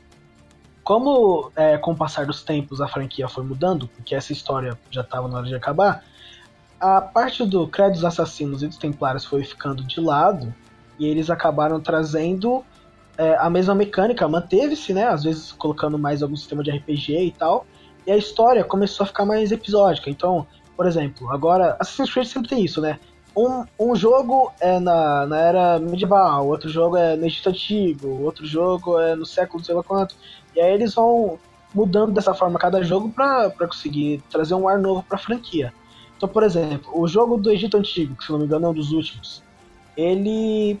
Como 0.84 1.50
é, 1.54 1.76
com 1.76 1.92
o 1.92 1.96
passar 1.96 2.26
dos 2.26 2.42
tempos 2.42 2.80
a 2.80 2.88
franquia 2.88 3.28
foi 3.28 3.44
mudando, 3.44 3.88
porque 3.88 4.14
essa 4.14 4.32
história 4.32 4.78
já 4.90 5.02
estava 5.02 5.28
na 5.28 5.38
hora 5.38 5.46
de 5.46 5.54
acabar, 5.54 6.02
a 6.80 7.00
parte 7.00 7.44
do 7.44 7.66
credo 7.66 7.94
dos 7.94 8.04
assassinos 8.04 8.62
e 8.62 8.68
dos 8.68 8.78
templários 8.78 9.24
foi 9.24 9.42
ficando 9.42 9.82
de 9.82 10.00
lado 10.00 10.54
e 10.98 11.06
eles 11.06 11.28
acabaram 11.28 11.80
trazendo 11.80 12.64
é, 13.18 13.36
a 13.36 13.50
mesma 13.50 13.74
mecânica, 13.74 14.28
manteve-se, 14.28 14.94
né? 14.94 15.08
Às 15.08 15.24
vezes 15.24 15.50
colocando 15.50 15.98
mais 15.98 16.22
algum 16.22 16.36
sistema 16.36 16.62
de 16.62 16.70
RPG 16.70 17.18
e 17.18 17.32
tal. 17.32 17.66
E 18.06 18.12
a 18.12 18.16
história 18.16 18.62
começou 18.62 19.04
a 19.04 19.06
ficar 19.08 19.26
mais 19.26 19.50
episódica. 19.50 20.08
Então, 20.08 20.46
por 20.76 20.86
exemplo, 20.86 21.28
agora 21.30 21.76
Assassin's 21.80 22.12
Creed 22.12 22.28
sempre 22.28 22.48
tem 22.48 22.64
isso, 22.64 22.80
né? 22.80 23.00
Um, 23.36 23.64
um 23.78 23.94
jogo 23.94 24.52
é 24.60 24.78
na, 24.78 25.26
na 25.26 25.36
era 25.36 25.78
medieval, 25.78 26.46
outro 26.46 26.68
jogo 26.68 26.96
é 26.96 27.16
no 27.16 27.26
Egito 27.26 27.48
Antigo, 27.50 28.22
outro 28.22 28.46
jogo 28.46 28.98
é 28.98 29.14
no 29.14 29.26
século 29.26 29.58
não 29.58 29.64
sei 29.64 29.74
lá 29.74 29.82
quanto. 29.82 30.14
E 30.54 30.60
aí 30.60 30.72
eles 30.72 30.94
vão 30.94 31.38
mudando 31.74 32.12
dessa 32.12 32.32
forma 32.32 32.58
cada 32.58 32.82
jogo 32.82 33.10
para 33.10 33.50
conseguir 33.50 34.22
trazer 34.30 34.54
um 34.54 34.68
ar 34.68 34.78
novo 34.78 35.02
para 35.02 35.16
a 35.16 35.20
franquia. 35.20 35.74
Então, 36.16 36.28
por 36.28 36.42
exemplo, 36.42 36.90
o 36.94 37.06
jogo 37.06 37.36
do 37.36 37.50
Egito 37.50 37.76
Antigo, 37.76 38.14
que 38.14 38.24
se 38.24 38.32
não 38.32 38.38
me 38.38 38.44
engano 38.44 38.66
é 38.66 38.68
um 38.70 38.74
dos 38.74 38.92
últimos, 38.92 39.42
ele 39.96 40.80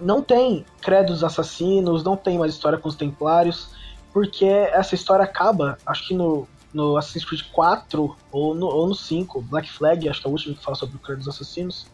não 0.00 0.22
tem 0.22 0.64
credos 0.80 1.22
assassinos, 1.22 2.02
não 2.02 2.16
tem 2.16 2.38
mais 2.38 2.54
história 2.54 2.78
com 2.78 2.88
os 2.88 2.96
templários, 2.96 3.70
porque 4.12 4.44
essa 4.44 4.94
história 4.94 5.24
acaba, 5.24 5.76
acho 5.86 6.08
que 6.08 6.14
no, 6.14 6.46
no 6.72 6.96
Assassin's 6.96 7.24
Creed 7.24 7.42
4 7.52 8.16
ou 8.30 8.54
no, 8.54 8.66
ou 8.66 8.88
no 8.88 8.94
5, 8.94 9.40
Black 9.42 9.70
Flag, 9.70 10.08
acho 10.08 10.20
que 10.20 10.26
é 10.26 10.30
o 10.30 10.32
último 10.32 10.54
que 10.54 10.62
fala 10.62 10.76
sobre 10.76 10.96
o 10.96 10.98
credos 10.98 11.28
assassinos. 11.28 11.86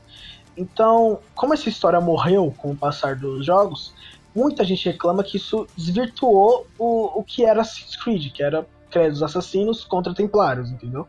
Então, 0.56 1.20
como 1.34 1.54
essa 1.54 1.68
história 1.68 2.00
morreu 2.00 2.52
com 2.56 2.72
o 2.72 2.76
passar 2.76 3.16
dos 3.16 3.46
jogos, 3.46 3.94
muita 4.34 4.64
gente 4.64 4.86
reclama 4.86 5.22
que 5.22 5.36
isso 5.36 5.66
desvirtuou 5.76 6.66
o, 6.78 7.20
o 7.20 7.24
que 7.24 7.44
era 7.44 7.60
Assassin's 7.60 7.96
Creed, 7.96 8.32
que 8.32 8.42
era 8.42 8.66
credos 8.90 9.22
assassinos 9.22 9.84
contra 9.84 10.12
templários, 10.14 10.70
entendeu? 10.70 11.06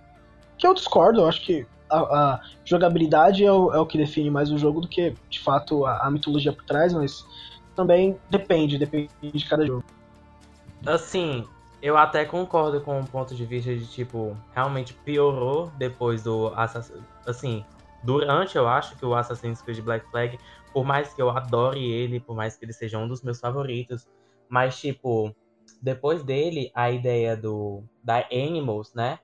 Que 0.58 0.68
eu 0.68 0.74
discordo, 0.74 1.22
eu 1.22 1.28
acho 1.28 1.42
que 1.42 1.66
a, 1.92 2.34
a 2.34 2.42
jogabilidade 2.64 3.44
é 3.44 3.52
o, 3.52 3.72
é 3.74 3.80
o, 3.80 3.86
que 3.86 3.98
define 3.98 4.30
mais 4.30 4.52
o 4.52 4.58
jogo 4.58 4.82
do 4.82 4.88
que, 4.88 5.14
de 5.30 5.40
fato, 5.40 5.86
a, 5.86 6.08
a, 6.08 6.12
mitologia 6.12 6.54
por 6.54 6.64
trás, 6.64 6.94
mas 6.94 7.26
também 7.76 8.18
depende, 8.30 8.78
depende 8.78 9.10
de 9.22 9.46
cada 9.48 9.66
jogo. 9.66 9.84
Assim, 10.86 11.46
eu 11.82 11.98
até 11.98 12.26
concordo 12.26 12.82
com 12.82 13.00
o 13.00 13.06
ponto 13.06 13.36
de 13.36 13.46
vista 13.46 13.76
de, 13.76 13.86
tipo, 13.88 14.36
realmente 14.54 14.94
piorou 14.94 15.72
depois 15.78 16.24
do 16.24 16.48
Assassin's... 16.56 17.02
Assim, 17.26 17.64
durante, 18.04 18.58
eu 18.58 18.68
acho, 18.68 18.96
que 18.98 19.06
o 19.06 19.14
Assassin's 19.14 19.62
Creed 19.62 19.82
Black 19.82 20.10
Flag, 20.10 20.40
por 20.74 20.86
mais 20.86 21.14
que 21.14 21.22
eu 21.22 21.30
adore 21.30 21.84
ele, 21.84 22.20
por 22.20 22.36
mais 22.36 22.56
que 22.56 22.66
ele 22.66 22.74
seja 22.74 22.98
um 22.98 23.08
dos 23.08 23.22
meus 23.22 23.40
favoritos, 23.40 24.08
mas, 24.50 24.80
tipo, 24.80 25.36
depois 25.82 26.24
dele, 26.24 26.72
a 26.74 26.92
ideia 26.92 27.36
do 27.36 27.84
da 28.04 28.26
Animals, 28.32 28.94
né? 28.94 29.20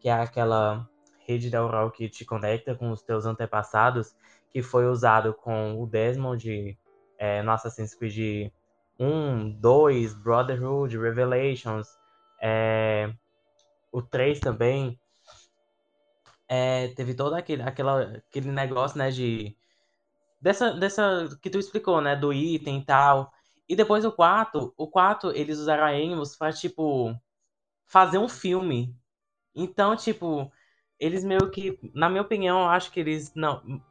Que 0.00 0.08
é 0.08 0.12
aquela 0.12 0.88
rede 1.28 1.50
neural 1.50 1.90
que 1.90 2.08
te 2.08 2.24
conecta 2.24 2.74
com 2.74 2.90
os 2.90 3.02
teus 3.02 3.26
antepassados, 3.26 4.16
que 4.50 4.62
foi 4.62 4.86
usado 4.86 5.34
com 5.34 5.80
o 5.80 5.86
Desmond 5.86 6.78
é, 7.18 7.42
no 7.42 7.50
Assassin's 7.50 7.94
Creed 7.94 8.50
1, 8.98 9.50
2, 9.60 10.14
Brotherhood, 10.14 10.98
Revelations, 10.98 11.86
É, 12.40 13.12
o 13.92 14.00
3 14.02 14.40
também. 14.40 14.98
É, 16.48 16.88
teve 16.94 17.14
todo 17.14 17.34
aquele, 17.34 17.62
aquela, 17.62 18.16
aquele 18.16 18.50
negócio, 18.50 18.98
né, 18.98 19.10
de. 19.10 19.56
Dessa, 20.40 20.72
dessa 20.72 21.28
que 21.42 21.50
tu 21.50 21.58
explicou, 21.58 22.00
né, 22.00 22.16
do 22.16 22.32
item 22.32 22.78
e 22.78 22.84
tal. 22.84 23.32
E 23.68 23.76
depois 23.76 24.04
o 24.04 24.12
4, 24.12 24.72
o 24.76 24.88
4 24.88 25.32
eles 25.36 25.58
usaram 25.58 25.84
a 25.84 25.90
Amos 25.90 26.36
pra, 26.36 26.52
tipo, 26.52 27.14
fazer 27.86 28.18
um 28.18 28.28
filme. 28.28 28.96
Então, 29.54 29.96
tipo, 29.96 30.50
eles 30.98 31.24
meio 31.24 31.50
que, 31.50 31.78
na 31.94 32.08
minha 32.08 32.22
opinião, 32.22 32.60
eu 32.60 32.68
acho 32.68 32.90
que 32.90 33.00
eles 33.00 33.34
não. 33.34 33.82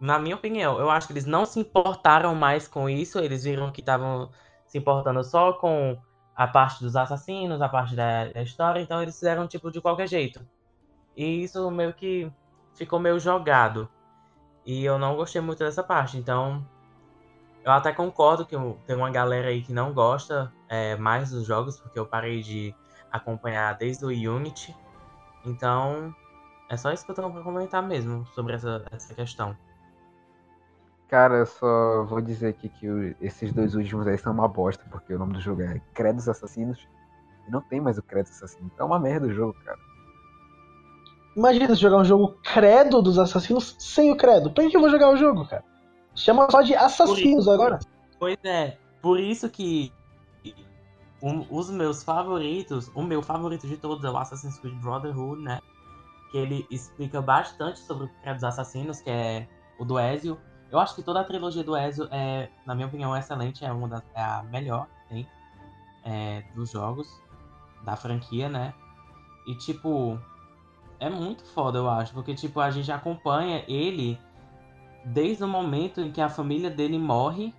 Na 0.00 0.18
minha 0.18 0.36
opinião, 0.36 0.78
eu 0.78 0.90
acho 0.90 1.08
que 1.08 1.12
eles 1.12 1.26
não 1.26 1.44
se 1.44 1.58
importaram 1.58 2.34
mais 2.34 2.68
com 2.68 2.88
isso. 2.88 3.18
Eles 3.18 3.44
viram 3.44 3.72
que 3.72 3.80
estavam 3.80 4.30
se 4.66 4.78
importando 4.78 5.24
só 5.24 5.52
com 5.54 5.98
a 6.38 6.46
parte 6.46 6.84
dos 6.84 6.94
assassinos, 6.94 7.60
a 7.60 7.68
parte 7.68 7.96
da, 7.96 8.26
da 8.26 8.42
história, 8.42 8.80
então 8.80 9.02
eles 9.02 9.16
fizeram 9.16 9.48
tipo 9.48 9.72
de 9.72 9.80
qualquer 9.80 10.06
jeito. 10.06 10.40
E 11.16 11.42
isso 11.42 11.68
meio 11.68 11.92
que 11.92 12.30
ficou 12.74 13.00
meio 13.00 13.18
jogado. 13.18 13.88
E 14.64 14.84
eu 14.84 14.98
não 15.00 15.16
gostei 15.16 15.40
muito 15.40 15.58
dessa 15.58 15.82
parte, 15.82 16.16
então 16.16 16.64
eu 17.64 17.72
até 17.72 17.92
concordo 17.92 18.46
que 18.46 18.56
tem 18.86 18.94
uma 18.94 19.10
galera 19.10 19.48
aí 19.48 19.62
que 19.62 19.72
não 19.72 19.92
gosta 19.92 20.52
é, 20.68 20.94
mais 20.94 21.30
dos 21.30 21.44
jogos, 21.44 21.80
porque 21.80 21.98
eu 21.98 22.06
parei 22.06 22.40
de 22.40 22.72
acompanhar 23.10 23.74
desde 23.74 24.04
o 24.04 24.08
Unity. 24.08 24.76
Então, 25.44 26.14
é 26.68 26.76
só 26.76 26.92
isso 26.92 27.04
que 27.04 27.10
eu 27.10 27.14
tenho 27.14 27.30
pra 27.30 27.42
comentar 27.42 27.82
mesmo 27.82 28.26
sobre 28.34 28.54
essa, 28.54 28.84
essa 28.90 29.14
questão. 29.14 29.56
Cara, 31.08 31.36
eu 31.36 31.46
só 31.46 32.04
vou 32.04 32.20
dizer 32.20 32.48
aqui 32.48 32.68
que 32.68 33.16
esses 33.20 33.52
dois 33.52 33.74
últimos 33.74 34.06
aí 34.06 34.18
são 34.18 34.32
uma 34.32 34.46
bosta, 34.46 34.84
porque 34.90 35.14
o 35.14 35.18
nome 35.18 35.32
do 35.32 35.40
jogo 35.40 35.62
é 35.62 35.80
Credos 35.94 36.28
Assassinos. 36.28 36.86
E 37.46 37.50
não 37.50 37.62
tem 37.62 37.80
mais 37.80 37.96
o 37.96 38.02
Credos 38.02 38.32
Assassinos. 38.32 38.70
Então 38.74 38.86
é 38.86 38.90
uma 38.90 38.98
merda 38.98 39.26
o 39.26 39.32
jogo, 39.32 39.54
cara. 39.64 39.78
Imagina 41.34 41.74
se 41.74 41.80
jogar 41.80 41.98
um 41.98 42.04
jogo 42.04 42.36
credo 42.42 43.00
dos 43.00 43.18
assassinos 43.18 43.76
sem 43.78 44.10
o 44.10 44.16
credo. 44.16 44.50
Por 44.50 44.68
que 44.68 44.76
eu 44.76 44.80
vou 44.80 44.90
jogar 44.90 45.10
o 45.10 45.16
jogo, 45.16 45.48
cara? 45.48 45.64
Chama 46.14 46.50
só 46.50 46.62
de 46.62 46.74
assassinos 46.74 47.46
agora. 47.46 47.78
Pois 48.18 48.36
é, 48.44 48.76
por 49.00 49.20
isso 49.20 49.48
que 49.48 49.92
um- 51.22 51.46
os 51.50 51.70
meus 51.70 52.02
favoritos, 52.02 52.90
o 52.94 53.02
meu 53.02 53.22
favorito 53.22 53.66
de 53.66 53.76
todos 53.76 54.04
é 54.04 54.10
o 54.10 54.16
Assassin's 54.16 54.58
Creed 54.58 54.76
Brotherhood, 54.80 55.42
né? 55.42 55.60
Que 56.30 56.38
ele 56.38 56.66
explica 56.70 57.20
bastante 57.20 57.80
sobre 57.80 58.06
o 58.06 58.08
que 58.08 58.34
dos 58.34 58.44
assassinos, 58.44 59.00
que 59.00 59.10
é 59.10 59.48
o 59.78 59.84
do 59.84 59.98
Ezio. 59.98 60.38
Eu 60.70 60.78
acho 60.78 60.94
que 60.94 61.02
toda 61.02 61.20
a 61.20 61.24
trilogia 61.24 61.64
do 61.64 61.76
Ezio 61.76 62.08
é, 62.10 62.50
na 62.66 62.74
minha 62.74 62.86
opinião, 62.86 63.16
excelente, 63.16 63.64
é 63.64 63.72
uma 63.72 63.88
das, 63.88 64.02
é 64.14 64.22
a 64.22 64.42
melhor 64.42 64.86
tem 65.08 65.26
é, 66.04 66.42
dos 66.54 66.70
jogos 66.70 67.08
da 67.84 67.96
franquia, 67.96 68.48
né? 68.48 68.74
E 69.46 69.54
tipo, 69.56 70.20
é 71.00 71.08
muito 71.08 71.44
foda, 71.46 71.78
eu 71.78 71.88
acho, 71.88 72.12
porque 72.12 72.34
tipo, 72.34 72.60
a 72.60 72.70
gente 72.70 72.92
acompanha 72.92 73.64
ele 73.66 74.20
desde 75.04 75.42
o 75.42 75.48
momento 75.48 76.00
em 76.00 76.12
que 76.12 76.20
a 76.20 76.28
família 76.28 76.70
dele 76.70 76.98
morre 76.98 77.54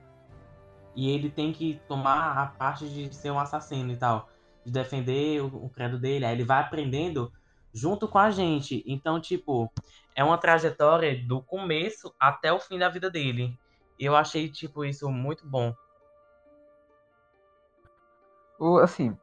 e 1.00 1.10
ele 1.10 1.30
tem 1.32 1.52
que 1.54 1.80
tomar 1.88 2.38
a 2.38 2.48
parte 2.48 2.90
de 2.90 3.14
ser 3.16 3.32
um 3.32 3.40
assassino 3.40 3.92
e 3.92 3.98
tal, 3.98 4.28
de 4.66 4.72
defender 4.72 5.42
o, 5.42 5.48
o 5.66 5.70
credo 5.70 6.00
dele. 6.00 6.26
Aí 6.26 6.34
ele 6.36 6.44
vai 6.44 6.62
aprendendo 6.62 7.32
junto 7.74 8.08
com 8.08 8.18
a 8.18 8.32
gente. 8.32 8.84
Então, 8.88 9.20
tipo, 9.22 9.72
é 10.16 10.24
uma 10.24 10.38
trajetória 10.38 11.26
do 11.28 11.42
começo 11.44 12.14
até 12.20 12.52
o 12.52 12.60
fim 12.60 12.78
da 12.78 12.90
vida 12.90 13.10
dele. 13.10 13.58
Eu 13.98 14.16
achei, 14.16 14.52
tipo, 14.52 14.84
isso 14.86 15.10
muito 15.10 15.48
bom. 15.48 15.74
Assim, 18.84 19.16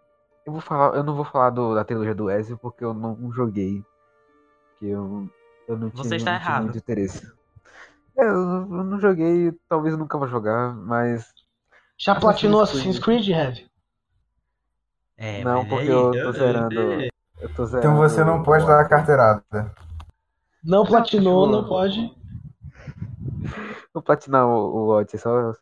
eu 0.47 0.53
vou 0.53 0.61
falar, 0.61 0.97
eu 0.97 1.03
não 1.05 1.15
vou 1.15 1.25
falar 1.25 1.51
do- 1.51 1.75
da 1.75 1.85
trilogia 1.85 2.15
do 2.15 2.31
Ezio 2.31 2.59
porque 2.59 2.85
eu 2.85 2.95
não 2.95 3.31
joguei. 3.33 3.83
Que 4.79 4.87
eu, 4.87 5.29
eu 5.69 5.79
não 5.79 5.91
tinha, 5.91 6.05
Você 6.05 6.17
está 6.17 6.35
não 6.35 6.41
errado. 6.41 6.65
muito 6.65 6.79
interesse. 6.79 7.27
É, 8.19 8.25
eu, 8.25 8.35
não- 8.35 8.79
eu 8.79 8.85
não 8.85 9.01
joguei, 9.01 9.53
talvez 9.69 9.93
eu 9.95 9.99
nunca 9.99 10.19
vou 10.19 10.29
jogar, 10.29 10.75
mas. 10.75 11.36
Já 11.99 12.13
Assassin's 12.13 12.21
platinou. 12.21 12.61
Assassin's 12.61 12.99
Creed, 12.99 13.29
Heavy? 13.29 13.71
É, 15.17 15.43
não, 15.43 15.61
mas 15.61 15.69
porque 15.69 15.91
aí, 15.91 15.97
eu 15.97 16.13
tô 16.13 16.33
zerando. 16.33 16.81
Eu 17.41 17.55
tô 17.55 17.67
zerando. 17.67 17.89
Então 17.89 17.97
você 17.97 18.25
não 18.25 18.43
pode 18.43 18.67
dar 18.67 18.81
a 18.81 18.89
carteirada. 18.89 19.75
Não 20.63 20.85
platinou, 20.85 21.47
tipo- 21.47 21.57
não 21.57 21.69
pode. 21.69 22.17
Vou 23.95 24.03
platinar 24.03 24.47
o, 24.47 24.51
o 24.53 24.89
Odyssey, 24.89 25.19
só, 25.21 25.53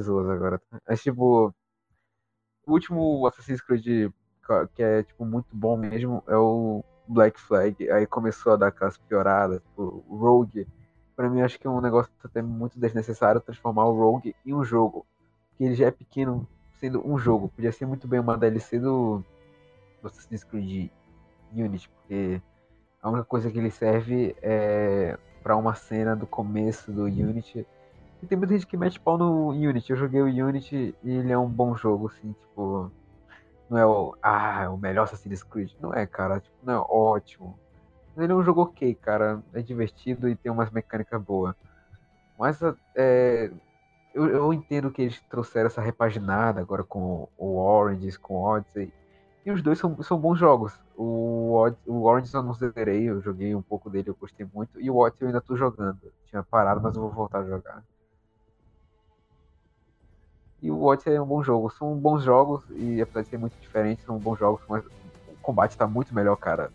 zoas 0.00 0.28
agora. 0.28 0.60
Mas, 0.88 1.00
tipo, 1.00 1.54
o 2.66 2.72
último 2.72 3.26
Assassin's 3.26 3.60
Creed 3.60 4.10
que 4.74 4.82
é, 4.82 5.02
tipo, 5.02 5.24
muito 5.24 5.48
bom 5.52 5.76
mesmo 5.76 6.22
é 6.26 6.36
o 6.36 6.84
Black 7.08 7.40
Flag. 7.40 7.90
Aí 7.90 8.06
começou 8.06 8.52
a 8.52 8.56
dar 8.56 8.66
aquelas 8.68 8.98
pioradas. 8.98 9.62
Tipo, 9.62 10.04
o 10.08 10.16
Rogue, 10.16 10.66
pra 11.16 11.30
mim, 11.30 11.40
acho 11.40 11.58
que 11.58 11.66
é 11.66 11.70
um 11.70 11.80
negócio 11.80 12.12
até 12.22 12.42
muito 12.42 12.78
desnecessário 12.78 13.40
transformar 13.40 13.86
o 13.86 13.96
Rogue 13.96 14.34
em 14.44 14.54
um 14.54 14.64
jogo. 14.64 15.06
Porque 15.54 15.64
ele 15.64 15.74
já 15.74 15.86
é 15.86 15.90
pequeno 15.90 16.46
sendo 16.80 17.06
um 17.06 17.16
jogo. 17.16 17.48
Podia 17.48 17.72
ser 17.72 17.86
muito 17.86 18.08
bem 18.08 18.20
uma 18.20 18.36
DLC 18.36 18.78
do, 18.78 19.24
Assassin's 20.02 20.44
Creed 20.44 20.90
Unity, 21.52 21.88
porque 21.88 22.42
a 23.00 23.08
única 23.08 23.24
coisa 23.24 23.50
que 23.50 23.58
ele 23.58 23.70
serve 23.70 24.34
é 24.42 25.16
pra 25.42 25.56
uma 25.56 25.74
cena 25.74 26.16
do 26.16 26.26
começo 26.26 26.90
do 26.90 27.04
Unity. 27.04 27.66
E 28.22 28.26
tem 28.26 28.36
muita 28.36 28.54
gente 28.54 28.66
que 28.66 28.76
mete 28.76 28.98
pau 28.98 29.18
no 29.18 29.50
Unity. 29.50 29.90
Eu 29.90 29.96
joguei 29.96 30.22
o 30.22 30.26
Unity 30.26 30.94
e 31.02 31.10
ele 31.10 31.32
é 31.32 31.38
um 31.38 31.48
bom 31.48 31.76
jogo, 31.76 32.08
assim, 32.08 32.32
tipo. 32.32 32.90
Não 33.68 33.78
é 33.78 33.86
o. 33.86 34.16
Ah, 34.22 34.62
é 34.64 34.68
o 34.68 34.76
melhor 34.76 35.04
Assassin's 35.04 35.42
Creed. 35.42 35.70
Não 35.80 35.92
é, 35.92 36.06
cara. 36.06 36.40
Tipo, 36.40 36.56
não 36.62 36.74
é 36.74 36.86
ótimo. 36.88 37.58
Ele 38.16 38.32
é 38.32 38.34
um 38.34 38.42
jogo 38.42 38.62
ok, 38.62 38.94
cara. 38.94 39.42
É 39.52 39.60
divertido 39.60 40.28
e 40.28 40.36
tem 40.36 40.50
umas 40.50 40.70
mecânicas 40.70 41.22
boas. 41.22 41.54
Mas 42.38 42.60
é, 42.96 43.50
eu, 44.14 44.28
eu 44.28 44.52
entendo 44.52 44.92
que 44.92 45.02
eles 45.02 45.20
trouxeram 45.28 45.66
essa 45.66 45.80
repaginada 45.80 46.60
agora 46.60 46.84
com 46.84 47.28
o 47.36 47.56
Orange, 47.56 48.16
com 48.18 48.34
o 48.34 48.42
Odyssey. 48.42 48.92
E 49.44 49.50
os 49.50 49.60
dois 49.60 49.78
são, 49.78 50.00
são 50.02 50.18
bons 50.18 50.38
jogos. 50.38 50.72
O, 50.96 51.68
o 51.84 52.02
Orange 52.04 52.32
eu 52.32 52.42
não 52.42 52.54
zerei, 52.54 53.10
eu 53.10 53.20
joguei 53.20 53.54
um 53.54 53.60
pouco 53.60 53.90
dele, 53.90 54.08
eu 54.08 54.14
gostei 54.14 54.46
muito. 54.54 54.80
E 54.80 54.88
o 54.88 54.96
Odyssey 54.96 55.24
eu 55.24 55.28
ainda 55.28 55.40
tô 55.40 55.56
jogando. 55.56 55.98
Tinha 56.26 56.44
parado, 56.44 56.80
mas 56.80 56.94
eu 56.94 57.02
vou 57.02 57.10
voltar 57.10 57.40
a 57.40 57.44
jogar. 57.44 57.82
E 60.62 60.70
o 60.70 60.82
Odyssey 60.82 61.14
é 61.14 61.20
um 61.20 61.26
bom 61.26 61.42
jogo. 61.42 61.68
São 61.70 61.98
bons 61.98 62.22
jogos, 62.22 62.64
e 62.70 63.02
apesar 63.02 63.22
de 63.22 63.28
ser 63.28 63.38
muito 63.38 63.58
diferentes, 63.60 64.04
são 64.04 64.16
bons 64.16 64.38
jogos, 64.38 64.62
mas 64.68 64.84
o 64.86 65.36
combate 65.42 65.76
tá 65.76 65.86
muito 65.86 66.14
melhor, 66.14 66.36
cara. 66.36 66.70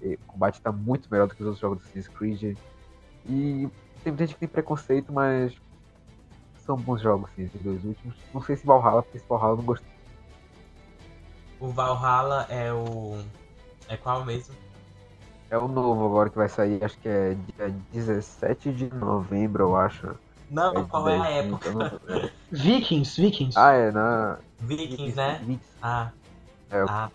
O 0.00 0.16
combate 0.26 0.62
tá 0.62 0.70
muito 0.70 1.08
melhor 1.10 1.26
do 1.26 1.34
que 1.34 1.42
os 1.42 1.46
outros 1.46 1.60
jogos 1.60 1.78
do 1.78 1.82
Assassin's 1.82 2.08
Creed. 2.08 2.56
E 3.28 3.68
tem 4.04 4.16
gente 4.16 4.34
que 4.34 4.40
tem 4.40 4.48
preconceito, 4.48 5.12
mas 5.12 5.52
são 6.66 6.76
bons 6.76 7.00
jogos, 7.00 7.30
sim, 7.36 7.44
esses 7.44 7.62
dois 7.62 7.82
últimos. 7.84 8.16
Não 8.34 8.42
sei 8.42 8.56
se 8.56 8.66
Valhalla, 8.66 9.02
porque 9.02 9.18
esse 9.18 9.26
Valhalla 9.28 9.52
eu 9.52 9.56
não 9.58 9.64
gostei. 9.64 9.88
O 11.60 11.68
Valhalla 11.68 12.46
é 12.50 12.72
o. 12.72 13.18
É 13.88 13.96
qual 13.96 14.24
mesmo? 14.24 14.54
É 15.48 15.56
o 15.56 15.68
novo 15.68 16.04
agora 16.06 16.28
que 16.28 16.36
vai 16.36 16.48
sair, 16.48 16.82
acho 16.84 16.98
que 16.98 17.08
é 17.08 17.34
dia 17.56 17.70
17 17.92 18.72
de 18.72 18.92
novembro, 18.92 19.62
eu 19.64 19.76
acho. 19.76 20.14
Não, 20.50 20.74
É 20.76 20.82
de 20.82 20.88
qual 20.88 21.08
é 21.08 21.16
a 21.18 21.22
10, 21.22 21.46
época? 21.46 21.70
não-. 21.72 22.30
Vikings, 22.50 23.20
Vikings. 23.20 23.56
Ah, 23.58 23.72
é, 23.72 23.90
na. 23.92 24.38
Vikings, 24.60 25.16
né? 25.16 25.38
Vikings. 25.38 25.64
Ah. 25.80 26.10
É, 26.70 26.80
eu- 26.80 26.86
Ah. 26.88 27.10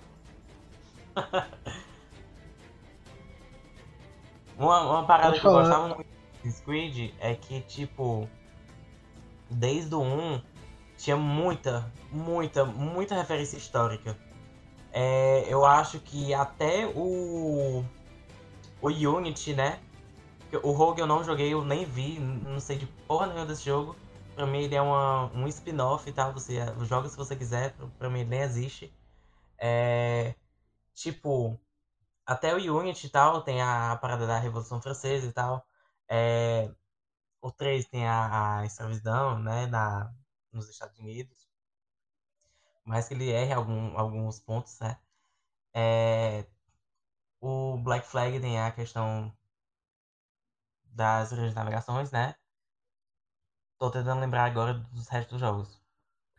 uma, 4.57 4.81
uma 4.81 5.05
parada 5.05 5.37
que 5.39 5.45
eu 5.45 5.51
gostava 5.51 5.87
muito 5.87 5.97
do 5.97 6.05
Assassin's 6.39 6.61
Creed 6.61 7.13
é 7.19 7.35
que, 7.35 7.61
tipo, 7.61 8.27
desde 9.51 9.93
o 9.95 10.01
1 10.01 10.41
tinha 10.97 11.17
muita, 11.17 11.91
muita, 12.11 12.65
muita 12.65 13.15
referência 13.15 13.57
histórica. 13.57 14.17
É, 14.91 15.45
eu 15.47 15.65
acho 15.65 15.99
que 15.99 16.33
até 16.33 16.85
o. 16.95 17.83
O 18.81 18.87
Unity, 18.87 19.53
né? 19.53 19.79
O 20.63 20.71
Rogue 20.71 20.99
eu 21.01 21.07
não 21.07 21.23
joguei, 21.23 21.53
eu 21.53 21.63
nem 21.63 21.85
vi, 21.85 22.19
não 22.19 22.59
sei 22.59 22.77
de 22.77 22.85
porra 23.07 23.27
nenhuma 23.27 23.45
desse 23.45 23.63
jogo. 23.63 23.95
Pra 24.35 24.45
mim 24.45 24.59
ele 24.63 24.75
é 24.75 24.81
uma, 24.81 25.25
um 25.33 25.47
spin-off 25.47 26.11
tal, 26.11 26.33
você 26.33 26.57
joga 26.85 27.07
se 27.09 27.15
você 27.17 27.35
quiser, 27.35 27.73
pra- 27.97 28.09
mim 28.09 28.21
ele 28.21 28.29
nem 28.29 28.41
existe. 28.41 28.93
É, 29.57 30.35
tipo, 30.93 31.59
até 32.25 32.55
o 32.55 32.77
Unity 32.77 33.07
e 33.07 33.09
tal, 33.09 33.41
tem 33.43 33.61
a, 33.61 33.95
parada 33.97 34.27
da 34.27 34.39
Revolução 34.39 34.81
Francesa 34.81 35.27
e 35.27 35.31
tal. 35.31 35.65
É, 36.09 36.69
o 37.41 37.51
3 37.51 37.87
tem 37.87 38.07
a, 38.07 38.59
a 38.61 38.65
escravidão, 38.65 39.39
né, 39.39 39.65
na, 39.67 40.13
nos 40.51 40.69
Estados 40.69 40.97
Unidos. 40.99 41.47
Mais 42.85 43.07
que 43.07 43.13
ele 43.15 43.29
erre 43.31 43.53
algum, 43.53 43.97
alguns 43.97 44.39
pontos, 44.39 44.79
né. 44.79 44.99
É, 45.73 46.45
o 47.41 47.77
Black 47.79 48.07
Flag 48.07 48.39
tem 48.41 48.59
a 48.61 48.71
questão 48.71 49.33
das 50.93 51.31
de 51.31 51.53
navegações, 51.55 52.11
né. 52.11 52.35
Tô 53.77 53.89
tentando 53.89 54.21
lembrar 54.21 54.45
agora 54.45 54.73
dos 54.75 55.07
restos 55.09 55.33
dos 55.33 55.41
jogos. 55.41 55.81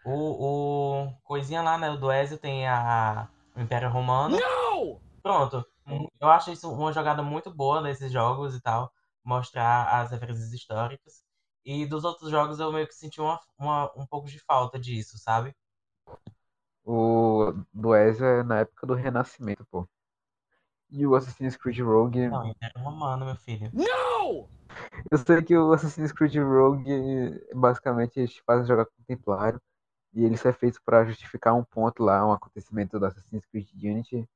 O, 0.04 1.06
o 1.06 1.12
coisinha 1.24 1.62
lá, 1.62 1.78
né, 1.78 1.90
o 1.90 1.98
do 1.98 2.12
Ezio 2.12 2.38
tem 2.38 2.68
a 2.68 3.28
o 3.56 3.60
Império 3.60 3.90
Romano. 3.90 4.36
Pronto. 5.22 5.64
Um- 5.86 6.08
Eu 6.20 6.28
acho 6.30 6.52
isso 6.52 6.70
uma 6.72 6.92
jogada 6.92 7.22
muito 7.22 7.52
boa 7.52 7.82
desses 7.82 8.12
jogos 8.12 8.54
e 8.56 8.60
tal, 8.60 8.92
mostrar 9.24 10.00
as 10.00 10.10
referências 10.10 10.52
históricas. 10.52 11.22
E 11.64 11.86
dos 11.86 12.04
outros 12.04 12.30
jogos 12.30 12.58
eu 12.58 12.72
meio 12.72 12.86
que 12.88 12.94
senti 12.94 13.20
uma, 13.20 13.40
uma- 13.58 13.92
um 13.96 14.06
pouco 14.06 14.28
de 14.28 14.38
falta 14.40 14.78
disso, 14.78 15.18
sabe? 15.18 15.54
O 16.84 17.52
do 17.72 17.94
Ezio 17.94 18.26
é 18.26 18.42
na 18.42 18.60
época 18.60 18.86
do 18.86 18.94
Renascimento, 18.94 19.64
pô. 19.70 19.88
E 20.90 21.06
o 21.06 21.14
Assassin's 21.14 21.56
Creed 21.56 21.78
Rogue. 21.80 22.28
Não, 22.28 22.46
Império 22.46 22.82
Romano, 22.82 23.24
meu 23.24 23.36
filho. 23.36 23.70
Eu 25.10 25.18
sei 25.18 25.42
que 25.42 25.56
o 25.56 25.72
Assassin's 25.72 26.12
Creed 26.12 26.36
Rogue 26.36 27.40
basicamente 27.54 28.18
eles 28.18 28.32
te 28.34 28.42
fazem 28.42 28.66
jogar 28.66 28.86
com 28.86 28.92
o 29.00 29.04
Templário. 29.06 29.60
E 30.14 30.24
ele 30.24 30.36
só 30.36 30.50
é 30.50 30.52
feito 30.52 30.78
pra 30.84 31.04
justificar 31.04 31.54
um 31.54 31.64
ponto 31.64 32.02
lá, 32.02 32.26
um 32.26 32.32
acontecimento 32.32 32.98
do 32.98 33.06
Assassin's 33.06 33.46
Creed 33.46 33.68
Unity. 33.82 34.28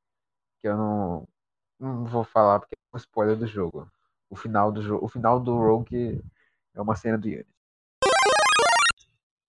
Que 0.61 0.69
eu 0.69 0.77
não, 0.77 1.29
não 1.79 2.05
vou 2.07 2.25
falar 2.25 2.61
porque 2.61 2.75
é 2.75 2.97
um 2.97 2.99
spoiler 2.99 3.37
do 3.37 3.47
jogo. 3.47 3.91
O 4.29 4.37
final 4.37 4.73
do 4.73 4.83
jogo, 4.83 5.05
o 5.05 5.09
final 5.09 5.39
do 5.39 5.57
Rogue 5.57 6.23
é 6.75 6.81
uma 6.81 6.97
cena 6.97 7.17
do 7.17 7.27
Unity. 7.27 7.47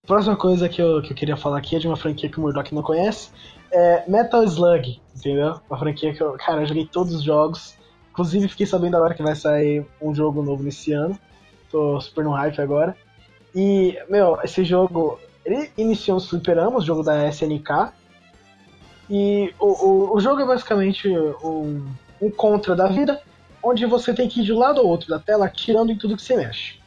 Próxima 0.06 0.36
coisa 0.36 0.68
que 0.70 0.80
eu, 0.80 1.02
que 1.02 1.12
eu 1.12 1.16
queria 1.16 1.36
falar 1.36 1.58
aqui 1.58 1.76
é 1.76 1.78
de 1.78 1.86
uma 1.86 1.96
franquia 1.96 2.30
que 2.30 2.38
o 2.38 2.40
Murdoch 2.40 2.74
não 2.74 2.82
conhece. 2.82 3.30
É 3.70 4.08
Metal 4.08 4.42
Slug, 4.44 5.02
entendeu? 5.14 5.60
Uma 5.68 5.78
franquia 5.78 6.14
que 6.14 6.22
eu, 6.22 6.32
cara, 6.38 6.62
eu 6.62 6.66
joguei 6.66 6.86
todos 6.86 7.14
os 7.14 7.22
jogos. 7.22 7.76
Inclusive, 8.10 8.48
fiquei 8.48 8.64
sabendo 8.64 8.96
agora 8.96 9.14
que 9.14 9.22
vai 9.22 9.36
sair 9.36 9.86
um 10.00 10.14
jogo 10.14 10.42
novo 10.42 10.62
nesse 10.62 10.92
ano. 10.92 11.18
Tô 11.70 12.00
super 12.00 12.24
no 12.24 12.30
hype 12.30 12.58
agora. 12.60 12.96
E, 13.54 13.98
meu, 14.08 14.38
esse 14.42 14.64
jogo, 14.64 15.20
ele 15.44 15.70
iniciou 15.76 16.16
os 16.16 16.28
fliperamas, 16.28 16.84
o 16.84 16.86
jogo 16.86 17.02
da 17.02 17.28
SNK. 17.28 17.92
E 19.10 19.52
o, 19.58 19.66
o, 19.66 20.16
o 20.16 20.20
jogo 20.20 20.40
é 20.40 20.46
basicamente 20.46 21.08
um, 21.44 21.86
um 22.20 22.30
contra 22.30 22.74
da 22.74 22.88
vida, 22.88 23.20
onde 23.62 23.84
você 23.86 24.14
tem 24.14 24.28
que 24.28 24.40
ir 24.40 24.44
de 24.44 24.52
um 24.52 24.58
lado 24.58 24.80
ao 24.80 24.86
outro 24.86 25.08
da 25.08 25.18
tela, 25.18 25.46
atirando 25.46 25.90
em 25.92 25.96
tudo 25.96 26.16
que 26.16 26.22
se 26.22 26.36
mexe. 26.36 26.78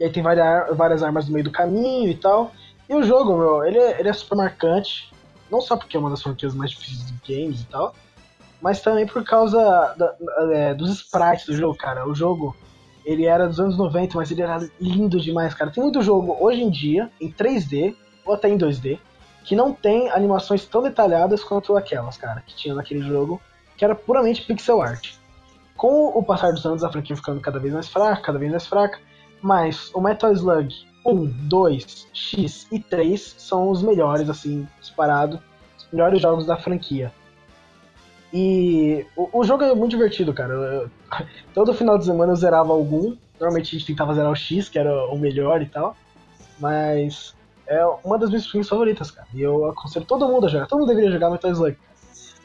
E 0.00 0.04
aí 0.04 0.10
tem 0.10 0.22
várias, 0.22 0.76
várias 0.76 1.02
armas 1.02 1.26
no 1.26 1.32
meio 1.32 1.44
do 1.44 1.50
caminho 1.50 2.08
e 2.10 2.14
tal. 2.16 2.52
E 2.88 2.94
o 2.94 3.02
jogo, 3.02 3.36
meu, 3.36 3.64
ele 3.64 3.78
é, 3.78 4.00
ele 4.00 4.08
é 4.08 4.12
super 4.12 4.36
marcante. 4.36 5.10
Não 5.50 5.60
só 5.60 5.76
porque 5.76 5.96
é 5.96 6.00
uma 6.00 6.10
das 6.10 6.22
franquias 6.22 6.54
mais 6.54 6.70
difíceis 6.70 7.06
de 7.06 7.14
games 7.34 7.60
e 7.60 7.66
tal, 7.66 7.94
mas 8.60 8.80
também 8.80 9.06
por 9.06 9.22
causa 9.22 9.58
da- 9.96 10.14
é, 10.54 10.74
dos 10.74 10.90
sprites 10.92 11.46
do 11.46 11.54
jogo, 11.54 11.76
cara. 11.76 12.08
O 12.08 12.14
jogo, 12.14 12.56
ele 13.04 13.26
era 13.26 13.46
dos 13.46 13.60
anos 13.60 13.76
90, 13.76 14.16
mas 14.16 14.30
ele 14.30 14.42
era 14.42 14.58
lindo 14.80 15.20
demais, 15.20 15.52
cara. 15.54 15.70
Tem 15.70 15.82
muito 15.82 16.00
jogo 16.00 16.36
hoje 16.40 16.62
em 16.62 16.70
dia, 16.70 17.10
em 17.20 17.30
3D, 17.30 17.94
ou 18.24 18.34
até 18.34 18.48
em 18.48 18.56
2D, 18.56 18.98
que 19.44 19.54
não 19.56 19.72
tem 19.72 20.08
animações 20.10 20.64
tão 20.64 20.82
detalhadas 20.82 21.42
quanto 21.44 21.76
aquelas, 21.76 22.16
cara, 22.16 22.42
que 22.46 22.54
tinha 22.54 22.74
naquele 22.74 23.02
jogo, 23.02 23.40
que 23.76 23.84
era 23.84 23.94
puramente 23.94 24.42
pixel 24.42 24.80
art. 24.80 25.14
Com 25.76 26.06
o 26.08 26.22
passar 26.22 26.52
dos 26.52 26.64
anos, 26.64 26.84
a 26.84 26.90
franquia 26.90 27.16
ficando 27.16 27.40
cada 27.40 27.58
vez 27.58 27.72
mais 27.74 27.88
fraca, 27.88 28.22
cada 28.22 28.38
vez 28.38 28.50
mais 28.50 28.66
fraca, 28.66 28.98
mas 29.40 29.90
o 29.94 30.00
Metal 30.00 30.32
Slug 30.32 30.72
1, 31.04 31.26
2, 31.48 32.08
X 32.12 32.66
e 32.70 32.78
3 32.78 33.34
são 33.38 33.68
os 33.70 33.82
melhores, 33.82 34.28
assim, 34.30 34.68
disparado. 34.80 35.40
Os 35.76 35.88
melhores 35.92 36.20
jogos 36.20 36.46
da 36.46 36.56
franquia. 36.56 37.12
E 38.32 39.04
o, 39.16 39.40
o 39.40 39.44
jogo 39.44 39.62
é 39.64 39.74
muito 39.74 39.90
divertido, 39.90 40.32
cara. 40.32 40.52
Eu- 40.54 40.90
todo 41.52 41.74
final 41.74 41.98
de 41.98 42.04
semana 42.04 42.32
eu 42.32 42.36
zerava 42.36 42.72
algum. 42.72 43.16
Normalmente 43.38 43.74
a 43.74 43.78
gente 43.78 43.86
tentava 43.86 44.14
zerar 44.14 44.30
o 44.30 44.36
X, 44.36 44.68
que 44.68 44.78
era 44.78 45.06
o 45.08 45.18
melhor 45.18 45.60
e 45.60 45.66
tal. 45.66 45.96
Mas 46.58 47.34
é 47.66 47.84
uma 48.04 48.18
das 48.18 48.28
minhas 48.30 48.44
franquias 48.44 48.68
favoritas, 48.68 49.10
cara. 49.10 49.26
E 49.34 49.42
eu 49.42 49.66
aconselho 49.70 50.06
todo 50.06 50.28
mundo 50.28 50.46
a 50.46 50.48
jogar. 50.48 50.66
Todo 50.66 50.80
mundo 50.80 50.88
deveria 50.88 51.10
jogar 51.10 51.30
Metal 51.30 51.50
Slug. 51.50 51.76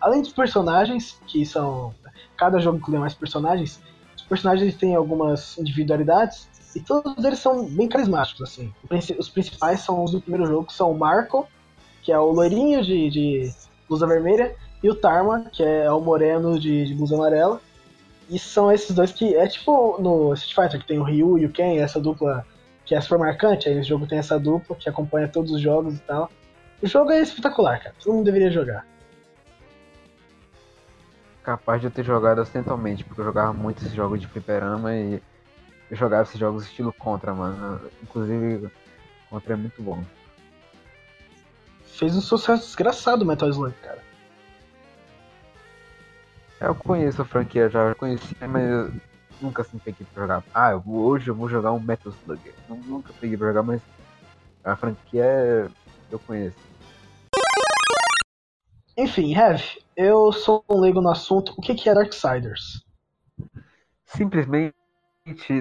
Além 0.02 0.22
dos 0.22 0.32
personagens, 0.34 1.20
que 1.28 1.46
são. 1.46 1.94
Cada 2.38 2.60
jogo 2.60 2.78
inclui 2.78 3.00
mais 3.00 3.14
personagens. 3.14 3.82
Os 4.16 4.24
personagens 4.24 4.76
têm 4.76 4.96
algumas 4.96 5.58
individualidades. 5.58 6.48
E 6.76 6.80
todos 6.80 7.24
eles 7.24 7.40
são 7.40 7.66
bem 7.66 7.88
carismáticos, 7.88 8.42
assim. 8.42 8.72
O 8.90 9.20
Os 9.20 9.30
principais 9.30 9.82
são 9.82 10.04
os 10.04 10.12
do 10.12 10.22
primeiro 10.22 10.46
jogo, 10.46 10.68
que 10.68 10.74
são 10.74 10.92
o 10.92 10.98
Marco, 10.98 11.48
que 12.04 12.12
é 12.12 12.20
o 12.20 12.32
loirinho 12.32 12.84
de, 12.84 13.10
de 13.10 13.52
blusa 13.88 14.06
vermelha, 14.06 14.56
e 14.84 14.90
o 14.90 14.96
Tarma, 14.96 15.46
que 15.52 15.64
é 15.64 15.92
o 15.92 16.00
moreno 16.00 16.60
de, 16.60 16.86
de 16.86 16.94
blusa 16.94 17.16
amarela. 17.16 17.60
E 18.30 18.38
são 18.38 18.72
esses 18.72 18.94
dois 18.94 19.12
que. 19.12 19.36
É 19.36 19.48
tipo 19.48 19.98
no 20.00 20.34
Street 20.34 20.56
Fighter, 20.56 20.82
que 20.82 20.88
tem 20.88 21.00
o 21.00 21.04
Ryu 21.04 21.40
e 21.40 21.46
o 21.46 21.52
Ken, 21.52 21.78
essa 21.78 22.00
dupla 22.00 22.46
que 22.86 22.94
é 22.94 23.02
super 23.02 23.18
marcante. 23.18 23.68
Aí 23.68 23.76
nesse 23.76 23.90
jogo 23.90 24.06
tem 24.06 24.20
essa 24.20 24.40
dupla 24.40 24.76
que 24.76 24.90
acompanha 24.90 25.28
todos 25.28 25.52
os 25.52 25.62
jogos 25.62 25.96
e 25.96 26.00
tal. 26.00 26.30
O 26.82 26.88
jogo 26.88 27.12
é 27.12 27.22
espetacular, 27.22 27.82
cara. 27.82 27.96
Todo 28.04 28.14
mundo 28.14 28.26
deveria 28.26 28.52
jogar. 28.52 28.86
Capaz 31.48 31.80
de 31.80 31.88
eu 31.88 31.92
ter 31.92 32.04
jogado 32.04 32.42
acidentalmente, 32.42 33.06
porque 33.06 33.22
eu 33.22 33.26
jogava 33.26 33.54
muito 33.54 33.78
esses 33.78 33.94
jogos 33.94 34.20
de 34.20 34.28
fliperama 34.28 34.94
e 34.94 35.24
eu 35.90 35.96
jogava 35.96 36.24
esses 36.24 36.38
jogos 36.38 36.66
estilo 36.66 36.92
Contra, 36.92 37.34
mano. 37.34 37.90
Inclusive, 38.04 38.70
Contra 39.30 39.54
é 39.54 39.56
muito 39.56 39.82
bom. 39.82 40.04
Fez 41.86 42.18
um 42.18 42.20
sucesso 42.20 42.66
desgraçado 42.66 43.24
o 43.24 43.26
Metal 43.26 43.48
Slug, 43.48 43.74
cara. 43.82 44.04
Eu 46.60 46.76
conheço 46.76 47.22
a 47.22 47.26
franquia 47.26 47.70
já, 47.70 47.96
conhecia, 47.96 48.46
mas 48.46 48.70
eu 48.70 48.92
nunca 49.40 49.62
assim 49.62 49.78
peguei 49.78 50.06
pra 50.14 50.24
jogar. 50.24 50.44
Ah, 50.54 50.72
eu 50.72 50.82
vou- 50.82 51.06
hoje 51.06 51.30
eu 51.30 51.36
vou 51.36 51.48
jogar 51.48 51.72
um 51.72 51.80
Metal 51.80 52.12
Slug. 52.12 52.42
Eu 52.68 52.76
nunca 52.76 53.14
peguei 53.22 53.38
pra 53.38 53.48
jogar, 53.48 53.64
mas 53.64 53.82
a 54.66 54.76
franquia 54.76 55.24
é- 55.24 55.70
eu 56.12 56.20
conheço. 56.20 56.58
Enfim, 58.98 59.34
Heavy, 59.34 59.87
eu 59.98 60.32
sou 60.32 60.64
um 60.70 60.80
leigo 60.80 61.02
no 61.02 61.10
assunto. 61.10 61.54
O 61.58 61.62
que, 61.62 61.74
que 61.74 61.90
é 61.90 61.94
Darksiders? 61.94 62.86
Simplesmente, 64.06 64.76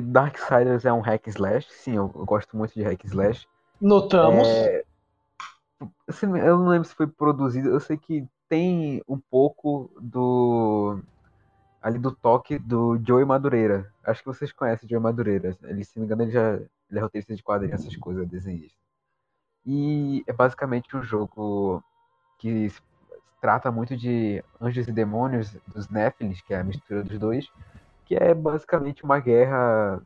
Darksiders 0.03 0.85
é 0.85 0.93
um 0.93 1.01
hack 1.01 1.27
and 1.27 1.31
slash. 1.31 1.67
Sim, 1.71 1.97
eu, 1.97 2.13
eu 2.15 2.25
gosto 2.27 2.57
muito 2.57 2.75
de 2.75 2.83
hack 2.83 3.03
and 3.05 3.09
slash. 3.09 3.49
Notamos. 3.81 4.47
É, 4.47 4.85
eu 6.21 6.59
não 6.59 6.69
lembro 6.69 6.87
se 6.87 6.95
foi 6.95 7.07
produzido. 7.07 7.71
Eu 7.71 7.81
sei 7.81 7.97
que 7.97 8.29
tem 8.49 9.03
um 9.09 9.19
pouco 9.19 9.91
do. 10.01 11.01
Ali 11.83 11.99
do 11.99 12.11
toque 12.11 12.59
do 12.59 13.01
Joey 13.05 13.25
Madureira. 13.25 13.91
Acho 14.05 14.21
que 14.21 14.27
vocês 14.27 14.53
conhecem 14.53 14.87
o 14.87 14.91
Joey 14.91 15.03
Madureira. 15.03 15.57
Ele, 15.63 15.85
se 15.85 15.97
não 15.97 16.03
me 16.03 16.07
engano, 16.07 16.23
ele 16.23 16.33
já 16.33 16.59
ele 16.91 16.99
é 16.99 17.01
roteirista 17.01 17.35
de 17.35 17.43
quadrinhos, 17.43 17.81
essas 17.81 17.97
coisas, 17.97 18.29
desenhista. 18.29 18.79
E 19.65 20.23
é 20.27 20.33
basicamente 20.33 20.97
um 20.97 21.03
jogo 21.03 21.83
que 22.39 22.71
se 22.71 22.81
trata 23.41 23.71
muito 23.71 23.97
de 23.97 24.43
anjos 24.61 24.89
e 24.89 24.93
demônios 24.93 25.57
dos 25.67 25.89
Nephilims, 25.89 26.41
que 26.41 26.55
é 26.55 26.61
a 26.61 26.65
mistura 26.65 27.03
dos 27.03 27.19
dois, 27.19 27.49
que 28.05 28.15
é 28.15 28.35
basicamente 28.35 29.05
uma 29.05 29.19
guerra 29.19 30.01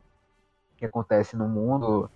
que 0.77 0.85
acontece 0.85 1.35
no 1.35 1.47
mundo. 1.47 2.09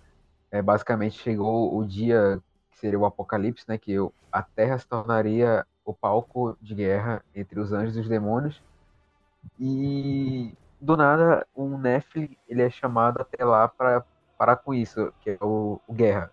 É, 0.50 0.62
basicamente 0.62 1.18
chegou 1.18 1.76
o 1.76 1.84
dia 1.84 2.40
que 2.70 2.78
seria 2.78 2.98
o 2.98 3.06
apocalipse, 3.06 3.64
né, 3.66 3.78
que 3.78 3.96
a 4.30 4.42
Terra 4.42 4.78
se 4.78 4.86
tornaria 4.86 5.66
o 5.84 5.94
palco 5.94 6.56
de 6.60 6.74
guerra 6.74 7.24
entre 7.34 7.58
os 7.58 7.72
anjos 7.72 7.96
e 7.96 8.00
os 8.00 8.08
demônios. 8.08 8.62
E 9.58 10.52
do 10.80 10.96
nada 10.96 11.46
um 11.56 11.78
Nephilim 11.78 12.36
ele 12.48 12.62
é 12.62 12.70
chamado 12.70 13.20
até 13.20 13.44
lá 13.44 13.66
para 13.68 14.04
parar 14.36 14.56
com 14.56 14.74
isso, 14.74 15.12
que 15.20 15.30
é 15.30 15.38
o, 15.40 15.80
o 15.86 15.92
Guerra. 15.92 16.30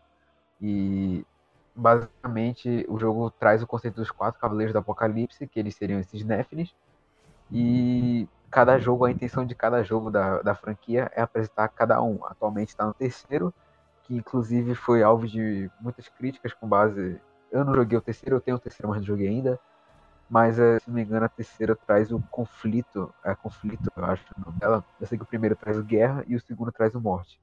E 0.62 1.26
basicamente 1.76 2.86
o 2.90 3.00
jogo 3.00 3.32
traz 3.32 3.62
o 3.64 3.68
conceito 3.68 3.96
dos 3.96 4.12
quatro 4.12 4.40
cavaleiros 4.40 4.74
do 4.74 4.80
apocalipse, 4.80 5.48
que 5.48 5.60
eles 5.60 5.76
seriam 5.76 6.00
esses 6.00 6.24
Nephilims. 6.24 6.74
E 7.52 8.28
cada 8.52 8.78
jogo, 8.80 9.06
a 9.06 9.12
intenção 9.12 9.46
de 9.46 9.56
cada 9.56 9.84
jogo 9.84 10.12
da, 10.12 10.42
da 10.42 10.56
franquia 10.56 11.12
é 11.16 11.22
apresentar 11.22 11.68
cada 11.70 12.02
um. 12.02 12.24
Atualmente 12.26 12.70
está 12.70 12.86
no 12.86 12.94
terceiro, 12.94 13.54
que 14.04 14.16
inclusive 14.16 14.76
foi 14.76 15.04
alvo 15.04 15.28
de 15.28 15.70
muitas 15.82 16.08
críticas 16.10 16.54
com 16.54 16.68
base. 16.68 17.20
Eu 17.52 17.66
não 17.66 17.74
joguei 17.76 17.98
o 17.98 18.02
terceiro, 18.02 18.38
eu 18.38 18.42
tenho 18.42 18.58
o 18.58 18.60
terceiro, 18.60 18.90
mas 18.90 19.00
não 19.00 19.06
joguei 19.06 19.28
ainda. 19.28 19.60
Mas, 20.30 20.58
eh, 20.60 20.80
se 20.80 20.88
não 20.88 20.96
me 20.96 21.04
engano, 21.04 21.26
a 21.26 21.30
terceira 21.30 21.76
traz 21.76 22.12
o 22.12 22.20
conflito. 22.32 23.14
É 23.24 23.36
conflito, 23.36 23.92
eu 23.96 24.06
acho 24.06 24.26
dela. 24.60 24.84
Eu 25.00 25.08
sei 25.08 25.18
que 25.18 25.24
o 25.24 25.28
primeiro 25.28 25.56
traz 25.56 25.78
o 25.78 25.84
guerra 25.84 26.24
e 26.28 26.36
o 26.36 26.42
segundo 26.42 26.72
traz 26.72 26.96
o 26.96 27.02
morte. 27.02 27.40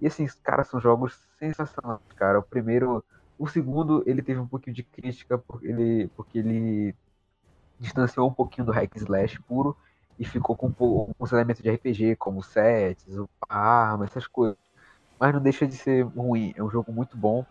E 0.00 0.06
assim, 0.06 0.26
cara, 0.42 0.64
são 0.64 0.80
jogos 0.80 1.18
sensacionais, 1.38 2.00
cara. 2.16 2.38
O 2.38 2.42
primeiro. 2.42 3.04
O 3.42 3.48
segundo, 3.48 4.02
ele 4.06 4.22
teve 4.22 4.40
um 4.40 4.46
pouquinho 4.48 4.74
de 4.76 4.84
crítica 4.84 5.36
porque 5.38 5.66
ele, 5.66 6.08
porque 6.16 6.38
ele 6.38 6.94
distanciou 7.78 8.28
um 8.30 8.34
pouquinho 8.34 8.66
do 8.66 8.72
hack 8.72 8.94
slash 8.96 9.40
puro 9.44 9.76
e 10.18 10.24
ficou 10.26 10.56
com 10.56 10.72
os 11.18 11.32
elementos 11.32 11.62
de 11.62 11.70
RPG, 11.70 12.16
como 12.16 12.42
sets, 12.42 13.06
a 13.48 13.58
arma, 13.58 14.04
essas 14.06 14.26
coisas. 14.28 14.58
Mas 15.20 15.34
não 15.34 15.42
deixa 15.42 15.66
de 15.66 15.76
ser 15.76 16.02
ruim. 16.04 16.52
É 16.56 16.62
um 16.64 16.70
jogo 16.70 16.92
muito 16.92 17.16
bom. 17.18 17.46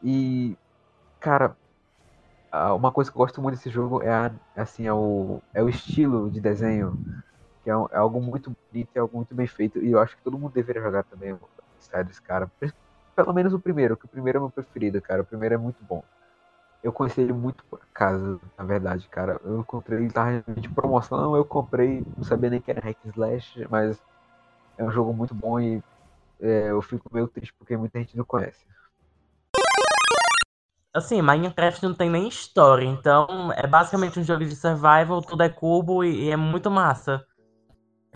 E, 0.00 0.58
cara, 1.20 1.56
uma 2.76 2.92
coisa 2.92 3.10
que 3.10 3.16
eu 3.16 3.20
gosto 3.20 3.40
muito 3.42 3.56
desse 3.56 3.70
jogo 3.70 4.02
é, 4.02 4.10
a- 4.10 4.34
assim, 4.54 4.86
é, 4.86 4.92
o, 4.92 5.42
é 5.54 5.62
o 5.62 5.68
estilo 5.68 6.30
de 6.30 6.40
desenho. 6.40 6.96
Que 7.64 7.70
é, 7.70 7.74
é 7.74 7.96
algo 7.98 8.20
muito 8.22 8.52
bonito, 8.72 8.90
é 8.96 9.00
algo 9.00 9.16
muito 9.16 9.34
bem 9.34 9.46
feito. 9.46 9.78
E 9.84 9.92
eu 9.92 10.00
acho 10.00 10.16
que 10.16 10.22
todo 10.22 10.38
mundo 10.38 10.52
deveria 10.52 10.82
jogar 10.82 11.04
também 11.04 11.32
o 11.34 11.40
Darksiders, 11.56 12.20
cara. 12.20 12.50
Pelo 13.16 13.34
menos 13.34 13.52
o 13.54 13.60
primeiro, 13.60 13.96
que 13.98 14.06
o 14.06 14.08
primeiro 14.08 14.38
é 14.38 14.40
meu 14.40 14.50
preferido, 14.52 15.00
cara. 15.02 15.22
O 15.22 15.26
primeiro 15.26 15.54
é 15.56 15.58
muito 15.58 15.82
bom. 15.84 16.04
eu 16.82 16.92
conheci 16.92 17.20
ele 17.22 17.32
muito 17.34 17.64
por 17.66 17.80
acaso, 17.82 18.40
na 18.58 18.64
verdade, 18.64 19.08
cara. 19.10 19.40
Eu 19.44 19.60
encontrei 19.60 20.00
ele 20.00 20.12
tava 20.12 20.42
de 20.60 20.70
promoção, 20.70 21.36
eu 21.36 21.44
comprei, 21.44 22.04
não 22.16 22.24
sabia 22.24 22.50
nem 22.50 22.60
que 22.62 22.70
era 22.70 22.80
hack 22.80 22.98
slash, 23.06 23.66
mas 23.70 24.00
é 24.78 24.84
um 24.84 24.90
jogo 24.92 25.14
muito 25.14 25.34
bom 25.34 25.60
e 25.60 25.82
é, 26.40 26.70
eu 26.70 26.82
fico 26.82 27.08
meio 27.14 27.28
triste 27.28 27.54
porque 27.58 27.76
muita 27.76 27.98
gente 28.00 28.16
não 28.16 28.24
conhece. 28.24 28.64
Assim, 30.94 31.20
Minecraft 31.22 31.82
não 31.84 31.94
tem 31.94 32.08
nem 32.10 32.26
história, 32.26 32.84
então 32.86 33.52
é 33.52 33.66
basicamente 33.66 34.18
um 34.18 34.24
jogo 34.24 34.44
de 34.44 34.56
survival, 34.56 35.20
tudo 35.22 35.42
é 35.42 35.48
cubo 35.48 36.02
e, 36.02 36.24
e 36.24 36.30
é 36.30 36.36
muito 36.36 36.70
massa. 36.70 37.24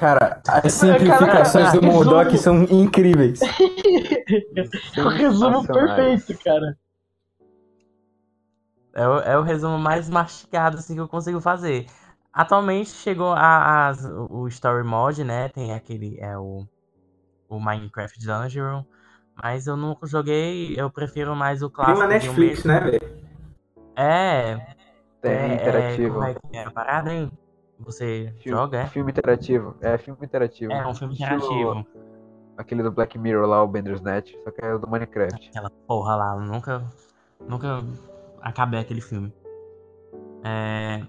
Cara, 0.00 0.40
as 0.48 0.72
simplificações 0.72 1.74
do 1.74 1.82
Modok 1.82 2.38
são 2.38 2.62
incríveis. 2.64 3.38
o 4.96 5.08
resumo 5.08 5.66
perfeito, 5.66 6.42
cara. 6.42 6.78
É 8.94 9.06
o, 9.06 9.18
é 9.18 9.38
o 9.38 9.42
resumo 9.42 9.78
mais 9.78 10.08
mastigado 10.08 10.78
assim, 10.78 10.94
que 10.94 11.00
eu 11.00 11.06
consigo 11.06 11.38
fazer. 11.38 11.84
Atualmente 12.32 12.88
chegou 12.88 13.34
a, 13.34 13.90
a, 13.90 13.92
o 14.30 14.48
Story 14.48 14.84
Mode, 14.84 15.22
né? 15.22 15.50
Tem 15.50 15.74
aquele. 15.74 16.18
É 16.18 16.38
o, 16.38 16.66
o 17.46 17.60
Minecraft 17.60 18.24
Dungeon. 18.24 18.82
Mas 19.42 19.66
eu 19.66 19.76
nunca 19.76 20.06
joguei, 20.06 20.74
eu 20.78 20.88
prefiro 20.88 21.36
mais 21.36 21.62
o 21.62 21.68
clássico. 21.68 21.98
Tem 21.98 22.06
uma 22.06 22.10
Netflix, 22.10 22.64
né, 22.64 22.80
velho? 22.80 23.22
É. 23.94 24.76
Tem 25.20 25.32
é, 25.32 25.54
interativo. 25.56 26.06
É, 26.06 26.10
como 26.10 26.24
é 26.24 26.34
que 26.34 26.56
é 26.56 26.64
a 26.64 26.70
parada, 26.70 27.12
hein? 27.12 27.30
Você 27.80 28.34
Filme, 28.40 28.58
joga, 28.58 28.78
é? 28.78 28.86
Filme 28.86 29.10
interativo. 29.10 29.74
É, 29.80 29.96
filme 29.98 30.18
interativo. 30.22 30.72
É, 30.72 30.86
um 30.86 30.94
filme 30.94 31.14
Estilo 31.14 31.36
interativo. 31.36 31.86
Aquele 32.56 32.82
do 32.82 32.92
Black 32.92 33.18
Mirror 33.18 33.46
lá, 33.46 33.62
o 33.62 33.66
Bandersnatch, 33.66 34.34
só 34.44 34.50
que 34.50 34.62
é 34.62 34.74
o 34.74 34.78
do 34.78 34.86
Minecraft. 34.86 35.48
Aquela 35.48 35.70
porra 35.86 36.16
lá, 36.16 36.36
nunca. 36.36 36.84
Nunca 37.48 37.82
acabei 38.42 38.80
aquele 38.80 39.00
filme. 39.00 39.32
É. 40.44 41.02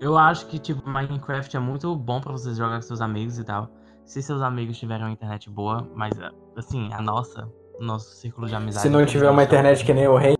Eu 0.00 0.16
acho 0.16 0.46
que, 0.46 0.60
tipo, 0.60 0.88
Minecraft 0.88 1.56
é 1.56 1.60
muito 1.60 1.94
bom 1.96 2.20
pra 2.20 2.30
vocês 2.30 2.56
jogar 2.56 2.76
com 2.76 2.82
seus 2.82 3.00
amigos 3.00 3.38
e 3.38 3.44
tal. 3.44 3.68
Se 4.04 4.22
seus 4.22 4.40
amigos 4.40 4.78
tiverem 4.78 5.04
uma 5.04 5.12
internet 5.12 5.50
boa, 5.50 5.86
mas, 5.94 6.14
assim, 6.56 6.92
a 6.92 7.02
nossa, 7.02 7.52
o 7.78 7.84
nosso 7.84 8.14
círculo 8.14 8.46
de 8.46 8.54
amizade. 8.54 8.82
Se 8.82 8.88
não 8.88 9.04
tiver 9.04 9.28
uma 9.28 9.42
internet 9.42 9.84
que 9.84 9.92
nem 9.92 10.06
o 10.06 10.16
rei. 10.16 10.36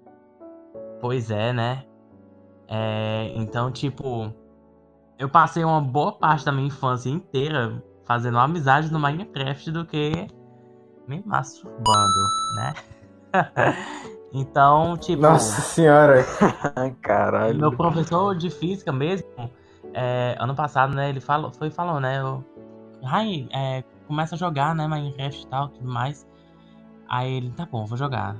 Pois 1.00 1.32
é, 1.32 1.52
né? 1.52 1.84
É, 2.68 3.32
então, 3.34 3.72
tipo, 3.72 4.32
eu 5.18 5.28
passei 5.28 5.64
uma 5.64 5.80
boa 5.80 6.12
parte 6.12 6.44
da 6.44 6.52
minha 6.52 6.68
infância 6.68 7.10
inteira 7.10 7.82
fazendo 8.04 8.38
amizade 8.38 8.90
no 8.90 8.98
Minecraft 8.98 9.70
do 9.70 9.84
que 9.84 10.28
me 11.06 11.22
masturbando, 11.26 12.28
né? 12.54 12.74
então, 14.32 14.96
tipo. 14.96 15.22
Nossa 15.22 15.60
senhora. 15.60 16.24
Caralho. 17.02 17.58
Meu 17.58 17.72
professor 17.72 18.36
de 18.36 18.48
física 18.48 18.92
mesmo, 18.92 19.28
é, 19.92 20.36
ano 20.38 20.54
passado, 20.54 20.94
né, 20.94 21.08
ele 21.08 21.20
falou, 21.20 21.50
foi 21.50 21.70
falou, 21.70 21.98
né, 21.98 22.20
eu, 22.20 22.44
ai, 23.04 23.48
é, 23.52 23.82
começa 24.06 24.36
a 24.36 24.38
jogar, 24.38 24.74
né, 24.74 24.86
Minecraft 24.86 25.42
e 25.42 25.46
tal, 25.48 25.68
tudo 25.68 25.88
mais. 25.88 26.26
Aí 27.08 27.32
ele, 27.34 27.50
tá 27.50 27.66
bom, 27.66 27.84
vou 27.84 27.98
jogar. 27.98 28.36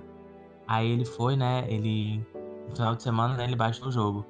Aí 0.66 0.88
ele 0.88 1.04
foi, 1.04 1.36
né, 1.36 1.64
ele, 1.68 2.24
no 2.68 2.76
final 2.76 2.94
de 2.94 3.02
semana, 3.02 3.34
né, 3.34 3.44
ele 3.44 3.56
baixou 3.56 3.88
o 3.88 3.92
jogo. 3.92 4.24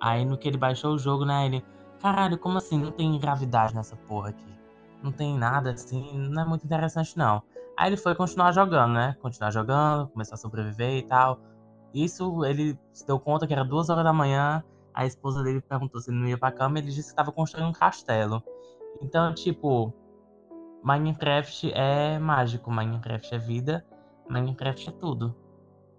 Aí 0.00 0.24
no 0.24 0.36
que 0.36 0.48
ele 0.48 0.58
baixou 0.58 0.94
o 0.94 0.98
jogo, 0.98 1.24
né, 1.24 1.46
ele, 1.46 1.64
caralho, 2.00 2.38
como 2.38 2.58
assim, 2.58 2.78
não 2.78 2.90
tem 2.92 3.18
gravidade 3.18 3.74
nessa 3.74 3.96
porra 3.96 4.30
aqui? 4.30 4.54
Não 5.02 5.12
tem 5.12 5.36
nada 5.36 5.70
assim, 5.72 6.28
não 6.28 6.42
é 6.42 6.44
muito 6.44 6.64
interessante 6.64 7.16
não. 7.16 7.42
Aí 7.76 7.88
ele 7.88 7.96
foi 7.96 8.14
continuar 8.14 8.52
jogando, 8.52 8.94
né, 8.94 9.16
continuar 9.20 9.50
jogando, 9.50 10.08
começar 10.08 10.34
a 10.34 10.38
sobreviver 10.38 10.96
e 10.98 11.02
tal. 11.02 11.38
Isso, 11.92 12.44
ele 12.44 12.78
se 12.92 13.06
deu 13.06 13.18
conta 13.18 13.46
que 13.46 13.52
era 13.52 13.64
duas 13.64 13.88
horas 13.88 14.04
da 14.04 14.12
manhã, 14.12 14.62
a 14.92 15.04
esposa 15.06 15.42
dele 15.42 15.60
perguntou 15.60 16.00
se 16.00 16.10
ele 16.10 16.18
não 16.18 16.26
ia 16.26 16.38
pra 16.38 16.50
cama, 16.50 16.78
ele 16.78 16.88
disse 16.88 17.02
que 17.02 17.08
estava 17.08 17.30
construindo 17.30 17.68
um 17.68 17.72
castelo. 17.72 18.42
Então, 19.02 19.34
tipo, 19.34 19.92
Minecraft 20.82 21.72
é 21.74 22.18
mágico, 22.18 22.70
Minecraft 22.70 23.34
é 23.34 23.38
vida, 23.38 23.86
Minecraft 24.28 24.88
é 24.88 24.92
tudo. 24.92 25.36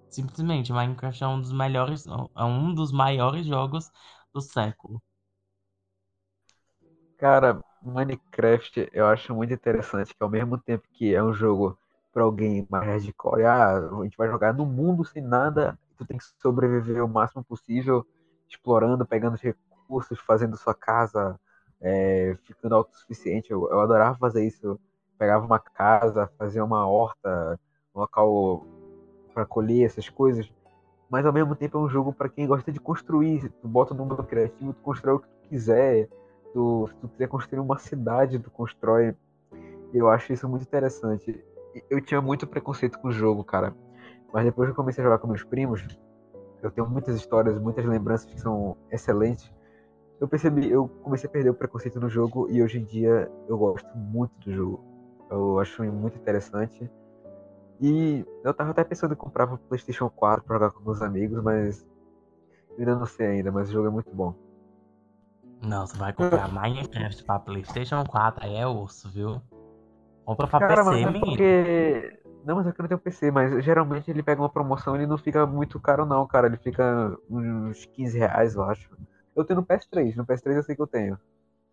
Simplesmente, 0.10 0.74
Minecraft 0.74 1.24
é 1.24 1.28
um 1.28 1.40
dos 1.40 1.54
melhores, 1.54 2.06
é 2.36 2.44
um 2.44 2.74
dos 2.74 2.92
maiores 2.92 3.46
jogos 3.46 3.90
do 4.34 4.42
século. 4.42 5.02
Cara, 7.18 7.60
Minecraft 7.82 8.90
eu 8.94 9.08
acho 9.08 9.34
muito 9.34 9.54
interessante 9.54 10.14
que 10.16 10.24
ao 10.24 10.30
mesmo 10.30 10.58
tempo 10.58 10.88
que 10.94 11.14
é 11.16 11.24
um 11.24 11.34
jogo 11.34 11.78
pra 12.14 12.24
alguém 12.24 12.68
mais 12.70 12.86
hardcore, 12.88 13.44
ah, 13.46 13.78
a 13.78 14.04
gente 14.04 14.18
vai 14.18 14.28
jogar 14.30 14.54
no 14.54 14.66
mundo 14.66 15.04
sem 15.06 15.22
nada, 15.22 15.78
tu 15.98 16.06
tem 16.06 16.18
que 16.18 16.24
sobreviver 16.42 17.04
o 17.04 17.08
máximo 17.10 17.44
possível, 17.44 18.06
explorando, 18.50 19.06
pegando 19.06 19.36
os 19.36 19.42
recursos, 19.42 20.20
fazendo 20.20 20.58
sua 20.58 20.74
casa, 20.76 21.40
é, 21.82 22.38
ficando 22.44 22.76
autossuficiente. 22.76 23.52
Eu, 23.52 23.70
eu 23.70 23.80
adorava 23.82 24.18
fazer 24.18 24.46
isso. 24.46 24.80
Pegava 25.18 25.46
uma 25.46 25.60
casa, 25.60 26.32
fazia 26.38 26.64
uma 26.64 26.88
horta, 26.88 27.60
um 27.96 28.00
local 28.02 28.64
para 29.38 29.46
colher 29.46 29.86
essas 29.86 30.10
coisas. 30.10 30.52
Mas 31.08 31.24
ao 31.24 31.32
mesmo 31.32 31.56
tempo 31.56 31.78
é 31.78 31.82
um 31.82 31.88
jogo 31.88 32.12
para 32.12 32.28
quem 32.28 32.48
gosta 32.48 32.72
de 32.72 32.80
construir. 32.80 33.48
Tu 33.62 33.68
bota 33.68 33.94
no 33.94 34.04
mundo 34.04 34.24
criativo, 34.24 34.74
tu 34.74 34.82
constrói 34.82 35.16
o 35.16 35.20
que 35.20 35.28
tu 35.28 35.50
quiser. 35.50 36.10
Tu, 36.54 36.88
se 36.88 36.96
tu 36.96 37.08
quiser 37.10 37.28
construir 37.28 37.60
uma 37.60 37.78
cidade, 37.78 38.40
tu 38.40 38.50
constrói. 38.50 39.16
Eu 39.94 40.10
acho 40.10 40.34
isso 40.34 40.50
muito 40.50 40.64
interessante. 40.64 41.40
Eu 41.88 42.02
tinha 42.02 42.20
muito 42.20 42.48
preconceito 42.48 42.98
com 42.98 43.10
o 43.10 43.12
jogo, 43.12 43.44
cara. 43.44 43.76
Mas 44.34 44.44
depois 44.44 44.68
que 44.68 44.72
eu 44.72 44.76
comecei 44.76 45.04
a 45.04 45.06
jogar 45.06 45.20
com 45.20 45.28
meus 45.28 45.44
primos, 45.44 45.86
eu 46.64 46.72
tenho 46.72 46.90
muitas 46.90 47.16
histórias, 47.16 47.60
muitas 47.60 47.86
lembranças 47.86 48.26
que 48.26 48.42
são 48.42 48.76
excelentes. 48.92 49.54
Eu 50.20 50.28
percebi, 50.28 50.68
eu 50.68 50.88
comecei 51.04 51.30
a 51.30 51.32
perder 51.32 51.52
o 51.52 51.54
preconceito 51.54 52.00
no 52.00 52.10
jogo 52.10 52.50
e 52.50 52.64
hoje 52.64 52.80
em 52.80 52.84
dia 52.84 53.32
eu 53.48 53.56
gosto 53.56 53.88
muito 53.96 54.34
do 54.40 54.52
jogo. 54.52 54.84
Eu 55.30 55.60
acho 55.60 55.84
muito 55.84 56.18
interessante. 56.18 56.90
E 57.80 58.26
eu 58.44 58.54
tava 58.54 58.72
até 58.72 58.84
pensando 58.84 59.14
em 59.14 59.18
comprar 59.18 59.52
o 59.52 59.58
PlayStation 59.58 60.10
4 60.10 60.44
pra 60.44 60.56
jogar 60.56 60.72
com 60.72 60.84
meus 60.84 61.02
amigos, 61.02 61.44
mas 61.44 61.86
eu 62.72 62.80
ainda 62.80 62.96
não 62.96 63.06
sei 63.06 63.28
ainda, 63.28 63.52
mas 63.52 63.70
o 63.70 63.74
jogo 63.74 63.88
é 63.88 63.92
muito 63.92 64.14
bom. 64.14 64.34
Não, 65.62 65.86
você 65.86 65.98
vai 65.98 66.14
comprar 66.14 66.52
Minecraft 66.52 67.24
pra 67.24 67.40
PlayStation 67.40 68.04
4, 68.06 68.46
aí 68.46 68.56
é 68.56 68.68
osso, 68.68 69.10
viu? 69.10 69.42
Compra 70.26 70.48
pra 70.48 70.60
Cara, 70.60 70.76
PC, 70.76 70.86
mas 70.86 71.02
é 71.02 71.06
menino. 71.06 71.26
porque. 71.26 72.20
Não, 72.44 72.56
mas 72.56 72.68
é 72.68 72.72
que 72.72 72.80
eu 72.80 72.84
não 72.84 72.88
tenho 72.88 73.00
PC, 73.00 73.32
mas 73.32 73.64
geralmente 73.64 74.10
ele 74.10 74.24
pega 74.24 74.42
uma 74.42 74.50
promoção 74.50 74.96
e 74.96 75.00
ele 75.00 75.08
não 75.08 75.18
fica 75.18 75.46
muito 75.46 75.80
caro, 75.80 76.06
não, 76.06 76.26
cara. 76.28 76.48
Ele 76.48 76.58
fica 76.58 77.18
uns 77.30 77.86
15 77.94 78.18
reais, 78.18 78.56
eu 78.56 78.64
acho. 78.64 78.90
Eu 79.36 79.44
tenho 79.44 79.60
no 79.60 79.66
PS3, 79.66 80.16
no 80.16 80.26
PS3 80.26 80.56
eu 80.56 80.64
sei 80.64 80.76
que 80.76 80.82
eu 80.82 80.88
tenho. 80.88 81.18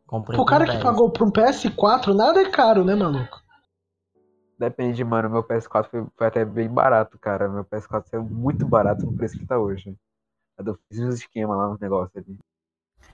Comprei 0.07 0.39
O 0.39 0.45
cara 0.45 0.65
que 0.67 0.73
10. 0.73 0.83
pagou 0.83 1.11
pra 1.11 1.25
um 1.25 1.31
PS4, 1.31 2.15
nada 2.15 2.41
é 2.41 2.51
caro, 2.51 2.85
né, 2.85 2.95
maluco? 2.95 3.43
Depende, 4.65 5.05
mano. 5.05 5.29
Meu 5.29 5.45
PS4 5.45 5.91
foi, 5.91 6.07
foi 6.17 6.27
até 6.27 6.43
bem 6.43 6.69
barato, 6.69 7.19
cara. 7.19 7.49
Meu 7.49 7.65
PS4 7.65 8.07
saiu 8.07 8.25
muito 8.25 8.67
barato 8.67 9.05
no 9.05 9.15
preço 9.15 9.39
que 9.39 9.47
tá 9.47 9.59
hoje. 9.59 9.95
Eu 10.59 10.79
fiz 10.89 11.01
uns 11.01 11.17
esquemas 11.17 11.57
lá 11.59 11.69
nos 11.69 11.79
negócios 11.81 12.17
ali. 12.17 12.39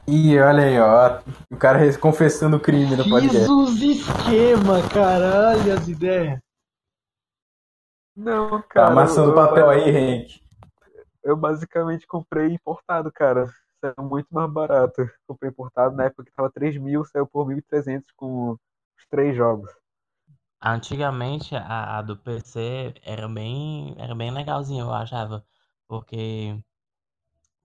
Ih, 0.06 0.38
olha 0.38 0.62
aí, 0.62 0.78
ó. 0.78 1.20
O 1.50 1.56
cara 1.56 1.78
confessando 1.98 2.56
o 2.56 2.60
crime 2.60 2.94
no 2.94 3.08
podcast. 3.08 3.38
Jesus 3.38 3.82
esquema, 3.82 4.88
caralho, 4.94 5.72
as 5.74 5.88
ideias. 5.88 6.38
Não, 8.16 8.60
Tá 8.62 8.68
cara. 8.68 8.92
amassando 8.92 9.30
eu, 9.30 9.34
papel 9.34 9.70
aí, 9.70 9.90
Henk. 9.90 10.40
eu 11.24 11.36
basicamente 11.36 12.06
comprei 12.06 12.52
importado, 12.52 13.10
cara. 13.12 13.46
Saiu 13.80 14.08
muito 14.08 14.28
mais 14.30 14.50
barato. 14.52 15.10
Comprei 15.26 15.50
importado 15.50 15.96
na 15.96 16.04
época 16.04 16.24
que 16.24 16.32
tava 16.32 16.50
3 16.50 16.76
mil, 16.76 17.04
saiu 17.04 17.26
por 17.26 17.46
1.300 17.46 18.04
com 18.14 18.52
os 18.52 19.06
três 19.10 19.34
jogos. 19.34 19.70
Antigamente 20.62 21.54
a, 21.56 21.98
a 21.98 22.02
do 22.02 22.16
PC 22.16 22.94
era 23.02 23.28
bem, 23.28 23.94
era 23.98 24.14
bem 24.14 24.30
legalzinho, 24.30 24.86
eu 24.86 24.92
achava. 24.94 25.44
Porque 25.88 26.56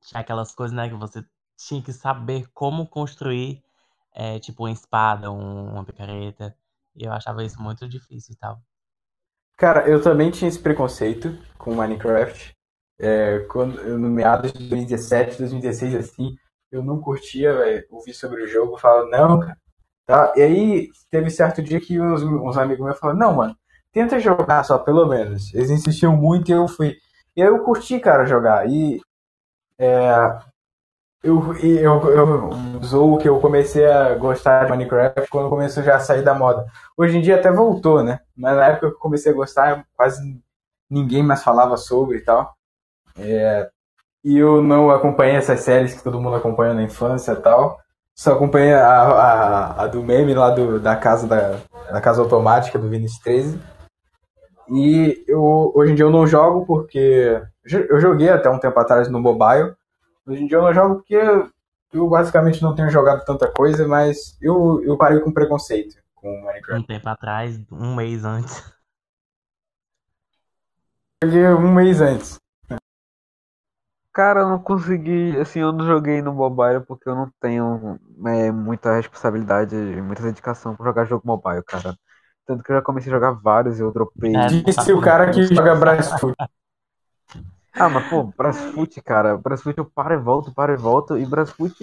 tinha 0.01 0.21
aquelas 0.21 0.53
coisas, 0.55 0.73
né, 0.75 0.87
que 0.89 0.95
você 0.95 1.21
tinha 1.57 1.81
que 1.83 1.91
saber 1.93 2.47
como 2.53 2.87
construir, 2.87 3.61
é, 4.13 4.39
tipo, 4.39 4.63
uma 4.63 4.71
espada, 4.71 5.29
um- 5.31 5.71
uma 5.73 5.83
picareta. 5.85 6.57
E 6.95 7.03
eu 7.05 7.11
achava 7.13 7.43
isso 7.43 7.61
muito 7.61 7.87
difícil 7.87 8.33
e 8.33 8.37
tal. 8.37 8.61
Cara, 9.57 9.87
eu 9.89 10.01
também 10.01 10.31
tinha 10.31 10.47
esse 10.49 10.59
preconceito 10.59 11.37
com 11.57 11.73
Minecraft. 11.75 12.53
É, 12.99 13.39
quando, 13.51 13.97
no 13.97 14.09
meados 14.09 14.51
de 14.53 14.59
2017, 14.69 15.37
2016, 15.37 15.95
assim, 15.95 16.35
eu 16.71 16.83
não 16.83 16.99
curtia 17.01 17.53
véio, 17.53 17.85
ouvir 17.91 18.13
sobre 18.13 18.43
o 18.43 18.47
jogo. 18.47 18.77
Falava, 18.77 19.07
não, 19.09 19.39
cara. 19.39 19.57
Tá? 20.05 20.33
E 20.35 20.41
aí, 20.41 20.89
teve 21.09 21.29
certo 21.29 21.61
dia 21.63 21.79
que 21.81 21.99
uns, 21.99 22.57
amigos 22.57 22.85
meus 22.85 22.99
falaram, 22.99 23.19
não, 23.19 23.33
mano, 23.33 23.57
tenta 23.91 24.19
jogar 24.19 24.63
só, 24.63 24.77
pelo 24.77 25.07
menos. 25.07 25.53
Eles 25.53 25.69
insistiam 25.71 26.15
muito 26.15 26.49
e 26.49 26.53
eu 26.53 26.67
fui. 26.67 26.95
E 27.35 27.41
aí 27.41 27.47
eu 27.47 27.63
curti, 27.63 27.99
cara, 27.99 28.25
jogar. 28.25 28.69
E 28.69 29.01
é, 29.79 30.37
eu, 31.23 31.55
eu, 31.57 32.09
eu 32.11 32.49
usou 32.79 33.17
que 33.17 33.27
eu 33.27 33.39
comecei 33.39 33.85
a 33.85 34.13
gostar 34.15 34.65
de 34.65 34.71
Minecraft 34.71 35.27
quando 35.29 35.49
começou 35.49 35.81
já 35.81 35.95
a 35.95 35.99
sair 35.99 36.21
da 36.21 36.35
moda. 36.35 36.65
Hoje 36.95 37.17
em 37.17 37.21
dia 37.21 37.35
até 37.35 37.51
voltou, 37.51 38.03
né? 38.03 38.19
Mas 38.37 38.55
na 38.55 38.67
época 38.67 38.89
que 38.89 38.95
eu 38.95 38.99
comecei 38.99 39.31
a 39.31 39.35
gostar, 39.35 39.85
quase 39.95 40.21
ninguém 40.89 41.23
mais 41.23 41.43
falava 41.43 41.77
sobre 41.77 42.17
e 42.19 42.21
tal. 42.21 42.55
É, 43.17 43.69
e 44.23 44.37
eu 44.37 44.61
não 44.61 44.91
acompanhei 44.91 45.35
essas 45.35 45.61
séries 45.61 45.95
que 45.95 46.03
todo 46.03 46.21
mundo 46.21 46.35
acompanha 46.35 46.73
na 46.75 46.83
infância 46.83 47.31
e 47.31 47.35
tal. 47.37 47.79
Só 48.15 48.33
acompanhei 48.33 48.73
a, 48.73 49.01
a, 49.01 49.83
a 49.83 49.87
do 49.87 50.01
meme 50.01 50.33
lá 50.33 50.49
do, 50.49 50.79
da 50.79 50.95
casa 50.95 51.27
da, 51.27 51.59
da 51.91 51.99
casa 51.99 52.21
automática 52.21 52.79
do 52.79 52.89
Vinicius 52.89 53.19
13. 53.19 53.59
E 54.69 55.23
eu, 55.27 55.71
hoje 55.75 55.91
em 55.91 55.95
dia 55.95 56.05
eu 56.05 56.11
não 56.11 56.25
jogo 56.25 56.65
porque. 56.65 57.41
Eu 57.63 57.99
joguei 57.99 58.29
até 58.29 58.49
um 58.49 58.59
tempo 58.59 58.79
atrás 58.79 59.09
no 59.09 59.19
mobile. 59.19 59.75
Hoje 60.25 60.43
em 60.43 60.47
dia 60.47 60.57
eu 60.57 60.61
não 60.61 60.73
jogo 60.73 60.95
porque 60.95 61.19
eu 61.93 62.09
basicamente 62.09 62.61
não 62.61 62.73
tenho 62.73 62.89
jogado 62.89 63.25
tanta 63.25 63.51
coisa, 63.51 63.87
mas 63.87 64.37
eu, 64.41 64.81
eu 64.83 64.97
parei 64.97 65.19
com 65.19 65.31
preconceito 65.31 65.95
com 66.25 66.41
Minecraft. 66.41 66.83
Um 66.83 66.85
tempo 66.85 67.09
atrás, 67.09 67.59
um 67.71 67.95
mês 67.95 68.25
antes. 68.25 68.63
Joguei 71.23 71.47
um 71.47 71.73
mês 71.73 72.01
antes. 72.01 72.39
Cara, 74.15 74.39
eu 74.39 74.47
não 74.47 74.59
consegui, 74.59 75.37
assim, 75.37 75.59
eu 75.59 75.73
não 75.73 75.85
joguei 75.85 76.21
no 76.21 76.33
mobile 76.33 76.79
porque 76.87 77.09
eu 77.09 77.13
não 77.13 77.29
tenho 77.37 77.99
é, 78.25 78.49
muita 78.49 78.95
responsabilidade, 78.95 79.75
muita 79.75 80.23
dedicação 80.23 80.73
pra 80.73 80.85
jogar 80.85 81.03
jogo 81.03 81.27
mobile, 81.27 81.61
cara. 81.63 81.97
Tanto 82.45 82.63
que 82.63 82.71
eu 82.71 82.77
já 82.77 82.81
comecei 82.81 83.11
a 83.11 83.15
jogar 83.15 83.31
vários 83.31 83.77
e 83.77 83.81
eu 83.81 83.91
dropei. 83.91 84.33
É. 84.33 84.47
Disse 84.47 84.93
o 84.93 85.01
cara 85.01 85.29
que 85.31 85.43
joga 85.53 85.75
Brasfoot. 85.75 86.33
Ah, 87.77 87.89
mas 87.89 88.07
pô, 88.07 88.23
Brasfoot, 88.23 89.01
cara, 89.01 89.37
Brasfoot 89.37 89.77
eu 89.77 89.83
paro 89.83 90.13
e 90.13 90.17
volto, 90.17 90.53
paro 90.53 90.71
e 90.71 90.77
volto, 90.77 91.17
e 91.17 91.25
Brasfoot 91.25 91.75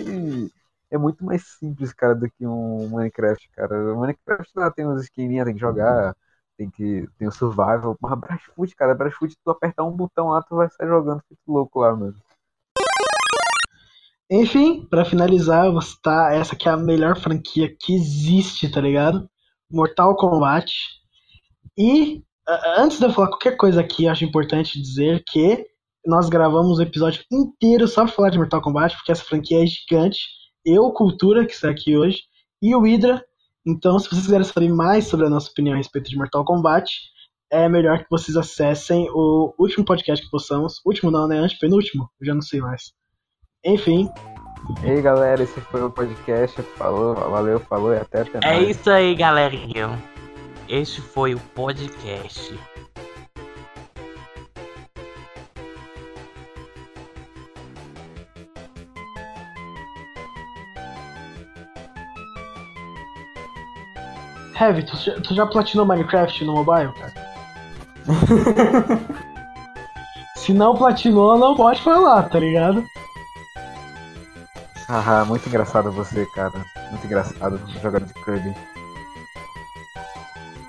é 0.91 0.97
muito 0.97 1.23
mais 1.23 1.43
simples, 1.59 1.93
cara, 1.93 2.15
do 2.15 2.31
que 2.31 2.47
um 2.47 2.89
Minecraft, 2.89 3.51
cara. 3.55 3.93
O 3.93 4.01
Minecraft 4.01 4.51
lá 4.57 4.71
tem 4.71 4.87
uns 4.87 5.03
esqueminha, 5.03 5.45
tem 5.45 5.53
que 5.53 5.61
jogar, 5.61 6.17
tem 6.57 6.71
que 6.71 7.09
tem 7.19 7.29
o 7.29 7.33
survival, 7.33 7.97
mas 8.01 8.19
Brasfoot, 8.19 8.75
cara, 8.77 8.95
Brasfoot, 8.95 9.35
tu 9.45 9.51
apertar 9.51 9.85
um 9.85 9.97
botão 9.97 10.29
lá, 10.29 10.43
tu 10.43 10.57
vai 10.57 10.69
sair 10.69 10.89
jogando 10.89 11.23
feito 11.27 11.41
louco 11.47 11.81
lá, 11.81 11.95
mano. 11.95 12.15
Enfim, 14.31 14.87
pra 14.87 15.05
finalizar, 15.05 15.67
eu 15.67 15.73
vou 15.73 15.83
citar 15.83 16.33
essa 16.33 16.57
que 16.57 16.69
é 16.69 16.73
a 16.73 16.77
melhor 16.77 17.19
franquia 17.19 17.75
que 17.79 17.95
existe, 17.95 18.71
tá 18.71 18.81
ligado? 18.81 19.29
Mortal 19.71 20.17
Kombat. 20.17 20.73
E 21.77 22.23
antes 22.79 22.99
de 22.99 23.05
eu 23.05 23.13
falar 23.13 23.29
qualquer 23.29 23.57
coisa 23.57 23.81
aqui, 23.81 24.09
acho 24.09 24.25
importante 24.25 24.81
dizer 24.81 25.23
que 25.27 25.67
nós 26.07 26.29
gravamos 26.29 26.79
o 26.79 26.83
episódio 26.83 27.23
inteiro 27.31 27.87
só 27.87 28.05
pra 28.05 28.13
falar 28.13 28.31
de 28.31 28.39
Mortal 28.39 28.63
Kombat, 28.63 28.97
porque 28.97 29.13
essa 29.13 29.25
franquia 29.25 29.63
é 29.63 29.67
gigante. 29.67 30.19
Eu, 30.65 30.91
Cultura, 30.93 31.45
que 31.45 31.53
está 31.53 31.69
aqui 31.71 31.97
hoje, 31.97 32.23
e 32.61 32.75
o 32.75 32.81
Hydra. 32.81 33.25
Então, 33.67 33.99
se 33.99 34.09
vocês 34.09 34.23
quiserem 34.23 34.45
saber 34.45 34.69
mais 34.73 35.07
sobre 35.07 35.27
a 35.27 35.31
nossa 35.31 35.51
opinião 35.51 35.75
a 35.75 35.77
respeito 35.77 36.11
de 36.11 36.17
Mortal 36.17 36.45
Kombat, 36.45 36.91
é 37.51 37.69
melhor 37.69 37.99
que 37.99 38.07
vocês 38.11 38.37
acessem 38.37 39.09
o 39.13 39.55
último 39.59 39.85
podcast 39.85 40.25
que 40.25 40.31
postamos. 40.31 40.81
Último 40.85 41.11
não, 41.11 41.29
né? 41.29 41.39
Antepenúltimo? 41.39 42.09
Eu 42.21 42.27
já 42.27 42.35
não 42.35 42.43
sei 42.43 42.61
mais. 42.61 42.93
Enfim, 43.65 44.09
E 44.83 44.91
aí, 44.91 45.01
galera, 45.03 45.43
esse 45.43 45.61
foi 45.61 45.83
o 45.83 45.91
podcast. 45.91 46.61
Falou, 46.77 47.15
valeu, 47.15 47.61
falou 47.61 47.93
e 47.93 47.99
até 47.99 48.23
até 48.23 48.39
É 48.43 48.55
mais. 48.55 48.77
isso 48.77 48.91
aí, 48.91 49.15
galerinha. 49.15 49.91
Este 50.69 51.01
foi 51.01 51.35
o 51.35 51.41
podcast. 51.55 52.59
Heavy, 64.63 64.83
tu, 64.85 64.97
já- 64.97 65.21
tu 65.21 65.35
já 65.35 65.47
platinou 65.47 65.85
Minecraft 65.87 66.45
no 66.45 66.53
mobile, 66.55 66.93
cara? 66.93 67.13
Se 70.37 70.53
não 70.53 70.75
platinou, 70.77 71.39
não 71.39 71.55
pode 71.55 71.81
falar, 71.83 72.25
tá 72.29 72.39
ligado? 72.39 72.85
Haha, 74.89 75.25
muito 75.25 75.49
engraçado 75.49 75.91
você, 75.93 76.27
cara. 76.35 76.53
Muito 76.91 77.07
engraçado 77.07 77.61
jogando 77.81 78.07
de 78.07 78.15
Kirby. 78.15 78.55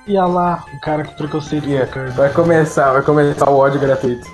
E 0.06 0.14
lá, 0.14 0.64
o 0.74 0.80
cara 0.80 1.03
com 1.06 1.14
preconceito 1.14 1.65
Yeah, 1.68 1.88
com 1.88 1.94
Kirby. 1.94 2.11
Vai 2.11 2.32
começar, 2.32 2.91
vai 2.91 3.02
começar 3.02 3.49
o 3.49 3.57
ódio 3.57 3.80
gratuito. 3.80 4.28